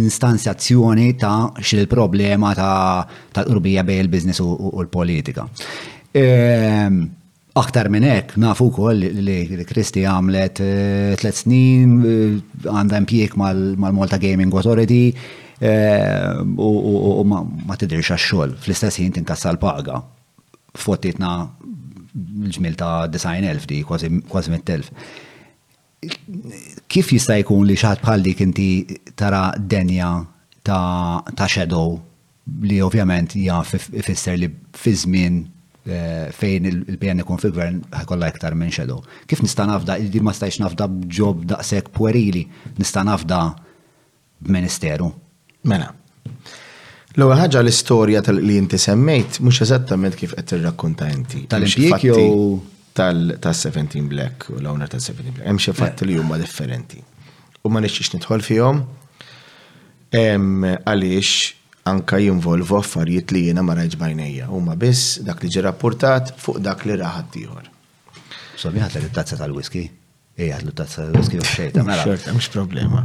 instanzjazzjoni 0.00 1.06
ta' 1.20 1.50
xil 1.64 1.86
problema 1.92 2.48
ta' 2.58 3.42
l-urbija 3.44 3.82
bej 3.88 3.98
il-biznis 4.06 4.40
u 4.46 4.48
l-politika. 4.86 5.42
Aktar 7.56 7.88
minn 7.92 8.04
hekk 8.04 8.34
nafu 8.42 8.66
wkoll 8.68 9.00
li 9.24 9.62
Kristi 9.64 10.02
għamlet 10.04 10.58
eh, 10.60 11.12
tliet 11.16 11.38
snin 11.38 11.94
eh, 12.04 12.34
għandha 12.68 12.98
impjieg 13.00 13.36
mal-Malta 13.40 14.18
Gaming 14.20 14.52
Authority 14.52 14.98
eh, 15.64 16.40
u 16.60 17.24
ma 17.24 17.78
tidrix 17.80 18.10
għax-xogħol 18.12 18.52
fl-istess 18.60 19.00
ħin 19.00 19.14
tinkassa 19.16 19.54
l-paga. 19.56 20.02
Fottitna 20.76 21.30
l-ġmil 21.46 22.76
ta' 22.76 23.06
90,000 23.14 23.70
di 23.72 23.80
kważi 23.88 24.12
100,000. 24.20 24.92
Kif 26.92 27.14
jista' 27.16 27.40
jkun 27.40 27.64
li 27.70 27.78
xaħat 27.80 28.04
bħal 28.04 28.26
dik 28.28 28.44
inti 28.50 28.68
tara 29.16 29.46
denja 29.56 30.12
ta' 30.60 31.48
shadow 31.56 31.96
li 32.68 32.82
ovvjament 32.84 33.38
jaf 33.48 33.72
ifisser 33.80 34.36
li 34.44 34.52
fi 34.76 34.92
żmien 34.92 35.44
Eh, 35.86 36.26
fejn 36.34 36.64
il-PN 36.66 37.20
kun 37.22 37.38
fil 37.38 37.52
gvern 37.54 37.76
ħakolla 37.94 38.32
iktar 38.32 38.56
minn 38.58 38.72
xedu. 38.74 38.96
Kif 39.30 39.38
nista' 39.44 39.66
nafda, 39.70 39.94
di 40.02 40.18
ma 40.18 40.32
stajx 40.34 40.58
nafda 40.64 40.88
b'ġob 40.90 41.44
daqshekk 41.52 41.92
puerili, 41.94 42.42
nista' 42.78 43.04
nafda 43.06 43.38
b'ministeru. 44.42 45.06
Mela. 45.70 45.92
l 47.16 47.24
ħaġa 47.40 47.62
l-istorja 47.62 48.20
tal-li 48.26 48.56
inti 48.60 48.76
semmejt 48.82 49.38
mhux 49.44 49.60
eżattament 49.64 50.18
kif 50.18 50.34
qed 50.36 50.56
rakkunta 50.64 51.06
inti. 51.12 51.44
Tal-impjieg 51.52 52.04
jew 52.08 52.48
tal-17 52.96 54.04
Black 54.10 54.48
u 54.50 54.58
l-owner 54.58 54.90
tal-17 54.90 55.34
Black. 55.38 55.44
Hemm 55.46 55.60
xi 55.62 55.72
fatti 55.84 56.04
li 56.08 56.18
huma 56.18 56.36
differenti. 56.42 56.98
U 57.62 57.70
ma 57.70 57.80
nixtiex 57.84 58.10
nidħol 58.18 58.42
fihom 58.48 58.82
għaliex 60.16 61.32
anka 61.90 62.18
jinvolvu 62.18 62.78
affarijiet 62.80 63.30
li 63.34 63.42
jiena 63.46 63.62
ma 63.62 63.74
rajt 63.74 63.94
U 64.50 64.60
ma 64.60 64.74
biss 64.74 65.18
dak 65.22 65.42
li 65.42 65.48
ġi 65.48 65.60
rapportat 65.62 66.32
fuq 66.42 66.58
dak 66.60 66.84
li 66.84 66.96
raħat 66.96 67.36
ieħor. 67.38 67.66
So 68.58 68.70
mi 68.70 68.80
li 68.82 69.10
tazza 69.14 69.36
tal-whisky? 69.36 69.84
Ej, 70.38 70.52
li 70.64 70.72
tazza 70.72 71.04
tal-whisky 71.04 71.38
u 71.40 71.44
xejta. 71.44 71.84
Mela, 71.84 72.02
Xorta, 72.02 72.34
mux 72.34 72.48
problema. 72.52 73.04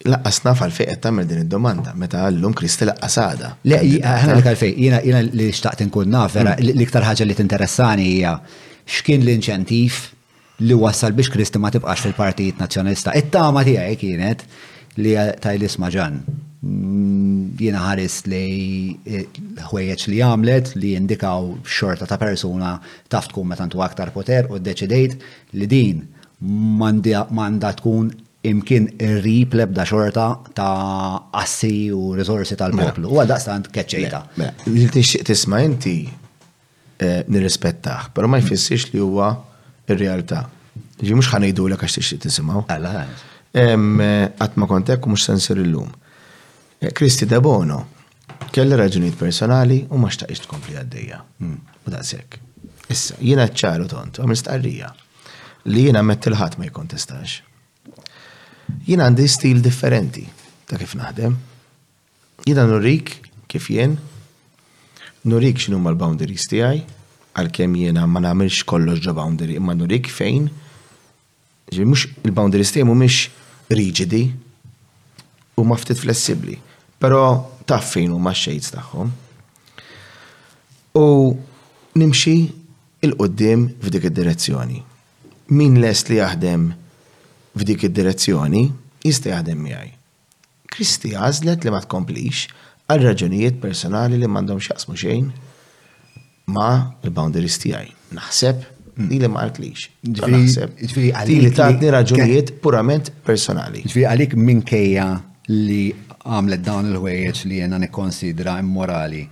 laqqas 0.06 0.38
naf 0.46 0.60
għalfej 0.62 0.86
qed 0.88 1.00
tagħmel 1.02 1.26
din 1.26 1.40
id-domanda 1.42 1.92
meta 1.98 2.22
għallum 2.26 2.54
Kristi 2.56 2.86
laqqas 2.88 3.16
għada. 3.22 3.50
Le, 3.68 3.78
għamlek 4.00 4.46
għalfej, 4.52 4.76
jiena 4.84 5.22
li 5.26 5.48
xtaqt 5.50 5.82
inkun 5.86 6.10
naf, 6.14 6.36
vera 6.38 6.54
mm. 6.54 6.72
l-iktar 6.76 7.06
ħaġa 7.08 7.26
li 7.26 7.34
tinteressani 7.38 8.06
hija 8.12 8.36
x'kien 8.88 9.24
l-inċentiv 9.24 9.98
li 10.64 10.74
wassal 10.78 11.14
biex 11.16 11.32
Kristi 11.34 11.58
ma 11.58 11.70
tibqax 11.74 12.04
fil-Partit 12.06 12.60
Nazzjonalista. 12.62 13.12
It-tama 13.18 13.64
tiegħi 13.66 13.96
kienet 14.00 14.44
li 15.02 15.14
tajlis 15.42 15.78
maġan. 15.78 16.22
Mm, 16.62 17.50
jiena 17.58 17.84
ħaris 17.84 18.22
li 18.26 18.46
eh, 19.06 19.24
ħwejjeġ 19.68 20.06
li 20.10 20.18
għamlet 20.26 20.72
li 20.80 20.94
jindikaw 20.96 21.52
xorta 21.62 22.06
ta' 22.10 22.16
persuna 22.18 22.72
taf 23.10 23.28
tkun 23.30 23.46
meta 23.52 23.66
ntu 23.68 23.82
aktar 23.86 24.10
poter 24.14 24.48
u 24.50 24.58
d-deċidejt 24.58 25.14
li 25.54 25.68
din 25.70 26.00
manda 26.42 27.70
tkun 27.78 28.10
imkien 28.48 28.88
rip 29.24 29.54
lebda 29.56 29.84
xorta 29.86 30.28
ta' 30.56 31.30
assi 31.40 31.90
u 31.94 32.12
rizorsi 32.16 32.56
tal-poplu. 32.60 33.10
U 33.12 33.20
għadda 33.22 33.38
stant 33.42 33.68
keċċejta. 33.74 34.68
Tisma 35.28 35.60
inti 35.64 35.96
eh, 36.08 37.20
nirrispettaħ, 37.28 38.10
pero 38.16 38.28
ma 38.30 38.40
jfissiex 38.42 38.90
li 38.94 39.02
huwa 39.04 39.32
ir-realtà. 39.90 40.44
Ġi 40.98 41.14
mux 41.16 41.30
ħanajdu 41.32 41.68
l 41.70 41.76
għax 41.78 41.98
tixtieq 42.00 42.24
tisimgħu. 42.26 42.64
Qatt 42.70 43.26
għatma 43.58 44.66
kontek 44.70 45.06
u 45.06 45.12
mhux 45.14 45.24
sensir 45.30 45.62
illum. 45.62 45.88
Eh, 46.82 46.92
Kristi 46.92 47.26
De 47.28 47.40
Bono 47.42 47.84
kelli 48.54 48.76
raġunijiet 48.78 49.18
personali 49.18 49.80
u 49.92 49.98
ma 50.00 50.10
xtaqx 50.12 50.44
tkompli 50.46 50.76
għaddejja. 50.78 51.20
Hmm. 51.42 51.58
U 51.88 51.92
da' 51.92 52.04
sekk. 52.06 52.38
Issa, 52.88 53.18
jiena 53.20 53.44
ċaru 53.52 53.86
tont, 53.90 54.22
għamil 54.22 54.38
starrija 54.40 54.88
li 55.68 55.82
jiena 55.88 56.00
met 56.06 56.24
il-ħadd 56.30 56.56
ma 56.56 56.68
jkontestax 56.70 57.40
jien 58.86 59.00
għandi 59.02 59.26
stil 59.28 59.62
differenti 59.64 60.24
ta' 60.68 60.76
kif 60.80 60.94
naħdem. 60.98 61.34
Jina 62.48 62.66
nurik 62.68 63.14
kif 63.48 63.68
jien, 63.72 63.94
nurik 65.28 65.60
xinu 65.62 65.78
ma 65.80 65.90
l-boundaries 65.92 66.48
tijaj, 66.50 66.82
għal-kem 67.38 67.76
jena 67.80 68.04
ma 68.08 68.20
namilx 68.20 68.62
kollox 68.68 69.00
ġo 69.04 69.14
boundary, 69.16 69.56
imma 69.58 69.74
nurik 69.76 70.08
fejn, 70.12 70.48
ġi 71.72 71.86
mux 71.88 72.06
il-boundaries 72.26 72.72
tijaj 72.74 72.88
mu 72.88 72.96
mux 73.00 73.22
rigidi 73.72 74.26
u 75.58 75.64
ma 75.68 75.76
ftit 75.76 75.98
flessibli, 76.00 76.58
pero 77.00 77.56
taf 77.68 77.92
fejn 77.94 78.12
u 78.14 78.20
ma 78.20 78.34
xejt 78.36 78.72
taħħom. 78.76 79.14
U 80.98 81.08
nimxi 81.98 82.36
il-qoddim 83.06 83.68
f'dik 83.82 84.08
id-direzzjoni. 84.10 84.80
Min 85.56 85.78
lest 85.80 86.10
li 86.12 86.18
jaħdem 86.20 86.68
f'dik 87.58 87.82
id-direzzjoni, 87.88 88.62
jista' 89.04 89.32
jaħdem 89.34 89.60
miegħi. 89.66 89.90
Kristi 90.68 91.12
għażlet 91.18 91.64
li 91.64 91.72
ma 91.74 91.80
tkomplix 91.84 92.44
għal 92.92 93.06
raġunijiet 93.10 93.58
personali 93.62 94.18
li 94.20 94.28
m'għandhom 94.28 94.60
jaqsmu 94.64 94.96
xejn 95.02 95.30
ma' 96.54 96.72
il-boundaries 97.04 97.56
tiegħi. 97.64 97.90
Naħseb 98.16 98.66
li 99.08 99.18
li 99.22 99.28
ma' 99.30 99.42
għartlix. 99.44 99.88
Ġifiri, 100.12 101.10
għalik. 101.22 101.64
Li 101.82 101.92
raġunijiet 101.96 102.54
purament 102.64 103.12
personali. 103.26 103.82
Ġifiri, 103.86 104.06
għalik 104.12 104.36
minkejja 104.38 105.08
li 105.56 105.82
għamlet 106.28 106.64
dawn 106.66 106.92
il-ħwejjeġ 106.92 107.42
li 107.48 107.62
jena 107.62 107.80
nikkonsidra 107.86 108.58
immorali 108.62 109.24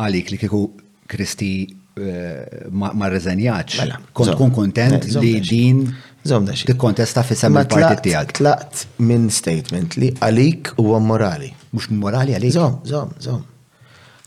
għalik 0.00 0.34
li 0.34 0.38
kiku 0.44 0.62
Kristi 1.10 1.52
eh, 1.66 2.66
ma 2.70 3.08
rreżenjax. 3.10 3.78
Mela, 3.82 3.98
Kont 4.16 4.34
kun 4.38 4.52
kontent 4.56 5.02
eh, 5.10 5.16
li 5.22 5.34
din 5.44 5.82
Zomda 6.28 6.54
xie. 6.56 6.66
Tikkontesta 6.72 7.22
fi 7.22 7.36
semmi 7.36 7.64
partit 7.68 8.00
tijak. 8.06 8.30
Tlaqt 8.38 8.84
minn 9.04 9.26
statement 9.30 9.96
li 10.00 10.10
għalik 10.24 10.72
u 10.80 10.96
morali. 11.00 11.50
Mux 11.76 11.90
morali 12.04 12.32
għalik? 12.36 12.54
Zom, 12.54 12.78
zom, 12.88 13.10
zom. 13.20 13.42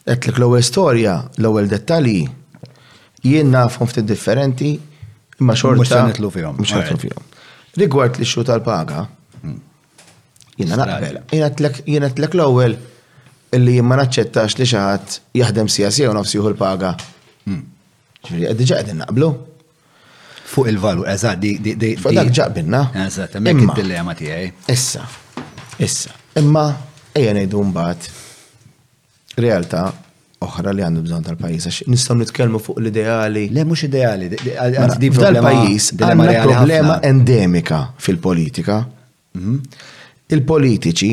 Etlik 0.08 0.38
l-ewel 0.40 0.64
storja, 0.64 1.16
l-ewel 1.42 1.68
dettali, 1.68 2.20
jien 3.26 3.50
nafhom 3.52 3.90
ftit 3.90 4.06
differenti, 4.08 4.76
imma 5.42 5.56
xorta. 5.58 5.82
Mux 5.82 5.90
sanitlu 5.94 6.30
fjom. 6.32 6.62
Mux 6.62 6.70
sanitlu 6.74 7.02
fjom. 7.02 7.26
Rigward 7.82 8.22
li 8.22 8.30
xu 8.30 8.46
tal-paga, 8.48 9.02
hmm. 9.42 9.58
jina 10.62 10.78
naqbel. 10.80 11.20
Jina 11.96 12.10
tlek 12.14 12.38
l-ewel 12.38 12.78
li 13.58 13.78
jimma 13.80 13.98
naċċettax 14.04 14.60
li 14.62 14.70
xaħat 14.70 15.20
jaħdem 15.42 15.72
sijasija 15.74 16.14
u 16.14 16.16
nafsiħu 16.22 16.54
l-paga. 16.54 16.94
Hmm. 17.48 17.66
Ġviri, 18.28 18.52
għeddi 18.54 18.72
ġaħdin 18.74 19.00
naqblu 19.06 19.34
fuq 20.54 20.68
il 20.72 20.78
valu 20.80 21.04
eżat, 21.14 21.38
di. 21.44 21.60
di, 21.66 21.76
di 21.82 21.94
fuq 22.02 22.14
dak 22.18 22.32
ġaqbinna. 22.40 22.82
Eżat, 23.06 23.36
mek 23.44 23.60
il-dilemma 23.66 24.14
tiegħi. 24.16 24.50
Issa, 24.74 25.04
issa. 25.88 26.16
Imma 26.42 26.66
ejja 27.12 27.34
ngħidu 27.38 27.64
mbagħad 27.72 28.10
realtà 29.46 29.84
oħra 30.48 30.72
li 30.78 30.86
għandu 30.86 31.04
bżon 31.04 31.26
tal-pajis, 31.28 31.68
għax 31.70 31.80
nistaw 31.92 32.20
nitkelmu 32.22 32.62
fuq 32.64 32.80
l-ideali. 32.84 33.48
Le 33.56 33.66
mux 33.68 33.84
ideali, 33.90 34.30
di 34.32 35.10
tal-pajis, 35.20 35.94
mela, 36.00 36.16
għanna 36.16 36.46
problema 36.52 37.00
endemika 37.12 37.82
fil-politika. 38.04 38.80
Mhm. 39.36 39.58
Il-politiċi, 40.28 41.12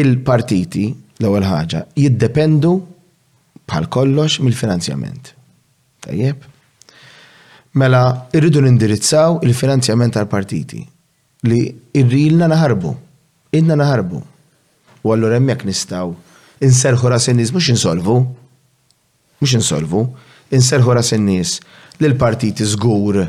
il-partiti, 0.00 0.86
l-ewwel 1.22 1.46
ħaġa, 1.48 1.80
jiddependu 1.98 2.72
bħal 3.68 3.88
kollox 3.94 4.40
mill-finanzjament. 4.46 5.30
Tajjeb? 6.04 6.42
Mela, 7.74 8.28
irridu 8.32 8.60
nindirizzaw 8.64 9.38
il-finanzjament 9.44 10.12
tal-partiti 10.16 10.80
li 11.48 11.66
irrilna 11.98 12.48
naħarbu, 12.48 12.92
inna 13.58 13.76
naħarbu. 13.78 14.20
U 15.04 15.12
għallur 15.12 15.36
emmek 15.36 15.64
nistaw 15.68 16.14
inserħu 16.64 17.08
ras 17.12 17.28
nis 17.28 17.36
nies 17.36 17.52
mhux 17.54 17.68
insolvu, 17.74 18.16
mhux 19.42 19.54
insolvu, 19.60 20.06
inserħu 20.50 20.96
ras 20.96 21.12
nis 21.12 21.24
nies 21.26 21.54
li 22.00 22.08
l-partiti 22.08 22.64
żgur 22.72 23.20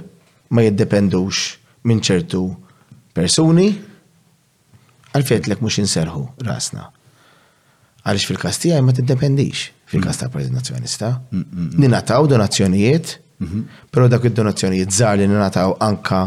ma 0.56 0.66
jiddependux 0.66 1.44
minn 1.86 2.02
ċertu 2.02 2.44
persuni 3.14 3.68
għalfejt 5.14 5.52
lek 5.52 5.62
mhux 5.62 5.84
inserħu 5.84 6.24
rasna. 6.48 6.88
Għaliex 8.08 8.26
fil 8.30 8.40
kastija 8.40 8.82
ma 8.86 8.96
tiddependix 8.96 9.68
fil-kas 9.90 10.16
mm. 10.16 10.20
tal-Partit 10.22 10.54
Nazzjonista. 10.56 11.14
Mm, 11.34 11.44
mm, 11.44 11.82
Ninataw 11.84 12.26
donazzjonijiet 12.32 13.18
Mhm. 13.40 13.60
Pero 13.92 14.08
dak 14.12 14.24
id-donazzjonijiet 14.28 14.90
jizzar 14.90 15.16
li 15.18 15.28
nataw 15.32 15.76
anka 15.84 16.26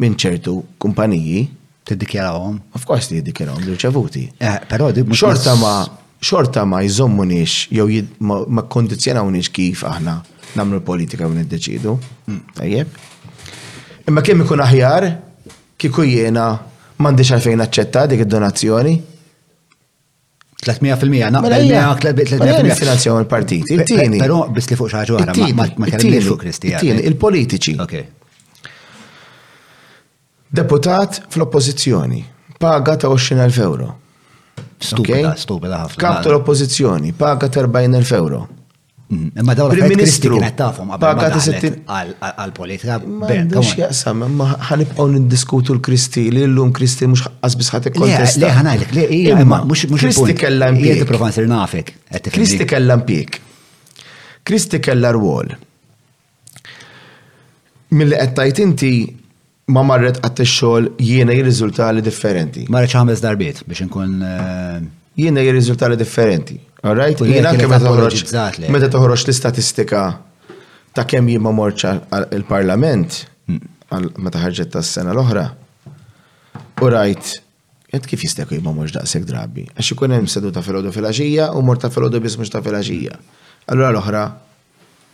minn 0.00 0.16
ċertu 0.20 0.56
kumpaniji. 0.82 1.44
Tiddikjarawhom? 1.84 2.56
Of 2.72 2.86
course 2.88 3.12
li 3.12 3.20
jiddikjarawhom 3.20 3.64
li 3.66 3.74
rċevuti. 3.74 4.22
Eh, 4.40 4.60
però 4.70 4.88
xorta 5.10 5.52
ma 5.60 5.74
xorta 6.24 6.64
ma 6.64 6.80
jżommuniex 6.80 7.66
jew 7.76 8.00
ma 8.48 8.62
kondizjonawniex 8.76 9.50
kif 9.52 9.84
aħna 9.84 10.22
namlu 10.56 10.80
politika 10.86 11.26
u 11.28 11.34
deċidu 11.34 11.98
mm. 12.28 12.40
Tajjeb. 12.54 12.88
Imma 14.08 14.20
kemm 14.24 14.42
ikun 14.46 14.60
aħjar 14.64 15.10
kieku 15.80 16.04
jiena 16.08 16.48
m'għandix 16.96 17.34
għalfejn 17.34 17.62
aċċetta 17.66 18.06
dik 18.08 18.24
id-donazzjoni 18.24 18.94
300% 20.72 21.08
mela, 21.08 21.30
naqbel 21.30 21.96
300% 22.16 22.66
ispirazzjoni 22.66 23.24
partit. 23.24 23.70
Il-tieni. 23.70 24.18
Però 24.18 24.46
biss 24.50 24.68
li 24.72 24.76
fuq 24.78 24.88
xi 24.92 25.02
ħaġa 25.02 25.50
ma 25.58 25.86
kellimniex 25.90 26.26
fuq 26.28 26.40
Kristija. 26.46 26.80
il 26.82 27.16
politiċi 27.16 27.78
Deputat 30.54 31.22
fl-oppożizzjoni 31.30 32.20
paga 32.62 32.94
ta' 32.96 33.08
20.000 33.08 33.60
euro. 33.64 33.88
Stupida, 34.78 35.34
stupida 35.34 35.80
ħafna. 35.82 35.98
Kap 35.98 36.20
tal-oppożizzjoni 36.22 37.10
paga 37.18 37.48
ta' 37.48 37.64
40.000 37.66 38.14
euro. 38.14 38.44
Ma 39.42 39.52
daw 39.54 39.66
l-Prim 39.68 39.88
Ministru 39.92 40.38
kienet 40.38 40.54
tafhom 40.58 40.88
għal-politika. 40.96 42.96
Mux 43.04 43.70
jaqsam, 43.76 44.16
ma 44.38 44.46
ħanibqaw 44.70 45.06
niddiskutu 45.16 45.70
l-Kristi, 45.76 46.22
li 46.32 46.42
l 46.48 46.58
Kristi 46.74 47.04
mux 47.12 47.20
għazbis 47.28 47.68
ħatek 47.74 47.92
kontest. 47.98 48.36
Le 48.40 48.46
ħanajlek, 48.56 48.90
le 48.96 49.02
imma 49.34 49.58
mux 49.68 49.80
mux. 49.92 50.00
Kristi 50.06 50.32
kella 50.40 50.66
impik. 50.72 50.96
nafek. 51.52 51.86
Kristi 52.32 52.64
kella 52.64 52.92
impik. 53.00 53.30
Kristi 54.42 54.78
kellha 54.80 55.10
rwol. 55.16 55.48
Milli 57.94 58.14
qed 58.16 58.22
għettajt 58.24 58.56
inti 58.64 58.92
ma 59.74 59.80
marret 59.86 60.18
għat 60.24 60.38
xogħol 60.44 60.84
jiena 61.00 61.32
jirriżultali 61.36 62.00
differenti. 62.04 62.62
Marret 62.72 62.92
ħames 62.96 63.20
darbiet 63.24 63.56
biex 63.68 63.80
inkun 63.84 64.10
eh, 64.24 64.78
Jiena 65.14 65.40
jirriżultali 65.46 65.94
differenti. 65.96 66.56
Alright, 66.84 67.16
jina 67.24 67.52
meta 67.54 67.78
toħroġ 67.80 68.66
meta 68.68 68.98
l-istatistika 69.00 70.00
ta' 70.94 71.04
kemm 71.08 71.30
jien 71.32 71.46
morċa 71.46 71.92
il-Parlament 72.36 73.22
hmm. 73.48 73.70
meta 74.20 74.42
ħarġet 74.42 74.74
tas-sena 74.74 75.14
l-oħra. 75.14 75.46
U 76.84 76.90
rajt, 76.92 77.30
jett 77.94 78.08
kif 78.10 78.26
jistek 78.26 78.52
morċ 78.66 78.98
da' 78.98 79.04
daqshekk 79.04 79.28
drabi. 79.32 79.64
Għax 79.72 79.92
ikun 79.96 80.12
hemm 80.18 80.28
seduta 80.30 80.60
fil-ħodu 80.66 80.92
fil-għaxija 80.92 81.48
u 81.56 81.64
mor 81.64 81.80
ta' 81.80 81.88
fil-ħodu 81.94 82.20
biss 82.26 82.36
mhux 82.42 82.52
ta' 82.52 82.60
fil-għaxija. 82.66 83.16
Allura 83.72 83.88
l-oħra 83.94 84.26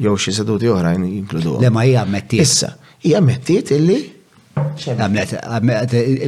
jew 0.03 0.17
xi 0.19 0.35
seduti 0.43 0.69
oħra 0.75 0.97
jinkludu. 0.99 1.61
Le 1.63 1.71
ma 1.71 1.87
jgħam 1.87 2.09
ammettiet. 2.11 2.49
Issa, 2.51 2.75
hija 3.07 3.23
ammettiet 3.23 3.77
illi 3.79 4.01
Għamlet, 4.91 5.31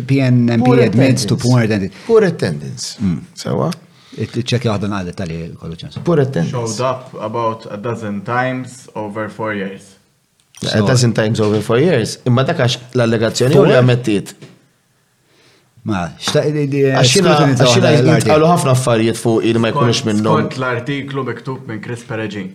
PNMP 0.08 0.68
admits 0.86 1.26
to 1.28 1.34
poor 1.36 1.64
attendance. 1.64 2.04
Poor 2.06 2.24
attendance. 2.24 2.94
Hmm. 3.00 3.18
Sewa? 3.36 3.68
Ċekja 4.20 4.74
għadda 4.74 4.88
għadet 4.92 5.20
għalli 5.20 5.40
kollu 5.58 5.76
ċans. 5.80 5.98
Pur 6.04 6.20
attendance. 6.20 6.76
Showed 6.76 6.80
up 6.84 7.14
about 7.20 7.64
a 7.72 7.76
dozen 7.80 8.20
times 8.26 8.88
over 8.94 9.28
four 9.30 9.54
years. 9.56 9.96
A 10.74 10.82
dozen 10.84 11.14
times 11.16 11.40
over 11.40 11.62
four 11.64 11.78
years. 11.80 12.18
Imma 12.28 12.44
dak 12.44 12.60
għax 12.60 12.76
l-allegazzjoni 12.92 13.56
u 13.56 13.62
li 13.66 13.74
għamettit. 13.78 14.34
Ma, 15.88 16.04
xta' 16.20 16.42
id 16.50 16.58
di. 16.70 16.82
Għaxina 16.92 17.86
għallu 18.20 18.50
ħafna 18.52 18.76
affarijiet 18.76 19.16
fuq 19.18 19.48
il 19.48 19.58
ma 19.62 19.72
jkunx 19.72 20.04
minnu. 20.06 20.28
Kont 20.42 20.58
l-artiklu 20.60 21.24
miktub 21.30 21.64
minn 21.72 21.80
Chris 21.82 22.04
Peregin. 22.06 22.52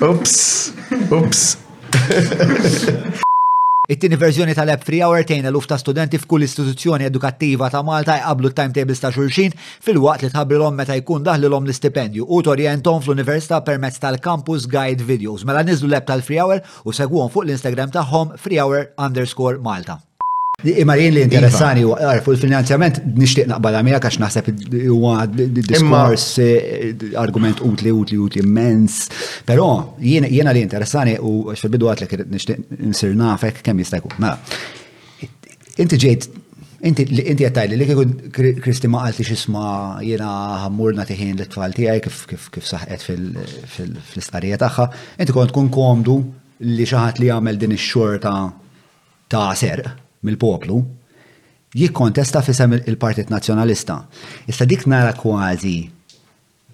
Ups. 0.00 0.72
Ups. 1.10 1.42
It-tieni 3.90 4.14
verżjoni 4.16 4.52
tal-app 4.54 4.84
Free 4.86 5.02
Hour 5.02 5.24
tejn 5.26 5.48
eluf 5.50 5.64
ta' 5.66 5.74
studenti 5.80 6.18
f'kull 6.22 6.44
istituzzjoni 6.46 7.08
edukattiva 7.08 7.66
ta' 7.74 7.80
Malta 7.82 8.14
jqablu 8.20 8.52
timetables 8.54 9.00
ta' 9.02 9.08
xulxin 9.10 9.56
fil-waqt 9.82 10.22
li 10.22 10.30
tħabrilhom 10.30 10.78
meta 10.78 10.94
jkun 11.00 11.26
daħlilhom 11.26 11.66
l-istipendju 11.66 12.28
u 12.28 12.38
torjentom 12.50 13.00
fl-Università 13.02 13.58
permezz 13.70 13.98
tal-Campus 14.06 14.68
Guide 14.70 15.08
Videos. 15.10 15.42
Mela 15.48 15.64
niżlu 15.66 15.90
l-app 15.90 16.06
tal-Free 16.12 16.42
Hour 16.44 16.62
u 16.86 16.94
segwhom 17.00 17.34
fuq 17.34 17.48
l-Instagram 17.48 17.90
tagħhom 17.98 18.36
Free 18.44 18.62
Hour 18.62 18.84
underscore 19.08 19.58
Malta. 19.66 19.98
Imma 20.64 20.94
jien 20.96 21.14
li 21.14 21.22
iva. 21.22 21.28
interessani 21.28 21.84
u 21.86 21.92
għarfu 21.94 22.34
l-finanzjament 22.34 22.98
nishtiq 23.16 23.46
naqbal 23.48 23.78
għamija 23.78 24.00
għax 24.00 24.18
naħseb 24.20 24.48
huwa 24.92 25.22
diskors 25.36 26.26
eh, 26.42 26.90
argument 27.18 27.62
utli 27.64 27.92
utli 27.94 28.18
utli 28.20 28.42
immens. 28.44 29.00
Però 29.48 29.94
jiena 30.02 30.52
li 30.52 30.62
interessani 30.64 31.14
u 31.18 31.52
fil-bidu 31.54 31.88
għatlek 31.94 32.26
nishtiq 32.28 32.66
nsir 32.90 33.16
nafek 33.16 33.62
kemm 33.64 33.80
jista' 33.80 34.02
jkun. 34.02 34.16
Mela, 34.20 35.32
inti 35.78 36.00
ġejt 36.06 36.30
Inti 36.80 37.04
għattaj 37.04 37.44
għattajli 37.44 37.76
li 37.76 37.84
kikun 37.90 38.12
Kristi 38.64 38.88
ma 38.88 39.02
għalti 39.04 39.26
xisma 39.28 39.64
jena 40.00 40.28
ħammurna 40.62 41.04
tiħin 41.04 41.34
l-tfal 41.34 41.74
tijaj 41.76 41.98
kif 42.06 42.22
saħet 42.24 42.46
kif 42.54 42.70
saħqet 42.70 43.06
fil-istarija 44.14 44.56
taħħa, 44.64 44.86
inti 45.20 45.34
kont 45.36 45.52
kun 45.52 45.68
komdu 45.68 46.14
li 46.64 46.86
xaħat 46.88 47.20
li 47.20 47.28
għamel 47.34 47.60
din 47.60 47.74
ix-xorta 47.76 48.32
ta' 49.28 49.48
serq 49.60 49.92
mill-poplu, 50.22 50.82
jikkontesta 51.74 52.40
fisem 52.42 52.72
il-Partit 52.86 53.30
Nazjonalista. 53.30 53.96
Issa 54.48 54.64
dik 54.68 54.86
nara 54.86 55.12
kważi 55.16 55.76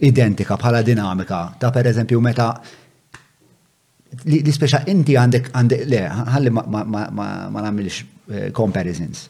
identika 0.06 0.56
bħala 0.60 0.82
dinamika 0.85 1.39
ta' 1.60 1.70
per 1.73 1.86
eżempju 1.93 2.20
meta 2.20 2.48
li 4.27 4.52
speċa 4.52 4.82
inti 4.93 5.16
għandek 5.16 5.47
għandek 5.56 5.86
le, 5.90 6.02
ħalli 6.35 6.52
ma 6.56 7.60
namilx 7.62 8.01
eh, 8.02 8.51
comparisons. 8.56 9.27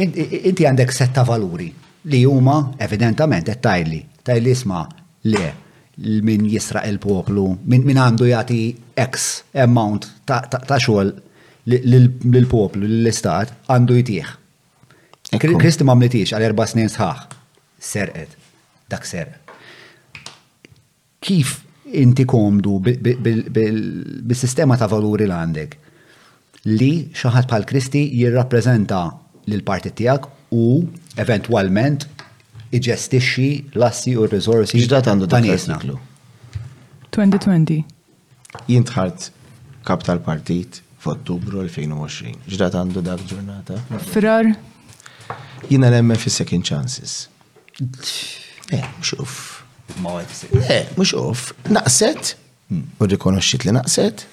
Inti 0.00 0.66
għandek 0.66 0.92
setta 0.92 1.24
valuri 1.28 1.68
li 2.10 2.20
huma 2.24 2.72
evidentament 2.80 3.48
qed 3.50 3.60
tajli, 3.64 3.98
tajli 4.24 4.50
isma 4.50 4.84
le 5.28 5.46
min 6.24 6.46
jisra 6.48 6.80
il-poplu, 6.88 7.46
min 7.68 7.98
għandu 7.98 8.30
jati 8.30 8.60
X 8.96 9.26
amount 9.60 10.06
ta' 10.26 10.42
xogħol 10.60 11.16
l-poplu, 11.68 12.86
l-istat, 13.02 13.52
għandu 13.68 13.96
jtieħ. 14.00 14.36
Kristi 15.60 15.84
ma 15.86 15.94
mlitiex 15.94 16.32
għal 16.34 16.48
erba 16.48 16.66
snin 16.66 16.88
sħaħ. 16.88 17.26
Serqet. 17.80 18.36
Dak 18.90 19.04
serqet. 19.06 19.38
Kif 21.20 21.60
inti 21.92 22.24
komdu 22.24 22.78
bil-sistema 22.80 24.76
ta' 24.80 24.88
valuri 24.88 25.26
l-għandek 25.28 25.78
li 26.70 26.90
xaħat 27.16 27.48
pal 27.48 27.64
Kristi 27.68 28.04
jirrapprezenta 28.20 29.02
l-partit 29.48 29.96
tijak 29.98 30.26
u 30.52 30.82
eventualment 31.18 32.06
iġestixi 32.70 33.48
l-assi 33.76 34.14
u 34.16 34.26
r-rizorsi. 34.26 34.78
Iġdat 34.80 35.10
għandu 35.12 35.28
dan 35.28 35.46
2020. 37.10 37.80
Jintħart 38.70 39.30
kap 39.86 40.04
tal-partit, 40.06 40.80
f'Ottubru 41.00 41.50
2020. 41.64 42.34
Ġrat 42.52 42.74
għandu 42.76 43.02
dak 43.06 43.22
ġurnata? 43.28 43.78
Frar? 44.10 44.50
Jina 45.70 45.88
l-emmen 45.88 46.18
fi 46.20 46.28
Second 46.32 46.66
Chances. 46.68 47.14
Eh, 48.70 48.84
mux 48.98 49.14
uff. 49.16 49.40
Eh, 49.96 50.92
mux 50.98 51.14
uff. 51.16 51.54
Naqset, 51.72 52.34
hmm. 52.70 52.84
u 53.00 53.08
rikonoxxit 53.08 53.64
li 53.66 53.74
naqset, 53.78 54.26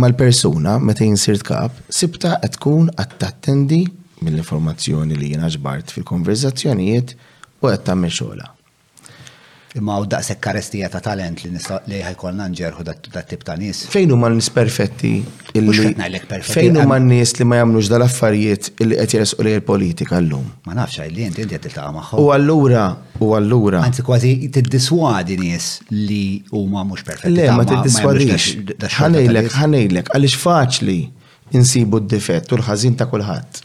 ma 0.00 0.08
l-persuna, 0.10 0.78
meta 0.80 1.04
jinsirt 1.04 1.44
kap, 1.46 1.76
sibta 1.92 2.38
qed 2.42 2.56
tkun 2.56 2.88
qed 2.98 3.16
tattendi 3.22 3.84
mill-informazzjoni 4.24 5.16
li 5.18 5.34
jina 5.34 5.52
ġbart 5.58 5.92
fil-konverzazzjonijiet 5.92 7.16
u 7.60 7.68
qed 7.68 7.82
tagħmel 7.86 8.46
imma 9.76 9.96
għaw 9.96 10.06
daqsek 10.12 10.38
karestija 10.42 10.88
ta' 10.90 11.00
talent 11.04 11.42
li 11.44 11.50
li 11.90 11.98
ħajkolna 12.04 12.46
nġerħu 12.52 12.84
da' 12.88 13.22
tip 13.28 13.42
ta' 13.44 13.56
nis. 13.60 13.82
Fejn 13.92 14.12
huma 14.14 14.30
nis 14.32 14.48
perfetti? 14.52 15.12
Fejn 15.56 16.78
huma 16.80 16.98
nis 17.02 17.34
li 17.38 17.46
ma 17.48 17.58
jagħmlux 17.60 17.90
dal-affarijiet 17.92 18.70
li 18.86 18.96
qed 18.98 19.16
jersqu 19.18 19.44
li 19.46 19.54
l-politika 19.58 20.20
llum? 20.24 20.48
Ma 20.66 20.76
nafx 20.78 21.04
li 21.12 21.26
inti 21.28 21.44
inti 21.44 21.54
qed 21.58 21.68
tiltaqa' 21.68 21.92
magħhom. 21.98 22.24
U 22.24 22.32
allura 22.36 22.86
u 23.20 23.30
allura. 23.36 23.84
Anzi 23.84 24.04
kważi 24.06 24.34
tiddiswadi 24.56 25.38
nies 25.42 25.70
li 25.92 26.22
huma 26.54 26.84
mhux 26.88 27.04
perfetti. 27.10 27.36
Le 27.36 27.50
ma 27.56 27.66
tiddiswadix. 27.68 28.50
Ħanejlek, 28.96 29.50
ħanejlek, 29.60 30.12
għaliex 30.16 30.42
faċli 30.44 30.98
insibu 31.56 32.00
d-difett 32.00 32.52
u 32.52 32.58
l-ħażin 32.62 32.96
ta' 32.98 33.10
kulħadd. 33.12 33.64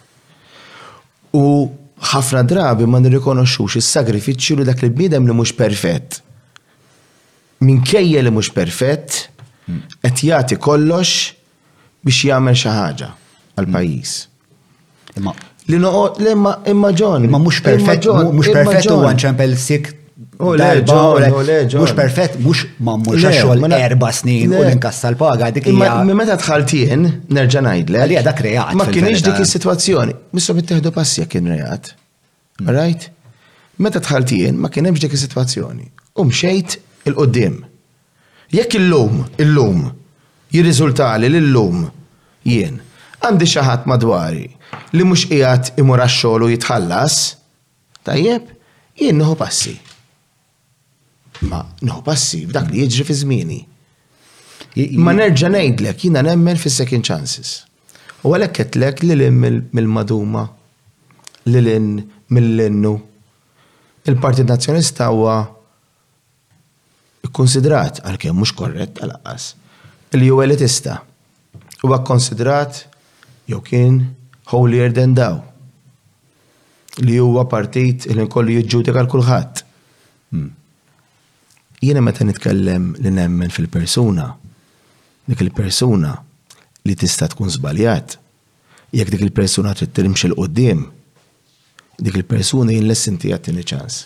U 1.40 1.48
ħafna 2.10 2.42
drabi 2.50 2.88
ma 2.90 3.00
nirrikonoxxux 3.02 3.78
is-sagrifiċċju 3.82 4.60
li 4.62 4.66
dak 4.70 4.82
li 4.86 4.90
bniedem 4.94 5.28
li 5.30 5.36
mhux 5.38 5.54
perfett. 5.58 6.20
Minkejja 7.62 8.24
li 8.26 8.32
mhux 8.34 8.50
perfett, 8.56 9.20
qed 10.02 10.24
jagħti 10.32 10.58
kollox 10.58 11.12
biex 12.06 12.24
jagħmel 12.32 12.58
xi 12.58 12.74
ħaġa 12.74 13.10
għal 13.54 13.70
mm. 13.70 13.76
pajjiż. 13.80 14.16
Imma 15.22 15.36
li 15.70 15.78
noqgħod 15.80 16.28
imma 16.34 16.54
imma 16.74 16.92
ġon. 16.98 17.28
Imma 17.30 17.40
mhux 17.44 17.62
perfett, 17.70 18.10
mhux 18.10 18.54
perfett 18.56 18.90
huwa 18.90 19.14
nċempel 19.14 19.54
sik 19.62 19.94
U 20.42 20.44
oh, 20.44 20.58
oh, 20.58 21.24
oh, 21.38 21.76
Mux 21.82 21.92
perfett, 21.94 22.38
mux 22.40 22.58
mammu 22.80 23.14
xaxol 23.22 23.62
erba 23.76 24.10
snin 24.12 24.50
u 24.54 24.62
l 24.64 24.72
inkassal 24.74 25.16
paga 25.18 25.52
Dik 25.54 25.68
Ma 25.80 26.02
meta 26.18 26.38
tħaltijen, 26.42 27.04
nerġa' 27.30 27.62
għajdle. 27.72 28.00
Għalija 28.02 28.24
dak 28.26 28.42
reat. 28.46 28.74
Ma 28.80 28.88
kienx 28.90 29.22
dik 29.28 29.38
is-sitwazzjoni. 29.44 30.16
Misso 30.34 30.56
bittieħdu 30.58 30.92
passi 30.96 31.26
kien 31.30 31.46
reat. 31.54 31.92
Hmm. 32.58 32.72
Right? 32.74 33.06
Meta 33.86 34.02
tħaltijen, 34.02 34.58
ma 34.58 34.72
kien 34.74 34.90
hemmx 34.90 35.04
dik 35.06 35.14
is-sitwazzjoni. 35.18 35.86
U 36.18 36.26
mxejt 36.26 36.80
il-qoddim. 37.12 37.60
Jekk 38.58 38.80
illum, 38.82 39.22
illum, 39.46 39.86
jirriżultali 40.58 41.30
l-lum 41.30 41.86
jien 42.50 42.82
għandi 43.22 43.46
xi 43.48 43.62
ħadd 43.64 43.86
madwari 43.94 44.48
li 44.98 45.06
mhux 45.06 45.30
qiegħed 45.30 45.78
imur 45.84 46.02
għax-xogħol 46.04 46.48
u 46.48 46.52
jitħallas, 46.56 47.22
tajjeb, 48.10 48.50
jien 48.98 49.22
noħu 49.22 49.38
passi 49.46 49.78
ma 51.50 51.62
nħu 51.82 52.02
passiv 52.06 52.52
dak 52.54 52.70
li 52.72 52.84
jiġri 52.86 53.06
fi 53.08 53.16
zmini. 53.22 53.60
Ma 55.04 55.12
nerġa' 55.18 55.50
ngħidlek 55.52 56.06
jiena 56.06 56.22
nemmen 56.26 56.60
fis 56.62 56.78
second 56.80 57.04
chances. 57.08 57.62
U 58.24 58.34
għalhekk 58.34 58.58
ketlek 58.60 59.02
li 59.04 59.16
lin 59.18 59.40
mil 59.74 59.88
maduma 59.90 60.46
li 61.50 61.64
lin 61.66 61.88
mill-linnu. 62.32 62.94
Il-Partit 64.08 64.48
Nazzjonista 64.50 65.10
huwa 65.14 65.40
konsidrat 67.36 68.00
għalkemm 68.06 68.40
mhux 68.42 68.54
korret 68.58 69.02
għalqas 69.02 69.50
li 70.18 70.30
huwa 70.30 70.46
elitista. 70.48 71.00
Huwa 71.82 72.02
konsidrat 72.06 72.86
jew 73.50 73.60
kien 73.66 74.00
holier 74.54 74.94
than 74.94 75.16
thou 75.18 75.42
li 77.02 77.16
huwa 77.24 77.46
partit 77.50 78.04
li 78.12 78.20
nkollu 78.24 78.58
jiġġudika 78.60 79.00
għal 79.02 79.10
kulħadd. 79.12 79.62
Hmm 80.36 80.50
jiena 81.82 82.02
meta 82.02 82.24
nitkellem 82.26 82.92
li 83.02 83.10
nemmen 83.14 83.50
fil-persuna, 83.54 84.28
dik 85.30 85.42
il-persuna 85.48 86.14
li 86.86 86.96
tista' 86.98 87.28
tkun 87.32 87.50
żbaljat, 87.58 88.18
jekk 88.98 89.10
dik 89.14 89.24
il-persuna 89.28 89.74
trid 89.78 89.94
tirimx 89.98 90.28
il 90.28 90.36
qudiem 90.38 90.84
dik 92.02 92.18
il-persuna 92.22 92.74
jien 92.76 92.86
lessin 92.90 93.18
tiegħek 93.22 93.44
tieni 93.48 93.64
ċans. 93.74 94.02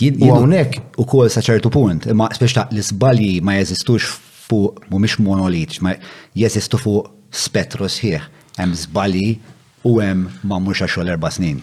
U 0.00 0.32
hawnhekk 0.32 0.98
ukoll 1.02 1.30
sa 1.32 1.42
ċertu 1.44 1.72
punt, 1.72 2.06
imma 2.10 2.28
speċi 2.36 2.56
ta' 2.60 2.66
l-isbalji 2.72 3.40
ma 3.44 3.56
jeżistux 3.58 4.06
fuq 4.50 4.84
mhumiex 4.90 5.18
monolit, 5.24 5.78
ma 5.84 5.94
jeżistu 6.36 6.80
fuq 6.80 7.08
spettru 7.32 7.88
sħiħ, 7.88 8.24
hemm 8.60 8.76
żbalji 8.84 9.28
u 9.88 9.96
hemm 10.00 10.28
ma 10.44 10.58
mhux 10.60 10.84
għaxol 10.84 11.08
erba' 11.12 11.30
snin. 11.32 11.60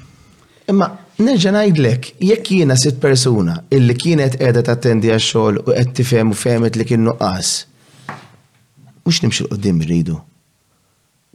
Imma 0.72 0.90
Nerġa' 1.18 1.50
ngħidlek, 1.54 2.08
jekk 2.30 2.50
jiena 2.60 2.76
sitt 2.78 3.00
persuna 3.02 3.56
illi 3.74 3.94
kienet 3.98 4.36
qiegħda 4.38 4.62
tattendi 4.68 5.10
għax-xogħol 5.16 5.58
u 5.64 5.66
qed 5.74 5.96
tifhem 5.98 6.34
u 6.34 6.38
fehmet 6.38 6.78
li 6.78 6.86
kien 6.86 7.02
nuqqas. 7.08 7.54
Mhux 9.02 9.22
nimxi 9.24 9.48
qudiem 9.50 9.80
rridu. 9.82 10.20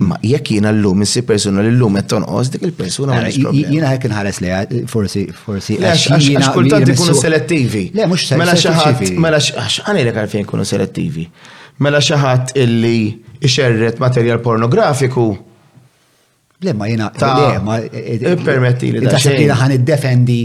Ma 0.06 0.20
jekk 0.22 0.54
jiena 0.54 0.70
llum 0.72 1.02
insi 1.02 1.24
persuna 1.26 1.64
li 1.66 1.74
llum 1.74 1.98
qed 1.98 2.06
tonqos 2.14 2.52
dik 2.54 2.68
il-persuna 2.70 3.18
eh, 3.26 3.42
Jiena 3.58 3.90
hekk 3.96 4.06
inħares 4.06 4.38
li 4.44 4.52
eh, 4.54 4.80
forsi 4.92 5.26
forsi 5.42 5.80
mela 5.82 5.96
għax 5.98 6.52
kultant 6.54 6.94
ikunu 6.94 7.18
selettivi. 7.18 7.84
Le 7.98 8.06
mhux 8.06 8.30
Mela 8.38 8.54
xi 8.54 8.74
ħadd 8.80 9.14
mela 9.18 9.42
għax 9.42 9.82
għalilek 9.82 10.22
għalfejn 10.22 10.46
ikunu 10.46 10.68
selettivi. 10.76 11.26
Mela 11.82 11.98
xi 11.98 12.20
ħadd 12.22 12.54
illi 12.68 12.96
ixerret 13.42 13.98
materjal 13.98 14.38
pornografiku 14.46 15.28
Le, 16.62 16.72
ma 16.72 16.86
jena, 16.86 17.10
ta' 17.18 17.58
ma. 17.60 17.78
E- 17.78 18.18
e- 18.20 18.36
Permetti 18.36 18.90
li. 18.92 19.04
Ta' 19.06 19.18
li 19.34 19.46
ħan 19.62 19.74
id-defendi 19.78 20.38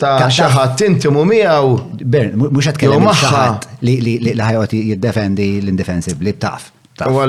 ta' 0.00 0.28
xaħat 0.38 0.84
intimu 0.88 1.22
miegħu. 1.28 1.74
Bern, 2.14 2.36
mhux 2.40 2.70
qed 2.70 2.80
kellem 2.84 3.08
xaħat 3.24 3.68
li 3.84 4.16
ħajqod 4.20 4.76
jiddefendi 4.80 5.48
l-indefensive 5.64 6.20
li 6.24 6.32
btaf. 6.38 6.72
U 7.06 7.26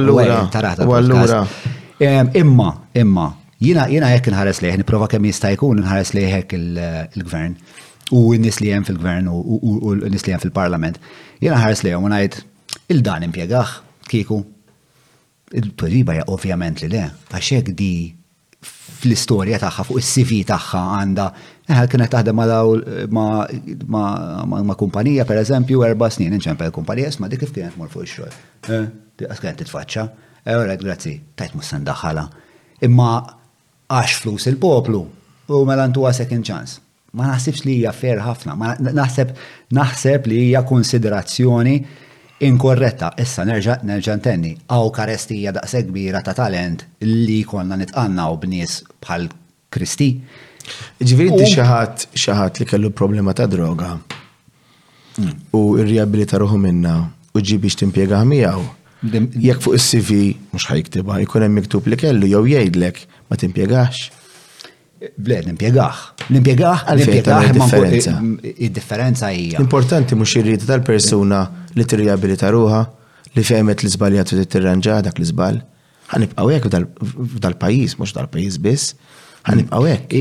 Imma, 2.00 2.70
imma, 2.94 3.26
jina 3.60 3.88
jina 3.90 4.12
jekk 4.14 4.30
nħares 4.32 4.62
leħ, 4.64 4.76
niprofa 4.84 5.10
kemm 5.16 5.28
jista' 5.32 5.52
jkun 5.56 5.82
nħares 5.84 6.14
leħek 6.16 6.54
il-gvern 6.60 7.58
u 8.16 8.22
n-nies 8.38 8.62
li 8.64 8.70
hemm 8.72 8.86
fil-gvern 8.88 9.28
u 9.32 9.96
n-nies 9.98 10.30
li 10.30 10.36
hemm 10.36 10.44
fil-parlament. 10.46 11.02
Jina 11.42 11.60
ħares 11.60 11.84
leħ 11.84 11.98
u 11.98 12.04
ngħid 12.08 12.38
il-dan 12.96 13.26
impjegaħ 13.28 13.74
kieku 14.08 14.44
Il-tweġiba 15.54 16.14
ja 16.18 16.24
ovvjament 16.28 16.82
li 16.84 16.90
le, 16.92 17.06
għax 17.32 17.50
hekk 17.56 17.76
di 17.80 17.90
fl-istorja 18.68 19.60
tagħha 19.62 19.84
fuq 19.88 20.02
is-CV 20.02 20.42
tagħha 20.50 20.80
għandha 21.00 21.28
eh, 21.70 21.78
kienet 21.88 22.10
taħdem 22.12 22.36
ma' 22.36 22.48
daw 22.50 22.74
ma' 23.08 24.78
kumpanija 24.80 25.24
pereżempju 25.30 25.86
erba' 25.88 26.10
snin 26.12 26.36
l 26.36 26.72
kumpanija 26.76 27.12
sma 27.16 27.30
dik 27.32 27.46
kif 27.46 27.54
kienet 27.56 27.78
mor 27.80 27.88
fuq 27.88 28.04
ix-xogħol. 28.10 28.36
Għax 28.68 29.38
eh, 29.38 29.42
kienet 29.46 29.62
titfaċċa. 29.64 30.08
Eh, 30.44 30.56
ora 30.56 30.76
grazzi, 30.76 31.14
tajt 31.40 31.56
mussan 31.56 31.86
daħħala. 31.88 32.26
Imma 32.84 33.12
għax 33.88 34.18
flus 34.26 34.50
il-poplu 34.52 35.06
u 35.48 35.62
mela 35.70 35.88
ntuha 35.88 36.12
second 36.18 36.44
chance. 36.44 36.82
Ma 37.16 37.32
naħsibx 37.32 37.64
li 37.70 37.78
hija 37.86 37.96
fair 37.96 38.20
ħafna, 38.20 38.58
ma 38.60 38.74
naħseb 38.84 39.32
naħseb 39.80 40.28
li 40.28 40.42
hija 40.50 40.66
konsiderazzjoni 40.68 41.78
inkorretta, 42.44 43.12
issa 43.22 43.46
nerġa' 43.48 43.80
nerġa' 43.88 44.16
ntenni, 44.20 44.52
għaw 44.70 44.90
karestija 44.94 45.54
daqse 45.56 45.82
kbira 45.88 46.22
ta' 46.26 46.36
talent 46.38 46.84
li 47.06 47.40
konna 47.48 47.78
nitqanna 47.80 48.28
u 48.34 48.38
b'nies 48.42 48.82
bħal 49.04 49.28
Kristi. 49.74 50.12
Ġifieri 51.00 51.32
inti 51.32 51.48
xaħat 51.56 52.08
xaħat 52.14 52.62
li 52.62 52.70
kellu 52.70 52.92
problema 52.94 53.34
ta' 53.38 53.48
droga 53.50 53.96
u 55.58 55.64
r 55.82 55.88
ruħu 55.88 56.60
minna 56.62 56.96
u 57.34 57.42
ġi 57.42 57.58
biex 57.64 57.80
timpjega 57.84 58.22
miegħu. 58.26 58.66
Jekk 59.08 59.62
fuq 59.64 59.78
is-CV 59.78 60.16
mhux 60.52 60.68
ħajktiba, 60.72 61.18
jkun 61.26 61.46
hemm 61.46 61.58
miktub 61.60 61.90
li 61.90 61.98
kellu 61.98 62.30
jew 62.32 62.44
jgħidlek 62.54 63.04
ma 63.32 63.38
timpiegax. 63.38 64.10
Bleh, 64.98 65.40
l-impiegaħ. 65.44 66.06
L-impiegaħ 66.30 66.84
għal-impiegaħ 66.90 68.22
il-differenza 68.66 69.30
hija. 69.34 69.62
Importanti 69.62 70.18
mux 70.18 70.34
irrid 70.40 70.66
tal-persuna 70.66 71.42
li 71.78 71.86
t 71.86 72.00
rijabilita 72.00 72.50
ruħa, 72.54 72.80
li 73.38 73.44
fejmet 73.46 73.84
l-izbaljat 73.84 74.34
u 74.34 74.40
t-tirranġa 74.42 75.00
dak 75.06 75.20
l-izbal. 75.20 75.60
Għanibqaw 76.16 76.52
jek 76.56 76.68
dal-pajis, 76.74 77.98
mux 78.02 78.16
dal-pajis 78.16 78.58
biss. 78.64 78.88
Għanibqaw 79.48 79.86
jek. 79.92 80.16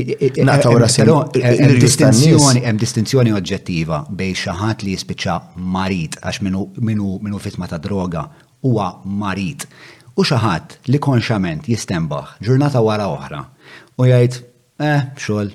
Naqtaw 0.45 0.77
rasinu. 0.83 1.17
Hemm 1.41 2.77
distinzjoni 2.83 3.33
oġġettiva 3.37 4.03
bej 4.19 4.35
xaħat 4.43 4.85
li 4.85 4.93
jispiċċa 4.93 5.39
marit, 5.77 6.19
għax 6.21 6.43
minu 6.45 7.39
fitma 7.43 7.69
ta' 7.71 7.81
droga, 7.81 8.27
huwa 8.65 8.93
marit. 9.23 9.65
U 10.17 10.25
xaħat 10.25 10.77
li 10.91 10.97
konxament 11.01 11.65
jistembaħ 11.71 12.37
ġurnata 12.45 12.81
wara 12.85 13.09
oħra 13.15 13.41
u 13.97 14.05
jgħid 14.05 14.37
Eh, 14.77 15.03
xogħol. 15.17 15.53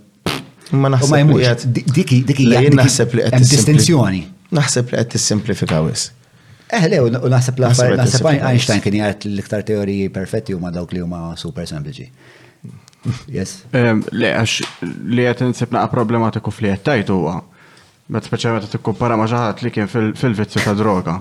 Ma 0.83 0.89
naħseb 0.95 1.33
li 1.73 2.05
qed 2.05 2.27
diki 2.27 2.47
naħseb 2.75 3.15
li 3.19 3.27
qed 3.29 3.47
distinzjoni. 3.47 4.23
Naħseb 4.57 4.91
li 4.95 4.99
qed 5.03 5.13
tissimplifikaw 5.15 5.87
is. 5.93 6.09
Eh, 6.73 6.89
le, 6.89 6.99
u 7.05 7.31
naħseb 7.31 7.61
la 7.63 7.71
naħseb 8.03 8.31
Einstein 8.33 8.83
kien 8.83 8.97
jgħid 8.99 9.29
l-iktar 9.31 9.63
teoriji 9.69 10.09
perfetti 10.15 10.57
huma 10.57 10.73
dawk 10.75 10.95
li 10.97 11.03
huma 11.05 11.31
super 11.39 11.67
sempliċi. 11.71 12.09
Yes. 13.31 13.57
Le, 13.73 14.29
għax 14.31 14.57
li 15.15 15.29
qed 15.29 15.47
insib 15.47 15.75
naqa' 15.77 15.93
problematiku 15.95 16.53
fli 16.55 16.73
qed 16.75 16.85
tajt 16.91 17.15
huwa. 17.15 17.37
Meta 18.13 18.27
speċjalment 18.27 18.67
qed 18.75 18.81
t 18.83 18.97
ma' 19.07 19.23
maġaħat 19.23 19.63
li 19.67 19.75
kien 19.77 19.91
fil-vizzju 19.93 20.67
ta' 20.67 20.75
droga. 20.75 21.21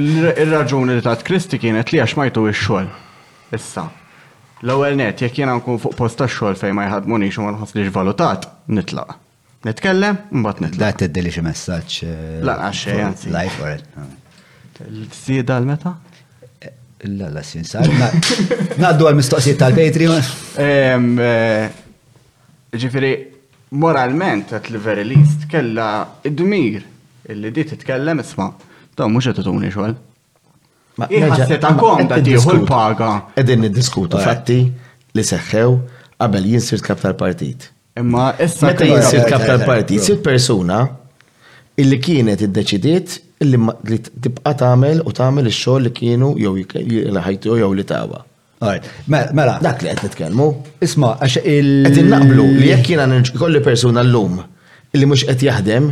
Ir-raġuni 0.00 0.96
li 0.96 1.04
tat 1.04 1.26
Kristi 1.28 1.58
kienet 1.60 1.92
li 1.92 2.00
għax 2.00 2.16
majtu 2.16 2.48
ix-xogħol. 2.54 2.88
Issa, 3.50 3.88
L-ewwel 4.60 4.94
net, 4.98 5.22
jekk 5.24 5.38
jiena 5.40 5.54
nkun 5.56 5.78
fuq 5.80 5.94
post 5.96 6.18
tax-xogħol 6.20 6.58
fejn 6.60 6.74
ma 6.76 6.84
jħadmunix 6.90 7.38
u 7.40 7.44
ma 7.46 7.52
nħosslix 7.54 7.92
valutat, 7.94 8.44
nitlaq. 8.76 9.12
Nitkellem, 9.64 10.18
mbagħad 10.42 10.60
nitlaq. 10.64 10.80
Da 10.82 10.90
tiddili 11.00 11.32
xi 11.32 11.40
messaġġ. 11.46 11.96
La 12.44 12.58
għaxxej, 12.66 13.30
Life 13.32 13.56
for 13.56 13.72
it. 13.72 14.82
Sieda 15.16 15.56
l-meta? 15.62 15.94
La 17.08 17.30
la 17.32 17.42
sin 17.46 17.64
eh, 17.64 17.72
sar. 17.72 18.68
Naddu 18.84 19.08
għal-mistoqsijiet 19.08 19.56
tal-Patreon. 19.64 20.28
Eh, 20.66 21.80
Ġifieri, 22.84 23.14
moralment 23.80 24.52
at 24.60 24.68
the 24.70 24.78
very 24.84 25.04
least 25.08 25.48
kellha 25.50 25.88
id-dmir 26.28 26.84
illi 27.32 27.54
di 27.56 27.64
titkellem 27.72 28.20
isma' 28.22 28.52
dawn 28.98 29.16
mhux 29.16 29.32
qed 29.32 29.40
ituni 29.42 29.72
xogħol 29.72 29.96
Iħasseta 30.98 31.74
konta 31.78 32.18
tiħu 32.24 32.50
l-paga. 32.60 33.10
Edin 33.38 33.62
niddiskutu 33.64 34.18
eh. 34.18 34.24
fatti 34.24 34.58
li 35.14 35.24
seħħew 35.24 35.74
qabel 36.20 36.48
jinsir 36.50 36.82
kap 36.84 37.00
tal-partit. 37.04 37.70
Imma 38.00 38.30
issa. 38.42 38.68
Meta 38.72 38.88
jinsir 38.88 39.24
kap 39.28 39.40
eh, 39.40 39.44
eh, 39.44 39.60
tal-partit, 39.60 40.02
sir 40.04 40.20
persuna 40.24 40.80
illi 41.80 42.00
kienet 42.02 42.42
id-deċidiet 42.48 43.16
illi 43.40 43.60
tibqa 44.20 44.54
tagħmel 44.60 45.00
u 45.06 45.14
tagħmel 45.16 45.48
ix-xogħol 45.50 45.86
li 45.86 45.94
kienu 45.96 46.34
jew 46.42 47.14
ħajtu 47.28 47.60
jew 47.62 47.70
li 47.78 47.86
tawa. 47.88 48.24
Mela, 49.08 49.54
dak 49.64 49.80
li 49.84 49.88
qed 49.94 50.04
nitkellmu. 50.08 50.50
Isma' 50.84 51.14
għax 51.22 51.40
il 51.48 51.70
qed 51.88 52.02
innaqblu 52.02 52.48
li 52.58 52.68
jekk 52.74 52.94
jiena 52.96 53.22
kolli 53.40 53.62
persuna 53.64 54.04
llum 54.04 54.40
illi 54.90 55.06
mhux 55.06 55.22
qed 55.28 55.46
jaħdem, 55.46 55.84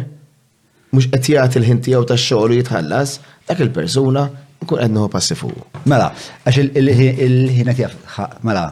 mhux 0.91 1.07
qed 1.15 1.29
jagħti 1.37 1.61
l-ħin 1.61 1.81
tiegħu 1.87 2.07
tax-xogħol 2.11 2.55
u 2.57 2.57
jitħallas, 2.59 3.13
dak 3.47 3.61
il-persuna 3.63 4.25
Kun 4.67 4.81
għednu 4.83 5.05
passi 5.13 5.37
fuq. 5.39 5.83
Mela, 5.89 6.11
għax 6.45 6.77
il-ħinet 6.81 7.79
jaf, 7.79 8.25
mela, 8.47 8.69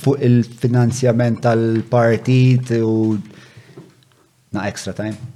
fuq 0.00 0.20
il-finanzjament 0.24 1.42
tal-partit 1.44 2.72
u 2.80 3.16
na 4.56 4.66
extra 4.70 4.94
time. 4.96 5.32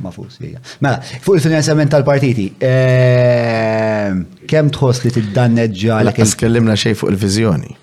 Ma 0.00 0.10
fuq 0.10 0.34
Mela, 0.82 0.98
fuq 1.02 1.36
il-finanzjament 1.38 1.92
tal-partiti, 1.94 2.48
eh, 2.58 4.10
kem 4.50 4.72
tħoss 4.74 5.06
li 5.06 5.14
t-danneġġa 5.18 6.02
l-kellimna 6.10 6.70
mela, 6.74 6.78
xej 6.88 6.98
fuq 6.98 7.14
il-vizjoni? 7.14 7.76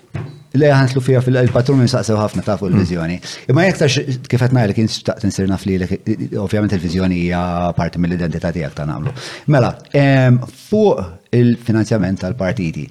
Le 0.56 0.70
ħantlu 0.72 1.00
fija 1.04 1.20
fil-patrun 1.20 1.76
minn 1.82 1.90
saqsew 1.92 2.16
ħafna 2.16 2.42
ta' 2.46 2.54
fuq 2.56 2.70
il-vizjoni. 2.72 3.16
Mm. 3.18 3.50
Imma 3.52 3.66
jektax 3.66 3.98
kif 4.32 4.40
qed 4.46 4.54
ngħidlek 4.56 4.78
instaqt 4.80 5.26
insir 5.28 5.48
naf 5.50 5.66
li 5.68 5.76
ovvjament 6.40 6.72
il-vizjoni 6.72 7.18
hija 7.26 7.42
parti 7.76 8.00
mill-identità 8.00 8.52
tiegħek 8.56 8.76
ta' 8.78 8.86
nagħmlu. 8.88 9.12
Mela, 9.52 9.74
fuq 10.62 11.04
il-finanzjament 11.36 12.22
tal-partiti. 12.24 12.86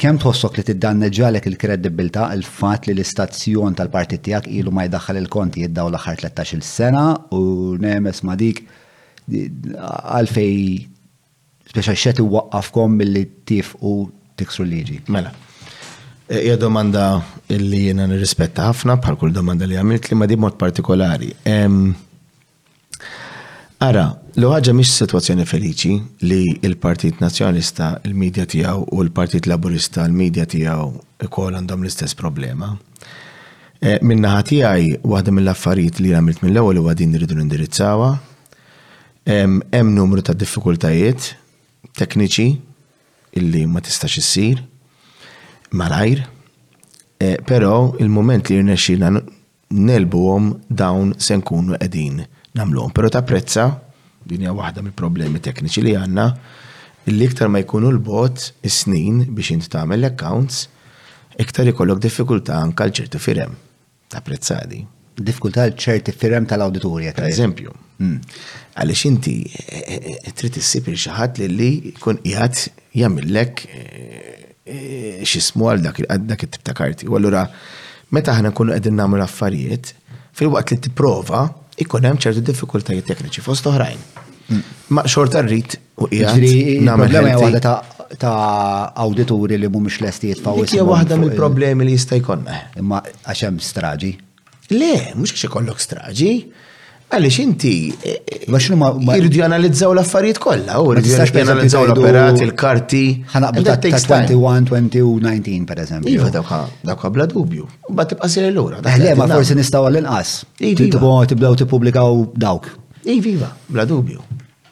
Kemm 0.00 0.16
tħossok 0.22 0.58
li 0.58 0.64
tiddanneġġalek 0.72 1.44
il-kredibilità 1.52 2.30
il-fatt 2.38 2.88
li 2.88 2.96
l-istazzjon 2.96 3.76
tal-partit 3.82 4.24
tiegħek 4.26 4.48
ilu 4.62 4.72
ma 4.74 4.88
jdaħħal 4.88 5.20
il-konti 5.20 5.66
jiddaw 5.68 5.92
l-aħħar 5.92 6.24
13-il 6.24 6.64
sena 6.66 7.04
u 7.36 7.76
nemes 7.84 8.24
ma 8.26 8.34
dik 8.40 8.64
għalfej 9.28 10.60
speċa 11.68 11.94
xet 12.08 12.24
waqqafkom 12.24 12.96
mill-tif 12.98 13.76
u 13.84 13.96
tiksru 14.40 14.64
liġi. 14.72 15.02
Mela. 15.12 15.36
Ija 16.28 16.56
domanda 16.56 17.18
illi 17.52 17.82
jiena 17.84 18.06
nirrispetta 18.08 18.64
ħafna 18.70 18.94
bħal 18.96 19.16
kull 19.20 19.32
domanda 19.36 19.66
li 19.68 19.76
għamilt 19.76 20.06
li 20.08 20.16
ma 20.16 20.26
di 20.30 20.36
mod 20.40 20.54
partikolari. 20.56 21.28
Ara, 23.84 24.04
lo 24.40 24.48
ħagġa 24.54 24.72
mhix 24.78 24.94
sitwazzjoni 25.02 25.44
feliċi 25.44 25.92
li 26.24 26.38
il-Partit 26.64 27.20
Nazzjonalista, 27.20 27.98
il 28.08 28.14
midja 28.16 28.46
tiegħu 28.48 28.86
u 28.94 29.02
l-Partit 29.04 29.48
Laburista, 29.50 30.06
il 30.08 30.16
midja 30.16 30.46
tiegħu 30.48 30.88
ikoll 31.28 31.58
għandhom 31.58 31.84
l-istess 31.84 32.16
problema. 32.16 32.72
E, 33.84 33.98
minnaħa 34.00 34.40
tiegħi 34.48 34.88
waħda 35.04 35.34
mill-affarijiet 35.36 36.00
li 36.06 36.14
għamilt 36.16 36.40
mill-ewwel 36.46 36.80
huwa 36.80 36.96
din 36.96 37.12
iridu 37.20 37.36
indirizzawa. 37.36 38.14
Hemm 39.28 39.92
numru 39.96 40.24
ta' 40.24 40.32
diffikultajiet 40.36 41.34
tekniċi 42.00 42.48
illi 43.40 43.66
ma 43.68 43.80
tistax 43.84 44.20
issir 44.22 44.70
malajr, 45.74 46.26
e, 47.18 47.36
pero 47.44 47.96
il-moment 47.98 48.46
li 48.48 48.62
nelbu 49.74 50.20
għom 50.32 50.48
dawn 50.70 51.14
se 51.18 51.34
nkunu 51.40 51.76
qegħdin 51.80 52.18
nagħmluhom. 52.58 52.92
Pero 52.94 53.10
ta' 53.10 53.24
prezza, 53.26 53.64
din 54.24 54.44
hija 54.44 54.54
waħda 54.54 54.84
mill-problemi 54.86 55.40
tekniċi 55.42 55.82
li 55.86 55.94
għandna, 55.98 56.26
l-iktar 57.10 57.50
ma 57.50 57.60
jkunu 57.64 57.90
l-bot 57.96 58.52
is-snin 58.64 59.24
biex 59.34 59.56
inti 59.56 59.70
tagħmel 59.72 59.98
l-accounts, 60.04 60.62
iktar 61.42 61.72
ikollok 61.72 62.02
diffikultà 62.04 62.58
anka 62.62 62.86
l 62.88 62.94
ċerti 63.00 63.20
firem 63.20 63.56
ta' 64.12 64.22
prezzadi. 64.24 64.82
Diffikultà 65.14 65.66
l 65.70 65.74
ċerti 65.80 66.12
firem 66.14 66.46
tal-auditorja. 66.50 67.14
Per 67.16 67.26
eżempju, 67.30 67.70
mm. 68.02 68.16
għaliex 68.82 69.04
inti 69.10 69.34
e, 69.48 70.00
e, 70.26 70.32
trid 70.38 70.58
issib 70.60 70.92
xi 70.92 71.14
ħadd 71.18 71.42
li 71.50 71.70
jkun 71.96 72.20
qiegħed 72.22 72.64
jagħmillek 73.00 73.66
Eh, 74.64 75.20
xismu 75.28 75.66
għal 75.68 75.82
dak 75.84 75.98
dak 76.24 76.40
it-tip 76.46 77.10
U 77.12 77.18
allura 77.18 77.42
meta 78.16 78.32
ħana 78.32 78.48
nkunu 78.54 78.72
qegħdin 78.72 78.94
nagħmlu 78.96 79.20
affarijiet, 79.20 79.90
fil-waqt 80.38 80.72
li 80.72 80.78
tipprova 80.86 81.42
ikun 81.84 82.06
hemm 82.08 82.20
ċertu 82.24 82.40
diffikultajiet 82.48 83.04
tekniċi 83.10 83.42
fost 83.44 83.66
oħrajn. 83.68 84.00
Mm. 84.48 84.62
Ma 84.96 85.04
xorta 85.10 85.42
rrit 85.44 85.76
u 86.00 86.08
qiegħed 86.08 86.80
nagħmel 86.86 87.58
ta' 87.60 88.32
awdituri 89.04 89.60
li 89.60 89.68
mhumiex 89.68 90.00
lesti 90.00 90.32
jitfgħu 90.32 90.64
ismu. 90.64 90.78
Hija 90.80 90.88
waħda 90.94 91.20
mill-problemi 91.20 91.84
li 91.90 91.98
jista' 91.98 92.16
jkollna. 92.22 92.58
Imma 92.80 93.02
għax 93.04 93.44
hemm 93.50 93.60
straġi. 93.68 94.14
Le, 94.72 94.94
mhux 95.12 95.34
għax 95.34 95.44
ikollok 95.50 95.84
straġi, 95.90 96.32
Għalix 97.14 97.36
inti, 97.42 97.72
għaxnu 97.92 98.74
eh, 98.74 98.74
eh, 98.74 98.76
ma. 99.06 99.16
Irridu 99.18 99.38
janalizzaw 99.42 99.92
l-affarijiet 99.94 100.38
kolla, 100.42 100.80
u 100.82 100.90
irridu 100.94 101.12
janalizzaw 101.14 101.86
l-operat, 101.88 102.40
il-karti. 102.42 103.02
Ħanaqblu 103.32 103.64
ta' 103.66 103.78
21, 103.78 104.68
20 104.68 105.04
u 105.06 105.12
19, 105.22 105.66
per 105.68 105.82
eżempju. 105.84 106.10
Iva, 106.14 106.30
dawka, 106.34 106.62
dawka 106.88 107.12
bla 107.14 107.28
dubju. 107.30 107.68
Ba 107.94 108.06
tibqa 108.10 108.28
sir 108.30 108.48
l-ura. 108.50 108.82
Eh, 108.84 108.98
le, 109.02 109.14
ma 109.18 109.28
forsi 109.30 109.54
nistaw 109.58 109.86
għall-inqas. 109.88 110.34
Iva, 110.72 110.88
iva. 110.94 111.14
Tibdaw 111.34 111.58
tipublikaw 111.62 112.22
dawk. 112.34 112.70
Iva, 113.04 113.34
iva, 113.36 113.52
bla 113.68 113.84
dubju. 113.86 114.24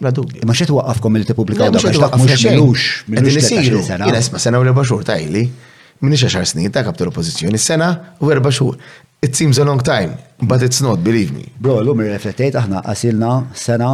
Bla 0.03 0.11
dubju. 0.11 0.43
Ma 0.49 0.57
xet 0.59 0.73
waqqafkom 0.75 1.21
il 1.21 1.29
tipublikaw 1.31 1.71
dawk, 1.71 1.91
għax 1.93 2.03
dak 2.09 2.19
mux 2.19 2.47
minux. 2.49 2.89
Għedin 3.07 3.87
sena. 3.93 4.09
Jina 4.11 4.25
sena 4.49 4.59
u 4.59 4.67
l-erba 4.67 4.83
xur 4.89 5.07
ta' 5.07 5.19
ili. 5.23 5.47
Minix 6.03 6.25
snin 6.51 6.67
ta' 6.75 6.83
kaptu 6.83 7.05
l-oppozizjoni, 7.07 7.55
sena 7.63 7.95
u 8.19 8.27
erba 8.35 8.51
xur. 8.51 8.75
It 9.27 9.35
seems 9.37 9.57
a 9.59 9.65
long 9.65 9.79
time, 9.81 10.13
but 10.41 10.61
it's 10.65 10.81
not, 10.87 10.97
believe 11.05 11.31
me. 11.37 11.45
Bro, 11.65 11.77
l-lum 11.85 12.01
riflettejt 12.09 12.57
aħna 12.59 12.81
qasilna 12.83 13.29
sena 13.55 13.91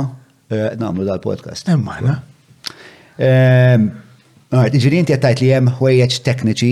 eh, 0.49 0.71
namlu 0.81 1.05
dal-podcast. 1.05 1.69
Emmana. 1.75 2.15
Ehm, 3.29 3.91
Ġirin 4.73 5.05
ti 5.05 5.13
għattajt 5.13 5.43
li 5.45 5.51
jem 5.53 5.69
ħwejjeċ 5.77 6.23
tekniċi 6.31 6.71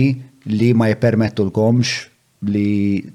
li 0.57 0.71
ma 0.73 0.87
jipermettu 0.89 1.45
l-komx 1.45 1.91
li 2.49 2.67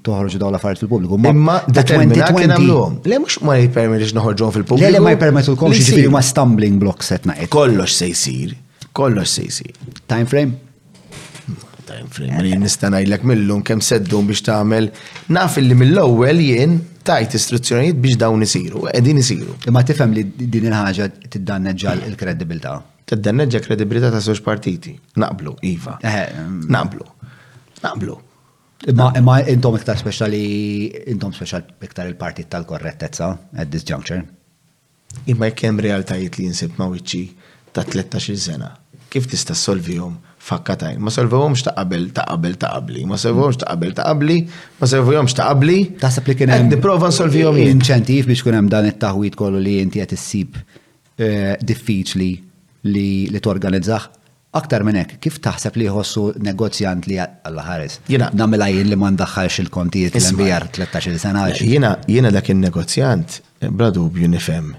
toħroġu 0.05 0.39
daw 0.39 0.53
l-affarijiet 0.53 0.85
fil-pubbliku. 0.85 1.19
Imma 1.33 1.57
determinat 1.67 2.31
kien 2.37 2.55
għamluhom. 2.55 2.95
Le 3.11 3.19
mhux 3.25 3.37
ma 3.43 3.57
jippermettix 3.59 4.15
noħorġuhom 4.15 4.55
fil-pubbliku. 4.63 4.95
Le 4.95 5.03
ma 5.03 5.11
jippermettu 5.17 5.57
l-komx 5.57 5.83
ġifieri 5.83 6.11
ma 6.15 6.23
stumbling 6.23 6.79
blocks 6.79 7.11
qed 7.11 7.27
ngħid. 7.27 7.51
Kollox 7.57 7.99
se 7.99 8.13
jsir. 8.15 8.55
Kollox 8.95 9.35
se 9.41 9.49
jsir. 9.51 9.91
Time 10.07 10.29
frame? 10.31 10.55
time 11.87 12.07
frame. 12.13 12.31
Għalli 12.39 12.57
nistanajlek 12.63 13.23
millum 13.27 13.61
kem 13.67 13.81
seddum 13.83 14.27
biex 14.29 14.43
tagħmel 14.47 14.89
naf 15.35 15.59
illi 15.61 15.77
mill-ewwel 15.79 16.41
jien 16.43 16.75
tajt 17.07 17.35
istruzzjonijiet 17.39 17.99
biex 18.03 18.19
dawn 18.23 18.43
isiru, 18.47 18.85
qegħdin 18.93 19.21
isiru. 19.21 19.55
Imma 19.69 19.83
tifhem 19.87 20.13
li 20.17 20.25
din 20.55 20.69
il-ħaġa 20.71 21.09
tiddanneġġa 21.35 21.95
l-kredibilità. 22.11 22.75
Tiddanneġġa 23.11 23.63
kredibilità 23.67 24.11
ta' 24.15 24.21
żewġ 24.23 24.43
partiti. 24.45 24.93
Naqblu, 25.23 25.57
Iva. 25.69 25.97
Eh. 26.03 26.45
Naqblu. 26.73 27.07
Naqblu. 27.85 28.17
Imma 28.93 29.39
intom 29.51 29.77
iktar 29.79 29.99
speċjali 29.99 30.43
intom 31.13 31.31
speċali 31.35 31.77
iktar 31.87 32.09
il-partit 32.11 32.49
tal-korrettezza 32.51 33.29
at 33.59 33.71
this 33.71 33.83
juncture. 33.87 34.23
Imma 35.29 35.47
jekk 35.51 35.67
hemm 35.67 35.83
realtajiet 35.83 36.39
li 36.39 36.49
jinsib 36.49 36.79
ma' 36.79 36.87
wiċċi 36.91 37.25
ta' 37.75 37.83
13 37.87 38.35
sena. 38.39 38.71
Kif 39.13 39.27
tista' 39.29 39.53
solvihom? 39.55 40.15
fakkatajn. 40.43 40.99
Ma 41.03 41.11
solvewhomx 41.13 41.61
ta' 41.67 41.73
qabel 41.77 42.05
ta' 42.15 42.25
qabel 42.33 42.57
ta' 42.59 42.71
qabli, 42.75 43.03
ma 43.07 43.17
solvewhomx 43.21 43.61
ta' 43.61 43.69
qabel 43.71 43.93
ta' 43.97 44.07
qabli, 44.09 44.37
ma 44.81 44.89
solvewhomx 44.93 45.35
ta' 45.39 45.47
qabli. 45.51 45.77
Taħseb 46.01 46.27
li 46.31 46.35
kien 46.41 46.51
hemm 46.53 46.71
nipprova 46.73 47.11
nsolvihom 47.13 47.59
jien. 47.61 47.77
Inċentiv 47.77 48.27
biex 48.31 48.43
kun 48.45 48.57
hemm 48.59 48.71
dan 48.73 48.89
it-taħwit 48.89 49.37
kollu 49.39 49.61
li 49.63 49.77
inti 49.85 50.01
qed 50.03 50.15
issib 50.17 50.59
eh, 50.61 51.53
diffiċli 51.71 52.31
li 52.93 53.07
li 53.31 53.43
torganizzaħ 53.47 54.11
Aktar 54.53 54.83
minn 54.85 54.99
hekk, 54.99 55.15
kif 55.17 55.39
taħseb 55.41 55.79
li 55.81 55.87
jħossu 55.89 56.27
negozjant 56.45 57.07
li 57.09 57.15
għalla 57.17 57.63
ħares? 57.65 57.95
Jena. 58.05 58.27
Namela 58.37 58.67
jien 58.69 58.85
li 58.85 58.97
ma 59.01 59.07
ndaħħalx 59.15 59.63
il-kontijiet 59.63 60.19
l-MBR 60.19 60.67
13 60.77 61.17
sena. 61.23 61.47
Jena, 61.57 61.95
jena 62.05 62.29
dak 62.35 62.51
il-negozjant, 62.53 63.39
bla 63.73 63.89
dubju 63.95 64.29
nifhem 64.29 64.69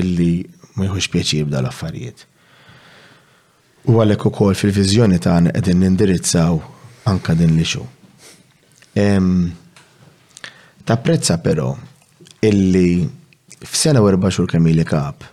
illi 0.00 0.32
ma 0.78 0.88
jħux 0.88 1.10
pjaċir 1.12 1.44
b'da 1.44 1.60
l-affarijiet. 1.60 2.24
U 3.82 3.96
għalek 3.98 4.28
u 4.28 4.30
kol 4.30 4.52
fil-vizjoni 4.54 5.18
ta' 5.18 5.34
għan 5.40 5.48
edin 5.58 5.80
nindirizzaw 5.82 6.58
anka 7.10 7.34
din 7.34 7.56
li 7.58 7.64
xo. 7.66 7.82
Ta' 10.86 10.96
prezza 11.02 11.38
pero 11.42 11.72
illi 12.46 13.02
f'sena 13.66 14.02
u 14.02 14.06
erba 14.06 14.30
xur 14.30 14.46
kamili 14.50 14.84
kap. 14.86 15.24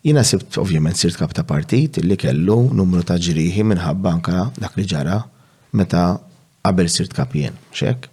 Jina 0.00 0.24
sibt 0.24 0.56
ovvjament 0.56 0.96
sirt 0.96 1.18
kap 1.20 1.34
ta' 1.36 1.44
partit 1.44 2.00
illi 2.00 2.16
kellu 2.16 2.62
numru 2.72 3.04
ta' 3.04 3.20
ġriħi 3.20 3.66
minħabba 3.74 4.08
anka 4.14 4.46
dak 4.56 4.78
li 4.80 4.86
ġara 4.88 5.20
meta 5.76 6.04
qabel 6.64 6.88
sirt 6.88 7.12
kap 7.16 7.34
jien, 7.36 7.52
xek? 7.76 8.06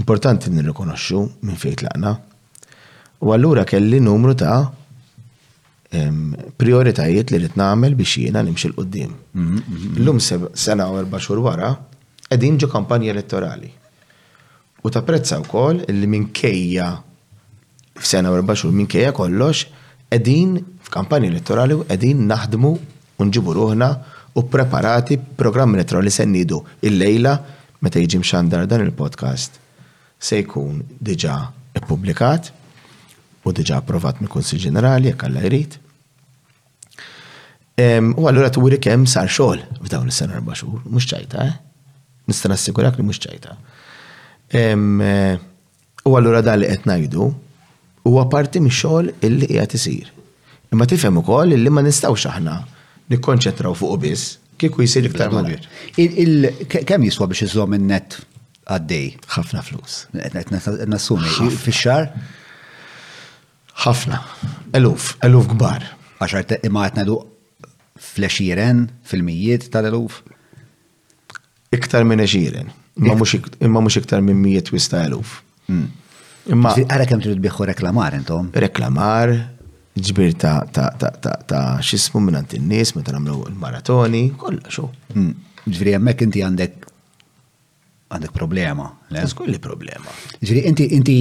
Importanti 0.00 0.48
nirrikonoxxu 0.54 1.26
minn 1.44 1.58
fejn 1.60 1.80
tlaqna. 1.82 2.16
U 3.20 3.32
allura 3.36 3.68
kelli 3.68 4.00
numru 4.00 4.32
ta' 4.34 4.62
prioritajiet 6.56 7.30
li 7.32 7.38
rrit 7.38 7.56
namel 7.56 7.94
biex 7.96 8.16
jiena 8.18 8.42
nimxil 8.44 8.72
qoddim. 8.76 9.10
Mhm, 9.34 9.62
mhm. 9.68 9.96
L-lum 10.02 10.20
sena 10.52 10.90
u 10.92 10.98
erba 10.98 11.18
xur 11.18 11.38
wara, 11.40 11.74
edin 12.30 12.58
ġo 12.58 12.68
kampanja 12.68 13.10
elettorali. 13.10 13.70
U 14.84 14.90
ta' 14.90 15.02
prezza 15.02 15.40
u 15.40 15.44
koll 15.44 15.80
li 15.88 16.06
minkejja 16.06 17.00
f'sena 17.98 18.30
u 18.30 18.36
erba 18.36 18.54
xur 18.54 18.70
minkejja 18.70 19.12
kollox, 19.12 19.66
edin 20.10 20.60
f'kampanja 20.84 21.26
elettorali 21.32 21.74
u 21.74 21.84
edin 21.88 22.26
naħdmu 22.28 22.76
unġibu 23.18 23.52
ruħna 23.54 23.88
u 24.34 24.42
preparati 24.44 25.16
program 25.18 25.74
elettorali 25.74 26.10
sennidu 26.10 26.60
il-lejla 26.82 27.32
meta 27.80 27.98
jġim 27.98 28.22
x'andar 28.22 28.68
dan 28.68 28.84
il-podcast 28.84 29.58
se 30.18 30.40
jkun 30.44 30.82
diġa 31.00 31.36
publikat 31.88 32.52
u 33.46 33.52
diġa 33.54 33.80
approvat 33.82 34.20
mill 34.20 34.30
konsil 34.32 34.58
ġenerali, 34.62 35.12
jekk 35.12 35.24
alla 35.28 35.42
jrid. 35.46 35.76
U 38.16 38.24
għallura 38.26 38.50
t 38.54 38.80
kemm 38.82 39.06
sar 39.06 39.28
xogħol 39.30 39.62
f'dawn 39.84 40.08
is-sena 40.10 40.40
rba 40.40 40.56
xhur, 40.58 40.80
mhux 40.86 41.06
ċajta, 41.12 41.44
eh? 41.46 41.58
Nista' 42.28 42.50
nassigurak 42.50 42.98
li 42.98 43.04
mhux 43.06 43.20
ċajta. 43.22 43.54
Eh, 44.50 45.38
u 46.04 46.16
allura 46.18 46.42
dan 46.42 46.60
li 46.60 46.66
qed 46.72 46.84
ngħidu 46.88 47.28
huwa 48.08 48.24
parti 48.32 48.60
mix-xogħol 48.64 49.12
illi 49.28 49.46
qiegħed 49.52 49.74
isir. 49.78 50.10
Imma 50.72 50.86
tifhem 50.90 51.16
ukoll 51.22 51.54
illi 51.54 51.70
ma 51.70 51.80
nistgħux 51.86 52.26
aħna 52.32 52.56
nikkonċentraw 53.14 53.76
fuq 53.78 53.98
biss 54.02 54.34
kieku 54.58 54.82
jisir 54.82 55.06
iktar 55.06 55.30
malajr. 55.30 55.62
Kem 55.94 57.06
jiswa 57.06 57.28
biex 57.30 57.46
jizom 57.46 57.78
il 57.78 57.86
net 57.86 58.18
għaddej? 58.66 59.06
Ħafna 59.38 59.62
flus. 59.64 60.02
Nassumi, 60.88 61.30
fix-xar? 61.62 62.10
ħafna, 63.84 64.18
eluf, 64.78 65.12
eluf 65.24 65.48
gbar. 65.54 65.84
Għaxar 66.18 66.64
imma 66.66 66.86
għetna 66.88 67.04
du 67.06 67.18
fleċiren, 68.02 68.86
fil-mijiet 69.06 69.68
tal-eluf? 69.74 70.22
Iktar 71.74 72.06
minn 72.08 72.22
eġiren, 72.24 72.70
imma 72.98 73.80
mux 73.82 73.98
iktar 74.00 74.24
minn 74.24 74.40
mijiet 74.42 74.72
wista 74.74 75.02
eluf. 75.06 75.40
Hmm. 75.68 75.86
Imma. 76.48 76.72
Għara 76.80 77.04
kem 77.06 77.20
trid 77.22 77.40
biħu 77.44 77.66
reklamar 77.68 78.16
intom? 78.16 78.48
Reklamar, 78.56 79.34
ġbir 80.00 80.34
ta' 80.40 80.62
ta' 80.72 80.88
ta' 80.98 81.10
ta' 81.20 81.36
ta' 81.50 81.62
xismu 81.84 82.22
minn 82.24 82.38
għant 82.40 82.56
il-nis, 82.58 82.94
minn 82.96 83.10
għamlu 83.12 83.42
il-maratoni, 83.52 84.24
kolla 84.40 84.64
xo. 84.72 84.88
Hmm. 85.12 85.34
Ġviri, 85.68 85.94
għemmek 85.98 86.24
inti 86.26 86.42
għandek 86.46 86.86
għandek 88.14 88.32
problema. 88.34 88.86
Għandek 89.12 89.36
kulli 89.38 89.58
problema. 89.62 90.14
Ġviri, 90.40 90.62
inti 90.72 90.86
inti 90.96 91.18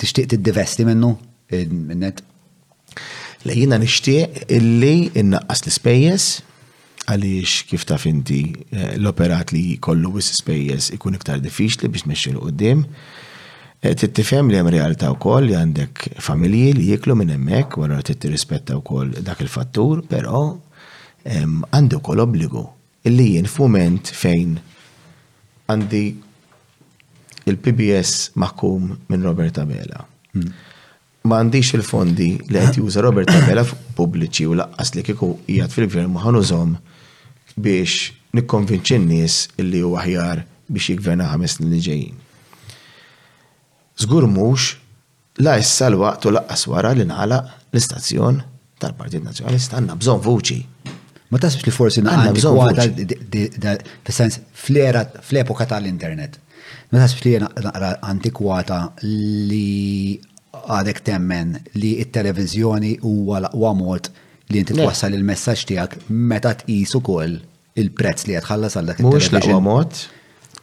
t-divesti 0.00 0.86
minnu? 0.88 1.10
minnet? 1.50 2.22
jina 3.46 3.78
nishtiq 3.78 4.40
illi 4.50 5.10
innaqqas 5.14 5.60
l-spejjes 5.68 6.24
għaliex 7.12 7.52
kif 7.70 7.84
taf 7.86 8.06
inti 8.10 8.38
eh, 8.74 8.96
l-operat 8.98 9.52
li 9.54 9.76
kollu 9.78 10.16
wis 10.16 10.32
spejjes 10.40 10.88
ikun 10.96 11.14
iktar 11.14 11.38
diffiċli 11.44 11.86
biex 11.92 12.08
meċi 12.10 12.32
l-qoddim. 12.34 12.80
Eh, 13.86 13.94
Tittifem 13.94 14.50
li 14.50 14.58
hemm 14.58 14.72
realtà 14.74 15.12
wkoll 15.14 15.46
li 15.46 15.54
għandek 15.54 16.16
familji 16.24 16.72
li 16.80 16.88
jiklu 16.90 17.14
minn 17.20 17.30
hemmhekk 17.36 17.78
wara 17.78 18.00
trid 18.02 18.24
tirrispetta 18.24 18.80
wkoll 18.82 19.14
dak 19.22 19.44
il-fattur, 19.46 20.02
però 20.10 20.56
għandu 21.26 22.00
wkoll 22.02 22.24
obbligu 22.26 22.64
illi 23.06 23.32
jien 23.36 23.46
fument 23.50 24.10
fejn 24.14 24.58
għandi 25.70 26.04
il-PBS 27.50 28.32
maħkum 28.38 28.90
minn 29.10 29.22
Roberta 29.26 29.62
Bela. 29.66 30.02
Mm 30.34 30.50
għandix 31.30 31.72
il-fondi 31.76 32.28
li 32.48 32.60
qed 32.60 32.78
juża 32.80 33.02
Robert 33.04 33.28
Tabela 33.30 33.64
pubbliċi 33.96 34.46
u 34.50 34.56
laqqas 34.58 34.94
li 34.96 35.04
kieku 35.06 35.30
jgħat 35.50 35.74
fil-gvern 35.74 36.10
ma 36.14 36.22
ħanużhom 36.24 36.74
biex 37.62 38.12
nikkonvinċi 38.36 38.98
n-nies 39.00 39.38
illi 39.62 39.82
huwa 39.86 40.02
aħjar 40.04 40.44
biex 40.72 40.92
jgvern 40.94 41.24
għamess 41.24 41.60
li 41.62 41.80
ġejjin. 41.88 42.18
Żgur 44.04 44.26
mhux 44.32 44.70
la 45.42 45.54
issa 45.62 45.88
l-waqt 45.90 46.26
u 46.30 46.34
laqqas 46.36 46.66
wara 46.72 46.90
li 46.96 47.06
nħala 47.08 47.40
l-istazzjon 47.72 48.42
tal-Partit 48.82 49.24
Nazzjonalista 49.24 49.78
għandna 49.78 49.96
bżonn 50.00 50.24
vuċi. 50.26 50.60
Ma 51.32 51.40
tasbx 51.42 51.66
li 51.66 51.74
forsi 51.74 52.02
għandna 52.04 52.34
bżonn 52.36 52.58
vuċi. 52.62 54.10
sens 54.10 54.40
fl-epoka 54.54 55.66
tal-internet. 55.70 56.38
Ma 56.92 57.00
tasbx 57.02 57.24
li 57.24 57.70
antikwata 58.12 58.82
li 59.02 59.64
għadek 60.64 61.02
temmen 61.06 61.56
li 61.78 61.94
it-televizjoni 62.02 62.94
huwa 63.04 63.40
laqwa 63.46 63.72
mod 63.76 64.08
li 64.52 64.62
inti 64.62 64.76
twassal 64.78 65.16
il-messaġġ 65.16 65.66
tiegħek 65.70 66.06
meta 66.30 66.54
tqis 66.60 66.94
ukoll 66.98 67.38
il-prezz 67.80 68.28
li 68.30 68.36
qed 68.38 68.46
ħallas 68.48 68.78
għal 68.78 68.90
dak 68.92 69.02
Mhux 69.04 69.30
l 69.32 69.60
mod. 69.62 70.04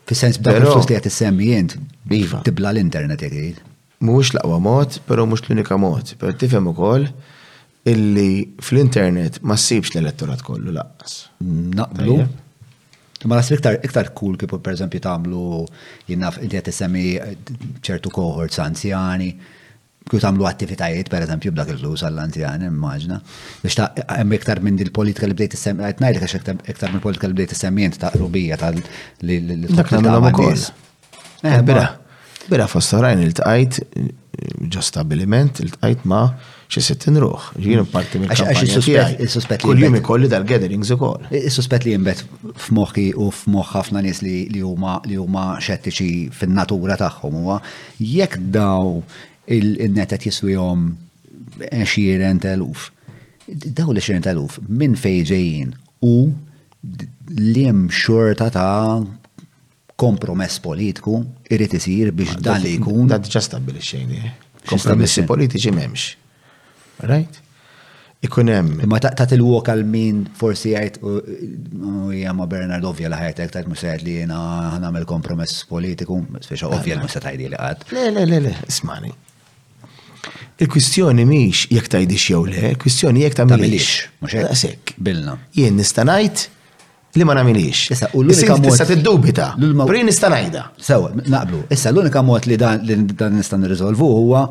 Fis-sens 0.10 0.40
b'dak 0.42 0.62
il-flus 0.66 0.90
li 0.90 0.98
qed 0.98 1.10
issemmi 1.10 1.50
jint. 1.54 1.78
Iva. 2.12 2.42
Tibla 2.48 2.72
l-internet 2.74 3.22
jekk 3.26 3.38
jgħid. 3.40 3.62
Mhux 4.04 4.34
l-aqwa 4.38 4.58
mod, 4.64 4.98
però 5.08 5.24
mhux 5.28 5.46
l-unika 5.48 5.78
mod. 5.80 6.14
Però 6.20 6.34
tifhem 6.36 6.66
ukoll 6.72 7.06
illi 7.88 8.30
fl-internet 8.64 9.42
ma 9.44 9.58
ssibx 9.60 9.94
l-elettorat 9.96 10.42
kollu 10.48 10.72
laqqas. 10.76 11.18
Naqblu. 11.44 12.18
Ma 13.24 13.38
nasib 13.40 13.56
iktar 13.56 13.78
iktar 13.88 14.10
cool 14.18 14.34
kif 14.40 14.52
per 14.60 14.74
eżempju 14.76 15.00
tagħmlu 15.06 15.44
jinnaf 16.10 16.42
inti 16.44 16.58
qed 16.60 16.72
issemmi 16.74 17.04
ċertu 17.84 18.12
cohorts 18.12 18.60
anzjani 18.64 19.30
kju 20.12 20.20
tamlu 20.20 20.46
attivitajiet, 20.48 21.10
per 21.12 21.24
eżempju, 21.24 21.52
b'dak 21.56 21.72
il-flus 21.74 22.04
għall-antjan, 22.04 22.66
immaġna. 22.68 23.20
Biex 23.64 23.78
ta' 23.80 23.90
hemm 24.20 24.34
iktar 24.38 24.60
minn 24.66 24.80
il-politika 24.84 25.30
li 25.30 25.36
bdejt 25.38 25.56
issemmi, 25.58 25.86
qed 25.88 26.04
ngħidlek 26.04 26.26
għax 26.28 26.72
iktar 26.74 26.92
minn 26.92 27.00
il-politika 27.02 27.30
li 27.32 27.38
bdejt 27.40 27.56
issemmi 27.58 27.90
ta' 28.02 28.12
rubija 28.18 28.58
tal 28.62 28.82
li 29.24 29.40
Dak 29.70 29.94
nagħmlu 29.96 30.34
ukoll. 30.34 30.68
Eh, 31.44 31.62
bira, 31.68 31.86
bira 32.50 32.68
fost 32.72 32.94
orajn 33.00 33.22
il-tqajt 33.30 33.80
ġo 34.74 34.82
stabiliment, 34.84 35.60
il-tqajt 35.64 36.06
ma' 36.10 36.26
xi 36.74 36.82
sittin 36.84 37.20
ruħ, 37.22 37.52
ġien 37.64 37.86
parti 37.88 38.18
minn 38.18 38.32
il-suspett 38.32 39.62
li. 39.62 39.68
Kull-jum 39.70 39.98
ikolli 40.02 40.28
dal-gatherings 40.32 40.90
ukoll. 40.98 41.28
Is-suspett 41.32 41.86
li 41.88 41.94
jimbet 41.96 42.26
f'moħħi 42.52 43.12
u 43.16 43.28
f'moħħ 43.32 43.76
ħafna 43.78 44.02
nies 44.04 44.24
li 44.26 44.64
huma 44.66 44.98
li 45.08 45.20
huma 45.22 45.52
xettiċi 45.64 46.32
fin-natura 46.36 46.98
tagħhom 47.00 47.40
huwa 47.46 47.60
jekk 48.02 48.50
daw 48.58 48.98
il-netet 49.46 50.22
jiswijom 50.24 51.10
20.000. 51.60 52.64
Daw 53.74 53.90
l-20.000 53.92 54.72
minn 54.72 54.96
fejġejjin 54.96 55.74
u 56.08 56.16
l-jem 57.38 57.88
xorta 57.92 58.48
ta' 58.52 59.04
kompromess 60.00 60.60
politiku 60.64 61.22
irrit 61.52 61.76
isir 61.78 62.12
biex 62.16 62.38
dan 62.40 62.64
li 62.64 62.78
jkun. 62.78 63.08
Da 63.12 63.20
diġa 63.20 63.42
stabilixxejn. 63.44 64.14
Eh? 64.18 64.32
Kompromessi 64.72 65.26
politiċi 65.28 65.74
memx. 65.76 66.14
Right? 67.04 67.42
Ikun 68.24 68.48
hemm. 68.48 68.78
Ma 68.88 69.02
ta' 69.04 69.28
til-wok 69.28 69.68
għal 69.74 69.82
min 69.84 70.22
forsi 70.40 70.72
għajt 70.80 71.02
u 71.04 71.18
ma' 72.38 72.48
Bernard 72.48 72.86
ovvja 72.88 73.12
la 73.12 73.20
ħajtek 73.20 73.52
ta' 73.52 73.66
musajt 73.68 74.06
li 74.08 74.16
jena 74.22 74.40
ħanamel 74.78 75.04
kompromess 75.10 75.66
politiku, 75.68 76.22
speċa 76.40 76.72
ovvja 76.72 76.96
l-musa 76.96 77.20
ah, 77.20 77.28
tajdi 77.28 77.52
li 77.52 77.60
għad. 77.60 77.84
Le, 77.92 78.08
le, 78.16 78.24
le, 78.32 78.40
le, 78.48 78.56
ismani. 78.72 79.12
Il-kwistjoni 80.64 81.26
miex 81.28 81.66
jek 81.74 81.88
tajdix 81.92 82.28
jew 82.32 82.44
le, 82.48 82.74
kwistjoni 82.80 83.24
jek 83.26 83.36
ta' 83.38 83.48
milix. 83.50 83.88
Għasek. 84.24 84.96
Bilna. 85.04 85.36
Jien 85.58 85.76
nistanajt 85.80 86.46
li 87.20 87.28
ma 87.28 87.36
namilix. 87.38 87.90
Issa, 87.94 88.12
u 88.18 88.24
l-unika 88.24 88.56
mod. 88.58 88.70
Issa 88.72 88.88
t-dubita. 88.90 89.50
Brin 89.90 90.08
nistanajda. 90.10 90.68
Sewa, 90.88 91.12
naqblu. 91.18 91.64
Issa, 91.74 91.92
l-unika 91.94 92.24
mod 92.26 92.48
li 92.50 92.58
dan 92.62 93.36
nistan 93.36 93.64
nirriżolvu 93.66 94.08
huwa 94.20 94.46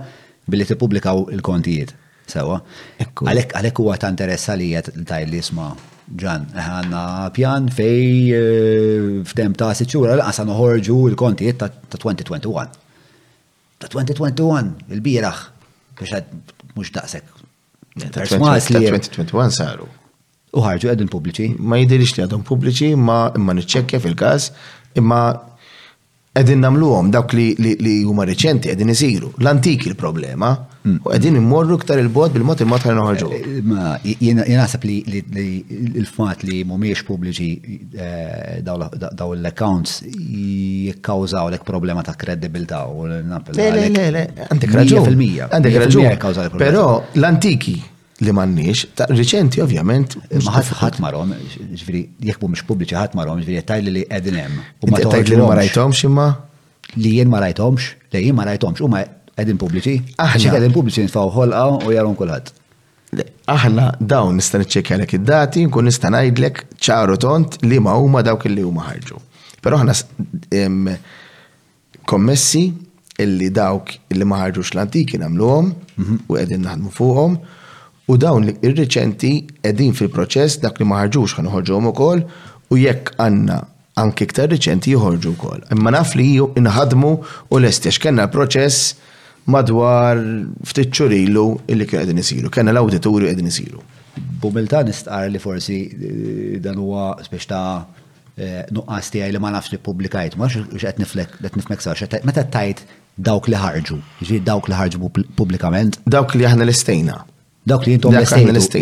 billi 0.51 0.67
tippubblikaw 0.69 1.25
il-kontijiet. 1.37 1.95
Sewa. 2.33 2.59
Għalek 3.07 3.57
għalek 3.59 3.81
huwa 3.83 3.97
ta' 4.03 4.13
interessa 4.13 4.55
li 4.59 4.69
jgħet 4.75 4.93
tajl 5.09 5.33
li 5.33 5.41
jisma 5.41 5.71
ġan, 6.19 6.45
eh, 6.53 6.69
għanna 6.81 7.01
pjan 7.35 7.71
fej 7.73 8.37
eh, 8.37 9.09
f'tem 9.27 9.55
ta' 9.59 9.73
siċura 9.79 10.19
l-għasan 10.19 10.51
uħorġu 10.53 11.01
il-kontijiet 11.15 11.63
ta' 11.65 11.73
2021. 12.03 12.79
Ta' 13.83 13.91
2021, 13.91 14.77
il-biraħ 14.95 15.43
biex 16.03 16.25
mux 16.75 16.89
daqsek. 16.95 17.23
Ta' 18.15 18.27
2021 18.33 19.55
saru. 19.57 19.87
Uħarġu 20.59 20.91
għedin 20.93 21.09
publiċi? 21.13 21.49
Ma 21.65 21.79
jidirix 21.81 22.15
li 22.19 22.27
għadhom 22.27 22.43
publiċi, 22.49 22.93
ma 23.09 23.23
imma 23.39 23.55
niċċekkja 23.57 24.01
fil-kas, 24.05 24.51
imma 25.01 25.23
għedin 26.37 26.61
namluhom 26.65 27.09
dawk 27.13 27.33
li 27.37 27.97
huma 28.09 28.27
reċenti 28.29 28.69
għedin 28.73 28.93
isiru. 28.93 29.31
L-antiki 29.45 29.89
il 29.93 29.97
problema 30.01 30.51
U 30.83 31.13
għedin 31.15 31.37
immorru 31.39 31.77
ktar 31.79 32.01
il-bot 32.03 32.33
bil-mot 32.35 32.59
il-mot 32.65 32.83
għan 32.83 32.99
uħarġu. 33.03 33.27
Eh, 33.37 34.07
Jenaħseb 34.27 34.87
li 34.89 34.97
il-fat 35.71 36.43
li 36.49 36.59
mumiex 36.67 37.05
publiċi 37.07 37.77
eh, 37.95 38.57
daw 38.67 39.31
l-accounts 39.37 40.01
jikkawżaw 40.11 41.53
l 41.53 41.61
problema 41.69 42.03
ta' 42.03 42.17
kredibilta 42.19 42.83
u 42.91 43.07
l-napel. 43.07 43.61
Le, 43.63 43.87
le, 43.95 44.09
le, 44.17 44.25
għandek 44.49 44.77
raġun. 44.81 45.25
Għandek 45.47 45.81
raġun. 45.85 46.59
Pero 46.59 46.83
l-antiki 47.15 47.77
li 48.27 48.35
mannix, 48.35 48.89
ta' 48.99 49.07
riċenti 49.15 49.63
ovvjament. 49.63 50.19
Maħat 50.35 50.75
ħat 50.83 51.01
marom, 51.07 51.31
ġviri, 51.79 52.03
jekbu 52.33 52.51
mux 52.57 52.67
publiċi 52.67 52.99
ħat 52.99 53.15
marom, 53.19 53.39
ġviri, 53.47 53.63
tajli 53.71 53.97
li 54.01 54.05
għedinem. 54.11 54.59
U 54.83 54.91
ma 54.91 54.99
tajli 55.07 55.37
li 55.37 55.43
ma 55.47 55.55
rajtomx 55.63 56.09
imma? 56.11 56.27
Li 56.99 57.15
jien 57.23 57.29
ma 57.31 57.39
rajtomx, 57.41 57.93
li 58.13 58.27
jien 58.27 58.35
ma 58.37 58.45
rajtomx, 58.51 58.83
u 58.85 58.91
ma 58.91 59.07
Għedin 59.39 59.59
publiċi? 59.63 59.95
Aħna. 60.21 60.51
Għedin 60.59 60.75
publiċi 60.75 61.05
nitfaw 61.07 61.31
ħolqa 61.33 61.87
u 61.89 61.95
jarom 61.95 62.17
kullħat. 62.19 62.51
Aħna 63.53 63.89
dawn 64.01 64.37
nista' 64.39 64.61
niċċekja 64.61 64.99
lek 65.03 65.15
id-dati, 65.19 65.63
nkun 65.69 65.89
nista' 65.89 66.11
ngħidlek 66.13 66.63
ċaru 66.77 67.17
tont 67.21 67.59
li 67.65 67.79
ma 67.83 67.95
huma 68.01 68.23
dawk 68.25 68.47
li 68.53 68.65
huma 68.65 68.85
ħarġu. 68.91 69.21
Però 69.65 69.79
aħna 69.81 70.95
kommessi 72.13 72.65
illi 73.25 73.49
dawk 73.55 73.95
illi 74.13 74.29
ma 74.29 74.41
ħarġux 74.43 74.75
l-antiki 74.75 75.21
nagħmluhom 75.25 75.71
mhm. 75.97 76.23
u 76.29 76.37
qegħdin 76.39 76.65
naħdmu 76.67 76.93
fuqhom 76.97 77.37
u 78.13 78.17
dawn 78.21 78.51
ir-riċenti 78.61 79.33
qegħdin 79.65 79.95
fil-proċess 79.97 80.61
dak 80.65 80.81
li 80.83 80.89
ma 80.89 81.01
ħarġux 81.05 81.37
ħanħorġuhom 81.41 81.89
ukoll 81.93 82.25
u 82.73 82.81
jekk 82.85 83.15
għandna 83.23 83.61
anki 84.01 84.25
iktar 84.29 84.49
riċenti 84.53 84.93
joħorġu 84.97 85.35
wkoll. 85.37 85.65
Imma 85.77 85.93
naf 85.97 86.17
li 86.21 86.35
inħadmu 86.41 87.15
u 87.53 87.61
l-estiex 87.61 88.01
kellna 88.01 88.27
l-proċess 88.27 89.09
madwar 89.51 90.19
ftit 90.67 90.93
ċurilu 90.95 91.45
illi 91.71 91.87
kien 91.89 92.01
qegħdin 92.03 92.23
isiru, 92.23 92.51
kellna 92.53 92.71
l 92.75 92.83
auditorju 92.83 93.29
qegħdin 93.29 93.49
isiru. 93.51 93.83
Bumilta 94.43 94.83
nistqar 94.85 95.31
li 95.33 95.41
forsi 95.43 95.79
eh, 95.83 96.61
dan 96.63 96.79
huwa 96.79 97.13
spiex 97.25 97.47
ta' 97.51 97.65
eh, 98.37 98.63
nuqqas 98.73 99.13
tiegħi 99.15 99.33
li 99.37 99.41
ma 99.43 99.53
nafx 99.57 99.75
li 99.77 99.81
publikajt, 99.83 100.37
ma 100.39 100.51
x'qed 100.51 101.03
niflek 101.03 101.39
qed 101.41 101.59
nifmek 101.59 101.83
sa 101.83 101.97
meta 102.23 102.45
tajt 102.45 102.85
dawk 103.17 103.49
li 103.53 103.59
ħarġu, 103.59 103.97
ġi 103.99 104.25
jiġifieri 104.25 104.45
dawk 104.47 104.69
li 104.71 104.79
ħarġu 104.79 105.13
pubblikament. 105.37 106.01
Dawk 106.07 106.37
li 106.39 106.47
aħna 106.49 106.65
l-istejna. 106.67 107.21
Dawk 107.65 107.85
li 107.87 107.93
jintom 107.95 108.13
l-estate. 108.13 108.79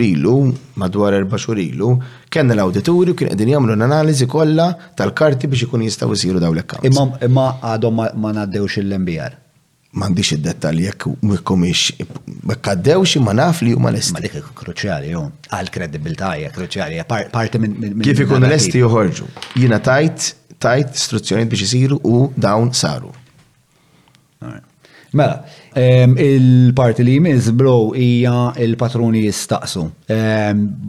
ilu, 0.00 0.36
madwar 0.76 1.12
erba' 1.12 1.36
xhur 1.42 1.58
ilu, 1.60 1.90
kellna 2.32 2.56
l-awditurju 2.56 3.12
kien 3.14 3.28
qegħdin 3.28 3.50
jagħmlu 3.52 3.74
l-analiżi 3.76 4.24
kollha 4.32 4.70
tal-karti 4.96 5.50
biex 5.52 5.66
ikun 5.66 5.84
jistgħu 5.84 6.16
isiru 6.16 6.40
dawn 6.40 6.56
l-accounts. 6.56 7.02
Imma 7.28 7.44
għadhom 7.74 8.00
ma 8.00 8.32
ngħaddewx 8.38 8.80
l-MBR 8.86 9.36
mandiċ 9.92 10.38
id-detalji 10.38 10.86
jekk 10.88 11.12
mikomix, 11.28 11.82
għaddewx 12.54 13.20
ma 13.20 13.34
naf 13.36 13.60
li 13.60 13.74
huma 13.76 13.92
lesti. 13.92 14.16
Ma 14.16 14.24
dik 14.24 14.38
kruċjali, 14.62 15.10
jo, 15.12 15.26
għal 15.52 15.70
kredibilta 15.76 16.32
jek 16.40 16.56
kruċjali, 16.56 17.04
parti 17.36 17.60
minn. 17.60 18.00
Kif 18.00 18.24
ikun 18.24 18.48
lesti 18.48 18.80
joħorġu? 18.80 19.28
Jina 19.60 19.82
tajt, 19.84 20.32
tajt 20.56 20.96
istruzzjoniet 20.96 21.52
biex 21.52 21.68
isiru 21.68 22.00
u 22.00 22.24
dawn 22.34 22.72
saru. 22.72 23.12
Mela, 25.12 25.44
il-parti 25.76 27.04
li 27.04 27.18
jmiss 27.18 27.50
bro 27.52 27.92
hija 27.96 28.54
il-patruni 28.64 29.20
jistaqsu. 29.26 29.82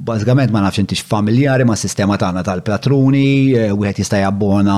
Bażgament 0.08 0.54
ma 0.54 0.62
nafx 0.64 0.80
intix 0.82 1.04
familjari 1.04 1.66
ma' 1.68 1.76
sistema 1.78 2.16
tagħna 2.22 2.44
tal-patruni, 2.48 3.26
e, 3.52 3.66
wieħed 3.76 4.00
jista' 4.04 4.22
jabbona 4.24 4.78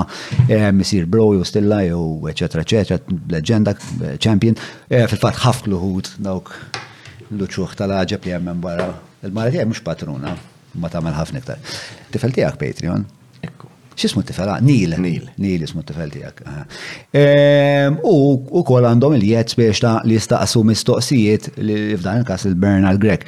misir 0.74 1.06
bro 1.06 1.28
jew 1.36 1.46
stilla 1.46 1.84
jew 1.86 2.02
eċetera 2.34 2.66
eċetera, 2.66 3.18
leġenda, 3.36 3.76
e, 4.02 4.16
champion. 4.28 4.58
E, 4.90 5.06
fil-fatt 5.14 5.42
ħafna 5.46 5.74
luħud 5.76 6.12
dawk 6.26 6.52
l-uċuħ 7.28 7.78
tal-ħaġeb 7.84 8.26
li 8.32 8.36
hemm 8.40 8.60
barra. 8.66 8.90
Il-mara 9.26 9.54
tiegħek 9.54 9.72
mhux 9.76 9.86
patruna, 9.92 10.34
ma 10.82 10.90
tagħmel 10.90 11.18
ħafna 11.22 11.44
iktar. 11.46 11.62
Tifel 12.14 12.34
tiegħek 12.38 12.62
Patreon. 12.66 13.06
Ekku 13.46 13.75
xismu 13.96 14.24
t-tifel? 14.24 14.50
Ah, 14.50 14.62
Nil. 14.62 14.96
Nil. 15.00 15.30
Nil 15.40 15.62
jismu 15.66 15.82
t-tifel 15.84 16.12
tijak. 16.14 16.42
U 18.04 18.64
kol 18.68 18.88
għandhom 18.90 19.18
il-jiet 19.20 19.56
biex 19.60 19.84
ta' 19.86 19.98
li 20.08 20.18
jistaqsu 20.20 20.64
mistoqsijiet 20.68 21.52
li 21.64 21.76
f'dan 21.96 22.24
il-kas 22.24 22.48
il-Bernal 22.50 23.00
Grek. 23.02 23.26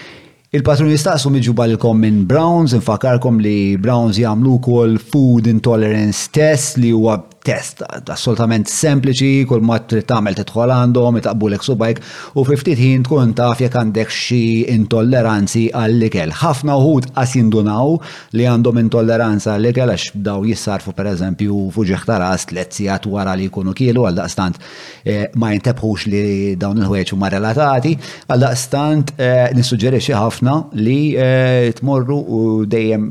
Il-patrun 0.55 0.91
jistaqsu 0.93 1.29
miġuba 1.31 1.65
l 1.69 1.77
minn 1.99 2.21
Browns, 2.27 2.73
infakarkom 2.75 3.39
li 3.43 3.75
Browns 3.79 4.17
jamlu 4.19 4.59
kol 4.63 4.95
food 4.99 5.47
intolerance 5.47 6.29
test 6.31 6.77
li 6.79 6.93
huwa 6.95 7.17
test 7.47 7.83
assolutament 8.11 8.67
sempliċi, 8.71 9.45
kull 9.47 9.63
ma 9.63 9.77
tagħmel 9.87 10.35
tidħol 10.37 10.73
għandhom, 10.77 11.19
itaqbulek 11.21 11.63
subajk 11.65 12.01
u 12.35 12.43
fi 12.47 12.57
ftit 12.59 12.79
ħin 12.81 13.05
tkun 13.07 13.31
taf 13.37 13.61
jekk 13.63 13.77
għandek 13.81 14.11
xi 14.11 14.41
intolleranzi 14.73 15.67
għall-ikel. 15.79 16.33
Ħafna 16.41 16.75
uħud 16.81 17.09
qas 17.15 17.35
jindunaw 17.37 17.93
li 18.37 18.47
għandhom 18.51 18.81
intolleranza 18.81 19.53
għall-ikel 19.53 19.93
għax 19.93 20.09
daw 20.27 20.43
jissarfu 20.49 20.93
pereżempju 20.97 21.61
fuq 21.75 21.87
ġeħtaras 21.93 22.47
tliet 22.51 22.75
sigħat 22.75 23.07
wara 23.13 23.37
li 23.39 23.47
jkunu 23.51 23.75
kielu 23.79 24.05
għal 24.09 24.19
daqstant 24.25 24.59
eh, 24.59 25.27
ma 25.35 25.53
jintebħux 25.55 26.09
li 26.11 26.23
dawn 26.59 26.81
il-ħwejġ 26.83 27.15
huma 27.15 27.31
relatati, 27.31 27.93
għal 28.27 28.43
daqstant 28.47 29.15
eh, 29.15 29.45
nissuġġerixxi 29.55 30.17
ħafna 30.19 30.57
li 30.83 30.99
eh, 31.15 31.71
tmorru 31.79 32.19
u 32.19 32.43
dejjem 32.67 33.07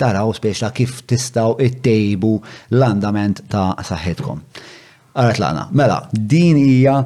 taraw 0.00 0.32
speċla 0.38 0.72
kif 0.76 1.02
tistgħu 1.10 1.58
ittejbu 1.68 2.36
l-andament 2.72 3.44
ta' 3.52 3.65
saħħitkom. 3.74 4.40
Għara 5.16 5.34
tlaqna. 5.38 5.64
Mela, 5.72 5.98
din 6.12 6.58
hija 6.60 7.00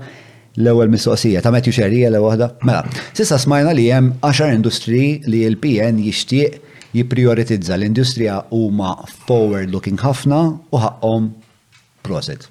l-ewwel 0.58 0.90
mistoqsija 0.90 1.40
ta' 1.44 1.52
Matthew 1.54 1.72
Xerrija 1.76 2.10
l 2.10 2.18
waħda. 2.24 2.48
Mela, 2.66 2.82
sissa 3.16 3.38
smajna 3.40 3.72
li 3.78 3.86
hemm 3.92 4.16
10 4.26 4.56
industri 4.58 5.20
li 5.30 5.44
l-PN 5.48 6.02
jixtieq 6.04 6.58
jipprioritizza 6.96 7.76
l-industrija 7.78 8.40
huma 8.50 8.96
forward-looking 9.28 10.00
ħafna 10.02 10.40
u 10.74 10.82
ħakom 10.82 11.30
proset. 12.02 12.48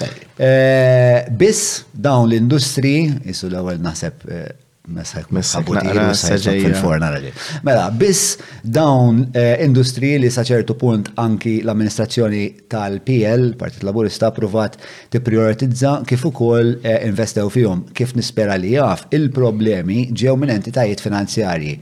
Eh, 0.00 1.28
biss 1.36 1.82
dawn 1.92 2.30
l-industri, 2.30 3.10
isu 3.28 3.50
l-ewwel 3.50 3.82
naħseb 3.84 4.24
eh, 4.32 4.54
Messaħk 4.90 6.46
fil-forna 6.46 7.10
raġi. 7.14 7.30
Mela, 7.64 7.86
biss 7.94 8.36
dawn 8.62 9.22
eh, 9.34 9.56
industri 9.64 10.16
li 10.18 10.30
saċertu 10.32 10.74
punt 10.78 11.10
anki 11.20 11.58
l-amministrazzjoni 11.62 12.42
tal-PL, 12.72 13.50
Partit 13.60 13.86
Laburista, 13.86 14.32
provat 14.34 14.78
tipprioritizza 15.14 16.00
kif 16.08 16.26
ukoll 16.30 16.76
eh, 16.82 17.04
investew 17.06 17.48
fihom 17.52 17.84
kif 17.96 18.16
nispera 18.18 18.58
li 18.58 18.74
jaf 18.76 19.06
il-problemi 19.14 20.08
ġew 20.10 20.36
minn 20.40 20.56
entitajiet 20.58 21.02
finanzjarji 21.04 21.76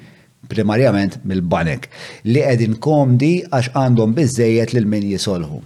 primarjament 0.49 1.19
mill-banek 1.29 1.89
li 2.29 2.45
qegħdin 2.45 2.77
komdi 2.85 3.33
għax 3.49 3.73
għandhom 3.77 4.15
biżejjed 4.17 4.77
lil 4.77 4.89
min 4.89 5.09
jisolħu 5.15 5.63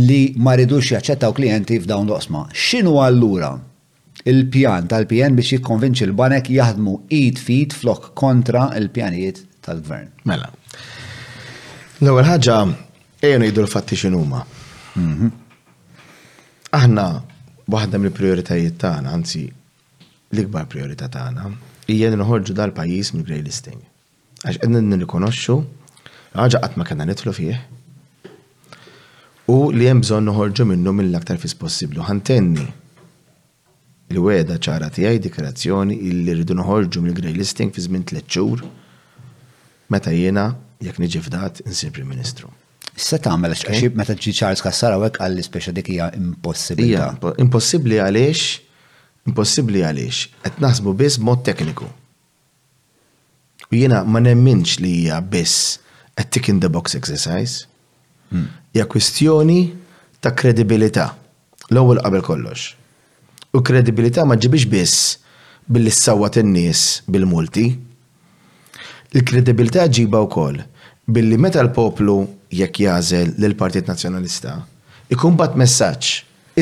li 0.00 0.20
ma 0.38 0.54
ridux 0.54 0.92
jaċċettaw 0.94 1.34
klijenti 1.34 1.80
f'dawn 1.82 2.06
l-osma. 2.06 2.44
X'inhu 2.54 3.00
allura? 3.02 3.56
il-pjan 4.28 4.84
tal-PN 4.90 5.34
biex 5.38 5.48
jikkonvinċi 5.56 6.08
l-banek 6.10 6.50
jaħdmu 6.52 6.94
id 7.16 7.40
fit 7.40 7.74
flok 7.76 8.10
kontra 8.18 8.66
il-pjanijiet 8.76 9.42
tal-gvern. 9.64 10.10
Mela. 10.28 10.50
L-ewwel 12.00 12.26
ħaġa 12.28 12.56
ejja 13.24 13.38
jgħidu 13.40 13.62
l-fatti 13.64 13.96
x'inhuma. 14.00 14.42
Mhm. 14.96 15.30
Aħna 16.80 17.04
waħda 17.70 17.98
mill-prijoritajiet 18.00 18.78
tagħna, 18.82 19.14
anzi 19.14 19.44
l-ikbar 20.34 20.68
priorità 20.70 21.08
tagħna, 21.08 21.50
hija 21.90 22.12
nħorġu 22.14 22.54
dal-pajjiż 22.56 23.14
mill-grey 23.16 23.42
listing. 23.46 23.80
Għax 24.44 24.62
qed 24.64 24.76
nirrikonoxxu 24.84 25.58
ħaġa 26.38 26.60
qatt 26.66 26.76
ma 26.78 26.86
kellna 26.86 27.06
nidħlu 27.12 27.34
fih, 27.36 27.56
u 29.50 29.56
li 29.74 29.88
hemm 29.90 30.04
bżonn 30.04 30.28
noħorġu 30.30 30.68
minnu 30.72 30.92
mill-aktar 31.00 31.40
fis 31.42 31.56
possibblu. 31.58 32.04
Ħantenni 32.06 32.68
il-weda 34.10 34.56
ċara 34.58 34.88
tiegħi 34.94 35.20
dikarazzjoni 35.24 35.96
illi 36.10 36.32
rridu 36.34 36.54
noħorġu 36.58 37.02
mill-grey 37.04 37.34
listing 37.36 37.70
fi 37.74 37.82
żmien 37.84 38.02
tliet 38.08 38.26
xhur 38.26 38.64
meta 39.94 40.10
jena 40.14 40.48
jekk 40.82 40.98
niġi 41.02 41.20
fdat 41.22 41.60
insir 41.66 41.92
Prim 41.94 42.08
Ministru. 42.10 42.50
Issa 42.96 43.20
tagħmel 43.22 43.54
għax 43.54 43.92
meta 43.98 44.16
ġi 44.18 44.32
Charles 44.34 44.62
Kassara 44.64 44.98
hekk 45.06 45.22
għalli 45.22 45.44
speċa 45.46 45.74
dik 45.76 45.92
hija 45.94 46.10
impossibbli. 46.18 46.88
Hija 46.90 47.14
impossibbli 47.44 48.00
għaliex 48.02 49.30
impossibbli 49.30 49.84
għaliex 49.86 50.42
qed 50.42 50.62
naħsbu 50.64 50.96
biss 51.04 51.20
mod 51.22 51.44
tekniku. 51.46 51.86
U 53.70 53.72
jiena 53.78 54.02
ma 54.02 54.18
nemminx 54.22 54.80
li 54.82 54.90
hija 55.04 55.20
biss 55.22 55.78
a 56.18 56.26
tick 56.26 56.50
in 56.50 56.58
the 56.60 56.68
box 56.72 56.98
exercise. 56.98 57.68
Hmm. 58.32 58.48
Hija 58.74 58.88
kwistjoni 58.90 59.60
ta' 60.20 60.34
kredibilità. 60.34 61.12
L-ewwel 61.70 62.02
qabel 62.02 62.24
kollox 62.26 62.72
U 63.50 63.58
kredibilità 63.66 64.22
ma 64.24 64.36
ġibix 64.38 64.66
biss 64.70 65.18
billi 65.66 65.90
s-sawat 65.90 66.36
n-nies 66.42 67.00
bil-multi. 67.10 67.64
Il-kredibilità 69.14 69.88
ġiba 69.90 70.20
wkoll 70.22 70.60
billi 71.10 71.34
meta 71.38 71.58
l-poplu 71.64 72.20
jekk 72.54 72.78
jażel 72.84 73.32
lil 73.42 73.56
partit 73.58 73.88
Nazzjonalista 73.90 74.52
ikun 75.16 75.34
bat 75.40 75.56
messaġġ 75.58 76.10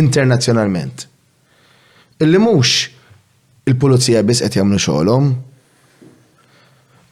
internazzjonalment. 0.01 1.05
Illi 2.25 2.41
mhux 2.41 2.89
il-pulizija 3.69 4.23
biss 4.25 4.41
qed 4.47 4.57
jagħmlu 4.57 4.81
xogħolhom, 4.81 5.27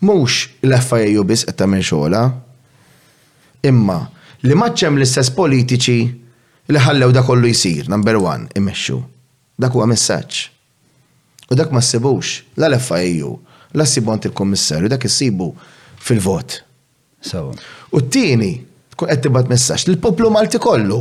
mhux 0.08 0.38
l-FIU 0.64 1.24
biss 1.28 1.44
qed 1.50 1.58
tagħmel 1.60 1.84
xogħla, 1.90 2.22
imma 3.68 3.98
li 4.40 4.56
maċċem 4.56 4.96
l-istess 4.96 5.36
politiċi 5.36 5.98
li 6.72 6.86
ħallew 6.88 7.12
da 7.12 7.22
kollu 7.28 7.52
jisir, 7.52 7.88
number 7.92 8.16
one, 8.22 8.48
immexxu. 8.56 9.02
Dak 9.58 9.72
huwa 9.72 9.88
messaġġ. 9.88 10.42
U 11.50 11.56
dak 11.56 11.70
ma 11.72 11.80
ssibux 11.80 12.40
la 12.60 12.68
l-FIU, 12.72 13.32
la 13.78 13.86
ssibu 13.88 14.12
għant 14.12 14.28
il-kommissarju, 14.28 14.88
dak 14.92 15.04
issibu 15.08 15.50
fil-vot. 16.02 16.58
U 17.90 18.00
t-tieni 18.04 18.52
tkun 18.92 19.08
qed 19.12 19.22
tibgħat 19.24 19.48
messaġġ 19.52 19.88
lill-poplu 19.88 20.28
Malti 20.34 20.60
kollu 20.62 21.00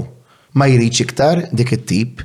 ma 0.61 0.69
jridx 0.71 1.03
iktar 1.03 1.43
dik 1.51 1.75
it-tip 1.75 2.23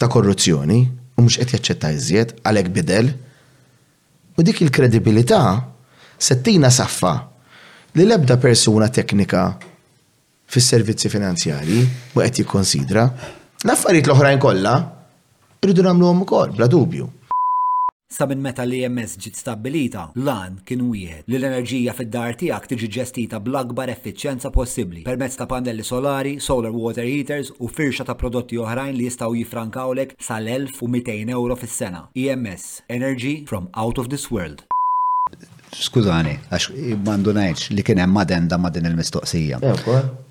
ta' 0.00 0.08
korruzzjoni 0.10 0.80
u 0.86 1.24
mhux 1.24 1.36
qed 1.42 1.52
jaċċetta 1.56 1.92
iżjed 1.98 2.32
għalhekk 2.42 2.74
bidel. 2.78 3.12
U 4.38 4.40
dik 4.46 4.64
il-kredibilità 4.64 5.42
settina 6.16 6.70
saffa 6.72 7.12
li 7.96 8.04
l-ebda 8.08 8.36
persuna 8.40 8.88
teknika 8.88 9.44
fis-servizzi 10.46 11.08
finanzjari 11.12 11.82
u 12.16 12.22
qed 12.22 12.40
jikkonsidra 12.42 13.06
L-affarijiet 13.66 14.06
l-oħrajn 14.06 14.38
kollha 14.44 14.72
irridu 15.66 15.82
nagħmluhom 15.86 16.20
ukoll 16.22 16.52
bla 16.54 16.68
dubju. 16.70 17.06
Sa 18.16 18.28
minn 18.30 18.38
meta 18.44 18.62
li 18.68 18.78
MS 18.86 19.16
ġiet 19.24 19.34
stabbilita, 19.40 20.04
lan 20.28 20.60
kien 20.68 20.84
wieħed 20.86 21.26
li 21.26 21.36
l-enerġija 21.40 21.96
fid-dar 21.98 22.38
tiegħek 22.38 22.68
tiġi 22.72 22.90
ġestita 23.00 23.40
bl-akbar 23.42 23.90
effiċjenza 23.96 24.52
possibbli 24.54 25.02
permezz 25.08 25.34
ta' 25.40 25.48
pannelli 25.50 25.82
solari, 25.90 26.36
solar 26.38 26.70
water 26.78 27.10
heaters 27.10 27.50
u 27.58 27.66
firxa 27.72 28.06
ta' 28.06 28.14
prodotti 28.14 28.62
oħrajn 28.62 28.94
li 29.00 29.10
jistgħu 29.10 29.40
jifrankawlek 29.42 30.14
sal-1200 30.28 31.34
euro 31.34 31.58
fis-sena. 31.58 32.06
EMS, 32.14 32.84
Energy 33.00 33.36
from 33.50 33.66
out 33.74 33.98
of 33.98 34.14
this 34.14 34.30
world. 34.30 34.62
Skużani, 35.76 36.32
għax 36.48 36.70
mandunajċ 37.04 37.72
li 37.76 37.82
kien 37.84 37.98
hemm 38.00 38.14
madenda 38.16 38.56
ma' 38.60 38.70
din 38.72 38.86
il-mistoqsija. 38.88 39.58
Eh, 39.60 39.82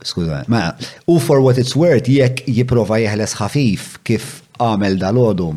Skużani. 0.03 0.47
Ma, 0.49 0.63
u 1.07 1.19
for 1.22 1.41
what 1.43 1.57
it's 1.61 1.76
worth, 1.77 2.09
jekk 2.09 2.41
jipprova 2.49 2.97
jeħles 3.03 3.35
ħafif 3.38 3.91
kif 4.07 4.31
għamel 4.63 4.97
dal-ħodu, 5.03 5.49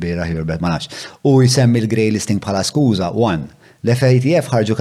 bira 0.00 0.24
ħirbet 0.28 0.62
ma 0.64 0.72
nafx, 0.76 1.06
u 1.28 1.36
jsemmi 1.44 1.82
l-grey 1.82 2.10
listing 2.14 2.40
bħala 2.40 2.64
skuża, 2.64 3.10
one, 3.12 3.50
l-FATF 3.84 4.50
ħarġu 4.54 4.78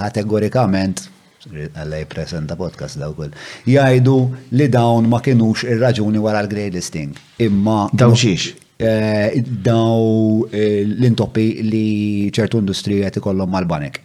kategorikament 0.00 1.08
għallaj 1.42 2.06
presenta 2.08 2.54
podcast 2.56 2.96
daw 3.02 3.12
kull, 3.18 3.32
jajdu 3.68 4.16
li 4.56 4.68
dawn 4.72 5.08
ma 5.10 5.18
kienux 5.20 5.66
ir-raġuni 5.68 6.20
wara 6.22 6.44
l-grey 6.46 6.70
listing. 6.72 7.12
Imma. 7.44 7.90
Dawn 7.92 8.14
xiex. 8.16 8.54
Eh, 8.82 9.38
daw 9.62 10.02
eh, 10.50 10.80
l-intoppi 10.98 11.44
li 11.70 12.26
ċertu 12.34 12.58
industrija 12.62 13.10
qed 13.12 13.20
ikollhom 13.20 13.50
mal-banek. 13.54 14.00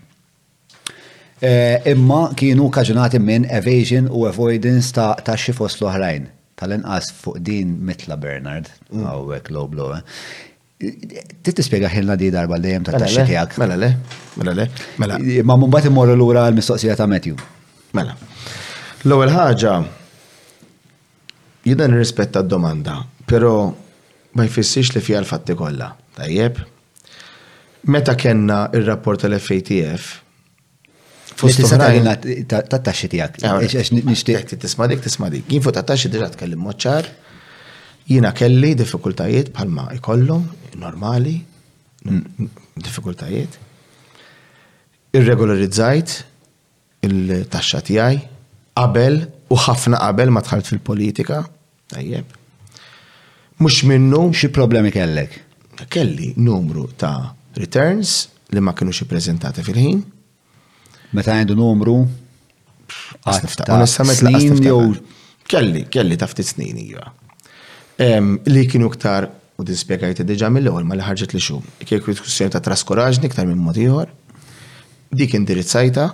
Eh, 1.42 1.80
imma 1.94 2.20
kienu 2.38 2.68
kaġunati 2.74 3.18
minn 3.22 3.48
evasion 3.60 4.06
u 4.12 4.28
avoidance 4.30 4.92
ta' 4.94 5.14
taxxi 5.30 5.56
fost 5.60 5.82
l-oħrajn. 5.82 6.28
Tal-inqas 6.62 7.10
fuq 7.22 7.40
din 7.48 7.74
mitla 7.88 8.20
Bernard, 8.22 8.70
mm. 8.94 9.02
għawek 9.08 9.50
low 9.56 9.66
blow. 9.72 9.96
Titispiega 10.78 11.90
ħilna 11.90 12.18
di 12.22 12.30
darba 12.34 12.62
li 12.62 12.76
jem 12.76 12.86
ta' 12.86 12.94
mela 13.00 13.08
taxxi 13.08 13.26
tijak. 13.32 13.58
Mela 13.64 13.80
le, 13.82 13.90
mela 14.38 14.54
le, 14.60 14.68
mela. 15.02 15.18
Ma 15.46 15.58
mumbat 15.64 15.90
immorru 15.90 16.14
l-ura 16.20 16.46
l-mistoqsija 16.52 17.00
ta' 17.02 17.10
Matthew. 17.10 17.40
Mela. 17.98 18.14
L-ewwel 19.10 19.34
ħaġa, 19.40 19.76
jidan 21.72 21.98
rispetta 21.98 22.46
d-domanda, 22.46 23.02
pero 23.30 23.54
ma 24.38 24.46
jfissirx 24.50 24.90
li 24.96 25.02
fija 25.06 25.20
l-fatti 25.24 25.56
kollha. 25.60 25.90
Tajjeb? 26.18 26.56
Meta 27.94 28.14
kenna 28.22 28.60
il-rapport 28.78 29.22
tal-FATF, 29.24 30.06
Fost 31.38 31.60
oħrajn. 31.68 32.08
Ta' 32.50 32.62
taxxi 32.82 33.06
tijak. 33.12 33.36
Ah, 33.46 33.60
Nishtiq. 33.62 34.56
Tisma 34.64 34.88
dik, 34.90 35.04
tisma 35.06 35.28
dik. 35.30 35.44
Jien 35.54 35.62
ta' 35.76 35.84
taxxi 35.92 36.10
diġa 36.10 36.32
tkellim 36.34 36.64
moċċar. 36.66 37.10
Jiena 38.10 38.32
kelli 38.34 38.72
diffikultajiet 38.80 39.52
bħalma 39.54 39.86
ikollhom, 40.00 40.48
normali, 40.82 41.36
mm. 42.10 42.48
diffikultajiet. 42.82 43.60
Irregolarizzajt 45.20 46.16
il-taxxa 47.06 47.84
tiegħi 47.92 48.18
qabel 48.80 49.20
u 49.54 49.62
ħafna 49.68 50.02
qabel 50.08 50.34
ma 50.34 50.42
tħalt 50.42 50.72
fil-politika. 50.74 51.44
Tajjeb. 51.94 52.34
Mux 53.60 53.82
minnu. 53.84 54.30
Xi 54.32 54.48
problemi 54.50 54.90
kellek? 54.92 55.32
Kelli 55.90 56.34
numru 56.38 56.88
ta' 56.98 57.34
returns 57.56 58.28
li 58.54 58.62
ma 58.62 58.74
kienu 58.74 58.94
prezentati 59.10 59.62
fil-ħin. 59.66 60.02
Meta 61.14 61.34
għandu 61.36 61.56
numru? 61.58 61.98
jew 64.66 64.84
kelli, 65.52 65.82
kelli 65.92 66.18
ta' 66.18 66.28
ftit 66.30 66.48
snin 66.54 66.78
iva. 66.84 67.08
Li 68.46 68.64
kienu 68.70 68.90
ktar 68.94 69.28
u 69.58 69.66
dispjegajti 69.66 70.24
deġa 70.28 70.52
mill-ewwel 70.54 70.86
ma 70.88 70.96
li 70.98 71.04
ħarġet 71.06 71.34
li 71.34 71.42
xum. 71.42 71.66
Kieku 71.82 72.14
diskussjoni 72.14 72.54
ta' 72.54 72.62
traskoraġni 72.62 73.32
ktar 73.34 73.48
minn 73.50 73.62
mod 73.64 73.80
ieħor. 73.82 74.12
Dik 75.18 75.34
indirizzajta 75.40 76.06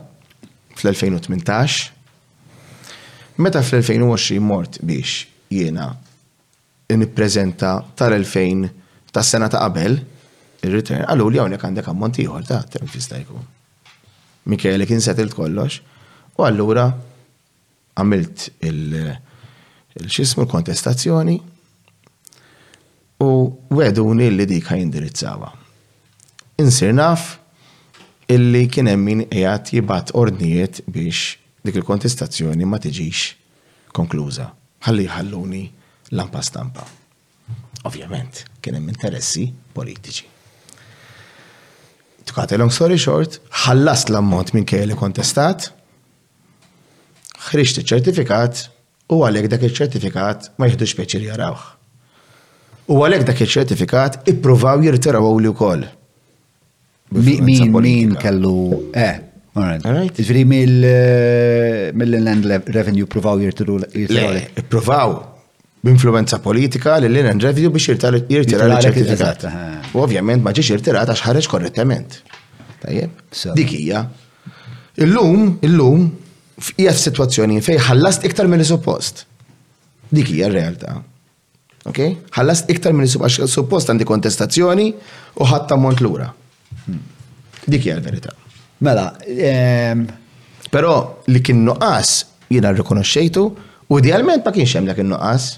fl-2018. 0.78 1.84
Meta 3.44 3.62
fl-2020 3.66 4.42
mort 4.48 4.80
biex 4.86 5.26
jiena 5.52 5.92
nipprezenta 6.98 7.74
nippreżenta 7.76 7.96
tal-2000 7.96 8.70
tas 9.12 9.28
sena 9.30 9.48
ta' 9.50 9.60
qabel, 9.62 10.00
il-return, 10.66 11.04
għallu 11.06 11.28
li 11.30 11.40
għonek 11.42 11.62
għandek 11.62 11.88
ammont 11.92 12.18
ieħor 12.18 12.46
ta' 12.48 12.64
t 12.66 12.80
fistajku. 12.90 13.38
Mikele 14.50 14.88
kien 14.90 15.02
setilt 15.06 15.36
kollox, 15.38 15.78
u 16.34 16.42
allura 16.42 16.88
għamilt 17.94 18.48
il-xismu 18.70 20.48
l-kontestazzjoni 20.48 21.36
u 23.22 23.30
weduni 23.78 24.32
li 24.34 24.50
dik 24.50 24.72
ħajindirizzawa. 24.72 25.52
Insir 26.66 26.94
naf 26.98 27.36
illi 28.34 28.66
kien 28.68 28.90
hemm 28.90 29.08
min 29.12 29.24
qiegħed 29.30 29.76
jibgħat 29.78 30.16
ordnijiet 30.18 30.82
biex 30.90 31.38
dik 31.64 31.78
il-kontestazzjoni 31.84 32.66
ma 32.66 32.82
tiġix 32.82 33.36
konkluża. 33.94 34.50
Ħalli 34.90 35.06
ħalluni 35.20 35.64
lampa 36.18 36.42
stampa. 36.42 36.84
Ovvjament, 37.86 38.46
kien 38.64 38.78
hemm 38.78 38.90
interessi 38.94 39.50
politiċi. 39.76 40.30
Tukat 42.30 42.54
long 42.60 42.72
story 42.72 42.98
short, 43.02 43.40
ħallast 43.66 44.12
l-ammont 44.14 44.54
minn 44.56 44.66
kej 44.70 44.86
li 44.88 44.96
kontestat, 44.98 45.72
ħriġt 47.50 47.82
iċ-ċertifikat 47.82 48.62
u 49.12 49.20
għalhekk 49.28 49.52
dak 49.52 49.66
iċ-ċertifikat 49.68 50.52
ma 50.62 50.70
peċi 50.72 51.20
li 51.20 51.28
jarawħ. 51.28 51.66
U 52.94 53.02
għalhekk 53.04 53.28
dak 53.32 53.44
iċ-ċertifikat 53.44 54.22
ippruvaw 54.32 54.80
jirtiraw 54.88 55.28
li 55.44 55.52
wkoll. 55.52 55.84
Min 57.14 57.70
min 57.78 58.16
kellu 58.16 58.90
eh, 58.96 59.20
Alright. 59.54 59.84
Ġifiri 60.18 60.46
mill 60.50 60.80
eh, 60.88 62.16
land 62.16 62.48
Revenue 62.74 63.06
provaw 63.06 63.38
jirtiru 63.44 63.76
l-Provaw 63.84 65.20
b'influenza 65.84 66.38
politika 66.48 66.92
li 67.04 67.08
l-in 67.14 67.40
review 67.46 67.70
biex 67.70 67.90
jirtira 67.90 68.70
l-ċertifikat. 68.72 69.44
U 69.96 70.00
ovvjament 70.06 70.40
ma 70.44 70.54
ġiex 70.56 70.70
jirtira 70.72 71.02
għax 71.04 71.26
ħareġ 71.28 71.48
korrettament. 71.52 72.22
Dikija. 72.86 73.08
dik 73.58 73.72
hija. 73.78 74.04
Illum, 75.04 75.58
illum, 75.68 76.06
hija 76.78 76.94
f'sitwazzjoni 76.96 77.58
fej 77.66 77.82
ħallast 77.90 78.26
iktar 78.30 78.48
mill 78.52 78.64
suppost. 78.68 79.26
Dik 80.14 80.32
hija 80.32 80.48
r-realtà. 80.48 81.02
Ok? 81.92 82.00
Ħallast 82.38 82.72
iktar 82.72 82.96
mill 82.96 83.12
suppost 83.12 83.44
suppost 83.52 83.92
għandi 83.92 84.08
kontestazzjoni 84.08 84.88
u 85.44 85.48
ħadd 85.52 85.76
mont 85.84 86.00
lura. 86.06 86.30
Dik 87.68 87.90
hija 87.90 87.98
l-verità. 87.98 88.32
Mela, 88.84 89.10
ehm, 89.50 90.08
però 90.72 90.96
li 91.28 91.42
kien 91.44 91.60
nuqqas 91.68 92.14
jiena 92.48 92.72
rrikonoxxejtu 92.72 93.46
u 93.92 94.00
idealment 94.00 94.48
ma 94.48 94.56
kienx 94.56 94.80
hemm 94.80 94.88
dak 94.92 95.04
in-nuqqas. 95.04 95.50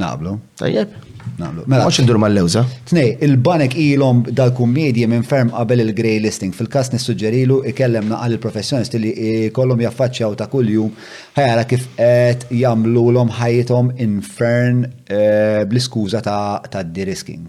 Naqblu. 0.00 0.34
Tajjeb. 0.60 0.92
Naqblu. 1.38 1.64
Mela. 1.68 1.84
Għax 1.86 2.00
ndur 2.06 2.18
mal-lewza. 2.22 2.62
Tnej, 2.90 3.12
il-banek 3.26 3.76
ilom 3.80 4.22
dal-kummedji 4.26 5.06
minn 5.10 5.24
ferm 5.26 5.52
qabel 5.52 5.84
il-grey 5.84 6.20
listing. 6.24 6.54
Fil-kas 6.56 6.90
nissuġġerilu 6.94 7.60
ikellem 7.72 8.08
naqal 8.12 8.36
il-professjonisti 8.38 9.00
li 9.02 9.10
kollum 9.56 9.82
jaffaċċjaw 9.84 10.38
ta' 10.40 10.48
kull-jum 10.52 10.92
ħajara 11.36 11.66
kif 11.70 11.86
qed 11.98 12.48
jamlu 12.62 13.06
l-om 13.12 13.32
ħajjithom 13.40 13.92
infern 14.06 14.86
eh, 14.86 15.62
bl-iskuża 15.68 16.24
ta' 16.24 16.86
de-risking. 16.86 17.46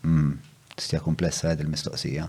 Hmm, 0.00 0.34
Tistja 0.76 1.02
komplessa 1.04 1.52
għed 1.52 1.64
il-mistoqsija. 1.66 2.28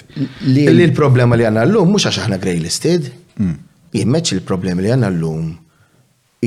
Li 0.48 0.62
l-problema 0.86 1.36
li 1.36 1.44
għandna 1.44 1.66
llum 1.68 1.90
mhux 1.92 2.06
għax 2.08 2.20
aħna 2.24 2.38
grey 2.40 2.56
listed. 2.60 3.10
Mm. 3.36 3.58
Jimmeċ 4.00 4.32
il-problema 4.38 4.80
li 4.80 4.92
għandna 4.94 5.10
llum 5.12 5.50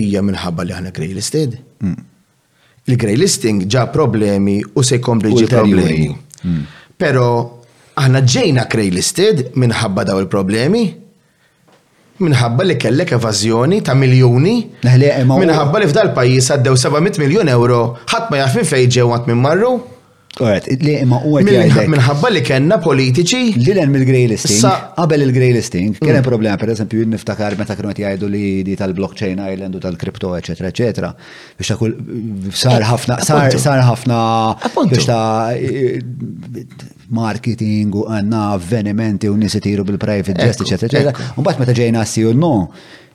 hija 0.02 0.24
minħabba 0.26 0.66
li 0.66 0.74
aħna 0.74 0.94
grey 0.96 1.12
listed. 1.14 1.60
Mm. 1.86 2.00
Il-grey 2.90 3.16
listing 3.22 3.62
ġa 3.70 3.84
problemi 3.94 4.58
u 4.64 4.82
se 4.82 4.98
jkompli 4.98 5.36
ġi 5.38 5.52
problemi. 5.54 6.08
Mm. 6.42 6.64
Pero 6.98 7.28
aħna 8.02 8.24
ġejna 8.26 8.66
grey 8.70 8.90
listed 8.92 9.52
minħabba 9.54 10.08
daw 10.10 10.18
il-problemi 10.26 10.84
minħabba 12.22 12.66
li 12.68 12.76
kellek 12.78 13.14
evażjoni 13.18 13.80
ta' 13.86 13.96
miljoni. 13.98 14.54
Minħabba 14.86 15.82
li 15.82 15.90
f'dal 15.90 16.14
pajjiż 16.18 16.52
għaddew 16.58 16.78
700 16.84 17.24
miljun 17.24 17.50
euro, 17.56 17.82
ħadd 18.14 18.30
ma 18.32 18.44
jaf 18.44 18.60
minn 18.60 18.72
fejn 18.76 18.96
ġew 19.00 19.10
għat 19.18 19.32
minn 19.32 19.42
marru. 19.48 19.74
Alright, 20.42 20.66
li 20.82 20.96
imma 20.98 21.20
u 21.28 21.36
għed 21.38 21.78
Minħabba 21.94 22.32
li 22.34 22.42
kena 22.42 22.80
politiċi. 22.82 23.54
Li 23.62 23.76
l 23.76 23.84
mill-grey 23.92 24.26
listing. 24.32 24.64
Qabel 24.98 25.28
il-grey 25.28 25.52
listing, 25.54 25.92
kien 26.00 26.08
mm. 26.10 26.18
hemm 26.18 26.26
problema, 26.26 26.58
per 26.58 26.72
eżempju, 26.74 27.04
niftakar 27.12 27.54
meta 27.60 27.76
kienu 27.78 27.92
qed 27.92 28.02
jgħidu 28.02 28.30
li 28.34 28.42
di 28.66 28.74
tal-blockchain 28.80 29.38
island 29.46 29.78
u 29.78 29.82
tal-kripto, 29.84 30.32
eċetera, 30.40 30.72
eċetera. 30.74 31.12
Biex 31.60 31.70
ta' 31.70 31.78
kull 31.78 31.94
sar 32.58 32.80
eh, 32.82 32.90
ħafna, 32.90 33.20
sar 33.62 33.84
ħafna 33.86 34.20
biex 34.96 35.06
ta' 35.06 35.54
marketing 37.14 37.94
u 38.02 38.08
għanna 38.10 38.46
avvenimenti 38.56 39.30
u 39.30 39.38
nisitiru 39.38 39.86
bil-private 39.86 40.34
jest, 40.48 40.66
eċetera, 40.66 40.96
eċetera. 40.96 41.34
Un 41.38 41.46
bat 41.46 41.62
meta 41.62 41.78
ġejna 41.78 42.08
si 42.10 42.26
u 42.26 42.34
no, 42.34 42.56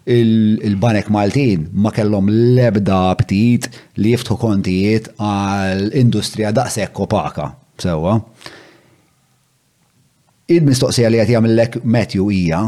il-banek 0.08 1.08
Maltin 1.08 1.68
ma 1.72 1.90
kellhom 1.92 2.28
lebda 2.30 3.00
ptit 3.20 3.68
li 4.00 4.14
jiftħu 4.14 4.36
kontijiet 4.40 5.10
għal 5.20 5.90
industrija 6.00 6.52
daqshekk 6.56 7.02
opaka 7.04 7.50
sewwa. 7.82 8.14
Il-mistoqsija 10.48 11.10
li 11.12 11.20
qed 11.20 11.34
jagħmellek 11.34 11.80
Matthew 11.84 12.30
hija 12.32 12.62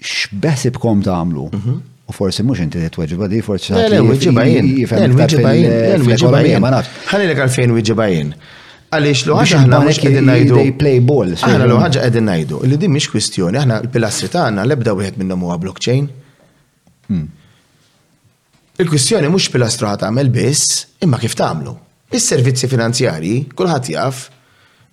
x'beħsibkom 0.00 1.04
tagħmlu? 1.08 1.46
Mhm. 1.58 1.74
U 2.08 2.14
forsi 2.16 2.42
mhux 2.44 2.64
inti 2.64 2.80
titweġiba 2.82 3.28
di 3.30 3.42
forsi 3.44 3.76
jifhem 3.76 5.14
ma 6.64 6.72
nafx. 6.72 6.98
Ħallilek 7.12 7.44
għalfejn 7.44 7.76
wieġibajn. 7.76 8.32
Għaliex 8.96 9.26
lo 9.28 9.36
ħaġa 9.38 9.60
ħna 9.66 9.82
mhux 9.84 10.00
qegħdin 10.00 10.26
ngħidu. 10.30 10.56
play 10.80 10.98
Aħna 11.36 11.68
lo 11.68 11.78
ħaġa 11.84 12.00
qegħdin 12.06 12.26
ngħidu 12.32 12.62
li 12.68 12.80
din 12.80 12.92
mhix 12.96 13.12
kwistjoni, 13.12 13.60
aħna 13.60 13.78
l-pilastri 13.84 14.32
tagħna 14.34 14.64
l-ebda 14.68 14.96
wieħed 14.98 15.20
minnhom 15.22 15.46
huwa 15.48 15.60
blockchain 15.62 16.10
Hmm. 17.10 17.26
Il-kwistjoni 18.82 19.28
mhux 19.30 19.50
pilastra 19.52 19.94
tagħmel 20.00 20.30
biss, 20.34 20.78
imma 21.04 21.18
kif 21.20 21.34
tagħmlu. 21.38 21.74
Is-servizzi 22.14 22.68
finanzjarji 22.70 23.34
kulħadd 23.56 23.90
jaf 23.94 24.22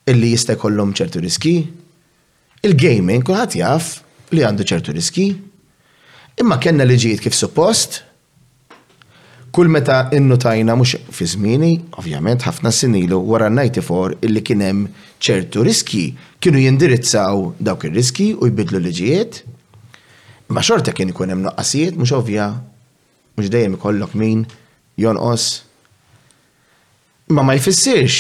illi 0.09 0.33
jista' 0.33 0.55
jkollhom 0.57 0.93
ċertu 0.97 1.21
riski, 1.23 1.53
il-gaming 2.65 3.23
kulħadd 3.27 3.57
jaf 3.61 3.89
li 4.33 4.43
għandu 4.45 4.67
ċertu 4.71 4.95
riski, 4.95 5.27
imma 6.41 6.57
kellna 6.61 6.87
liġijiet 6.87 7.21
kif 7.27 7.35
suppost, 7.37 8.01
kull 9.53 9.69
meta 9.73 10.03
tajna 10.09 10.75
mhux 10.77 10.95
fi 11.13 11.27
żmieni, 11.33 11.71
ovvjament 11.99 12.45
ħafna 12.47 12.71
sinilu 12.73 13.19
wara 13.27 13.47
94 13.51 14.19
illi 14.27 14.43
kien 14.45 14.63
hemm 14.65 14.85
ċertu 15.19 15.63
riski 15.65 16.05
kienu 16.39 16.61
jindirizzaw 16.65 17.47
dawk 17.59 17.87
ir-riski 17.89 18.31
u 18.37 18.47
jbidlu 18.51 18.79
liġijiet 18.85 19.41
Ma 20.49 20.61
xorta 20.65 20.93
kien 20.97 21.09
ikun 21.11 21.29
hemm 21.29 21.43
noqqasijiet, 21.45 21.95
mhux 21.99 22.11
ovvja, 22.17 22.45
mhux 23.37 23.51
dejjem 23.53 23.75
ikollok 23.77 24.15
min 24.17 24.39
jonqos. 24.97 25.43
Ma 27.37 27.43
ma 27.45 27.53
jfissirx 27.59 28.15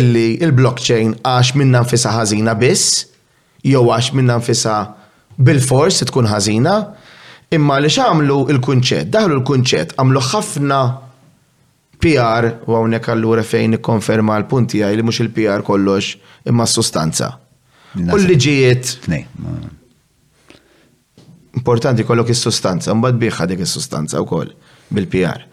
illi 0.00 0.28
il-blockchain 0.46 1.12
għax 1.26 1.50
minna 1.60 1.82
nfisa 1.84 2.12
ħażina 2.16 2.54
biss, 2.62 3.02
jew 3.68 3.82
għax 3.84 4.14
minna 4.16 4.38
nfisa 4.40 4.76
bil-fors 5.36 6.00
tkun 6.08 6.28
ħażina, 6.30 6.76
imma 7.52 7.76
li 7.84 7.90
xamlu 7.92 8.38
il-kunċett, 8.54 9.10
daħlu 9.12 9.40
il-kunċett, 9.42 9.98
għamlu 10.00 10.22
ħafna 10.30 10.78
PR, 12.00 12.48
u 12.64 12.78
għawnek 12.78 13.10
għallura 13.12 13.44
fejn 13.44 13.76
ikkonferma 13.76 14.38
l-punti 14.40 14.80
għaj 14.80 14.96
li 14.96 15.04
mux 15.04 15.20
il-PR 15.26 15.66
kollox 15.68 16.14
imma 16.48 16.64
s-sustanza. 16.64 17.34
U 18.08 18.14
l-liġijiet 18.16 18.94
importanti 21.58 22.04
kollok 22.06 22.30
is-sustanza, 22.30 22.94
mbagħad 22.94 23.18
biħħa 23.20 23.44
dik 23.50 23.62
is-sustanza 23.64 24.20
wkoll 24.22 24.52
bil-PR. 24.94 25.46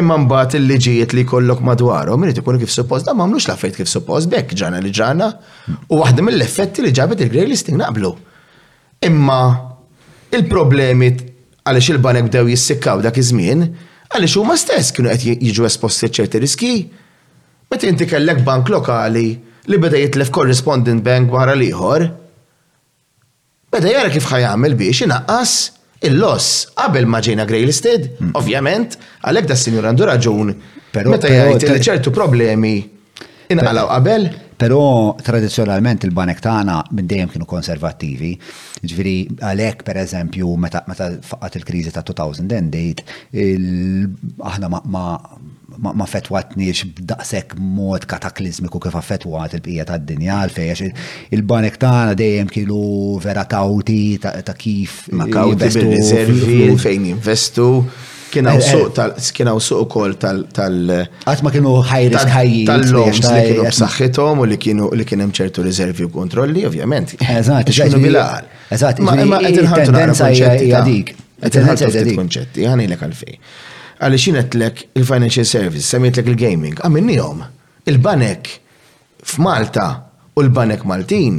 Imma 0.00 0.16
mbagħad 0.24 0.56
il-liġijiet 0.60 1.14
li 1.16 1.24
kollok 1.28 1.62
madwarhom 1.64 2.24
u 2.24 2.28
ikunu 2.30 2.60
kif 2.60 2.72
suppost, 2.72 3.06
da 3.06 3.14
mamlux 3.16 3.48
la 3.50 3.56
fejt 3.60 3.76
kif 3.80 3.88
suppost 3.90 4.28
bekk 4.32 4.54
ġana 4.56 4.80
li 4.80 4.90
ġana 4.92 5.28
u 5.92 5.98
waħda 6.00 6.24
mill-effetti 6.24 6.82
li 6.84 6.92
ġabet 6.96 7.20
il-grey 7.26 7.46
listing 7.48 7.76
naqblu. 7.80 8.12
Imma 9.08 9.38
il-problemi 10.32 11.10
għaliex 11.64 11.90
il-banek 11.96 12.28
bdew 12.30 12.52
jissikkaw 12.54 13.00
dak 13.04 13.16
iż-żmien, 13.20 13.66
għaliex 14.12 14.36
huma 14.40 14.56
stess 14.60 14.92
kienu 14.96 15.12
qed 15.12 15.44
jiġu 15.46 15.68
esposti 15.68 16.08
ċerti 16.20 16.40
riski. 16.44 16.72
Meta 17.72 17.88
inti 17.88 18.04
kellek 18.08 18.42
bank 18.44 18.68
lokali 18.68 19.26
li 19.72 19.78
beda 19.80 20.00
jitlef 20.00 20.32
correspondent 20.34 21.04
bank 21.04 21.32
wara 21.32 21.54
l-ieħor, 21.56 22.08
Beda 23.72 23.88
jara 23.88 24.10
kif 24.14 24.26
ħajamil 24.28 24.74
biex 24.76 25.06
inaqqas 25.06 25.52
il-loss 26.04 26.48
qabel 26.76 27.06
ma 27.08 27.22
ġejna 27.24 27.46
Grey 27.48 27.64
Listed, 27.64 28.10
hmm. 28.18 28.34
ovvjament, 28.36 28.98
għalek 29.24 29.46
da 29.48 29.56
s-sinjur 29.56 29.86
għandu 29.88 30.08
raġun. 30.10 30.50
Meta 31.08 31.30
jgħid 31.30 31.64
il 31.70 31.78
ċertu 31.86 32.12
problemi 32.12 32.74
inqalaw 33.54 33.88
qabel. 33.94 34.28
Però 34.62 34.78
tradizjonalment 35.18 36.04
il-banek 36.06 36.38
tagħna 36.44 36.74
minn 36.94 37.08
dejjem 37.10 37.30
kienu 37.32 37.46
konservattivi. 37.50 38.34
ġviri 38.86 39.14
għalhekk 39.40 39.82
pereżempju 39.88 40.52
meta 40.66 40.84
meta 40.90 41.08
faqat 41.30 41.56
il-kriżi 41.58 41.90
ta' 41.96 42.04
2008 42.04 43.04
aħna 44.52 44.68
ma 44.76 45.06
ma 45.80 46.04
fetwatniex 46.08 46.84
b'daqsek 46.96 47.54
mod 47.58 48.04
kataklizmiku 48.08 48.80
kif 48.82 48.96
affetwat 48.98 49.54
il-bqija 49.58 49.86
tad 49.88 50.04
dinja 50.08 50.40
għalfejn 50.44 50.92
il-banek 51.38 51.78
tagħna 51.82 52.16
dejjem 52.20 52.50
kienu 52.52 52.82
vera 53.24 53.44
kawti 53.48 54.00
ta' 54.22 54.56
kif 54.58 55.06
ma 55.12 55.28
kawti 55.30 55.70
bil-riservi 55.78 56.72
fejn 56.82 57.08
investu 57.14 57.68
kien 58.32 58.48
eh, 58.48 58.56
eh. 58.56 58.64
suq 58.64 58.92
tal 58.96 59.14
kien 59.36 59.50
suq 59.60 59.82
ukoll 59.86 60.14
tal 60.20 60.42
tal 60.56 60.78
qatt 61.26 61.42
ma 61.46 61.52
kienu 61.54 61.74
ħajris 61.90 62.26
ħajjin 62.36 62.70
tal-loms 62.72 63.24
li 63.24 63.40
kienu 63.40 63.66
b'saħħithom 63.70 64.44
u 64.44 64.48
li 64.52 64.60
kienu 64.66 64.90
li 64.98 65.08
kien 65.08 65.24
hemm 65.26 65.36
ċertu 65.40 65.66
riservi 65.66 66.06
u 66.08 66.12
kontrolli 66.14 66.64
ovvjament. 66.68 67.16
Eżatt, 67.20 67.68
xinu 67.76 68.00
bil-għal. 68.06 68.48
Eżatt, 68.76 69.04
ma 69.04 69.18
qed 69.44 69.60
inħartu 69.64 69.92
naqra 69.98 70.16
konċetti 70.16 70.72
ta' 70.72 70.84
dik. 70.88 71.12
Qed 71.42 71.60
inħartu 71.64 72.16
konċetti, 72.22 72.70
ħani 72.72 72.88
lek 72.94 73.04
għalfejn 73.04 73.38
għalli 74.02 74.18
xinetlek 74.18 74.80
il-financial 74.98 75.46
service, 75.46 75.86
semmitlek 75.92 76.26
il-gaming, 76.32 76.80
għaminnijom, 76.82 77.44
il-banek 77.88 78.50
f'Malta 79.22 79.84
u 80.34 80.42
l-banek 80.42 80.82
Maltin, 80.90 81.38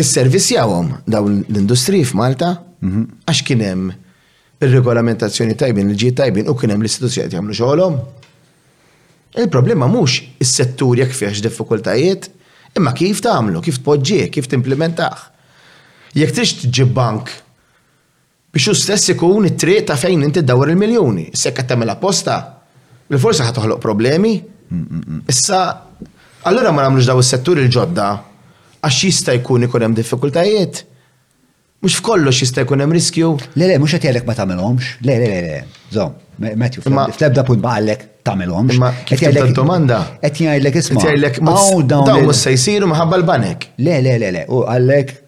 il 0.00 0.38
jawom 0.54 0.92
daw 1.06 1.26
l-industri 1.28 2.04
f'Malta, 2.04 2.52
għax 2.80 3.42
kienem 3.48 3.90
il-regolamentazzjoni 4.62 5.56
tajbin, 5.60 5.90
il-ġiet 5.92 6.16
tajbin 6.22 6.48
u 6.48 6.54
kienem 6.56 6.80
l-istituzzjoni 6.84 7.34
jagħmlu 7.34 7.56
xogħolhom. 7.58 7.98
Il-problema 9.42 9.86
mhux 9.88 10.22
is-settur 10.42 10.96
jekk 11.02 11.14
fih 11.14 11.42
diffikultajiet, 11.44 12.30
imma 12.78 12.94
kif 12.96 13.20
tagħmlu, 13.26 13.60
kif 13.62 13.82
tpoġġih, 13.82 14.30
kif 14.34 14.46
timplementaħ. 14.50 15.20
Jekk 16.18 16.34
tix 16.40 16.54
tġib 16.68 16.94
bank 16.96 17.30
biex 18.50 18.66
u 18.70 18.74
stess 18.74 19.08
ikun 19.14 19.46
it-triq 19.46 19.84
ta' 19.88 19.96
fejn 19.98 20.22
inti 20.26 20.42
dawar 20.42 20.72
il-miljoni. 20.72 21.28
Sekka 21.38 21.62
tagħmel 21.70 21.92
apposta, 21.92 22.38
bil-forsi 23.08 23.46
ħad 23.46 23.56
toħloq 23.60 23.82
problemi. 23.82 24.32
Issa, 25.30 25.62
allura 26.50 26.72
ma 26.74 26.84
nagħmlux 26.86 27.10
daw 27.10 27.22
is-settur 27.22 27.60
il-ġodda 27.64 28.08
għax 28.82 29.02
jista' 29.06 29.36
jkun 29.38 29.68
ikun 29.68 29.86
hemm 29.86 29.98
diffikultajiet. 29.98 30.82
Mux 31.84 31.94
f'kollox 32.00 32.42
jista' 32.42 32.64
jkun 32.66 32.82
hemm 32.84 32.94
riskju. 32.98 33.30
Le 33.58 33.70
le, 33.70 33.78
mhux 33.80 33.94
qed 33.96 34.04
jgħidlek 34.08 34.26
ma 34.28 34.34
tagħmelhomx. 34.40 34.90
Le 35.06 35.14
le 35.22 35.30
le 35.32 35.40
le. 35.46 35.60
Żomm, 35.94 36.50
Matthew, 36.60 36.84
fl-ebda 36.90 37.46
punt 37.48 37.62
baqallek 37.64 38.06
tagħmelhomx. 38.26 38.78
Ma 38.82 38.92
qed 39.06 39.22
jgħidlek 39.28 39.54
domanda. 39.62 40.02
Qed 40.26 40.42
jgħidlek 40.48 40.82
isma'. 40.82 41.00
Qed 41.00 41.10
jgħidlek 41.12 41.42
dawn 41.94 42.26
mhux 42.26 42.44
se 42.48 42.56
jsiru 42.58 42.90
minħabba 42.90 43.22
l-banek. 43.22 43.70
Le 43.78 43.98
le 44.04 44.18
le 44.22 44.32
le, 44.40 44.44
u 44.50 44.62
għallek 44.66 45.19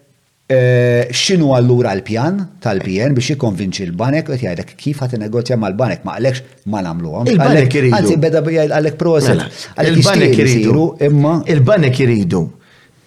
Eh, 0.51 1.07
Xinu 1.09 1.53
għallura 1.55 1.93
l-pjan 2.01 2.39
tal-PN 2.61 3.13
biex 3.15 3.29
jikonvinċi 3.31 3.85
l-banek, 3.93 4.27
għet 4.33 4.41
jgħidek 4.43 4.73
kif 4.75 4.99
għat 5.05 5.13
negozja 5.21 5.55
mal-banek, 5.55 6.01
ma 6.03 6.17
għalekx 6.19 6.67
ma 6.67 6.81
namlu 6.83 7.13
għam. 7.21 7.29
Il-banek 7.31 7.69
jiridu. 7.71 7.95
Għanzi 7.95 8.15
beda 8.19 8.41
għalek 8.75 8.97
proset. 8.99 9.37
Mela, 9.39 9.47
il-banek 9.87 10.33
jiridu. 10.35 10.87
Imma. 11.07 11.37
Il-banek 11.49 12.01
jiridu. 12.01 12.41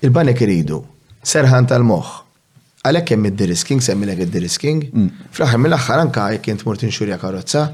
Il-banek 0.00 0.40
jiridu. 0.40 0.78
Serħan 1.28 1.68
tal-moħ. 1.68 2.12
Għalek 2.88 3.06
kemm 3.10 3.28
id-dirisking, 3.32 3.82
semmilek 3.84 4.22
id-dirisking. 4.28 4.86
Mm. 4.96 5.08
Fraħem 5.36 5.66
mill-axħar 5.66 6.04
anka 6.06 6.28
jek 6.38 6.48
jint 6.52 6.64
mort 6.68 6.84
inxurja 6.88 7.18
karozza, 7.20 7.66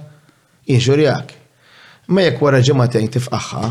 inxurjak. 0.74 1.34
Ma 2.10 2.24
jek 2.26 2.42
wara 2.42 2.58
ġematajn 2.66 3.12
tifqaħħa 3.14 3.62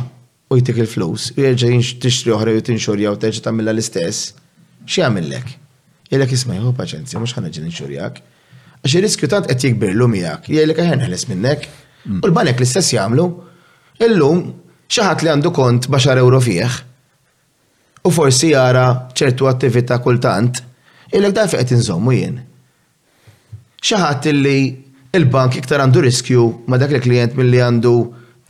u 0.54 0.62
jtik 0.62 0.80
il-flus, 0.86 1.32
u 1.36 1.44
jgħġa 1.44 1.98
tixtri 2.06 2.32
uħra 2.38 2.56
u 2.56 2.64
tinxurja 2.70 3.12
u 3.12 3.20
terġa 3.26 3.44
tamilla 3.50 3.74
l-istess, 3.76 4.32
xie 4.88 5.04
għamillek? 5.10 5.52
Jgħidlek 6.12 6.32
isma' 6.36 6.56
jħu 6.58 6.68
oh, 6.74 6.74
paċenzja, 6.76 7.20
mhux 7.22 7.34
ħaneġi 7.38 7.62
nixxurjak. 7.64 8.18
Għax 8.84 8.96
ir-riskju 9.00 9.30
tant 9.32 9.46
qed 9.48 9.94
lum 9.96 10.12
miegħek, 10.12 10.50
jgħidlek 10.52 10.82
aħjar 10.84 11.04
ħles 11.08 11.24
minnek. 11.32 11.64
Mm. 12.12 12.20
U 12.20 12.28
l-banek 12.28 12.60
l-istess 12.60 12.92
jagħmlu. 12.98 13.26
Illum 14.10 14.42
xi 14.92 15.06
ħadd 15.08 15.24
li 15.26 15.32
għandu 15.32 15.52
kont 15.56 15.88
baxar 15.94 16.20
euro 16.20 16.42
fih. 16.44 16.76
U 18.04 18.12
forsi 18.12 18.52
jara 18.52 18.86
ċertu 19.16 19.48
attività 19.52 20.02
kultant, 20.04 20.60
jgħidlek 21.14 21.36
da 21.40 21.48
fejn 21.54 21.64
qed 21.66 21.76
inżommu 21.80 22.16
jien. 22.20 22.38
Xi 23.82 24.02
ħadd 24.04 24.32
illi 24.36 24.58
il-bank 25.16 25.62
iktar 25.64 25.80
għandu 25.86 26.04
riskju 26.12 26.48
ma 26.68 26.76
dak 26.82 26.92
il-klient 27.00 27.40
milli 27.40 27.64
għandu 27.64 27.96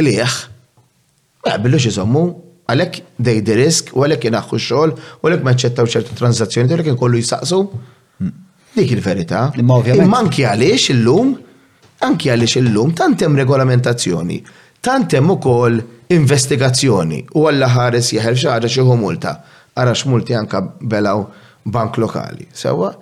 liħ, 0.02 0.48
Ma 1.42 1.56
għabillu 1.56 1.78
xizommu, 1.82 2.22
Għalek 2.72 3.00
dej 3.20 3.40
di 3.46 3.56
risk, 3.60 3.92
u 3.96 4.06
għalek 4.06 4.28
jinaħħu 4.30 4.60
xol, 4.62 4.92
u 4.96 5.28
għalek 5.28 5.46
maċċettaw 5.48 5.90
ċertu 5.94 6.16
transazzjoni, 6.20 6.70
u 6.72 6.76
għalek 6.76 6.90
jenkollu 6.94 7.20
jisaqsu. 7.20 7.60
Hmm. 8.22 8.46
Dik 8.76 8.94
il-verita. 8.96 9.48
Imma 9.60 10.22
anki 10.24 10.46
għaliex 10.48 10.94
il-lum, 10.96 11.34
anki 12.08 12.32
għaliex 12.32 12.62
il-lum, 12.62 12.94
tantem 12.96 13.36
regolamentazzjoni, 13.42 14.38
tantem 14.88 15.34
u 15.34 15.40
kol 15.44 15.80
investigazzjoni, 16.16 17.22
u 17.36 17.46
għalla 17.50 17.72
ħares 17.76 18.14
jħel 18.16 18.40
xaħġa 18.46 18.72
xieħu 18.78 19.00
multa, 19.00 19.36
għarax 19.76 20.06
multi 20.12 20.38
anka 20.40 20.64
belaw 20.82 21.26
bank 21.68 22.00
lokali. 22.02 22.48
Sewa, 22.56 22.94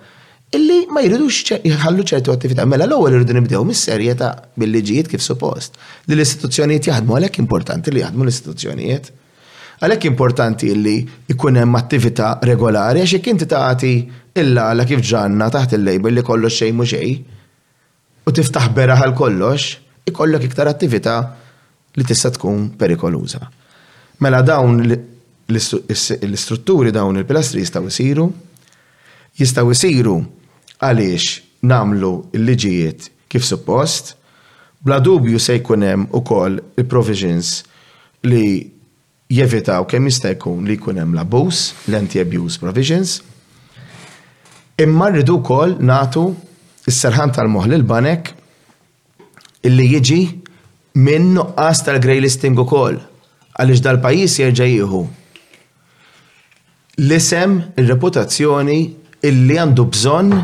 illi 0.58 0.80
ma 0.90 1.04
jridux 1.06 1.60
jħallu 1.62 2.08
ċertu 2.10 2.34
attività. 2.34 2.66
Mela 2.66 2.90
l-ewwel 2.90 3.20
jridu 3.20 3.38
nibdew 3.38 3.62
mis 3.70 3.86
serjeta 3.86 4.34
bil-liġijiet 4.58 5.14
kif 5.14 5.22
suppost. 5.22 5.78
Li 6.10 6.18
l-istituzzjonijiet 6.18 6.90
jaħdmu 6.90 7.20
għalhekk 7.20 7.42
importanti 7.44 7.94
li 7.94 8.02
jaħdmu 8.02 8.26
l-istituzzjonijiet. 8.26 9.12
Għalhekk 9.80 10.08
importanti 10.10 10.74
li 10.76 10.94
ikun 11.32 11.56
hemm 11.56 11.78
attività 11.78 12.34
regolari 12.44 13.00
għax 13.00 13.14
jekk 13.16 13.30
inti 13.32 13.46
tagħti 13.48 13.88
illa 14.40 14.66
għala 14.70 14.84
kif 14.90 15.00
ġanna 15.10 15.46
taħt 15.54 15.74
il-label 15.78 16.14
li 16.18 16.22
kollox 16.26 16.54
xejn 16.60 16.74
mhux 16.76 16.90
xejn 16.92 17.14
u 18.28 18.30
tiftaħ 18.36 18.66
bera 18.76 18.94
għal 19.00 19.14
kollox, 19.16 19.62
ikollok 20.12 20.42
iktar 20.50 20.68
attività 20.68 21.14
li 21.96 22.04
tista' 22.06 22.30
tkun 22.36 22.60
perikoluża. 22.78 23.40
Mela 24.22 24.42
dawn 24.44 24.72
l-istrutturi 24.84 26.90
dawn 26.94 27.16
il-pilastri 27.22 27.58
jistaw 27.64 27.84
isiru, 27.88 28.26
jistaw 29.40 29.66
isiru 29.72 30.16
għaliex 30.84 31.24
namlu 31.72 32.12
l-liġijiet 32.36 33.00
kif 33.32 33.42
suppost, 33.48 34.04
bla 34.84 34.98
dubju 35.00 35.40
se 35.40 35.56
jkunem 35.58 36.04
u 36.12 36.20
koll 36.20 36.60
il-provisions 36.76 37.62
li 38.28 38.46
jevitaw 39.38 39.84
kemm 39.90 40.08
jista' 40.10 40.32
jkun 40.34 40.66
li 40.66 40.74
jkun 40.78 40.98
hemm 40.98 41.14
l-abus, 41.14 41.72
l-anti-abuse 41.88 42.58
provisions, 42.58 43.20
imma 44.84 45.10
rridu 45.14 45.38
wkoll 45.38 45.76
nagħtu 45.86 46.24
s-serħan 46.90 47.32
tal-moħl 47.36 47.76
il-banek 47.78 48.32
illi 49.70 49.86
jiġi 49.94 50.20
minn 51.06 51.28
nuqqas 51.36 51.84
tal-grey 51.86 52.20
listing 52.24 52.58
ukoll 52.58 52.98
għaliex 53.60 53.84
dal-pajjiż 53.86 54.36
jerġa' 54.42 54.70
jieħu 54.72 55.02
l-isem, 57.06 57.58
il-reputazzjoni 57.78 58.80
illi 59.30 59.60
għandu 59.62 59.86
bżonn 59.94 60.34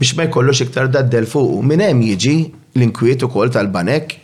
biex 0.00 0.16
ma 0.18 0.26
jkollux 0.30 0.64
iktar 0.66 0.90
daddel 0.92 1.28
fuq 1.30 1.60
minn 1.68 1.84
hemm 1.84 2.02
jiġi 2.08 2.38
l-inkwiet 2.76 3.22
ukoll 3.28 3.52
tal-banek 3.54 4.18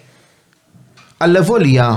għall-evolja 1.23 1.91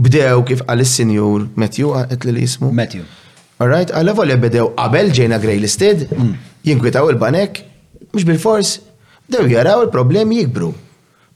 bdew 0.00 0.44
kif 0.48 0.62
għal 0.66 0.82
is-senjur 0.84 1.44
Matthew 1.60 1.92
għet 2.00 2.26
li 2.30 2.44
jismu? 2.44 2.72
Matthew. 2.72 3.04
All 3.60 3.68
right, 3.68 3.92
għal 3.92 4.08
level 4.12 4.34
bdew 4.46 4.70
qabel 4.78 5.10
ġejna 5.16 5.38
Grey 5.42 5.60
Listed, 5.60 6.06
mm. 6.10 6.32
jinkwitaw 6.68 7.10
il-banek, 7.12 7.62
mux 8.14 8.24
bil-fors, 8.28 8.76
bdew 9.28 9.50
jaraw 9.52 9.84
il-problemi 9.84 10.40
jikbru. 10.42 10.70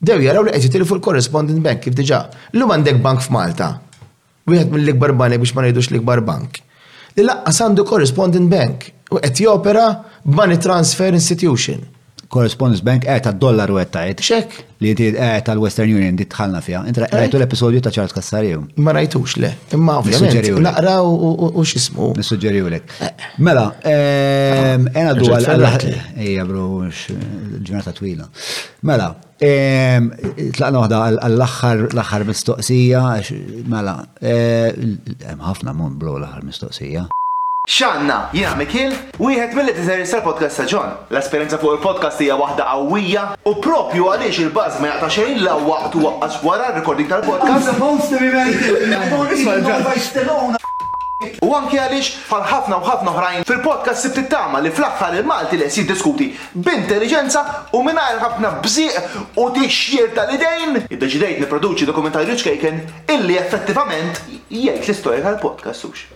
Bdew 0.04 0.24
jaraw 0.28 0.46
li 0.48 0.54
għet 0.56 0.84
fuq 0.88 0.98
il-correspondent 1.00 1.60
bank 1.64 1.84
kif 1.84 1.96
diġa. 1.98 2.22
L-lum 2.54 2.72
għandek 2.76 3.00
bank 3.04 3.22
f'Malta. 3.26 3.74
Wieħed 4.48 4.72
mill-ikbar 4.72 5.14
banek 5.16 5.40
biex 5.40 5.54
ma 5.56 5.62
ngħidux 5.64 5.92
l-ikbar 5.92 6.20
bank. 6.24 6.60
Li 7.16 7.24
laqqa 7.24 7.52
għandu 7.64 7.84
correspondent 7.88 8.50
bank 8.52 8.90
u 9.14 9.20
qed 9.22 9.40
jopera 9.46 9.84
b'money 10.26 10.60
transfer 10.60 11.14
institution 11.16 11.80
Correspondence 12.32 12.82
Bank 12.84 13.04
għet 13.08 13.28
għad-dollaru 13.28 13.78
għet 13.80 13.90
tajt. 13.94 14.22
ċek? 14.24 14.54
Li 14.84 14.92
ti 14.96 15.08
għet 15.12 15.48
western 15.60 15.90
Union 15.92 16.16
di 16.18 16.26
tħalna 16.28 16.60
fija. 16.64 16.82
Intra 16.88 17.08
għetu 17.08 17.38
l-episodju 17.40 17.82
ta' 17.84 17.92
ċarles 17.94 18.14
Kassarju. 18.16 18.60
Ma 18.84 18.92
rajtux 18.96 19.36
le. 19.40 19.50
Imma 19.76 19.98
ovvijament. 20.00 20.48
Naqra 20.64 20.96
u 21.04 21.62
xismu. 21.64 22.12
Nissuġġeriju 22.16 22.70
lek. 22.72 22.88
Eh. 23.04 23.12
Mela, 23.38 23.66
ehm, 23.82 24.88
ah. 24.88 25.00
ena 25.02 25.14
du 25.18 25.30
għal. 25.30 25.94
Ija 26.24 26.44
bro, 26.44 26.66
ġurnata 27.60 27.92
twila. 27.96 28.28
Mela, 28.82 29.10
ehm, 29.40 30.10
tlaqna 30.56 30.84
waħda 30.84 31.02
għall-axħar 31.08 31.86
l-axħar 31.92 32.28
mistoqsija. 32.30 33.06
Mela, 33.68 33.98
eh, 34.20 34.72
ħafna 35.40 35.74
mon 35.74 35.98
bro 35.98 36.16
l-axħar 36.16 36.42
mistoqsija. 36.44 37.08
Xanna, 37.64 38.26
jina 38.36 38.50
Mikil, 38.60 38.90
wieħed 39.16 39.54
mill 39.56 39.70
tiżeris 39.72 40.10
tal-podcast 40.12 40.58
ta' 40.60 40.80
L-esperjenza 41.08 41.56
fuq 41.62 41.78
il-podcast 41.78 42.18
hija 42.20 42.34
waħda 42.36 42.66
qawwija 42.68 43.22
u 43.48 43.54
propju 43.64 44.10
għaliex 44.10 44.40
il-baż 44.42 44.82
ma 44.82 44.90
jaqta' 44.90 45.08
xejn 45.14 45.38
la 45.46 45.54
waqtu 45.64 46.02
waqqas 46.04 46.36
wara 46.44 46.66
r-recording 46.74 47.08
tal-podcast. 47.08 47.70
U 51.40 51.48
anki 51.56 51.78
għaliex 51.80 52.10
bħal 52.28 52.44
ħafna 52.50 52.76
u 52.76 52.84
ħafna 52.84 53.14
oħrajn 53.14 53.48
fil-podcast 53.48 54.08
sibt 54.10 54.28
tama 54.34 54.60
li 54.60 54.68
fl-aħħar 54.68 55.16
il-Malti 55.22 55.60
li 55.62 55.68
qed 55.72 55.88
diskuti 55.88 56.26
b'intelliġenza 56.66 57.46
u 57.78 57.80
mingħajr 57.86 58.20
ħafna 58.26 58.50
bżieq 58.66 59.38
u 59.40 59.46
tixjir 59.56 60.12
tal-idejn 60.20 60.82
id-deċidejt 60.90 61.40
niproduċi 61.46 61.88
dokumentarju 61.88 62.36
ċkejken 62.44 62.84
illi 63.16 63.40
effettivament 63.40 64.20
jgħid 64.34 64.82
l-istorja 64.84 65.24
tal-podcast 65.30 66.12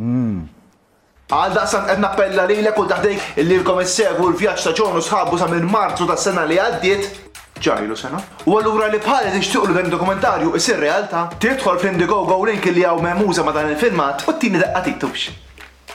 Għal 0.00 1.52
daqsan 1.56 1.90
għedna 1.92 2.08
pella 2.16 2.46
li 2.48 2.54
l-ekul 2.62 2.86
taħdejk 2.88 3.40
li 3.44 3.58
l-komissegu 3.58 4.28
l-vjaċ 4.30 4.62
ta' 4.64 4.70
ġonu 4.78 5.02
sħabu 5.04 5.36
sa' 5.40 5.50
minn 5.52 5.68
marzu 5.68 6.06
ta' 6.08 6.16
sena 6.16 6.46
li 6.48 6.56
għaddiet 6.56 7.36
ġajlu 7.62 7.96
sena. 8.00 8.20
U 8.48 8.54
għallura 8.56 8.86
li 8.90 9.00
bħal 9.04 9.26
li 9.28 9.34
tixtiqlu 9.36 9.76
dan 9.76 9.92
dokumentarju 9.92 10.54
isir 10.56 10.80
realta, 10.80 11.26
t-tħol 11.36 11.76
fl-Indiegogo 11.78 12.38
link 12.48 12.64
li 12.72 12.86
għaw 12.88 13.02
memuza 13.04 13.44
ma 13.46 13.52
dan 13.54 13.68
il-filmat 13.74 14.24
u 14.24 14.32
t-tini 14.34 14.64
t-tux. 14.88 15.26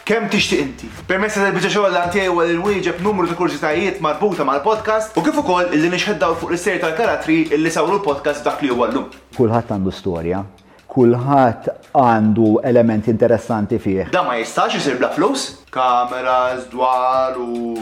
Kem 0.07 0.30
tixtieq 0.32 0.61
inti? 0.64 0.88
Permessa 1.10 1.41
tal-biċa 1.44 1.68
xogħol 1.74 1.90
l 1.91 2.02
għantijaj 2.06 2.30
u 2.36 2.45
l-inwieġeb 2.45 3.02
numru 3.03 3.26
ta' 3.32 3.36
kurzitajiet 3.41 3.98
marbuta 3.99 4.45
mal-podcast 4.48 5.18
u 5.19 5.26
kif 5.26 5.41
ukoll 5.41 5.74
illi 5.76 5.90
nixħeddaw 5.95 6.38
fuq 6.40 6.53
l-isteri 6.53 6.80
tal-karatri 6.86 7.40
li 7.57 7.74
sawru 7.76 7.98
l-podcast 7.99 8.45
dak 8.48 8.61
li 8.64 8.69
huwa 8.78 8.88
llum. 8.94 9.10
Kulħadd 9.41 9.74
għandu 9.76 9.91
storja, 9.99 10.45
kulħadd 10.88 11.72
għandu 11.99 12.51
element 12.65 13.07
interessanti 13.11 13.80
fih. 13.80 14.09
Da 14.14 14.23
ma 14.23 14.38
jistax 14.39 14.77
jisir 14.77 14.97
bla 14.99 15.09
flus, 15.15 15.47
kameras, 15.73 16.65
dwar 16.72 17.35
u 17.41 17.76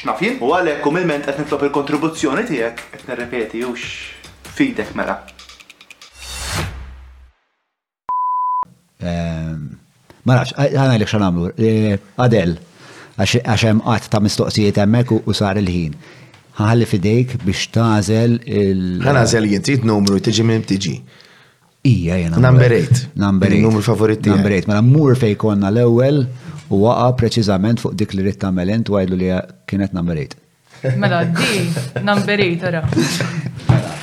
xnafin. 0.00 0.38
U 0.42 0.52
għalek 0.56 0.80
kumilment 0.84 1.26
qed 1.28 1.40
nitlob 1.44 1.66
il-kontribuzzjoni 1.68 2.46
tiegħek 2.48 2.84
qed 2.94 3.08
nirrepeti 3.10 3.62
u 3.68 3.74
fidek 4.56 4.94
mela. 4.96 5.18
Ehm, 9.06 9.76
ma 10.24 10.38
nafx, 10.40 10.56
għana 10.58 10.96
li 10.98 11.06
xan 11.12 11.26
għamlu. 11.28 11.50
E, 11.60 11.72
Adel, 12.24 12.56
għaxem 13.20 13.84
għat 13.84 14.08
ta' 14.12 14.22
mistoqsijiet 14.24 14.80
emmek 14.82 15.12
u 15.20 15.36
sar 15.36 15.60
il-ħin. 15.60 15.98
Għalli 16.56 16.88
fidejk 16.88 17.34
biex 17.44 17.66
tażel 17.68 18.38
il- 18.48 19.02
Għana 19.04 19.26
għazel 19.26 19.44
jintit 19.52 19.84
numru, 19.84 20.16
tiġi 20.24 20.42
minn 20.48 20.64
tiġi. 20.64 20.96
Ija, 21.86 22.14
jena. 22.16 22.36
Number 22.50 22.70
8. 22.72 23.06
Number 23.14 23.52
8. 23.52 23.60
Numru 23.60 23.80
favoritti. 23.82 24.28
Number 24.28 24.50
8. 24.52 24.66
Mela 24.66 24.82
mur 24.82 25.14
fej 25.18 25.34
konna 25.38 25.70
l-ewel 25.70 26.18
u 26.72 26.80
waqa 26.82 27.12
preċizament 27.20 27.82
fuq 27.82 27.94
dik 28.00 28.14
li 28.16 28.24
rrit 28.26 28.40
tamel 28.42 28.72
ent 28.74 28.90
għajdu 28.90 29.18
li 29.20 29.28
kienet 29.70 29.94
number 29.94 30.18
8. 30.22 30.42
Mela, 31.00 31.20
di, 31.36 31.62
number 32.04 32.42
8, 32.44 32.66
ara. 32.70 32.82
Mela, 33.70 33.94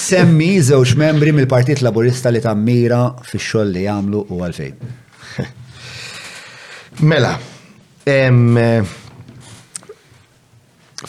semmi 0.00 0.50
zewġ 0.68 0.92
membri 1.00 1.32
mill-Partit 1.36 1.80
Laburista 1.86 2.32
li 2.34 2.42
tammira 2.44 3.00
fi 3.24 3.40
xoll 3.40 3.72
li 3.74 3.86
jamlu 3.86 4.20
u 4.28 4.42
għalfejn. 4.44 4.84
Mela, 7.10 7.32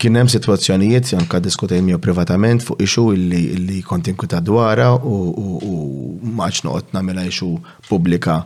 Kien 0.00 0.16
hemm 0.16 0.30
sitwazzjonijiet 0.32 1.10
anke 1.18 1.40
diskutejn 1.42 1.86
miegħu 1.88 2.02
privatament 2.04 2.64
fuq 2.64 2.82
ixu 2.84 3.08
illi 3.16 3.80
kont 3.86 4.08
inkwita 4.12 4.40
dwara 4.44 4.90
u 4.94 5.16
maċ 6.38 6.64
noqgħod 6.68 6.94
nagħmilha 6.96 7.26
ixu 7.32 7.50
pubblika 7.88 8.36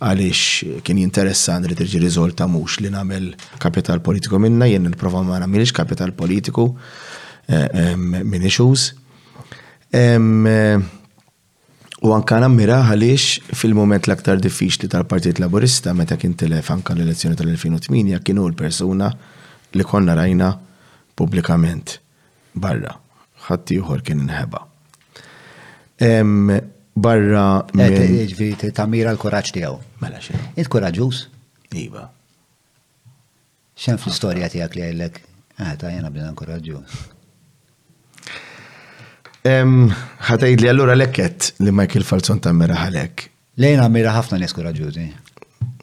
għaliex 0.00 0.80
kien 0.84 1.00
jinteressa 1.02 1.58
li 1.62 1.76
terġi 1.76 2.00
riżolta 2.02 2.48
mhux 2.48 2.80
li 2.80 2.90
nagħmel 2.94 3.30
kapital 3.60 4.00
politiku 4.02 4.40
minna, 4.40 4.66
jien 4.70 4.86
nipprova 4.88 5.20
ma 5.28 5.38
nagħmilx 5.44 5.76
kapital 5.76 6.14
politiku 6.16 6.70
minn 8.30 8.42
issues. 8.44 8.92
U 12.02 12.08
anka 12.16 12.38
nammira 12.42 12.78
għaliex 12.90 13.54
fil-moment 13.60 14.06
l-aktar 14.08 14.40
diffiċli 14.40 14.88
tal-Partit 14.92 15.40
Laburista 15.42 15.92
meta 15.96 16.16
kien 16.16 16.32
telef 16.40 16.70
anka 16.72 16.94
l-elezzjoni 16.96 17.36
tal-2008 17.36 18.22
kienu 18.24 18.46
l-persuna 18.48 19.10
li 19.76 19.84
konna 19.84 20.16
rajna 20.18 20.52
publikament 21.18 21.98
barra. 22.54 22.96
ħatti 23.40 23.78
uħor 23.82 24.00
kien 24.06 24.20
nħeba. 24.28 24.58
Barra. 27.00 27.44
Eh, 27.76 28.00
eh, 28.06 28.56
ta' 28.60 28.70
tamira 28.82 29.10
l 29.12 29.18
korraċ 29.20 29.52
tijaw. 29.56 29.76
Mela 30.02 30.18
xe. 30.22 30.36
Id-korraġus? 30.60 31.22
Iva. 31.76 32.04
ċen 33.80 33.96
fl-istoria 34.00 34.48
tijak 34.52 34.76
li 34.76 34.82
għajlek? 34.86 35.16
Ah, 35.58 35.74
ta' 35.80 35.88
jena 35.92 36.10
bina 36.12 36.32
ħatajd 39.44 40.60
li 40.60 40.68
allura 40.68 40.94
lekket 40.96 41.54
li 41.64 41.72
Michael 41.72 42.04
Falzon 42.04 42.40
ta' 42.44 42.52
mera 42.52 42.74
ħalek. 42.76 43.28
Lejna 43.60 43.86
mera 43.88 44.12
ħafna 44.18 44.38
nies 44.40 44.52
raġuti. 44.56 45.06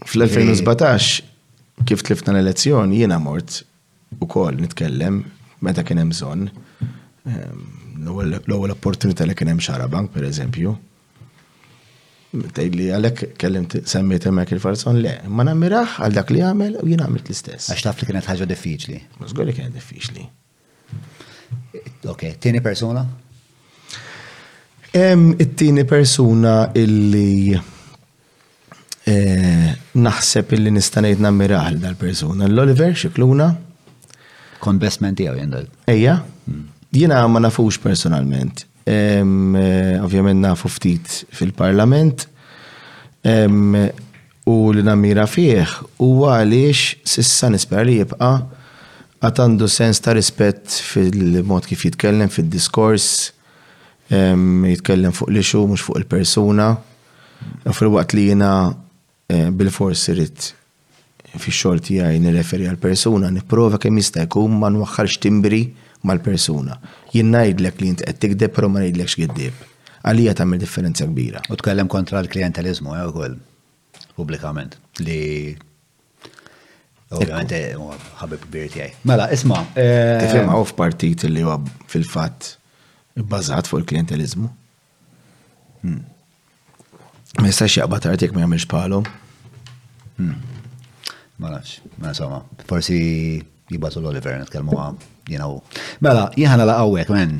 Fl-2017 0.07 1.87
kif 1.87 2.03
tlifna 2.05 2.33
l-elezzjoni 2.33 3.01
jiena 3.01 3.17
mort 3.19 3.63
ukoll 4.23 4.61
nitkellem 4.61 5.23
meta 5.65 5.83
kien 5.83 5.99
hemm 6.01 6.13
bżonn. 6.13 6.51
L-ewwel 7.97 8.71
opportunità 8.71 9.25
li 9.27 9.33
kien 9.35 9.49
hemm 9.51 9.59
xarabank 9.61 10.13
pereżempju. 10.13 10.75
Tgħid 12.37 12.73
li 12.75 12.85
għalhekk 12.93 13.31
kellem 13.39 13.65
semmejt 13.71 14.25
hemmhekk 14.27 14.53
il-farson 14.57 14.99
le, 15.01 15.15
ma 15.31 15.41
nammiraħ 15.47 15.95
għal 16.05 16.13
dak 16.19 16.29
li 16.35 16.41
għamel 16.45 16.79
u 16.83 16.89
jien 16.91 17.01
għamilt 17.01 17.31
l-istess. 17.31 17.71
Għax 17.73 17.85
taf 17.87 18.01
li 18.03 18.09
kienet 18.11 18.27
ħaġa 18.29 18.47
diffiċli. 18.51 18.97
Mażgur 19.21 19.47
li 19.49 19.55
kienet 19.57 19.73
diffiċli. 19.79 20.25
Ok, 22.11 22.33
tieni 22.43 22.61
persona? 22.61 23.05
Hemm 24.97 25.35
it-tieni 25.37 25.83
persuna 25.89 26.71
illi 26.73 27.53
eh, 29.07 29.67
naħseb 29.93 30.47
illi 30.57 30.71
nista' 30.73 31.03
ngħid 31.05 31.21
nammiraħ 31.23 31.77
dal-persuna. 31.83 32.47
L-Oliver 32.49 32.95
Xikluna. 32.97 33.47
Kon 34.63 34.77
best 34.81 35.01
man 35.05 35.13
tiegħu 35.19 35.35
jien 35.37 35.51
dal. 35.53 35.67
Ejja. 35.93 36.15
Hmm. 36.47 36.63
Jiena 36.97 37.17
ma 37.29 37.39
nafux 37.45 37.75
personalment. 37.83 38.55
Eh, 38.87 39.21
ovvjament 40.01 40.39
nafu 40.47 40.65
ftit 40.71 41.07
fil-Parlament. 41.35 42.17
U 44.47 44.57
li 44.71 44.83
nammira 44.87 45.27
fih 45.27 45.67
u 46.01 46.13
għaliex 46.31 47.03
sissa 47.03 47.51
nisper 47.53 47.83
li 47.85 47.99
jibqa' 48.01 48.33
għatandu 49.27 49.67
sens 49.73 49.99
ta' 50.01 50.13
rispett 50.15 50.69
fil-mod 50.71 51.65
kif 51.67 51.81
jitkellem, 51.89 52.29
fil-diskors, 52.31 53.31
jitkellem 54.09 55.11
fuq 55.13 55.29
l-ixu, 55.31 55.65
mux 55.67 55.81
fuq 55.81 55.97
il-persuna. 56.01 56.67
Fil-waqt 57.65 58.13
li 58.15 58.27
jina 58.29 58.51
eh, 59.29 59.49
bil-fors 59.51 60.05
rrit 60.15 60.53
fi 61.37 61.51
xol 61.53 61.79
tijaj 61.85 62.15
nireferi 62.23 62.65
għal-persuna, 62.71 63.29
niprofa 63.31 63.77
kem 63.83 63.97
jista' 63.99 64.23
jkun 64.25 64.55
ma 64.59 64.71
nwaħħalx 64.73 65.19
timbri 65.21 65.59
mal-persuna. 66.07 66.77
Jien 67.13 67.29
ngħidlek 67.33 67.81
li 67.83 67.91
inti 67.91 68.07
qed 68.07 68.19
tikdeb 68.23 68.55
però 68.55 68.69
ma 68.71 68.81
ngħidlekx 68.81 69.17
giddib. 69.21 69.61
Għalija 70.07 70.33
tagħmel 70.39 70.61
differenza 70.61 71.05
kbira. 71.09 71.43
U 71.51 71.57
tkellem 71.59 71.89
kontra 71.91 72.23
l-klientelizmu 72.23 72.95
jew 72.95 73.05
eh, 73.05 73.07
ukoll 73.11 73.37
pubblikament 74.17 74.79
li 75.03 75.21
Ovvijament, 77.07 77.51
eh, 77.55 78.01
ħabib 78.19 78.41
birti 78.51 78.81
għaj. 78.83 78.95
Mela, 79.07 79.29
isma'. 79.31 79.61
Tifim 79.71 80.49
għaw 80.51 80.65
f'partit 80.67 81.21
li 81.31 81.45
għab 81.47 81.69
fil-fatt 81.87 82.55
bbażat 83.17 83.67
fuq 83.67 83.79
il-klientelizmu. 83.81 84.47
Hmm. 85.81 86.03
Ma 87.41 87.45
jistax 87.49 87.75
jaqbat 87.79 88.05
art 88.09 88.23
ma 88.33 88.43
jgħamilx 88.43 88.67
palom. 88.69 89.07
Hmm. 90.17 90.37
Ma 91.41 91.51
nafx, 91.53 91.81
ma 92.01 92.13
nsoma. 92.13 92.41
forsi 92.69 92.97
jibatu 93.69 93.99
l-Oliver 94.01 94.39
nitkelmu 94.41 94.71
għam, 94.81 94.97
jiena 95.29 95.47
Mela, 96.01 96.29
jieħana 96.39 96.65
la 96.69 96.77
għawek, 96.83 97.11
men. 97.13 97.35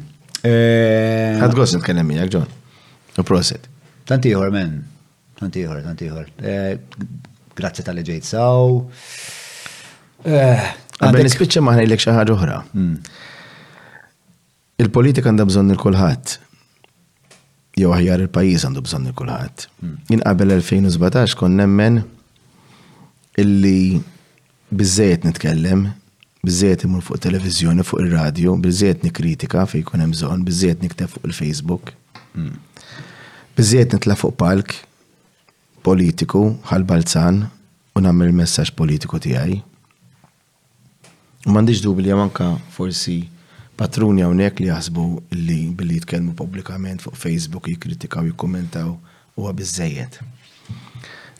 Eh, 0.45 1.37
Għad 1.39 1.55
għos 1.57 1.75
nitkellem 1.79 2.07
miegħek, 2.11 2.31
ġon. 2.35 2.47
U 3.17 3.23
proset. 3.25 3.69
Tanti 4.09 4.29
jħor, 4.33 4.51
men. 4.53 4.75
Tanti 5.39 5.63
jħor, 5.65 5.81
tanti 5.85 6.05
jħor. 6.09 6.29
Eh, 6.41 6.75
grazzi 7.57 7.83
tal-li 7.85 8.03
ġejt 8.05 8.25
saw. 8.33 8.77
Eh, 10.25 10.69
Għabben 10.97 11.25
nispicċa 11.25 11.61
maħna 11.63 11.87
il-lek 11.87 12.05
xaħġa 12.05 12.35
oħra. 12.37 12.61
Hmm 12.73 12.99
il-politika 14.81 15.29
għandha 15.29 15.47
bżonn 15.49 15.71
il-kulħadd. 15.73 16.33
Jew 17.77 17.91
aħjar 17.93 18.23
il-pajjiż 18.25 18.65
għandu 18.67 18.83
bżonn 18.85 19.09
il-kulħadd. 19.11 19.65
Hmm. 19.81 19.95
Jien 20.09 20.23
qabel 20.25 20.53
2017 20.57 21.37
kon 21.39 21.55
nemmen 21.57 21.99
illi 23.41 23.99
biżejjed 24.77 25.25
nitkellem, 25.25 25.83
biżejjed 26.45 26.85
imur 26.87 27.03
fuq 27.05 27.21
televiżjoni, 27.25 27.85
fuq 27.85 28.03
ir-radju, 28.05 28.53
biżejjed 28.63 29.03
nikkritika 29.05 29.65
fejn 29.69 29.83
jkun 29.83 30.03
hemm 30.05 30.13
bżonn, 30.15 30.43
biżejjed 30.45 30.83
nikteb 30.85 31.09
fuq 31.13 31.25
il-Facebook. 31.29 31.93
Hmm. 32.35 32.57
Biżejjed 33.57 33.97
nitla 33.97 34.15
fuq 34.17 34.35
palk 34.37 34.75
politiku 35.85 36.43
ħalbalzan 36.69 37.47
u 37.97 38.05
nagħmel 38.05 38.35
messaġġ 38.41 38.75
politiku 38.77 39.17
tiegħi. 39.25 39.57
U 41.47 41.53
m'għandix 41.53 41.81
dubli 41.81 42.09
li 42.09 42.13
anka 42.17 42.51
forsi 42.75 43.21
patruni 43.77 44.23
hawnhekk 44.25 44.59
li 44.63 44.67
jaħsbu 44.71 45.01
li 45.37 45.57
billi 45.77 45.99
jitkellmu 45.99 46.33
pubblikament 46.39 47.03
fuq 47.03 47.15
Facebook 47.19 47.69
jikkritikaw 47.69 48.25
jikkumentaw 48.31 48.95
huwa 49.37 49.51
biżejjed. 49.53 50.17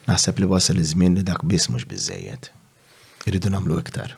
Naħseb 0.07 0.37
li 0.39 0.49
wasal 0.51 0.77
iż-żmien 0.83 1.17
li 1.17 1.25
dak 1.25 1.41
biss 1.49 1.71
mhux 1.73 1.87
biżejjed. 1.89 2.51
Irridu 3.27 3.49
nagħmlu 3.51 3.79
iktar. 3.81 4.13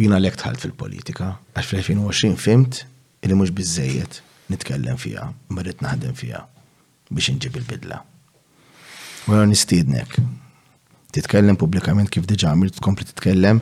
Jina 0.00 0.16
l 0.18 0.26
tħalt 0.34 0.64
fil-politika, 0.64 1.28
għax 1.54 1.68
fl-2020 1.70 2.38
fimt 2.42 2.80
li 3.24 3.36
mhux 3.36 3.52
biżejjed 3.54 4.20
nitkellem 4.52 4.96
fija, 4.98 5.28
marrit 5.54 5.84
naħdem 5.84 6.16
fija 6.18 6.42
biex 7.12 7.30
inġib 7.34 7.60
il-bidla. 7.60 8.00
għan 9.28 9.52
nistiednek. 9.52 10.16
Titkellem 11.14 11.54
pubblikament 11.56 12.10
kif 12.12 12.26
diġa 12.28 12.50
għamilt 12.50 12.74
tkompli 12.80 13.06
titkellem, 13.08 13.60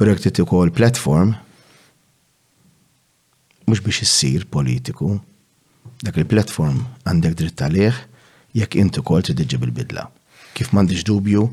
projekti 0.00 0.40
ukoll 0.42 0.72
platform 0.74 1.34
mux 3.66 3.80
biex 3.80 4.00
issir 4.04 4.44
politiku, 4.54 5.14
dak 6.04 6.16
il-platform 6.20 6.80
għandek 7.08 7.36
dritt 7.38 7.62
għalih 7.64 8.00
jekk 8.58 8.78
inti 8.80 9.02
kol 9.06 9.24
tidġi 9.24 9.58
bil-bidla. 9.62 10.08
Kif 10.54 10.70
m'għandix 10.72 11.04
dubju 11.08 11.44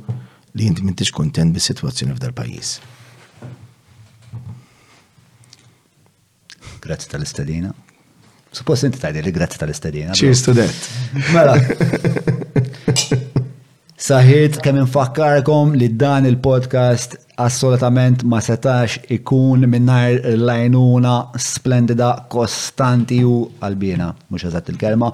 li 0.60 0.68
inti 0.68 0.84
m'intix 0.84 1.12
kontent 1.16 1.56
bis-sitwazzjoni 1.56 2.16
f'dal 2.18 2.34
pajjiż. 2.36 2.74
Grazzi 6.82 7.10
tal-istadina. 7.10 7.72
Suppost 8.52 8.84
inti 8.88 9.00
tajdi 9.02 9.24
li 9.24 9.32
grazzi 9.36 9.62
tal-istadina. 9.62 10.18
Cheers 10.18 10.44
to 10.46 10.54
that. 10.58 10.88
Mela. 11.32 11.56
Saħid 14.02 14.56
kemm 14.66 14.80
infakkarkom 14.82 15.76
li 15.78 15.88
dan 16.04 16.26
il-podcast 16.26 17.12
assolutament 17.46 18.24
ma 18.32 18.40
setax 18.42 18.96
ikun 19.18 19.68
minnar 19.70 20.16
lajnuna 20.50 21.12
splendida, 21.48 22.10
kostanti 22.36 23.20
u 23.22 23.36
qalbina, 23.62 24.10
mhux 24.34 24.48
eżatt 24.50 24.74
il-kelma 24.74 25.12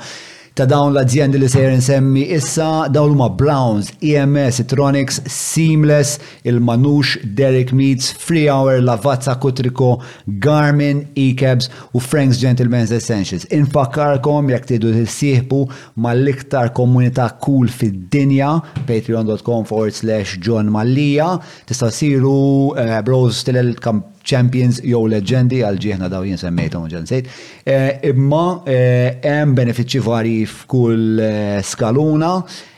ta' 0.58 0.66
dawn 0.66 0.90
l-azzjendi 0.96 1.38
li 1.38 1.46
sejjer 1.54 1.76
nsemmi 1.78 2.24
issa 2.34 2.88
dawn 2.90 3.12
huma 3.14 3.28
Browns, 3.42 3.92
EMS, 4.02 4.64
Tronics, 4.72 5.20
Seamless, 5.30 6.16
il-Manux, 6.50 7.14
Derek 7.38 7.74
Meets, 7.80 8.10
Free 8.26 8.48
Hour, 8.50 8.80
Lavazza 8.82 9.36
Kutriko, 9.38 10.02
Garmin, 10.46 11.06
E 11.14 11.28
Cabs 11.38 11.70
u 11.94 12.02
Frank's 12.02 12.42
Gentleman's 12.42 12.92
Essentials. 13.00 13.46
Infakarkom 13.54 14.50
jekk 14.50 14.66
tidu 14.74 14.96
tissieħbu 14.98 15.62
mal-iktar 16.08 16.74
komunità 16.80 17.30
cool 17.46 17.70
fid-dinja, 17.70 18.56
patreon.com 18.90 19.68
forward 19.70 19.94
slash 19.94 20.40
John 20.42 20.74
Mallija, 20.74 21.36
tista' 21.70 21.94
siru 21.94 22.38
uh, 22.74 22.82
eh, 22.82 23.02
bros 23.06 23.46
tilel 23.46 23.76
kamp 23.86 24.08
champions 24.28 24.82
jew 24.86 25.04
leġendi 25.14 25.62
għal 25.64 25.78
ġieħna 25.86 26.10
daw 26.12 26.28
jien 26.28 26.42
semmejtom 26.42 26.88
ġan 26.92 27.08
sejt. 27.10 27.30
Eh, 27.64 27.90
imma 28.12 28.44
eh, 28.66 29.22
hemm 29.24 29.56
benefiċċji 29.58 30.04
vari 30.06 30.36
f'kull 30.50 31.24
eh, 31.24 31.56
skaluna. 31.64 32.34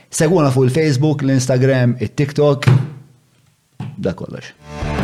Seguna 0.09 0.53
fuq 0.53 0.67
il-Facebook, 0.69 1.23
l-Instagram, 1.27 1.97
it-TikTok, 2.07 2.71
da 3.99 4.15
kollox. 4.17 4.97